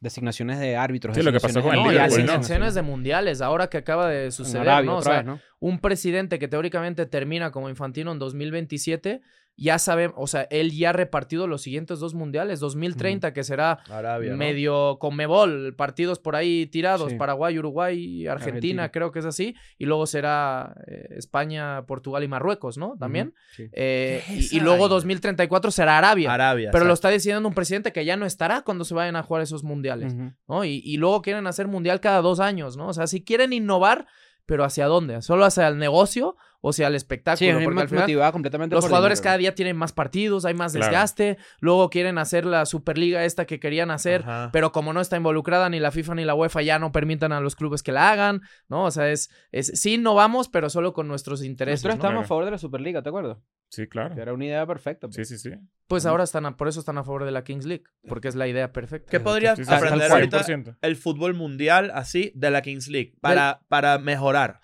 designaciones 0.00 0.58
de 0.58 0.76
árbitros. 0.76 1.14
Sí, 1.14 1.22
lo 1.22 1.32
que 1.32 1.40
pasó 1.40 1.60
designaciones 1.60 1.84
con 1.84 1.90
el 1.92 1.98
¿no? 1.98 2.04
asignaciones 2.04 2.74
de 2.74 2.82
mundiales, 2.82 3.40
ahora 3.40 3.68
que 3.68 3.76
acaba 3.76 4.08
de 4.08 4.30
suceder, 4.30 4.68
Arabia 4.68 4.90
¿no? 4.90 4.96
O 4.96 5.00
otra 5.00 5.12
sea, 5.12 5.22
vez, 5.22 5.26
¿no? 5.26 5.40
un 5.60 5.80
presidente 5.80 6.38
que 6.38 6.48
teóricamente 6.48 7.06
termina 7.06 7.50
como 7.50 7.68
infantino 7.68 8.12
en 8.12 8.18
2027, 8.18 9.20
ya 9.56 9.78
sabe, 9.78 10.12
o 10.16 10.26
sea, 10.26 10.42
él 10.50 10.70
ya 10.70 10.90
ha 10.90 10.92
repartido 10.92 11.46
los 11.46 11.62
siguientes 11.62 11.98
dos 11.98 12.14
mundiales, 12.14 12.60
2030, 12.60 13.32
que 13.32 13.42
será 13.42 13.78
Arabia, 13.90 14.32
¿no? 14.32 14.36
medio 14.36 14.98
conmebol, 14.98 15.74
partidos 15.74 16.18
por 16.18 16.36
ahí 16.36 16.66
tirados, 16.66 17.10
Sí. 17.12 17.16
Paraguay, 17.16 17.58
Uruguay, 17.58 18.26
Argentina, 18.26 18.84
Argentina. 18.84 18.92
creo 18.92 19.12
que 19.12 19.20
es 19.20 19.24
así, 19.24 19.54
y 19.78 19.86
luego 19.86 20.06
será 20.06 20.74
eh, 20.86 21.14
España, 21.16 21.86
Portugal 21.86 22.22
y 22.22 22.28
Marruecos, 22.28 22.76
¿no? 22.76 22.96
También. 22.98 23.32
Sí. 23.54 23.68
Eh, 23.72 24.22
¿Qué 24.26 24.38
es 24.38 24.52
y, 24.52 24.60
luego 24.60 24.80
vaina? 24.80 24.94
2034 24.94 25.70
será 25.70 25.98
Arabia. 25.98 26.32
Arabia. 26.32 26.70
pero 26.72 26.84
lo 26.84 26.92
está 26.92 27.08
decidiendo 27.08 27.48
un 27.48 27.54
presidente 27.54 27.92
que 27.92 28.04
ya 28.04 28.16
no 28.16 28.26
estará 28.26 28.62
cuando 28.62 28.84
se 28.84 28.94
vayan 28.94 29.16
a 29.16 29.22
jugar 29.22 29.42
esos 29.42 29.64
mundiales. 29.64 30.14
¿no? 30.48 30.64
Y, 30.64 30.82
y 30.84 30.96
luego 30.98 31.22
quieren 31.22 31.46
hacer 31.46 31.66
mundial 31.66 32.00
cada 32.00 32.20
dos 32.20 32.40
años, 32.40 32.76
¿no? 32.76 32.88
O 32.88 32.92
sea, 32.92 33.06
si 33.06 33.24
quieren 33.24 33.52
innovar, 33.52 34.06
pero 34.44 34.64
¿hacia 34.64 34.86
dónde? 34.86 35.22
¿Solo 35.22 35.44
hacia 35.44 35.66
el 35.68 35.78
negocio 35.78 36.36
o 36.66 36.70
hacia 36.70 36.88
el 36.88 36.94
Sí, 36.94 36.96
espectáculo? 36.96 37.58
es 37.58 37.64
Porque 37.64 37.80
al 37.80 37.88
final 37.88 38.02
motivada 38.04 38.32
completamente 38.32 38.74
los 38.74 38.84
jugadores 38.86 39.18
dinero. 39.20 39.24
cada 39.24 39.38
día 39.38 39.54
tienen 39.54 39.76
más 39.76 39.92
partidos, 39.92 40.44
hay 40.44 40.54
más 40.54 40.72
Claro. 40.72 40.86
desgaste, 40.86 41.36
luego 41.60 41.90
quieren 41.90 42.18
hacer 42.18 42.44
la 42.44 42.66
Superliga 42.66 43.24
esta 43.24 43.44
que 43.44 43.60
querían 43.60 43.90
hacer, 43.90 44.22
Ajá. 44.22 44.50
pero 44.52 44.72
como 44.72 44.92
no 44.92 45.00
está 45.00 45.16
involucrada 45.16 45.68
ni 45.68 45.78
la 45.78 45.90
FIFA 45.92 46.16
ni 46.16 46.24
la 46.24 46.34
UEFA, 46.34 46.62
ya 46.62 46.78
no 46.78 46.90
permitan 46.90 47.32
a 47.32 47.40
los 47.40 47.54
clubes 47.54 47.82
que 47.82 47.92
la 47.92 48.10
hagan, 48.10 48.40
¿no? 48.68 48.84
O 48.84 48.90
sea, 48.90 49.10
es, 49.10 49.30
es 49.52 49.68
sí 49.80 49.94
innovamos, 49.94 50.48
pero 50.48 50.68
solo 50.70 50.92
con 50.92 51.06
nuestros 51.08 51.44
intereses, 51.44 51.84
Nosotros 51.84 51.94
¿no? 51.94 51.98
estamos 52.08 52.12
Claro. 52.14 52.24
a 52.24 52.28
favor 52.28 52.44
de 52.46 52.50
la 52.50 52.58
Superliga, 52.58 53.02
¿te 53.02 53.10
acuerdas? 53.10 53.38
Sí, 53.68 53.86
claro. 53.88 54.14
Que 54.14 54.20
era 54.22 54.32
una 54.32 54.44
idea 54.44 54.66
perfecta. 54.66 55.08
pues. 55.08 55.16
Sí, 55.28 55.36
sí, 55.36 55.50
sí. 55.50 55.56
Pues 55.88 56.06
ahora 56.06 56.24
están 56.24 56.46
a- 56.46 56.56
por 56.56 56.68
eso 56.68 56.80
están 56.80 56.98
a 56.98 57.04
favor 57.04 57.24
de 57.24 57.30
la 57.32 57.42
Kings 57.44 57.64
League, 57.66 57.84
porque 58.08 58.28
es 58.28 58.34
la 58.36 58.46
idea 58.48 58.72
perfecta. 58.72 59.10
¿Qué 59.10 59.20
podrías 59.20 59.56
Sí, 59.58 59.64
sí, 59.64 59.72
aprender 59.72 60.10
ahorita 60.10 60.42
100%. 60.44 60.76
el 60.82 60.96
fútbol 60.96 61.34
mundial 61.34 61.90
así 61.94 62.32
de 62.34 62.50
la 62.50 62.62
Kings 62.62 62.88
League 62.88 63.14
para, 63.20 63.60
para 63.68 63.98
mejorar? 63.98 64.60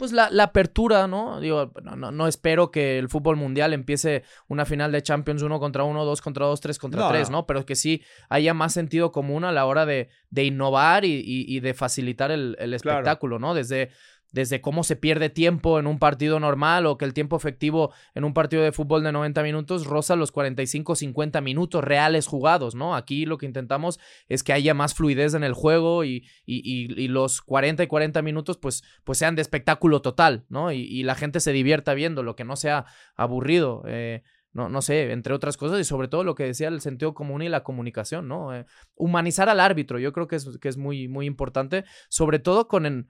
Pues 0.00 0.10
la, 0.12 0.28
la 0.30 0.42
apertura, 0.42 1.06
¿no? 1.06 1.38
Digo, 1.38 1.72
no, 1.84 1.94
no, 1.94 2.10
no 2.10 2.26
espero 2.26 2.72
que 2.72 2.98
el 2.98 3.08
fútbol 3.08 3.36
mundial 3.36 3.72
empiece 3.72 4.24
una 4.48 4.64
final 4.64 4.90
de 4.90 5.00
Champions 5.02 5.42
uno 5.42 5.60
contra 5.60 5.84
uno, 5.84 6.04
dos 6.04 6.20
contra 6.20 6.46
dos, 6.46 6.60
tres 6.60 6.78
contra 6.80 7.02
No, 7.02 7.08
tres, 7.10 7.30
no. 7.30 7.38
¿no? 7.38 7.46
Pero 7.46 7.64
que 7.64 7.76
sí 7.76 8.02
haya 8.28 8.52
más 8.52 8.72
sentido 8.72 9.12
común 9.12 9.44
a 9.44 9.52
la 9.52 9.66
hora 9.66 9.86
de, 9.86 10.08
de 10.30 10.44
innovar 10.44 11.04
y, 11.04 11.12
y- 11.24 11.44
y 11.56 11.60
de 11.60 11.74
facilitar 11.74 12.32
el, 12.32 12.56
el 12.58 12.76
Claro. 12.80 12.98
espectáculo, 12.98 13.38
¿no? 13.38 13.54
Desde, 13.54 13.90
desde 14.32 14.60
cómo 14.60 14.84
se 14.84 14.96
pierde 14.96 15.28
tiempo 15.30 15.78
en 15.78 15.86
un 15.86 15.98
partido 15.98 16.38
normal 16.40 16.86
o 16.86 16.96
que 16.98 17.04
el 17.04 17.14
tiempo 17.14 17.36
efectivo 17.36 17.92
en 18.14 18.24
un 18.24 18.32
partido 18.34 18.62
de 18.62 18.72
fútbol 18.72 19.02
de 19.02 19.12
90 19.12 19.42
minutos 19.42 19.86
roza 19.86 20.16
los 20.16 20.32
45, 20.32 20.94
50 20.94 21.40
minutos 21.40 21.82
reales 21.82 22.26
jugados, 22.26 22.74
¿no? 22.74 22.94
Aquí 22.94 23.26
lo 23.26 23.38
que 23.38 23.46
intentamos 23.46 23.98
es 24.28 24.42
que 24.42 24.52
haya 24.52 24.74
más 24.74 24.94
fluidez 24.94 25.34
en 25.34 25.44
el 25.44 25.52
juego 25.52 26.04
y, 26.04 26.26
y- 26.46 26.62
y- 26.64 27.08
los 27.08 27.40
40 27.42 27.82
y 27.82 27.86
40 27.86 28.22
minutos 28.22 28.56
pues, 28.56 28.82
pues 29.04 29.18
sean 29.18 29.34
de 29.34 29.42
espectáculo 29.42 30.00
total, 30.02 30.44
¿no? 30.48 30.70
Y, 30.72 31.02
la 31.02 31.14
gente 31.14 31.40
se 31.40 31.52
divierta 31.52 31.94
viendo, 31.94 32.22
lo 32.22 32.36
que 32.36 32.44
no 32.44 32.56
sea 32.56 32.84
aburrido. 33.16 33.82
eh, 33.86 34.22
no, 34.52 34.68
no 34.68 34.82
sé, 34.82 35.12
entre 35.12 35.32
otras 35.32 35.56
cosas, 35.56 35.78
y 35.80 35.84
sobre 35.84 36.08
todo 36.08 36.24
lo 36.24 36.34
que 36.34 36.42
decía 36.44 36.66
el 36.68 36.80
sentido 36.80 37.14
común 37.14 37.40
y 37.42 37.48
la 37.48 37.62
comunicación, 37.62 38.26
¿no? 38.26 38.52
Eh, 38.52 38.66
humanizar 38.96 39.48
al 39.48 39.60
árbitro, 39.60 40.00
yo 40.00 40.12
creo 40.12 40.26
que 40.26 40.34
es, 40.36 40.58
que 40.60 40.68
es 40.68 40.76
muy, 40.76 41.06
muy 41.06 41.26
importante, 41.26 41.84
sobre 42.08 42.40
todo 42.40 42.66
con, 42.66 42.84
en- 42.84 43.08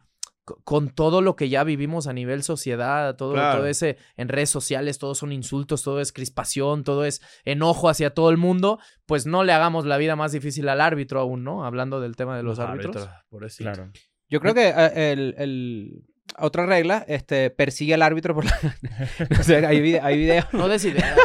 con 0.64 0.90
todo 0.90 1.20
lo 1.22 1.36
que 1.36 1.48
ya 1.48 1.64
vivimos 1.64 2.06
a 2.06 2.12
nivel 2.12 2.42
sociedad, 2.42 3.16
todo, 3.16 3.32
Claro. 3.34 3.58
todo 3.58 3.66
ese, 3.66 3.96
en 4.16 4.28
redes 4.28 4.50
sociales, 4.50 4.98
todos 4.98 5.18
son 5.18 5.32
insultos, 5.32 5.82
todo 5.82 6.00
es 6.00 6.12
crispación, 6.12 6.84
todo 6.84 7.04
es 7.04 7.20
enojo 7.44 7.88
hacia 7.88 8.10
todo 8.14 8.30
el 8.30 8.36
mundo, 8.36 8.78
pues 9.06 9.26
no 9.26 9.44
le 9.44 9.52
hagamos 9.52 9.86
la 9.86 9.96
vida 9.96 10.16
más 10.16 10.32
difícil 10.32 10.68
al 10.68 10.80
árbitro 10.80 11.20
aún, 11.20 11.44
¿no? 11.44 11.64
Hablando 11.64 12.00
del 12.00 12.16
tema 12.16 12.36
de 12.36 12.42
los 12.42 12.58
árbitros. 12.58 13.08
pobrecito. 13.28 13.70
Claro. 13.72 13.90
Yo 14.28 14.40
creo 14.40 14.54
que 14.54 14.68
eh, 14.68 15.12
el, 15.12 15.34
el- 15.38 16.02
otra 16.38 16.64
regla 16.64 17.04
este, 17.08 17.50
persigue 17.50 17.94
al 17.94 18.02
árbitro 18.02 18.34
por 18.36 18.44
la... 18.44 18.52
o 19.40 19.42
sea, 19.42 19.68
hay, 19.68 19.80
vide- 19.80 20.00
hay 20.00 20.16
videos... 20.16 20.44
No 20.52 20.68
des 20.68 20.84
ideas. 20.84 21.16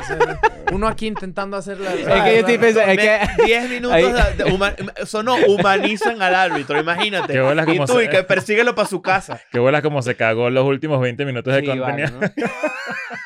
Uno 0.72 0.88
aquí 0.88 1.08
intentando 1.08 1.58
hacer 1.58 1.80
la... 1.80 1.94
Es 1.94 2.06
que 2.06 2.34
yo 2.34 2.40
estoy 2.40 2.58
pensando... 2.58 2.92
Es 2.92 2.98
que... 3.00 3.44
10 3.46 3.70
minutos 3.70 3.98
de, 4.38 4.44
de 4.44 4.92
eso 4.98 5.24
no 5.24 5.36
humanizan 5.48 6.22
al 6.22 6.36
árbitro, 6.36 6.80
imagínate. 6.80 7.34
Y 7.34 7.78
tú, 7.80 7.88
se- 7.88 8.04
y 8.06 8.10
que 8.10 8.24
persíguelo 8.24 8.76
para 8.76 8.88
su 8.88 9.02
casa. 9.02 9.40
Qué 9.52 9.60
bolas 9.60 9.82
como 9.82 10.02
se 10.02 10.16
cagó 10.16 10.50
los 10.50 10.66
últimos 10.66 11.00
20 11.02 11.26
minutos 11.26 11.54
de 11.54 11.62
Sí, 11.62 11.66
contenido. 11.68 12.12
vale, 12.20 12.36
¿no? 12.38 12.46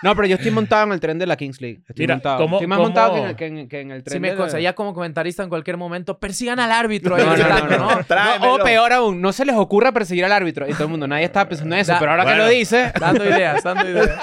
No, 0.02 0.16
pero 0.16 0.30
yo 0.30 0.36
estoy 0.36 0.52
montado 0.52 0.86
en 0.86 0.94
el 0.94 1.00
tren 1.02 1.20
de 1.20 1.26
la 1.26 1.36
Kings 1.36 1.60
League. 1.60 1.82
Estoy 1.90 2.04
Mira, 2.04 2.16
montado. 2.16 2.38
¿cómo- 2.38 2.56
estoy 2.58 2.68
más 2.68 2.78
cómo- 2.78 2.88
montado 2.88 3.14
que 3.16 3.20
en, 3.20 3.26
el- 3.28 3.36
que 3.36 3.46
en- 3.48 3.68
que 3.70 3.82
en 3.82 3.92
el 3.92 4.04
tren 4.04 4.14
Sí, 4.14 4.20
me 4.20 4.62
ya 4.62 4.74
como 4.74 4.94
comentarista 4.94 5.44
en 5.44 5.50
cualquier 5.50 5.76
momento, 5.76 6.20
persigan 6.20 6.58
al 6.60 6.72
árbitro. 6.72 7.18
No, 7.18 7.24
no, 7.26 7.30
no, 7.32 7.36
gritando, 7.36 7.78
no. 7.78 7.96
¿no? 7.96 8.04
Tráemelo. 8.06 8.58
No, 8.58 8.62
o 8.62 8.64
peor 8.64 8.94
aún, 8.94 9.20
no 9.22 9.34
se 9.34 9.44
les 9.44 9.56
ocurra 9.56 9.92
perseguir 9.92 10.24
al 10.24 10.32
árbitro. 10.32 10.68
Y 10.70 10.72
todo 10.74 10.84
el 10.86 10.90
mundo, 10.90 11.06
nadie 11.08 11.26
estaba 11.26 11.50
pensando 11.50 11.76
en 11.76 11.82
eso. 11.82 11.92
Da- 11.92 12.00
pero 12.00 12.12
ahora 12.12 12.24
bueno. 12.24 12.38
que 12.38 12.44
lo 12.44 12.50
dice... 12.50 12.94
Dando 13.00 13.26
ideas, 13.26 13.62
dando 13.64 13.90
ideas. 13.90 14.20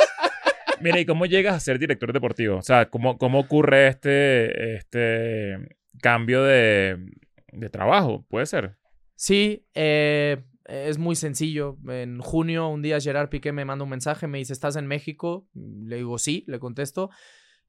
Mira, 0.80 1.00
¿y 1.00 1.06
cómo 1.06 1.26
llegas 1.26 1.54
a 1.54 1.60
ser 1.60 1.78
director 1.78 2.12
deportivo? 2.12 2.56
O 2.56 2.62
sea, 2.62 2.88
¿cómo, 2.90 3.18
cómo 3.18 3.40
ocurre 3.40 3.88
este, 3.88 4.76
este 4.76 5.76
cambio 6.00 6.42
de, 6.42 6.98
de 7.52 7.68
trabajo? 7.70 8.24
Puede 8.28 8.46
ser. 8.46 8.76
Sí, 9.14 9.66
eh, 9.74 10.42
es 10.66 10.98
muy 10.98 11.16
sencillo. 11.16 11.78
En 11.88 12.20
junio, 12.20 12.68
un 12.68 12.82
día 12.82 13.00
Gerard 13.00 13.28
Piqué 13.28 13.52
me 13.52 13.64
manda 13.64 13.84
un 13.84 13.90
mensaje, 13.90 14.26
me 14.26 14.38
dice, 14.38 14.52
¿estás 14.52 14.76
en 14.76 14.86
México? 14.86 15.48
Le 15.54 15.96
digo, 15.96 16.18
sí, 16.18 16.44
le 16.46 16.58
contesto. 16.58 17.10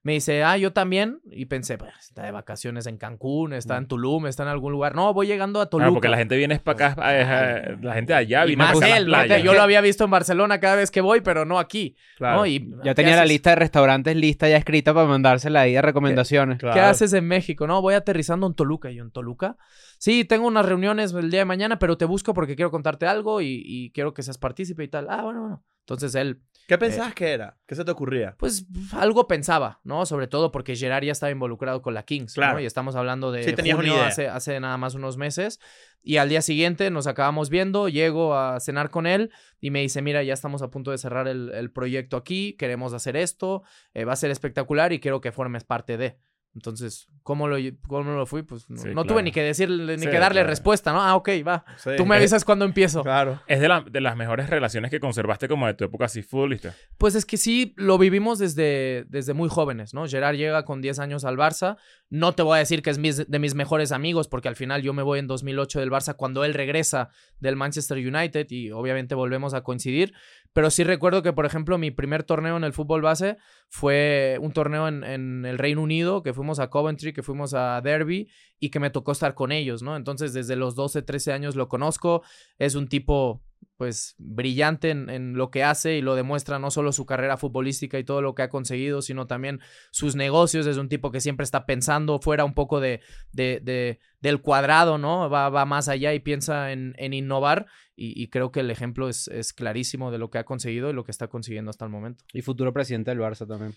Me 0.07 0.13
dice, 0.13 0.41
ah, 0.41 0.55
yo 0.55 0.71
también. 0.71 1.19
Y 1.29 1.47
pensé, 1.47 1.77
pues, 1.77 1.91
está 1.99 2.23
de 2.23 2.31
vacaciones 2.31 2.87
en 2.87 2.95
Cancún, 2.97 3.51
está 3.51 3.75
en 3.75 3.89
Tulum, 3.89 4.25
está 4.27 4.43
en 4.43 4.47
algún 4.47 4.71
lugar. 4.71 4.95
No, 4.95 5.13
voy 5.13 5.27
llegando 5.27 5.59
a 5.59 5.69
Toluca. 5.69 5.89
Ah, 5.89 5.91
porque 5.91 6.07
la 6.07 6.15
gente 6.15 6.37
viene 6.37 6.57
para 6.59 6.91
acá, 6.91 7.01
a- 7.01 7.75
la 7.81 7.93
gente 7.93 8.13
de 8.13 8.19
allá 8.19 8.45
y 8.45 8.47
viene 8.47 8.63
más 8.63 8.73
¿no? 8.75 8.79
playas. 8.79 9.43
yo 9.43 9.53
lo 9.53 9.61
había 9.61 9.81
visto 9.81 10.05
en 10.05 10.11
Barcelona 10.11 10.61
cada 10.61 10.77
vez 10.77 10.91
que 10.91 11.01
voy, 11.01 11.19
pero 11.19 11.43
no 11.43 11.59
aquí. 11.59 11.97
Claro. 12.15 12.37
¿no? 12.37 12.45
Y, 12.45 12.69
Ya 12.85 12.91
¿qué 12.91 12.95
tenía 12.95 13.17
la 13.17 13.25
lista 13.25 13.49
de 13.49 13.57
restaurantes 13.57 14.15
lista 14.15 14.47
ya 14.47 14.55
escrita 14.55 14.93
para 14.93 15.07
mandársela 15.07 15.59
ahí 15.59 15.73
de 15.73 15.81
recomendaciones. 15.81 16.57
Claro. 16.57 16.73
¿Qué 16.73 16.79
haces 16.79 17.11
en 17.11 17.27
México? 17.27 17.67
No, 17.67 17.81
voy 17.81 17.95
aterrizando 17.95 18.47
en 18.47 18.53
Toluca. 18.53 18.89
Y 18.89 18.95
yo, 18.95 19.03
¿en 19.03 19.11
Toluca? 19.11 19.57
Sí, 19.97 20.23
tengo 20.23 20.47
unas 20.47 20.65
reuniones 20.65 21.11
el 21.11 21.29
día 21.29 21.39
de 21.41 21.45
mañana, 21.45 21.79
pero 21.79 21.97
te 21.97 22.05
busco 22.05 22.33
porque 22.33 22.55
quiero 22.55 22.71
contarte 22.71 23.07
algo 23.07 23.41
y, 23.41 23.61
y 23.65 23.91
quiero 23.91 24.13
que 24.13 24.23
seas 24.23 24.37
partícipe 24.37 24.85
y 24.85 24.87
tal. 24.87 25.07
Ah, 25.09 25.23
bueno, 25.23 25.41
bueno. 25.41 25.63
Entonces 25.81 26.15
él, 26.15 26.39
¿Qué 26.67 26.77
pensabas 26.77 27.13
que 27.13 27.31
era? 27.31 27.57
¿Qué 27.65 27.75
se 27.75 27.85
te 27.85 27.91
ocurría? 27.91 28.35
pues, 28.37 28.65
algo 28.91 29.27
pensaba, 29.27 29.79
¿no? 29.85 30.05
Sobre 30.05 30.27
todo 30.27 30.51
porque 30.51 30.75
Gerard 30.75 31.05
ya 31.05 31.13
estaba 31.13 31.31
involucrado 31.31 31.81
con 31.81 31.93
la 31.93 32.03
Kings, 32.03 32.35
¿no? 32.37 32.41
Claro. 32.41 32.59
Y 32.59 32.65
estamos 32.65 32.95
hablando 32.95 33.31
de 33.31 33.43
Sí, 33.43 33.71
junio, 33.71 34.01
hace, 34.01 34.27
hace 34.27 34.59
nada 34.59 34.77
más 34.77 34.93
unos 34.93 35.15
meses. 35.15 35.59
Y 36.03 36.17
al 36.17 36.29
día 36.29 36.41
siguiente 36.41 36.89
nos 36.91 37.07
acabamos 37.07 37.49
viendo, 37.49 37.87
llego 37.89 38.35
a 38.35 38.59
cenar 38.59 38.89
con 38.89 39.07
él 39.07 39.31
y 39.61 39.71
me 39.71 39.81
dice, 39.81 40.01
mira, 40.01 40.23
ya 40.23 40.33
estamos 40.33 40.61
a 40.61 40.69
punto 40.69 40.91
de 40.91 40.97
cerrar 40.97 41.27
el, 41.27 41.51
el 41.53 41.71
proyecto 41.71 42.17
aquí, 42.17 42.53
queremos 42.53 42.93
hacer 42.93 43.15
esto, 43.15 43.63
eh, 43.93 44.05
va 44.05 44.13
a 44.13 44.17
ser 44.17 44.31
espectacular 44.31 44.91
y 44.93 44.99
quiero 44.99 45.21
que 45.21 45.31
formes 45.31 45.63
parte 45.63 45.97
de. 45.97 46.17
Entonces, 46.57 47.07
¿cómo 47.21 47.47
lo, 47.47 47.57
cómo 47.87 48.11
lo 48.13 48.25
fui? 48.25 48.41
Pues 48.41 48.67
no, 48.67 48.77
Sí, 48.77 48.87
no 48.89 49.03
tuve 49.03 49.07
claro. 49.13 49.21
ni 49.21 49.31
que 49.31 49.43
decirle, 49.43 49.95
ni 49.95 50.03
Sí, 50.03 50.09
que 50.09 50.17
darle 50.17 50.39
claro. 50.39 50.49
respuesta, 50.49 50.91
¿no? 50.91 51.01
Ah, 51.03 51.15
ok, 51.15 51.29
va. 51.47 51.63
Sí. 51.77 51.91
Tú 51.95 52.05
me 52.07 52.15
avisas 52.15 52.43
cuando 52.43 52.65
empiezo. 52.65 53.03
Claro. 53.03 53.39
Es 53.45 53.59
de, 53.59 53.67
la- 53.67 53.81
de 53.81 54.01
las 54.01 54.17
mejores 54.17 54.49
relaciones 54.49 54.89
que 54.89 54.99
conservaste 54.99 55.47
como 55.47 55.67
de 55.67 55.75
tu 55.75 55.83
época 55.85 56.05
así 56.05 56.23
futbolista. 56.23 56.73
Pues 56.97 57.13
es 57.13 57.25
que 57.25 57.37
sí, 57.37 57.75
lo 57.77 57.99
vivimos 57.99 58.39
desde, 58.39 59.05
desde 59.07 59.33
muy 59.35 59.49
jóvenes, 59.49 59.93
¿no? 59.93 60.07
Gerard 60.07 60.35
llega 60.35 60.65
con 60.65 60.81
10 60.81 60.97
años 60.97 61.23
al 61.25 61.37
Barça. 61.37 61.77
No 62.09 62.33
te 62.33 62.41
voy 62.41 62.55
a 62.55 62.59
decir 62.59 62.81
que 62.81 62.89
es 62.89 62.97
mis- 62.97 63.29
de 63.29 63.39
mis 63.39 63.53
mejores 63.53 63.91
amigos, 63.91 64.27
porque 64.27 64.47
al 64.47 64.55
final 64.55 64.81
yo 64.81 64.93
me 64.93 65.03
voy 65.03 65.19
en 65.19 65.27
2008 65.27 65.79
del 65.79 65.91
Barça 65.91 66.15
cuando 66.15 66.43
él 66.43 66.55
regresa 66.55 67.09
del 67.39 67.55
Manchester 67.55 67.97
United 67.99 68.47
y 68.49 68.71
obviamente 68.71 69.13
volvemos 69.13 69.53
a 69.53 69.61
coincidir. 69.61 70.13
Pero 70.53 70.71
sí 70.71 70.83
recuerdo 70.83 71.21
que, 71.21 71.33
por 71.33 71.45
ejemplo, 71.45 71.77
mi 71.77 71.91
primer 71.91 72.23
torneo 72.23 72.57
en 72.57 72.63
el 72.63 72.73
fútbol 72.73 73.03
base 73.03 73.37
fue 73.69 74.37
un 74.41 74.51
torneo 74.51 74.87
en, 74.87 75.45
el 75.45 75.57
Reino 75.57 75.81
Unido, 75.81 76.23
que 76.23 76.33
fuimos 76.33 76.59
a 76.59 76.69
Coventry, 76.69 77.13
que 77.13 77.23
fuimos 77.23 77.53
a 77.53 77.81
Derby 77.81 78.29
y 78.59 78.69
que 78.69 78.79
me 78.79 78.89
tocó 78.89 79.11
estar 79.11 79.33
con 79.33 79.51
ellos, 79.51 79.81
¿no? 79.81 79.95
Entonces, 79.95 80.33
desde 80.33 80.55
los 80.55 80.75
12, 80.75 81.01
13 81.01 81.33
años 81.33 81.55
lo 81.55 81.67
conozco. 81.67 82.23
Es 82.57 82.75
un 82.75 82.87
tipo 82.87 83.41
pues 83.77 84.15
brillante 84.17 84.89
en, 84.89 85.09
en 85.09 85.33
lo 85.35 85.51
que 85.51 85.63
hace 85.63 85.97
y 85.97 86.01
lo 86.01 86.15
demuestra 86.15 86.59
no 86.59 86.71
solo 86.71 86.91
su 86.91 87.05
carrera 87.05 87.37
futbolística 87.37 87.99
y 87.99 88.03
todo 88.03 88.21
lo 88.21 88.33
que 88.35 88.41
ha 88.41 88.49
conseguido, 88.49 89.01
sino 89.01 89.27
también 89.27 89.59
sus 89.91 90.15
negocios. 90.15 90.65
Es 90.65 90.77
un 90.77 90.89
tipo 90.89 91.11
que 91.11 91.21
siempre 91.21 91.43
está 91.43 91.65
pensando 91.65 92.19
fuera 92.19 92.43
un 92.43 92.53
poco 92.53 92.79
de, 92.79 93.01
de- 93.31 93.61
de- 93.63 93.99
del 94.19 94.41
cuadrado, 94.41 94.97
¿no? 94.97 95.29
Va, 95.29 95.49
va 95.49 95.65
más 95.65 95.87
allá 95.87 96.13
y 96.13 96.19
piensa 96.19 96.71
en, 96.71 96.95
en 96.97 97.13
innovar 97.13 97.67
y, 97.95 98.27
creo 98.29 98.51
que 98.51 98.59
el 98.59 98.69
ejemplo 98.69 99.09
es, 99.09 99.27
es 99.27 99.53
clarísimo 99.53 100.11
de 100.11 100.19
lo 100.19 100.29
que 100.29 100.37
ha 100.37 100.43
conseguido 100.43 100.89
y 100.89 100.93
lo 100.93 101.03
que 101.03 101.11
está 101.11 101.27
consiguiendo 101.27 101.71
hasta 101.71 101.85
el 101.85 101.91
momento. 101.91 102.23
Y 102.31 102.41
futuro 102.43 102.71
presidente 102.71 103.09
del 103.11 103.19
Barça 103.19 103.47
también. 103.47 103.73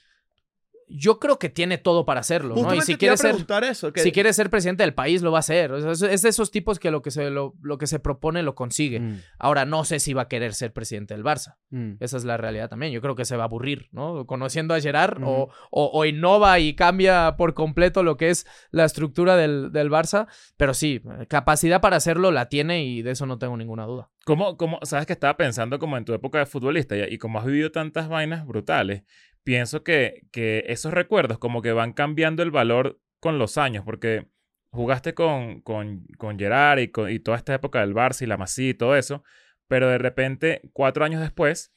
Yo 0.92 1.18
creo 1.20 1.38
que 1.38 1.48
tiene 1.48 1.78
todo 1.78 2.04
para 2.04 2.20
hacerlo, 2.20 2.54
¿no? 2.56 2.74
Y 2.74 2.80
si 2.82 2.96
quiere 2.96 3.16
ser... 3.16 3.36
eso. 3.70 3.92
que- 3.92 4.00
Si 4.00 4.10
quiere 4.12 4.32
ser 4.32 4.50
presidente 4.50 4.82
del 4.82 4.92
país, 4.92 5.22
lo 5.22 5.30
va 5.30 5.38
a 5.38 5.40
hacer. 5.40 5.70
O 5.72 5.94
sea, 5.94 6.10
es- 6.10 6.22
de 6.22 6.28
esos 6.28 6.50
tipos 6.50 6.78
que 6.80 6.90
lo 6.90 7.00
que 7.00 7.10
se, 7.10 7.30
lo, 7.30 7.54
lo 7.62 7.78
que 7.78 7.86
se 7.86 8.00
propone 8.00 8.42
lo 8.42 8.54
consigue. 8.54 8.98
Mm, 9.00 9.20
Ahora, 9.38 9.64
no 9.64 9.84
sé 9.84 10.00
si 10.00 10.12
va 10.14 10.22
a 10.22 10.28
querer 10.28 10.52
ser 10.54 10.72
presidente 10.72 11.14
del 11.14 11.22
Barça. 11.24 11.56
mm. 11.70 11.92
Esa 12.00 12.16
es 12.16 12.24
la 12.24 12.36
realidad 12.36 12.68
también. 12.68 12.92
Yo 12.92 13.00
creo 13.00 13.14
que 13.14 13.24
se 13.24 13.36
va 13.36 13.44
a 13.44 13.46
aburrir, 13.46 13.88
¿no? 13.92 14.26
Conociendo 14.26 14.74
a 14.74 14.80
Gerard 14.80 15.22
o, 15.22 15.44
Ujú. 15.44 15.52
o- 15.70 15.90
o 15.92 16.04
innova 16.04 16.58
y 16.58 16.74
cambia 16.74 17.36
por 17.36 17.54
completo 17.54 18.02
lo 18.02 18.16
que 18.16 18.30
es 18.30 18.46
la 18.72 18.84
estructura 18.84 19.36
del, 19.36 19.70
del 19.72 19.90
Barça. 19.90 20.26
Pero 20.56 20.74
sí, 20.74 21.00
capacidad 21.28 21.80
para 21.80 21.96
hacerlo 21.96 22.30
la 22.32 22.48
tiene 22.48 22.84
y 22.84 23.02
de 23.02 23.12
eso 23.12 23.26
no 23.26 23.38
tengo 23.38 23.56
ninguna 23.56 23.84
duda. 23.86 24.10
¿Cómo, 24.24 24.56
cómo, 24.56 24.78
sabes 24.82 25.06
que 25.06 25.12
estaba 25.14 25.36
pensando 25.36 25.78
como 25.78 25.96
en 25.96 26.04
tu 26.04 26.12
época 26.12 26.38
de 26.38 26.46
futbolista 26.46 26.94
y, 26.96 27.14
y 27.14 27.18
como 27.18 27.38
has 27.38 27.46
vivido 27.46 27.70
tantas 27.72 28.08
vainas 28.08 28.46
brutales, 28.46 29.02
pienso 29.44 29.82
que, 29.82 30.22
que 30.32 30.64
esos 30.68 30.92
recuerdos 30.92 31.38
como 31.38 31.62
que 31.62 31.72
van 31.72 31.92
cambiando 31.92 32.42
el 32.42 32.50
valor 32.50 33.00
con 33.20 33.38
los 33.38 33.58
años, 33.58 33.84
porque 33.84 34.26
jugaste 34.70 35.14
con, 35.14 35.60
con, 35.62 36.04
con 36.18 36.38
Gerard 36.38 36.78
y, 36.80 36.88
con- 36.88 37.10
y 37.10 37.18
toda 37.18 37.36
esta 37.36 37.54
época 37.54 37.80
del 37.80 37.94
Barça 37.94 38.22
y 38.22 38.26
la 38.26 38.36
Masía 38.36 38.70
y 38.70 38.74
todo 38.74 38.96
eso, 38.96 39.22
pero 39.68 39.88
de 39.88 39.98
repente, 39.98 40.60
cuatro 40.72 41.04
años 41.04 41.20
después, 41.20 41.72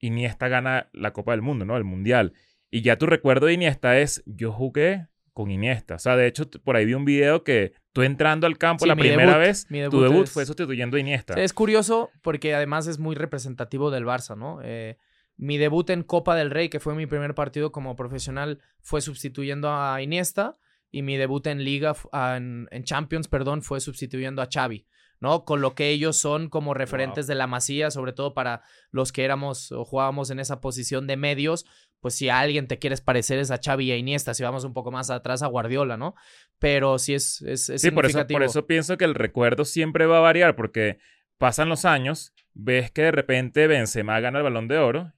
Iniesta 0.00 0.48
gana 0.48 0.88
la 0.92 1.12
Copa 1.12 1.32
del 1.32 1.42
Mundo, 1.42 1.64
¿no? 1.64 1.76
El 1.76 1.84
Mundial. 1.84 2.34
Y 2.70 2.82
ya 2.82 2.96
tu 2.98 3.06
recuerdo 3.06 3.46
de 3.46 3.54
Iniesta 3.54 3.98
es, 3.98 4.22
yo 4.26 4.52
jugué 4.52 5.06
con 5.32 5.50
Iniesta. 5.50 5.94
O 5.94 5.98
sea, 5.98 6.16
de 6.16 6.26
hecho, 6.26 6.48
por 6.62 6.76
ahí 6.76 6.84
vi 6.84 6.94
un 6.94 7.04
video 7.04 7.42
que 7.42 7.72
tú 7.92 8.02
entrando 8.02 8.46
al 8.46 8.58
campo 8.58 8.84
Sí, 8.84 8.88
la 8.88 8.96
primera 8.96 9.32
debut, 9.32 9.38
vez, 9.46 9.66
mi 9.70 9.78
tu 9.84 10.00
debut 10.00 10.02
debut 10.08 10.24
es- 10.24 10.32
fue 10.32 10.44
sustituyendo 10.46 10.96
a 10.96 11.00
Iniesta. 11.00 11.40
Es 11.40 11.52
curioso 11.52 12.10
porque 12.22 12.54
además 12.54 12.86
es 12.86 12.98
muy 12.98 13.14
representativo 13.16 13.90
del 13.90 14.04
Barça, 14.04 14.36
¿no? 14.36 14.60
Eh, 14.62 14.98
mi 15.36 15.58
debut 15.58 15.88
en 15.90 16.02
Copa 16.02 16.36
del 16.36 16.50
Rey, 16.50 16.68
que 16.68 16.80
fue 16.80 16.94
mi 16.94 17.06
primer 17.06 17.34
partido 17.34 17.72
como 17.72 17.96
profesional, 17.96 18.60
fue 18.80 19.00
sustituyendo 19.00 19.70
a 19.72 20.00
Iniesta. 20.00 20.56
Y 20.90 21.02
mi 21.02 21.16
debut 21.16 21.44
en 21.48 21.64
Liga, 21.64 21.96
ah, 22.12 22.36
en, 22.36 22.68
en 22.70 22.84
Champions, 22.84 23.26
perdón, 23.26 23.62
fue 23.62 23.80
sustituyendo 23.80 24.42
a 24.42 24.48
Xavi, 24.48 24.86
¿no? 25.18 25.44
Con 25.44 25.60
lo 25.60 25.74
que 25.74 25.88
ellos 25.88 26.16
son 26.16 26.48
como 26.48 26.72
referentes 26.72 27.26
de 27.26 27.34
la 27.34 27.48
Masía, 27.48 27.90
sobre 27.90 28.12
todo 28.12 28.32
para 28.32 28.62
los 28.92 29.10
que 29.10 29.24
éramos 29.24 29.72
o 29.72 29.84
jugábamos 29.84 30.30
en 30.30 30.38
esa 30.38 30.60
posición 30.60 31.08
de 31.08 31.16
medios, 31.16 31.66
pues 31.98 32.14
si 32.14 32.28
a 32.28 32.38
alguien 32.38 32.68
te 32.68 32.78
quieres 32.78 33.00
parecer 33.00 33.40
es 33.40 33.50
a 33.50 33.58
Xavi 33.58 33.86
y 33.86 33.90
a 33.90 33.96
Iniesta, 33.96 34.34
si 34.34 34.44
vamos 34.44 34.62
un 34.62 34.72
poco 34.72 34.92
más 34.92 35.10
atrás 35.10 35.42
a 35.42 35.48
Guardiola, 35.48 35.96
¿no? 35.96 36.14
Pero 36.60 36.98
sí 37.00 37.14
es, 37.14 37.42
es, 37.42 37.68
es 37.70 37.82
Sí, 37.82 37.90
por 37.90 38.04
eso, 38.04 38.10
significativo. 38.10 38.38
por 38.38 38.44
eso 38.44 38.66
pienso 38.68 38.96
que 38.96 39.04
el 39.04 39.16
recuerdo 39.16 39.64
siempre 39.64 40.06
va 40.06 40.18
a 40.18 40.20
variar, 40.20 40.54
porque 40.54 40.98
pasan 41.38 41.68
los 41.68 41.84
años, 41.84 42.32
ves 42.52 42.92
que 42.92 43.02
de 43.02 43.10
repente 43.10 43.66
Benzema 43.66 44.20
gana 44.20 44.38
el 44.38 44.44
Balón 44.44 44.68
de 44.68 44.78
Oro 44.78 45.12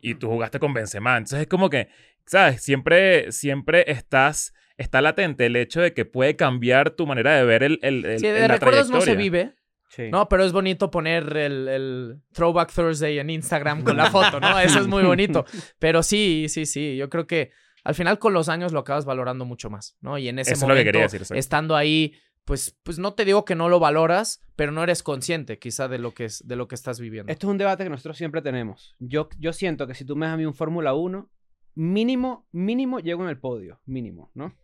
y 0.00 0.14
tú 0.14 0.28
jugaste 0.28 0.58
con 0.58 0.72
Benzema. 0.74 1.16
Entonces 1.16 1.40
es 1.40 1.46
como 1.46 1.70
que, 1.70 1.88
¿sabes? 2.26 2.62
Siempre, 2.62 3.32
siempre 3.32 3.84
estás, 3.90 4.52
está 4.76 5.00
latente 5.00 5.46
el 5.46 5.56
hecho 5.56 5.80
de 5.80 5.92
que 5.94 6.04
puede 6.04 6.36
cambiar 6.36 6.90
tu 6.90 7.06
manera 7.06 7.34
de 7.36 7.44
ver 7.44 7.62
el, 7.62 7.78
el, 7.82 8.04
el- 8.04 8.18
Sí, 8.18 8.26
de 8.28 8.40
la 8.40 8.48
recuerdos 8.48 8.90
no 8.90 9.00
se 9.00 9.16
vive, 9.16 9.54
Sí. 9.92 10.08
No, 10.08 10.28
pero 10.28 10.44
es 10.44 10.52
bonito 10.52 10.88
poner 10.88 11.36
el, 11.36 11.66
el 11.66 12.16
Throwback 12.32 12.72
Thursday 12.72 13.18
en 13.18 13.28
Instagram 13.28 13.82
con 13.82 13.96
la 13.96 14.08
foto, 14.12 14.38
¿no? 14.38 14.56
Eso 14.60 14.78
es 14.78 14.86
muy 14.86 15.02
bonito. 15.02 15.44
Pero 15.80 16.04
sí, 16.04 16.46
sí, 16.48 16.64
sí. 16.64 16.96
Yo 16.96 17.10
creo 17.10 17.26
que 17.26 17.50
al 17.82 17.96
final 17.96 18.20
con 18.20 18.32
los 18.32 18.48
años 18.48 18.70
lo 18.72 18.78
acabas 18.78 19.04
valorando 19.04 19.44
mucho 19.44 19.68
más, 19.68 19.96
¿no? 20.00 20.16
Y 20.16 20.28
en 20.28 20.38
ese 20.38 20.52
Eso 20.52 20.58
es 20.58 20.68
lo 20.68 20.74
que 20.76 20.84
momento, 20.84 20.92
quería 20.92 21.02
decir, 21.08 21.36
estando 21.36 21.74
ahí, 21.74 22.14
pues, 22.50 22.76
pues 22.82 22.98
no 22.98 23.14
te 23.14 23.24
digo 23.24 23.44
que 23.44 23.54
no 23.54 23.68
lo 23.68 23.78
valoras, 23.78 24.42
pero 24.56 24.72
no 24.72 24.82
eres 24.82 25.04
consciente 25.04 25.60
quizá 25.60 25.86
de 25.86 26.00
lo 26.00 26.14
que, 26.14 26.24
es, 26.24 26.44
de 26.48 26.56
lo 26.56 26.66
que 26.66 26.74
estás 26.74 26.98
viviendo. 26.98 27.30
Esto 27.30 27.46
es 27.46 27.50
un 27.52 27.58
debate 27.58 27.84
que 27.84 27.90
nosotros 27.90 28.16
siempre 28.16 28.42
tenemos. 28.42 28.96
Yo, 28.98 29.28
yo 29.38 29.52
siento 29.52 29.86
que 29.86 29.94
si 29.94 30.04
tú 30.04 30.16
me 30.16 30.26
das 30.26 30.34
a 30.34 30.36
mí 30.36 30.44
un 30.44 30.54
Fórmula 30.54 30.92
1, 30.92 31.30
mínimo, 31.76 32.48
mínimo 32.50 32.98
llego 32.98 33.22
en 33.22 33.28
el 33.28 33.38
podio. 33.38 33.80
Mínimo, 33.86 34.32
¿no? 34.34 34.56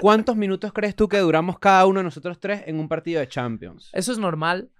¿Cuántos 0.00 0.36
minutos 0.36 0.72
crees 0.72 0.94
tú 0.94 1.08
que 1.08 1.18
duramos 1.18 1.58
cada 1.58 1.84
uno 1.86 1.98
de 1.98 2.04
nosotros 2.04 2.38
tres 2.38 2.62
en 2.64 2.78
un 2.78 2.88
partido 2.88 3.18
de 3.18 3.26
Champions? 3.26 3.90
Eso 3.92 4.12
es 4.12 4.18
normal 4.18 4.70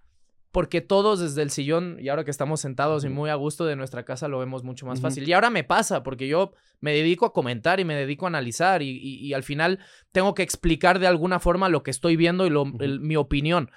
porque 0.55 0.81
todos 0.81 1.19
desde 1.19 1.43
el 1.43 1.51
sillón 1.51 1.97
y 2.01 2.09
ahora 2.11 2.25
que 2.25 2.31
estamos 2.31 2.61
sentados 2.61 3.05
y 3.05 3.09
muy 3.09 3.29
a 3.29 3.35
gusto 3.35 3.67
de 3.67 3.75
nuestra 3.75 4.05
casa 4.05 4.29
lo 4.29 4.39
vemos 4.39 4.63
mucho 4.63 4.87
más 4.87 5.01
Ujú. 5.01 5.09
fácil. 5.09 5.29
Y 5.29 5.33
ahora 5.33 5.51
me 5.51 5.65
pasa 5.65 6.05
porque 6.05 6.29
yo 6.29 6.53
me 6.81 6.93
dedico 6.93 7.27
a 7.27 7.33
comentar 7.33 7.81
y 7.81 7.85
me 7.85 7.95
dedico 7.97 8.25
a 8.27 8.29
analizar 8.29 8.81
y, 8.81 8.89
y- 8.91 9.17
y 9.27 9.35
al 9.35 9.43
final 9.43 9.81
tengo 10.13 10.33
que 10.33 10.45
explicar 10.45 11.01
de 11.01 11.09
alguna 11.09 11.41
forma 11.41 11.69
lo 11.69 11.83
que 11.83 11.91
estoy 11.91 12.15
viendo 12.15 12.47
y 12.47 12.51
lo- 12.51 12.73
el- 12.79 13.01
mi 13.01 13.17
opinión. 13.17 13.71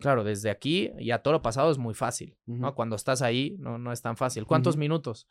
Claro, 0.00 0.24
desde 0.24 0.50
aquí 0.50 0.90
y 0.98 1.12
a 1.12 1.18
todo 1.18 1.32
lo 1.34 1.40
pasado 1.42 1.70
es 1.70 1.78
muy 1.78 1.94
fácil, 1.94 2.36
¿no? 2.46 2.74
Cuando 2.74 2.96
estás 2.96 3.22
ahí 3.22 3.54
no, 3.60 3.78
no 3.78 3.92
es 3.92 4.02
tan 4.02 4.16
fácil. 4.16 4.44
¿Cuántos 4.44 4.76
minutos? 4.76 5.28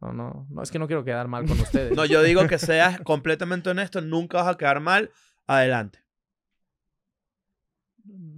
No, 0.00 0.14
no, 0.14 0.46
no, 0.48 0.62
es 0.62 0.70
que 0.70 0.78
no 0.78 0.86
quiero 0.86 1.04
quedar 1.04 1.28
mal 1.28 1.44
con 1.46 1.58
ustedes. 1.60 1.94
No, 1.94 2.06
yo 2.06 2.22
digo 2.22 2.46
que 2.46 2.58
seas 2.58 2.98
completamente 3.02 3.68
honesto, 3.68 4.00
nunca 4.00 4.38
vas 4.42 4.54
a 4.54 4.56
quedar 4.56 4.80
mal. 4.80 5.10
Adelante. 5.46 5.98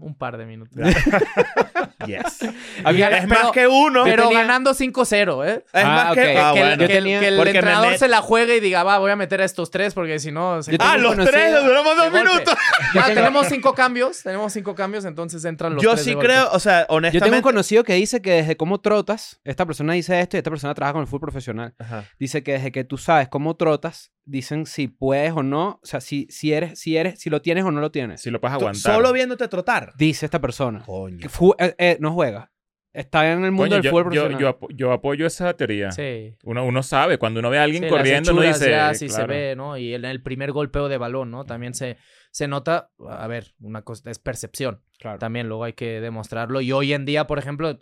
Un 0.01 0.14
par 0.16 0.37
de 0.39 0.47
minutos. 0.47 0.77
Yes. 2.07 2.39
Había- 2.85 3.11
es 3.11 3.27
pero- 3.27 3.43
más 3.43 3.53
que 3.53 3.66
uno. 3.66 4.05
Pero 4.05 4.29
tenía- 4.29 4.43
ganando 4.43 4.73
5-0, 4.73 5.45
¿eh? 5.45 5.64
es 5.73 5.85
Ah, 5.85 5.89
más 5.89 6.11
ok. 6.11 6.14
que. 6.14 6.39
Ah, 6.39 6.51
que, 6.55 6.61
el- 6.61 6.66
bueno. 6.66 6.79
que 6.79 6.85
el- 6.85 6.91
tenía- 7.05 7.21
que 7.21 7.29
el 7.29 7.37
porque 7.37 7.53
me 7.53 7.59
entrenador 7.59 7.93
met- 7.93 7.99
se 7.99 8.09
la 8.09 8.23
juegue 8.23 8.57
y 8.57 8.61
diga, 8.61 8.83
va, 8.85 8.99
voy 8.99 9.11
a 9.11 9.16
meter 9.16 9.41
a 9.41 9.45
estos 9.45 9.71
tres 9.71 9.95
porque 9.95 10.19
si 10.21 10.31
no... 10.33 10.62
se- 10.62 10.77
Ah, 10.79 10.97
los 10.97 11.16
tres, 11.16 11.62
duramos 11.64 11.97
de 11.97 12.05
dos 12.05 12.12
minutos. 12.12 12.55
Ya 12.95 13.07
tenemos 13.12 13.49
cinco 13.49 13.75
cambios, 13.75 14.23
tenemos 14.23 14.53
cinco 14.53 14.75
cambios, 14.75 15.05
entonces 15.05 15.45
entran 15.45 15.75
los 15.75 15.83
Yo 15.83 15.93
tres 15.95 16.05
sí 16.05 16.14
creo, 16.14 16.49
o 16.53 16.61
sea, 16.61 16.83
Yo 16.83 16.87
tengo 16.87 16.95
un 16.95 17.05
honestamente. 17.05 17.43
conocido 17.43 17.85
que 17.85 17.95
dice 17.95 18.23
que 18.23 18.31
desde 18.33 18.57
cómo 18.57 18.81
trotas, 18.81 19.41
esta 19.45 19.66
persona 19.66 19.93
dice 19.95 20.19
esto 20.21 20.37
y 20.37 20.39
esta 20.39 20.51
persona 20.51 20.75
trabaja 20.75 20.93
con 20.95 21.03
el 21.03 21.09
fútbol 21.09 21.21
profesional. 21.29 21.75
Ajá. 21.79 22.05
Dice 22.19 22.43
que 22.43 22.53
desde 22.53 22.73
que 22.73 22.85
tú 22.85 22.97
sabes 22.97 23.29
cómo 23.29 23.57
trotas, 23.57 24.12
dicen 24.25 24.66
si 24.66 24.89
puedes 24.89 25.33
o 25.33 25.43
no, 25.43 25.81
o 25.83 25.87
sea, 25.87 26.01
si, 26.03 26.27
si 26.31 26.53
eres, 26.53 26.79
si 26.79 26.97
eres, 26.99 27.19
si 27.19 27.31
lo 27.31 27.41
tienes 27.43 27.64
o 27.64 27.71
no 27.71 27.81
lo 27.81 27.91
tienes. 27.91 28.21
Si 28.21 28.31
lo 28.31 28.41
puedes 28.41 28.57
Tú- 28.59 28.61
aguantar. 28.64 28.95
Solo 28.95 29.12
viéndote 29.12 29.49
trotar. 29.49 29.58
Dice 29.97 30.27
esta 30.27 30.41
persona. 30.41 30.83
Coño. 30.85 31.29
Fu- 31.29 31.55
eh, 31.59 31.75
eh, 31.79 31.97
no 32.01 32.13
juega. 32.13 32.51
Está 32.93 33.31
en 33.31 33.45
el 33.45 33.53
mundo 33.53 33.65
Coño, 33.65 33.75
del 33.77 33.83
yo, 33.83 33.91
fútbol 33.91 34.05
yo, 34.05 34.09
profesional. 34.23 34.41
yo 34.41 34.49
apo- 34.49 34.69
yo 34.75 34.93
apoyo 34.93 35.27
esa 35.27 35.53
teoría. 35.55 35.93
Sí. 35.93 36.35
Uno, 36.43 36.65
uno 36.65 36.83
sabe, 36.83 37.19
cuando 37.19 37.39
uno 37.41 37.51
ve 37.51 37.59
a 37.59 37.63
alguien 37.65 37.83
Sí, 37.85 37.91
las 37.91 37.97
corriendo, 37.99 38.33
uno 38.33 38.43
hechuras 38.43 38.61
dice. 38.61 38.71
ya 38.71 38.95
sí 38.95 39.09
se 39.09 39.15
claro. 39.17 39.29
ve, 39.33 39.55
¿no? 39.57 39.77
Y 39.77 39.95
en 39.95 40.05
el 40.05 40.23
primer 40.23 40.53
golpeo 40.53 40.89
de 40.89 40.97
balón, 40.99 41.31
¿no? 41.31 41.45
También 41.45 41.75
se, 41.75 41.97
se 42.33 42.49
nota, 42.49 42.91
a 43.09 43.27
ver, 43.29 43.55
una 43.61 43.83
cosa, 43.83 44.11
es 44.11 44.19
percepción. 44.19 44.83
Claro. 44.99 45.19
También 45.19 45.49
luego 45.49 45.65
hay 45.65 45.75
que 45.75 46.01
demostrarlo. 46.01 46.61
Y 46.61 46.73
hoy 46.73 46.93
en 46.93 47.05
día, 47.05 47.27
por 47.27 47.39
ejemplo, 47.39 47.79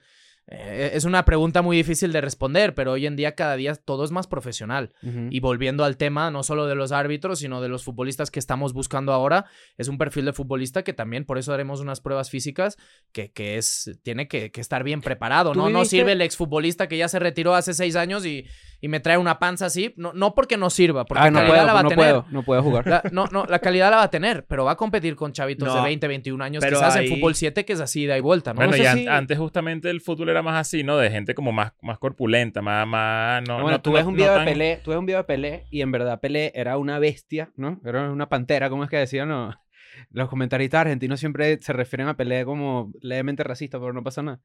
eh, 0.48 0.92
es 0.94 1.04
una 1.04 1.24
pregunta 1.24 1.60
muy 1.62 1.76
difícil 1.76 2.12
de 2.12 2.20
responder, 2.20 2.74
pero 2.74 2.92
hoy 2.92 3.04
en 3.06 3.16
día 3.16 3.34
cada 3.34 3.56
día 3.56 3.74
todo 3.74 4.04
es 4.04 4.12
más 4.12 4.26
profesional. 4.28 4.92
Ujú. 5.02 5.26
Y 5.30 5.40
volviendo 5.40 5.84
al 5.84 5.96
tema, 5.96 6.30
no 6.30 6.42
solo 6.44 6.66
de 6.66 6.74
los 6.76 6.92
árbitros, 6.92 7.40
sino 7.40 7.60
de 7.60 7.68
los 7.68 7.82
futbolistas 7.84 8.30
que 8.30 8.38
estamos 8.38 8.72
buscando 8.72 9.12
ahora, 9.12 9.46
es 9.76 9.88
un 9.88 9.98
perfil 9.98 10.24
de 10.26 10.32
futbolista 10.32 10.84
que 10.84 10.92
también, 10.92 11.24
por 11.24 11.38
eso 11.38 11.52
haremos 11.52 11.80
unas 11.80 12.00
pruebas 12.00 12.30
físicas, 12.30 12.76
que, 13.12 13.32
que 13.32 13.56
es, 13.56 13.98
tiene 14.04 14.28
que, 14.28 14.50
que 14.52 14.60
estar 14.60 14.84
bien 14.84 15.00
preparado. 15.00 15.52
¿Tú 15.52 15.58
No, 15.58 15.68
no 15.70 15.84
sirve 15.84 16.12
el 16.12 16.20
exfutbolista 16.22 16.86
que 16.88 16.96
ya 16.96 17.08
se 17.08 17.18
retiró 17.18 17.54
hace 17.54 17.74
seis 17.74 17.96
años 17.96 18.24
y, 18.24 18.46
y 18.80 18.88
me 18.88 19.00
trae 19.00 19.18
una 19.18 19.38
panza 19.40 19.66
así. 19.66 19.94
No, 19.96 20.12
no 20.12 20.34
porque 20.34 20.56
no 20.56 20.70
sirva, 20.70 21.04
porque 21.06 21.24
Ah, 21.24 21.30
no 21.30 21.38
calidad 21.40 21.54
puedo, 21.54 21.66
la 21.66 21.72
va 21.72 21.80
a 21.80 21.82
no 21.82 21.88
tener. 21.88 22.04
puedo, 22.04 22.26
no 22.30 22.42
puedo 22.44 22.62
jugar. 22.62 22.86
La- 22.86 23.02
no, 23.10 23.26
no, 23.32 23.46
la 23.46 23.58
calidad 23.58 23.90
la 23.90 23.96
va 23.96 24.02
a 24.04 24.10
tener, 24.10 24.44
pero 24.46 24.64
va 24.64 24.72
a 24.72 24.76
competir 24.76 25.16
con 25.16 25.32
chavitos 25.32 25.68
de 25.68 25.74
No, 25.74 25.82
20, 25.82 26.06
21 26.06 26.44
años, 26.44 26.60
pero 26.62 26.76
quizás 26.78 26.94
ahí- 26.96 27.08
en 27.08 27.14
fútbol 27.16 27.34
7, 27.34 27.64
que 27.64 27.72
es 27.72 27.80
así, 27.80 28.02
ida 28.02 28.16
y 28.16 28.20
vuelta, 28.20 28.52
¿no? 28.52 28.56
Bueno, 28.56 28.70
No 28.72 28.76
sé 28.76 28.82
y 28.84 28.86
an- 28.86 28.98
si- 28.98 29.06
antes 29.08 29.38
justamente 29.38 29.90
el 29.90 30.00
fútbol 30.00 30.28
era 30.28 30.35
más 30.42 30.56
así, 30.60 30.82
¿no? 30.84 30.96
De 30.96 31.10
gente 31.10 31.34
como 31.34 31.52
más, 31.52 31.72
más 31.82 31.98
corpulenta, 31.98 32.62
más, 32.62 32.86
más, 32.86 33.42
no, 33.46 33.54
bueno, 33.54 33.70
no- 33.78 33.82
tú 33.82 33.90
no- 33.90 33.96
ves 33.96 34.04
un 34.06 34.12
no 34.14 34.18
video 34.18 34.34
tan- 34.34 34.44
de 34.44 34.52
Pelé, 34.52 34.80
tú 34.84 34.90
ves 34.90 34.98
un 34.98 35.06
video 35.06 35.18
de 35.18 35.24
Pelé 35.24 35.64
y 35.70 35.80
en 35.82 35.90
verdad 35.92 36.20
Pelé 36.20 36.52
era 36.54 36.76
una 36.78 36.98
bestia, 36.98 37.50
¿no? 37.56 37.80
Era 37.84 38.10
una 38.10 38.28
pantera, 38.28 38.68
¿cómo 38.70 38.84
es 38.84 38.90
que 38.90 38.96
decían 38.98 39.28
los, 39.28 39.54
los 40.10 40.28
comentaristas 40.28 40.82
argentinos 40.82 41.18
siempre 41.20 41.58
se 41.60 41.72
refieren 41.72 42.08
a 42.08 42.16
Pelé 42.16 42.44
como 42.44 42.92
levemente 43.00 43.42
racista, 43.44 43.78
pero 43.78 43.92
no 43.92 44.02
pasa 44.02 44.22
nada. 44.22 44.40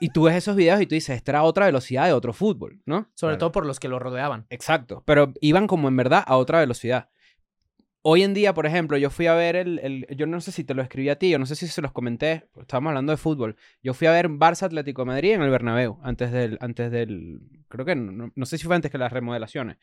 y 0.00 0.10
tú 0.10 0.24
ves 0.24 0.36
esos 0.36 0.56
videos 0.56 0.80
y 0.80 0.86
tú 0.86 0.94
dices, 0.94 1.16
esta 1.16 1.32
era 1.32 1.42
otra 1.42 1.66
velocidad 1.66 2.06
de 2.06 2.12
otro 2.12 2.32
fútbol, 2.32 2.80
¿no? 2.86 3.08
Sobre 3.14 3.32
Claro. 3.32 3.38
todo 3.38 3.52
por 3.52 3.66
los 3.66 3.78
que 3.80 3.88
lo 3.88 3.98
rodeaban. 3.98 4.46
Exacto, 4.50 5.02
pero 5.06 5.32
iban 5.40 5.66
como 5.66 5.88
en 5.88 5.96
verdad 5.96 6.24
a 6.26 6.36
otra 6.36 6.60
velocidad. 6.60 7.08
Hoy 8.04 8.24
en 8.24 8.34
día, 8.34 8.52
por 8.52 8.66
ejemplo, 8.66 8.96
yo 8.98 9.10
fui 9.10 9.26
a 9.28 9.34
ver 9.34 9.54
el, 9.54 9.78
el- 9.78 10.06
Yo 10.16 10.26
no 10.26 10.40
sé 10.40 10.50
si 10.50 10.64
te 10.64 10.74
lo 10.74 10.82
escribí 10.82 11.08
a 11.08 11.16
ti, 11.18 11.30
yo 11.30 11.38
no 11.38 11.46
sé 11.46 11.54
si 11.54 11.68
se 11.68 11.80
los 11.80 11.92
comenté, 11.92 12.48
estábamos 12.60 12.90
hablando 12.90 13.12
de 13.12 13.16
fútbol. 13.16 13.54
Yo 13.82 13.94
fui 13.94 14.08
a 14.08 14.12
ver 14.12 14.28
Barça 14.28 14.64
Atlético 14.64 15.02
de 15.02 15.06
Madrid 15.06 15.32
en 15.34 15.42
el 15.42 15.50
Bernabéu, 15.50 15.98
antes 16.02 16.32
del... 16.32 16.58
Antes 16.60 16.90
del 16.90 17.38
creo 17.68 17.84
que... 17.86 17.94
No, 17.94 18.32
no 18.34 18.46
sé 18.46 18.58
si 18.58 18.66
fue 18.66 18.74
antes 18.74 18.90
que 18.90 18.98
las 18.98 19.12
remodelaciones. 19.12 19.76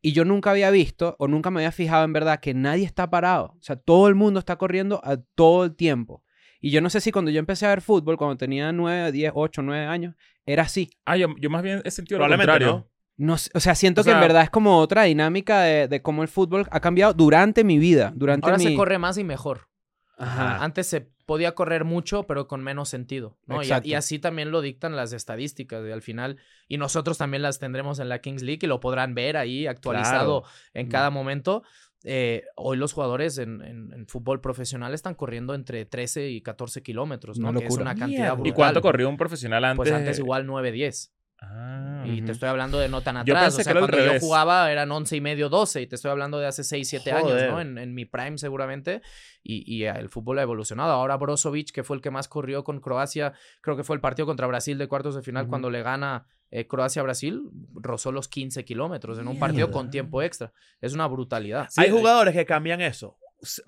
Y 0.00 0.12
yo 0.12 0.24
nunca 0.24 0.52
había 0.52 0.70
visto, 0.70 1.16
o 1.18 1.26
nunca 1.26 1.50
me 1.50 1.60
había 1.60 1.72
fijado 1.72 2.04
en 2.04 2.12
verdad, 2.12 2.38
que 2.40 2.54
nadie 2.54 2.84
está 2.84 3.10
parado. 3.10 3.56
O 3.58 3.62
sea, 3.62 3.74
todo 3.76 4.06
el 4.08 4.14
mundo 4.14 4.38
está 4.38 4.56
corriendo 4.56 5.00
a 5.04 5.16
todo 5.34 5.64
el 5.64 5.74
tiempo. 5.74 6.22
Y 6.60 6.70
yo 6.70 6.80
no 6.80 6.88
sé 6.90 7.00
si 7.00 7.10
cuando 7.12 7.30
yo 7.32 7.40
empecé 7.40 7.66
a 7.66 7.70
ver 7.70 7.80
fútbol, 7.82 8.16
cuando 8.16 8.36
tenía 8.36 8.72
9, 8.72 9.10
10, 9.12 9.32
8, 9.34 9.62
9 9.62 9.84
años, 9.84 10.14
era 10.46 10.62
así. 10.62 10.90
Ah, 11.04 11.16
yo, 11.16 11.26
yo 11.40 11.50
más 11.50 11.62
bien 11.62 11.82
he 11.84 11.90
sentido 11.90 12.18
lo 12.20 12.24
contrario. 12.46 12.66
no. 12.78 12.93
No 13.16 13.38
sé, 13.38 13.50
o 13.54 13.60
sea, 13.60 13.74
siento 13.74 14.00
O 14.00 14.04
que 14.04 14.10
en 14.10 14.20
verdad 14.20 14.42
es 14.42 14.50
como 14.50 14.78
otra 14.78 15.04
dinámica 15.04 15.60
de, 15.62 15.86
de 15.88 16.02
cómo 16.02 16.22
el 16.22 16.28
fútbol 16.28 16.66
ha 16.70 16.80
cambiado 16.80 17.12
durante 17.14 17.62
mi 17.64 17.78
vida, 17.78 18.12
durante 18.16 18.46
Ahora 18.46 18.58
mi... 18.58 18.64
se 18.64 18.74
corre 18.74 18.98
más 18.98 19.16
y 19.18 19.24
mejor. 19.24 19.68
Ajá. 20.16 20.62
Antes 20.64 20.86
se 20.86 21.00
podía 21.26 21.54
correr 21.54 21.84
mucho, 21.84 22.24
pero 22.24 22.46
con 22.48 22.62
menos 22.62 22.88
sentido. 22.88 23.36
¿no? 23.46 23.62
Y, 23.62 23.68
y 23.84 23.94
así 23.94 24.18
también 24.18 24.50
lo 24.50 24.60
dictan 24.60 24.94
las 24.96 25.12
estadísticas 25.12 25.82
de 25.82 25.92
al 25.92 26.02
final. 26.02 26.38
Y 26.68 26.76
nosotros 26.78 27.18
también 27.18 27.42
las 27.42 27.58
tendremos 27.58 27.98
en 27.98 28.08
la 28.08 28.20
Kings 28.20 28.42
League 28.42 28.60
y 28.62 28.66
lo 28.66 28.80
podrán 28.80 29.14
ver 29.14 29.36
ahí 29.36 29.66
actualizado 29.66 30.44
en 30.72 30.88
cada 30.88 31.10
momento. 31.10 31.62
Eh, 32.04 32.42
hoy 32.56 32.76
los 32.76 32.92
jugadores 32.92 33.38
en, 33.38 33.62
en- 33.62 33.92
en 33.92 34.06
fútbol 34.06 34.40
profesional 34.40 34.92
están 34.92 35.14
corriendo 35.14 35.54
entre 35.54 35.86
13 35.86 36.28
y 36.28 36.42
14 36.42 36.82
kilómetros, 36.82 37.38
¿no? 37.38 37.48
Una 37.48 37.58
Que 37.60 37.64
es 37.66 37.70
locura. 37.70 37.82
una 37.92 37.94
cantidad 37.98 38.18
Mierda. 38.20 38.34
brutal. 38.34 38.50
¿Y 38.50 38.52
cuánto 38.54 38.82
corrió 38.82 39.08
un 39.08 39.16
profesional 39.16 39.64
antes? 39.64 39.76
Pues 39.78 39.92
antes 39.92 40.18
igual 40.18 40.46
9-10. 40.46 41.10
Ah, 41.50 42.04
Y 42.06 42.18
Ujú. 42.18 42.26
te 42.26 42.32
estoy 42.32 42.48
hablando 42.48 42.78
de 42.78 42.88
no 42.88 43.00
tan 43.00 43.16
atrás. 43.16 43.54
o 43.58 43.62
sea, 43.62 43.72
cuando 43.72 43.96
yo 43.98 44.20
jugaba 44.20 44.70
eran 44.70 44.90
11 44.90 45.16
y 45.16 45.20
medio, 45.20 45.48
12. 45.48 45.82
Y 45.82 45.86
te 45.86 45.94
estoy 45.96 46.10
hablando 46.10 46.38
de 46.38 46.46
hace 46.46 46.64
6, 46.64 46.88
7 46.88 47.12
años. 47.12 47.42
¿no? 47.50 47.60
En, 47.60 47.78
en 47.78 47.94
mi 47.94 48.04
prime 48.04 48.38
seguramente. 48.38 49.00
Y, 49.42 49.62
y 49.72 49.84
el 49.84 50.08
fútbol 50.08 50.38
ha 50.38 50.42
evolucionado. 50.42 50.92
Ahora 50.92 51.16
Brozovic, 51.16 51.70
que 51.72 51.82
fue 51.84 51.96
el 51.96 52.02
que 52.02 52.10
más 52.10 52.28
corrió 52.28 52.64
con 52.64 52.80
Croacia, 52.80 53.32
creo 53.60 53.76
que 53.76 53.84
fue 53.84 53.96
el 53.96 54.00
partido 54.00 54.26
contra 54.26 54.46
Brasil 54.46 54.78
de 54.78 54.88
cuartos 54.88 55.14
de 55.14 55.22
final 55.22 55.44
Ujú. 55.44 55.50
cuando 55.50 55.70
le 55.70 55.82
gana 55.82 56.26
eh, 56.50 56.66
Croacia 56.66 57.00
a 57.00 57.04
Brasil, 57.04 57.42
rozó 57.74 58.12
los 58.12 58.28
15 58.28 58.64
kilómetros 58.64 59.18
en 59.18 59.26
un 59.28 59.38
partido 59.38 59.70
con 59.70 59.90
tiempo 59.90 60.22
extra. 60.22 60.52
Es 60.80 60.94
una 60.94 61.06
brutalidad. 61.08 61.68
hay 61.76 61.90
jugadores 61.90 62.34
que 62.34 62.46
cambian 62.46 62.80
eso. 62.80 63.18
S- 63.42 63.62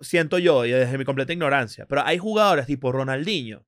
Siento 0.00 0.38
yo, 0.38 0.64
y 0.64 0.70
desde 0.70 0.96
mi 0.98 1.04
completa 1.04 1.32
ignorancia, 1.32 1.86
pero 1.86 2.02
hay 2.04 2.18
jugadores 2.18 2.66
tipo 2.66 2.90
Ronaldinho 2.90 3.64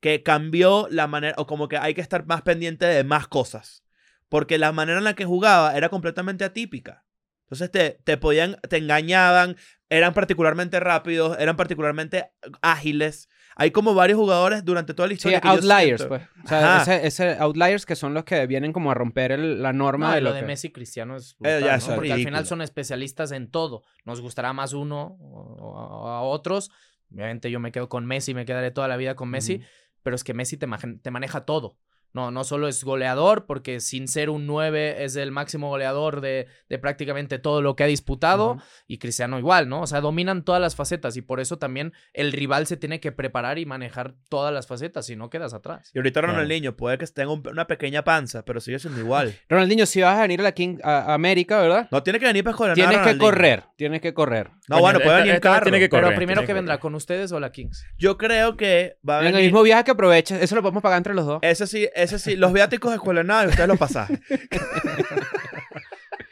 que 0.00 0.22
cambió 0.22 0.88
la 0.90 1.06
manera, 1.06 1.34
o 1.38 1.46
como 1.46 1.68
que 1.68 1.78
hay 1.78 1.94
que 1.94 2.00
estar 2.00 2.26
más 2.26 2.42
pendiente 2.42 2.86
de 2.86 3.04
más 3.04 3.28
cosas. 3.28 3.82
Porque 4.28 4.58
la 4.58 4.72
manera 4.72 4.98
en 4.98 5.04
la 5.04 5.14
que 5.14 5.24
jugaba 5.24 5.76
era 5.76 5.88
completamente 5.88 6.44
atípica. 6.44 7.04
Entonces 7.44 7.70
te, 7.70 8.00
te 8.04 8.16
podían, 8.16 8.56
te 8.68 8.76
engañaban, 8.78 9.56
eran 9.88 10.14
particularmente 10.14 10.80
rápidos, 10.80 11.36
eran 11.38 11.54
particularmente 11.56 12.32
ágiles. 12.60 13.28
Hay 13.54 13.70
como 13.70 13.94
varios 13.94 14.18
jugadores 14.18 14.64
durante 14.64 14.94
toda 14.94 15.06
la 15.06 15.12
Sí, 15.12 15.16
historia. 15.18 15.40
que 15.40 15.46
yo 15.48 15.54
outliers, 15.54 16.04
pues. 16.06 16.22
O 16.44 16.48
sea, 16.48 16.82
ese, 16.82 17.06
ese 17.06 17.36
outliers 17.38 17.86
que 17.86 17.94
son 17.94 18.14
los 18.14 18.24
que 18.24 18.46
vienen 18.48 18.72
como 18.72 18.90
a 18.90 18.94
romper 18.94 19.30
el- 19.32 19.62
la 19.62 19.72
norma 19.72 20.08
No, 20.08 20.14
de 20.16 20.20
lo, 20.20 20.32
de. 20.34 20.42
Messi 20.42 20.66
y 20.66 20.72
Cristiano 20.72 21.16
es 21.16 21.32
Eh, 21.34 21.36
brutal, 21.38 21.60
ya, 21.60 21.70
¿no? 21.70 21.76
eso 21.76 21.90
es 21.92 21.94
Porque 21.94 22.12
al 22.12 22.24
final 22.24 22.46
son 22.46 22.62
especialistas 22.62 23.30
en 23.30 23.48
todo. 23.50 23.82
Nos 24.04 24.20
gustará 24.20 24.52
más 24.52 24.72
uno 24.72 25.16
o, 25.20 25.56
o 25.60 26.08
a 26.08 26.20
otros. 26.22 26.70
Obviamente 27.12 27.50
yo 27.52 27.60
me 27.60 27.70
quedo 27.70 27.88
con 27.88 28.04
Messi, 28.06 28.34
me 28.34 28.44
quedaré 28.44 28.72
toda 28.72 28.88
la 28.88 28.96
vida 28.96 29.14
con 29.14 29.30
Messi. 29.30 29.62
Pero 30.06 30.14
es 30.14 30.22
que 30.22 30.34
Messi 30.34 30.56
te, 30.56 30.68
te 31.02 31.10
maneja 31.10 31.44
todo. 31.44 31.78
No, 32.16 32.30
no 32.30 32.44
solo 32.44 32.66
es 32.66 32.82
goleador, 32.82 33.44
porque 33.44 33.78
sin 33.80 34.08
ser 34.08 34.30
un 34.30 34.46
9 34.46 35.04
es 35.04 35.16
el 35.16 35.32
máximo 35.32 35.68
goleador 35.68 36.22
de, 36.22 36.46
de 36.70 36.78
prácticamente 36.78 37.38
todo 37.38 37.60
lo 37.60 37.76
que 37.76 37.84
ha 37.84 37.86
disputado. 37.86 38.56
Y 38.86 38.96
Cristiano 38.96 39.38
igual, 39.38 39.68
¿no? 39.68 39.82
O 39.82 39.86
sea, 39.86 40.00
dominan 40.00 40.42
todas 40.42 40.58
las 40.62 40.74
facetas 40.76 41.18
y 41.18 41.20
por 41.20 41.40
eso 41.40 41.58
también 41.58 41.92
el 42.14 42.32
rival 42.32 42.66
se 42.66 42.78
tiene 42.78 43.00
que 43.00 43.12
preparar 43.12 43.58
y 43.58 43.66
manejar 43.66 44.14
todas 44.30 44.50
las 44.54 44.66
facetas, 44.66 45.04
si 45.04 45.14
no 45.14 45.28
quedas 45.28 45.52
atrás. 45.52 45.90
Y 45.92 45.98
ahorita 45.98 46.20
Claro. 46.20 46.32
Ronaldinho 46.32 46.74
puede 46.74 46.96
que 46.96 47.06
tenga 47.08 47.32
un- 47.34 47.46
una 47.46 47.66
pequeña 47.66 48.02
panza, 48.02 48.42
pero 48.46 48.60
sigue 48.60 48.78
siendo 48.78 48.98
igual. 48.98 49.34
Ronaldinho, 49.50 49.84
si 49.84 50.00
vas 50.00 50.18
a 50.18 50.22
venir 50.22 50.40
a 50.40 50.44
la 50.44 50.52
King, 50.52 50.78
a 50.82 50.96
a 51.10 51.12
América, 51.14 51.60
¿verdad? 51.60 51.86
No 51.90 52.02
tiene 52.02 52.18
que 52.18 52.24
venir 52.24 52.42
para 52.44 52.52
escoger 52.52 52.72
Tienes 52.74 52.98
que 52.98 53.18
correr, 53.18 53.64
tienes 53.76 54.00
que 54.00 54.14
correr. 54.14 54.48
No, 54.68 54.76
Coño, 54.76 54.80
bueno, 54.80 55.00
puede 55.00 55.16
venir 55.16 55.30
en 55.32 55.36
esta 55.36 55.50
carro. 55.50 55.64
tiene 55.64 55.78
que 55.80 55.88
Pero 55.90 56.04
correr, 56.04 56.16
primero 56.16 56.40
tiene 56.40 56.46
que 56.46 56.50
que 56.52 56.54
vendrá 56.54 56.80
con 56.80 56.94
ustedes 56.94 57.30
o 57.32 57.38
la 57.40 57.52
Kings. 57.52 57.84
Yo 57.98 58.16
creo 58.16 58.56
que 58.56 58.96
va 59.06 59.18
a 59.18 59.20
En 59.20 59.26
el 59.26 59.32
venir. 59.34 59.48
mismo 59.50 59.62
viaje 59.62 59.84
que 59.84 59.90
aproveches, 59.90 60.40
eso 60.42 60.54
lo 60.56 60.62
podemos 60.62 60.82
pagar 60.82 60.96
entre 60.96 61.12
los 61.14 61.26
dos. 61.26 61.38
Ese 61.42 61.66
sí, 61.66 61.86
ese 62.06 62.18
sí. 62.18 62.36
Los 62.36 62.52
viáticos 62.52 62.90
de 62.90 62.96
escuela 62.96 63.20
de 63.20 63.26
nada 63.28 63.44
y 63.44 63.48
ustedes 63.48 63.68
los 63.68 63.78
pasajes. 63.78 64.18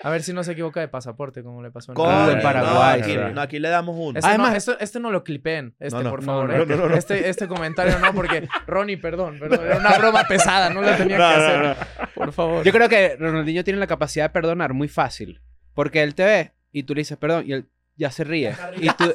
A 0.03 0.11
ver 0.11 0.23
si 0.23 0.35
no 0.35 0.45
se 0.45 0.53
equivoca 0.53 0.81
de 0.81 0.89
pasaporte, 0.89 1.43
como 1.43 1.63
le 1.63 1.71
pasó 1.71 1.93
en 1.93 1.99
en 2.37 2.43
Paraguay, 2.43 3.01
no, 3.01 3.05
aquí, 3.07 3.35
no, 3.35 3.41
aquí 3.41 3.59
le 3.59 3.71
damos 3.71 3.97
uno. 3.99 4.19
Este, 4.19 4.29
Además- 4.29 4.51
no, 4.51 4.57
esto, 4.57 4.77
este 4.79 5.01
no 5.01 5.11
lo 5.11 5.25
clipeen, 5.25 5.75
este, 5.81 5.97
No, 5.97 6.03
no. 6.03 6.11
por 6.11 6.21
No, 6.21 6.27
favor. 6.27 6.51
no, 6.51 6.67
no, 6.67 6.77
no, 6.77 6.89
no. 6.91 6.95
Este, 6.95 7.27
este 7.31 7.49
comentario 7.49 7.99
no, 7.99 8.13
porque 8.13 8.47
Ronnie, 8.67 8.99
perdón, 8.99 9.39
perdón, 9.39 9.65
era 9.65 9.79
una 9.79 9.97
broma 9.97 10.25
pesada, 10.25 10.69
no 10.69 10.83
la 10.83 10.97
tenía 10.99 11.17
No, 11.17 11.29
que 11.31 11.37
no, 11.39 11.43
hacer. 11.47 11.77
no. 12.01 12.09
Por 12.15 12.33
favor. 12.33 12.65
Yo 12.65 12.73
creo 12.73 12.87
que 12.91 13.17
Ronaldinho 13.19 13.65
tiene 13.65 13.79
la 13.81 13.87
capacidad 13.87 14.27
de 14.27 14.31
perdonar 14.31 14.75
muy 14.75 14.89
fácil. 14.89 15.41
Porque 15.73 16.03
él 16.03 16.15
te 16.15 16.25
ve 16.25 16.53
y 16.71 16.83
tú 16.83 16.95
le 16.95 17.01
dices 17.01 17.17
perdón 17.17 17.45
y 17.47 17.53
él 17.55 17.67
ya 17.97 18.11
se 18.11 18.25
ríe. 18.25 18.55
Y 18.77 18.89
tú, 18.91 19.11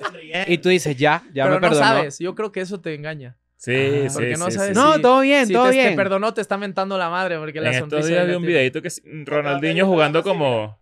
y 0.47 0.57
tú 0.57 0.69
dices, 0.69 0.97
ya, 0.97 1.21
ya 1.33 1.43
Pero 1.43 1.55
me 1.59 1.61
no 1.61 1.69
perdonó. 1.69 1.85
sabes, 1.87 2.17
yo 2.17 2.33
creo 2.33 2.51
que 2.51 2.61
eso 2.61 2.81
te 2.81 2.95
engaña. 2.95 3.37
Sí, 3.61 3.73
Ah, 3.75 4.09
sí, 4.09 4.13
porque 4.15 4.37
no 4.37 4.45
sí, 4.45 4.51
sabes 4.53 4.69
sí. 4.69 4.73
No, 4.73 5.01
todo 5.01 5.19
bien, 5.19 5.45
si 5.45 5.51
todo 5.53 5.65
te, 5.65 5.71
bien. 5.71 5.89
te 5.89 5.95
perdonó, 5.97 6.33
te 6.33 6.39
está 6.39 6.57
mentando 6.57 6.97
la 6.97 7.09
madre 7.09 7.37
porque 7.37 7.57
En 7.57 7.65
la 7.65 7.71
estos 7.71 8.07
días 8.07 8.25
vi 8.25 8.33
un 8.33 8.43
videito 8.43 8.81
que 8.81 8.87
es 8.87 9.01
Ronaldinho 9.25 9.85
jugando 9.85 10.23
como 10.23 10.79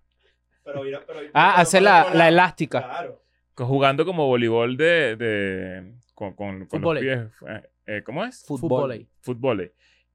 Ah, 1.34 1.56
hace 1.62 1.82
la, 1.82 2.14
la 2.14 2.28
elástica. 2.28 2.84
Claro. 2.84 3.22
jugando 3.56 4.06
como 4.06 4.28
voleibol 4.28 4.78
de, 4.78 5.16
de 5.16 5.94
con, 6.14 6.34
con, 6.34 6.36
con 6.36 6.60
los 6.60 6.70
Fútbol. 6.70 7.00
pies. 7.00 7.20
Eh, 7.48 7.62
eh, 7.88 8.02
¿Cómo 8.06 8.24
es? 8.26 8.44
Fútbol. 8.46 9.08
Fútbol. 9.22 9.72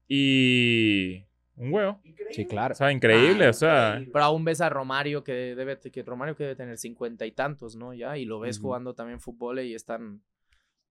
Y 0.07 1.25
un 1.57 1.73
huevo. 1.73 1.99
Sí, 2.31 2.45
claro. 2.45 2.73
O 2.73 2.75
sea, 2.75 2.91
increíble, 2.91 3.47
Ah, 3.47 3.49
o 3.49 3.53
sea, 3.53 3.87
increíble. 3.89 4.11
Pero 4.13 4.25
aún 4.25 4.45
ves 4.45 4.61
a 4.61 4.69
Romario 4.69 5.23
que 5.23 5.33
debe, 5.55 5.77
que 5.79 6.03
Romario 6.03 6.35
que 6.35 6.43
debe 6.43 6.55
tener 6.55 6.77
cincuenta 6.77 7.25
y 7.25 7.31
tantos, 7.31 7.75
¿no? 7.75 7.93
Ya, 7.93 8.17
y 8.17 8.25
lo 8.25 8.39
ves 8.39 8.59
jugando 8.59 8.93
también 8.93 9.19
fútbol 9.19 9.59
y 9.59 9.73
están. 9.75 10.21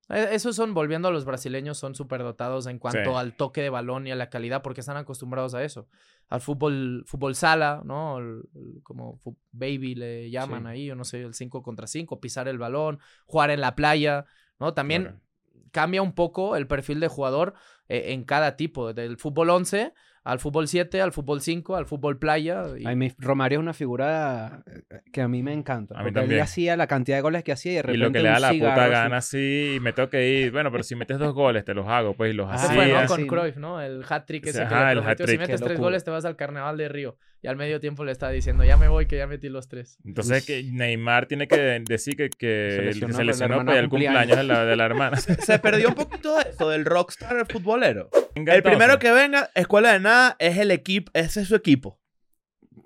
Eh, 0.09 0.29
Esos 0.33 0.57
son, 0.57 0.75
volviendo 0.75 1.09
a 1.09 1.11
los 1.11 1.25
brasileños, 1.25 1.79
son 1.79 1.95
súper 1.95 2.23
dotados 2.23 2.67
en 2.67 2.79
cuanto 2.79 3.11
Sí. 3.13 3.17
al 3.17 3.35
toque 3.37 3.63
de 3.63 3.71
balón 3.71 4.07
y 4.07 4.11
a 4.11 4.17
la 4.17 4.31
calidad, 4.31 4.61
porque 4.63 4.81
están 4.81 4.97
acostumbrados 4.97 5.55
a 5.55 5.63
eso. 5.65 5.89
Al 6.29 6.41
fútbol, 6.41 7.05
fútbol 7.07 7.35
sala, 7.35 7.83
¿no? 7.85 8.19
El- 8.19 8.43
el- 8.55 8.83
como 8.83 9.21
baby 9.53 9.95
le 9.95 10.31
llaman 10.31 10.63
Sí. 10.65 10.69
ahí, 10.69 10.91
o 10.91 10.97
no 10.97 11.05
sé, 11.05 11.23
el 11.23 11.35
5 11.35 11.63
contra 11.63 11.87
5, 11.87 12.21
pisar 12.21 12.49
el 12.49 12.59
balón, 12.59 12.99
jugar 13.27 13.51
en 13.51 13.61
la 13.61 13.75
playa, 13.77 14.25
¿no? 14.59 14.75
También 14.75 15.03
Claro. 15.03 15.21
cambia 15.71 16.03
un 16.03 16.15
poco 16.15 16.57
el 16.57 16.67
perfil 16.67 17.01
de 17.01 17.09
jugador 17.09 17.55
eh, 17.89 18.13
en 18.13 18.25
cada 18.25 18.57
tipo, 18.57 18.93
del 18.95 19.19
fútbol 19.19 19.51
11 19.51 19.93
al 20.25 20.39
fútbol 20.39 20.69
7, 20.69 21.01
al 21.01 21.13
fútbol 21.13 21.41
5, 21.41 21.75
al 21.77 21.87
fútbol 21.87 22.19
playa. 22.19 22.65
y- 22.79 22.87
A 22.87 22.95
mí, 22.95 23.13
Romario 23.19 23.59
es 23.59 23.63
una 23.63 23.73
figura 23.75 24.63
eh, 24.67 25.01
que 25.13 25.21
a 25.21 25.29
mí 25.29 25.43
me 25.43 25.53
encanta. 25.53 25.99
A 25.99 26.03
mí 26.05 26.13
porque 26.13 26.35
él 26.35 26.41
hacía 26.41 26.77
la 26.77 26.87
cantidad 26.87 27.17
de 27.19 27.23
goles 27.23 27.43
que 27.43 27.53
hacía 27.53 27.73
y 27.73 27.75
de 27.75 27.81
y 27.81 27.83
repente 27.83 28.05
lo 28.07 28.13
que 28.13 28.19
le 28.23 28.29
da 28.29 28.39
la 28.41 28.51
cigarro 28.51 28.75
puta 28.75 28.89
gana 28.89 29.17
así 29.17 29.75
y 29.77 29.81
me 29.81 29.93
tengo 29.93 30.09
que 30.09 30.29
ir. 30.29 30.53
Bueno, 30.53 30.71
pero 30.71 30.85
si 30.85 30.95
metes 30.95 31.19
dos 31.19 31.35
goles 31.35 31.65
te 31.65 31.75
los 31.75 31.89
hago, 31.89 32.15
pues 32.15 32.33
y 32.33 32.37
los 32.37 32.49
Ah, 32.51 32.55
Ese 32.55 32.67
hacía. 32.67 32.77
fue, 32.77 32.93
¿no? 32.93 33.01
sí, 33.01 33.07
Con. 33.09 33.27
Cruyff, 33.27 33.57
¿no? 33.57 33.81
El 33.81 34.05
hat-trick 34.09 34.47
ese 34.47 34.53
Sí, 34.63 34.69
que 34.69 34.75
ajá, 34.75 34.85
le 34.87 34.93
el 34.93 34.99
prometió. 34.99 35.27
Si 35.27 35.33
hat-trick, 35.33 35.41
metes 35.41 35.61
tres 35.61 35.71
locura. 35.73 35.87
goles 35.89 36.05
te 36.05 36.11
vas 36.13 36.25
al 36.25 36.37
Carnaval 36.37 36.77
de 36.77 36.89
Río. 36.89 37.17
Y 37.45 37.49
al 37.49 37.57
medio 37.57 37.81
tiempo 37.81 38.05
le 38.05 38.13
estaba 38.13 38.31
diciendo, 38.31 38.63
ya 38.63 38.77
me 38.77 38.87
voy, 38.87 39.07
que 39.07 39.17
ya 39.17 39.27
metí 39.27 39.49
los 39.49 39.67
tres. 39.67 39.99
Entonces 40.05 40.47
que 40.47 40.63
Neymar 40.63 41.27
tiene 41.27 41.49
que 41.49 41.83
decir 41.85 42.15
que, 42.15 42.31
que 42.31 42.93
Se 42.93 43.25
lesionó, 43.25 43.55
hermana 43.55 43.73
para 43.73 43.81
el 43.81 43.89
cumpleaños. 43.89 44.37
de 44.37 44.45
la, 44.45 44.65
de 44.65 44.77
la 44.77 44.85
hermana. 44.85 45.17
Se 45.17 45.59
perdió 45.59 45.89
un 45.89 45.95
poquito 45.95 46.37
de 46.39 46.51
eso 46.51 46.69
del 46.71 46.85
rockstar 46.85 47.45
futbolero. 47.51 48.11
El 48.13 48.43
Entonces, 48.43 48.63
primero 48.63 48.99
que 49.01 49.11
venga, 49.11 49.51
escuela 49.57 49.93
de 49.93 50.01
nada, 50.01 50.37
es 50.39 50.57
el 50.57 50.71
equipo, 50.71 51.11
ese 51.15 51.41
es 51.41 51.49
su 51.49 51.57
equipo. 51.57 51.99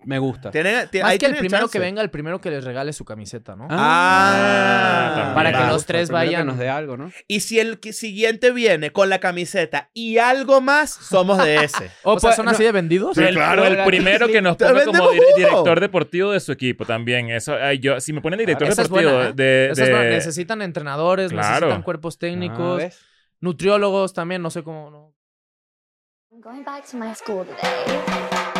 Me 0.06 0.18
gusta. 0.20 0.52
Tienen, 0.52 0.88
ti- 0.88 1.00
Más 1.00 1.10
ahí 1.10 1.18
que 1.18 1.26
el 1.26 1.34
primero 1.36 1.64
chance. 1.64 1.72
que 1.72 1.78
venga, 1.80 2.00
el 2.00 2.10
primero 2.10 2.40
que 2.40 2.48
les 2.50 2.62
regale 2.64 2.92
su 2.92 3.04
camiseta, 3.04 3.56
¿no? 3.56 3.66
Ah, 3.70 5.12
también. 5.16 5.34
Para 5.34 5.52
que 5.52 5.66
los 5.72 5.84
tres 5.84 6.10
vayan- 6.10 6.42
Que 6.42 6.44
nos 6.46 6.58
dé 6.58 6.68
algo, 6.68 6.96
¿no? 6.96 7.10
Y 7.26 7.40
si 7.40 7.58
el 7.58 7.80
siguiente 7.92 8.52
viene 8.52 8.92
con 8.92 9.08
la 9.10 9.18
camiseta 9.18 9.90
y 9.92 10.18
algo 10.18 10.60
más, 10.60 10.90
somos 10.90 11.38
de 11.38 11.56
ese. 11.64 11.90
o 12.04 12.18
sea, 12.18 12.28
pues, 12.28 12.36
¿son 12.36 12.44
no- 12.44 12.52
así 12.52 12.62
de 12.62 12.70
vendidos? 12.72 13.18
O 13.18 13.20
el, 13.20 13.34
claro. 13.34 13.62
o 13.62 13.66
el 13.66 13.84
primero 13.84 14.28
que 14.28 14.40
nos 14.40 14.56
ponga 14.56 14.84
como 14.84 15.10
dir- 15.10 15.22
director 15.36 15.80
deportivo 15.80 16.30
de 16.30 16.38
su 16.40 16.52
equipo 16.52 16.84
también. 16.86 17.28
Eso, 17.30 17.54
ay, 17.60 17.80
yo, 17.80 17.98
si 18.00 18.12
me 18.12 18.20
ponen 18.20 18.38
director 18.38 18.68
es 18.68 18.76
deportivo 18.76 19.10
buena, 19.12 19.28
¿eh? 19.30 19.32
de, 19.34 19.72
de- 19.74 19.90
no- 19.90 20.02
necesitan 20.04 20.62
entrenadores, 20.62 21.32
Claro. 21.32 21.48
necesitan 21.66 21.82
cuerpos 21.82 22.16
técnicos, 22.18 22.80
Ah, 22.84 22.88
nutriólogos 23.40 24.12
también, 24.14 24.40
no 24.40 24.50
sé 24.50 24.62
cómo. 24.62 24.88
¿no? 24.90 25.14
I'm 26.30 26.40
going 26.40 26.62
back 26.64 26.84
to 26.90 26.96
my 26.96 27.12
school 27.14 27.44
today. 27.44 28.55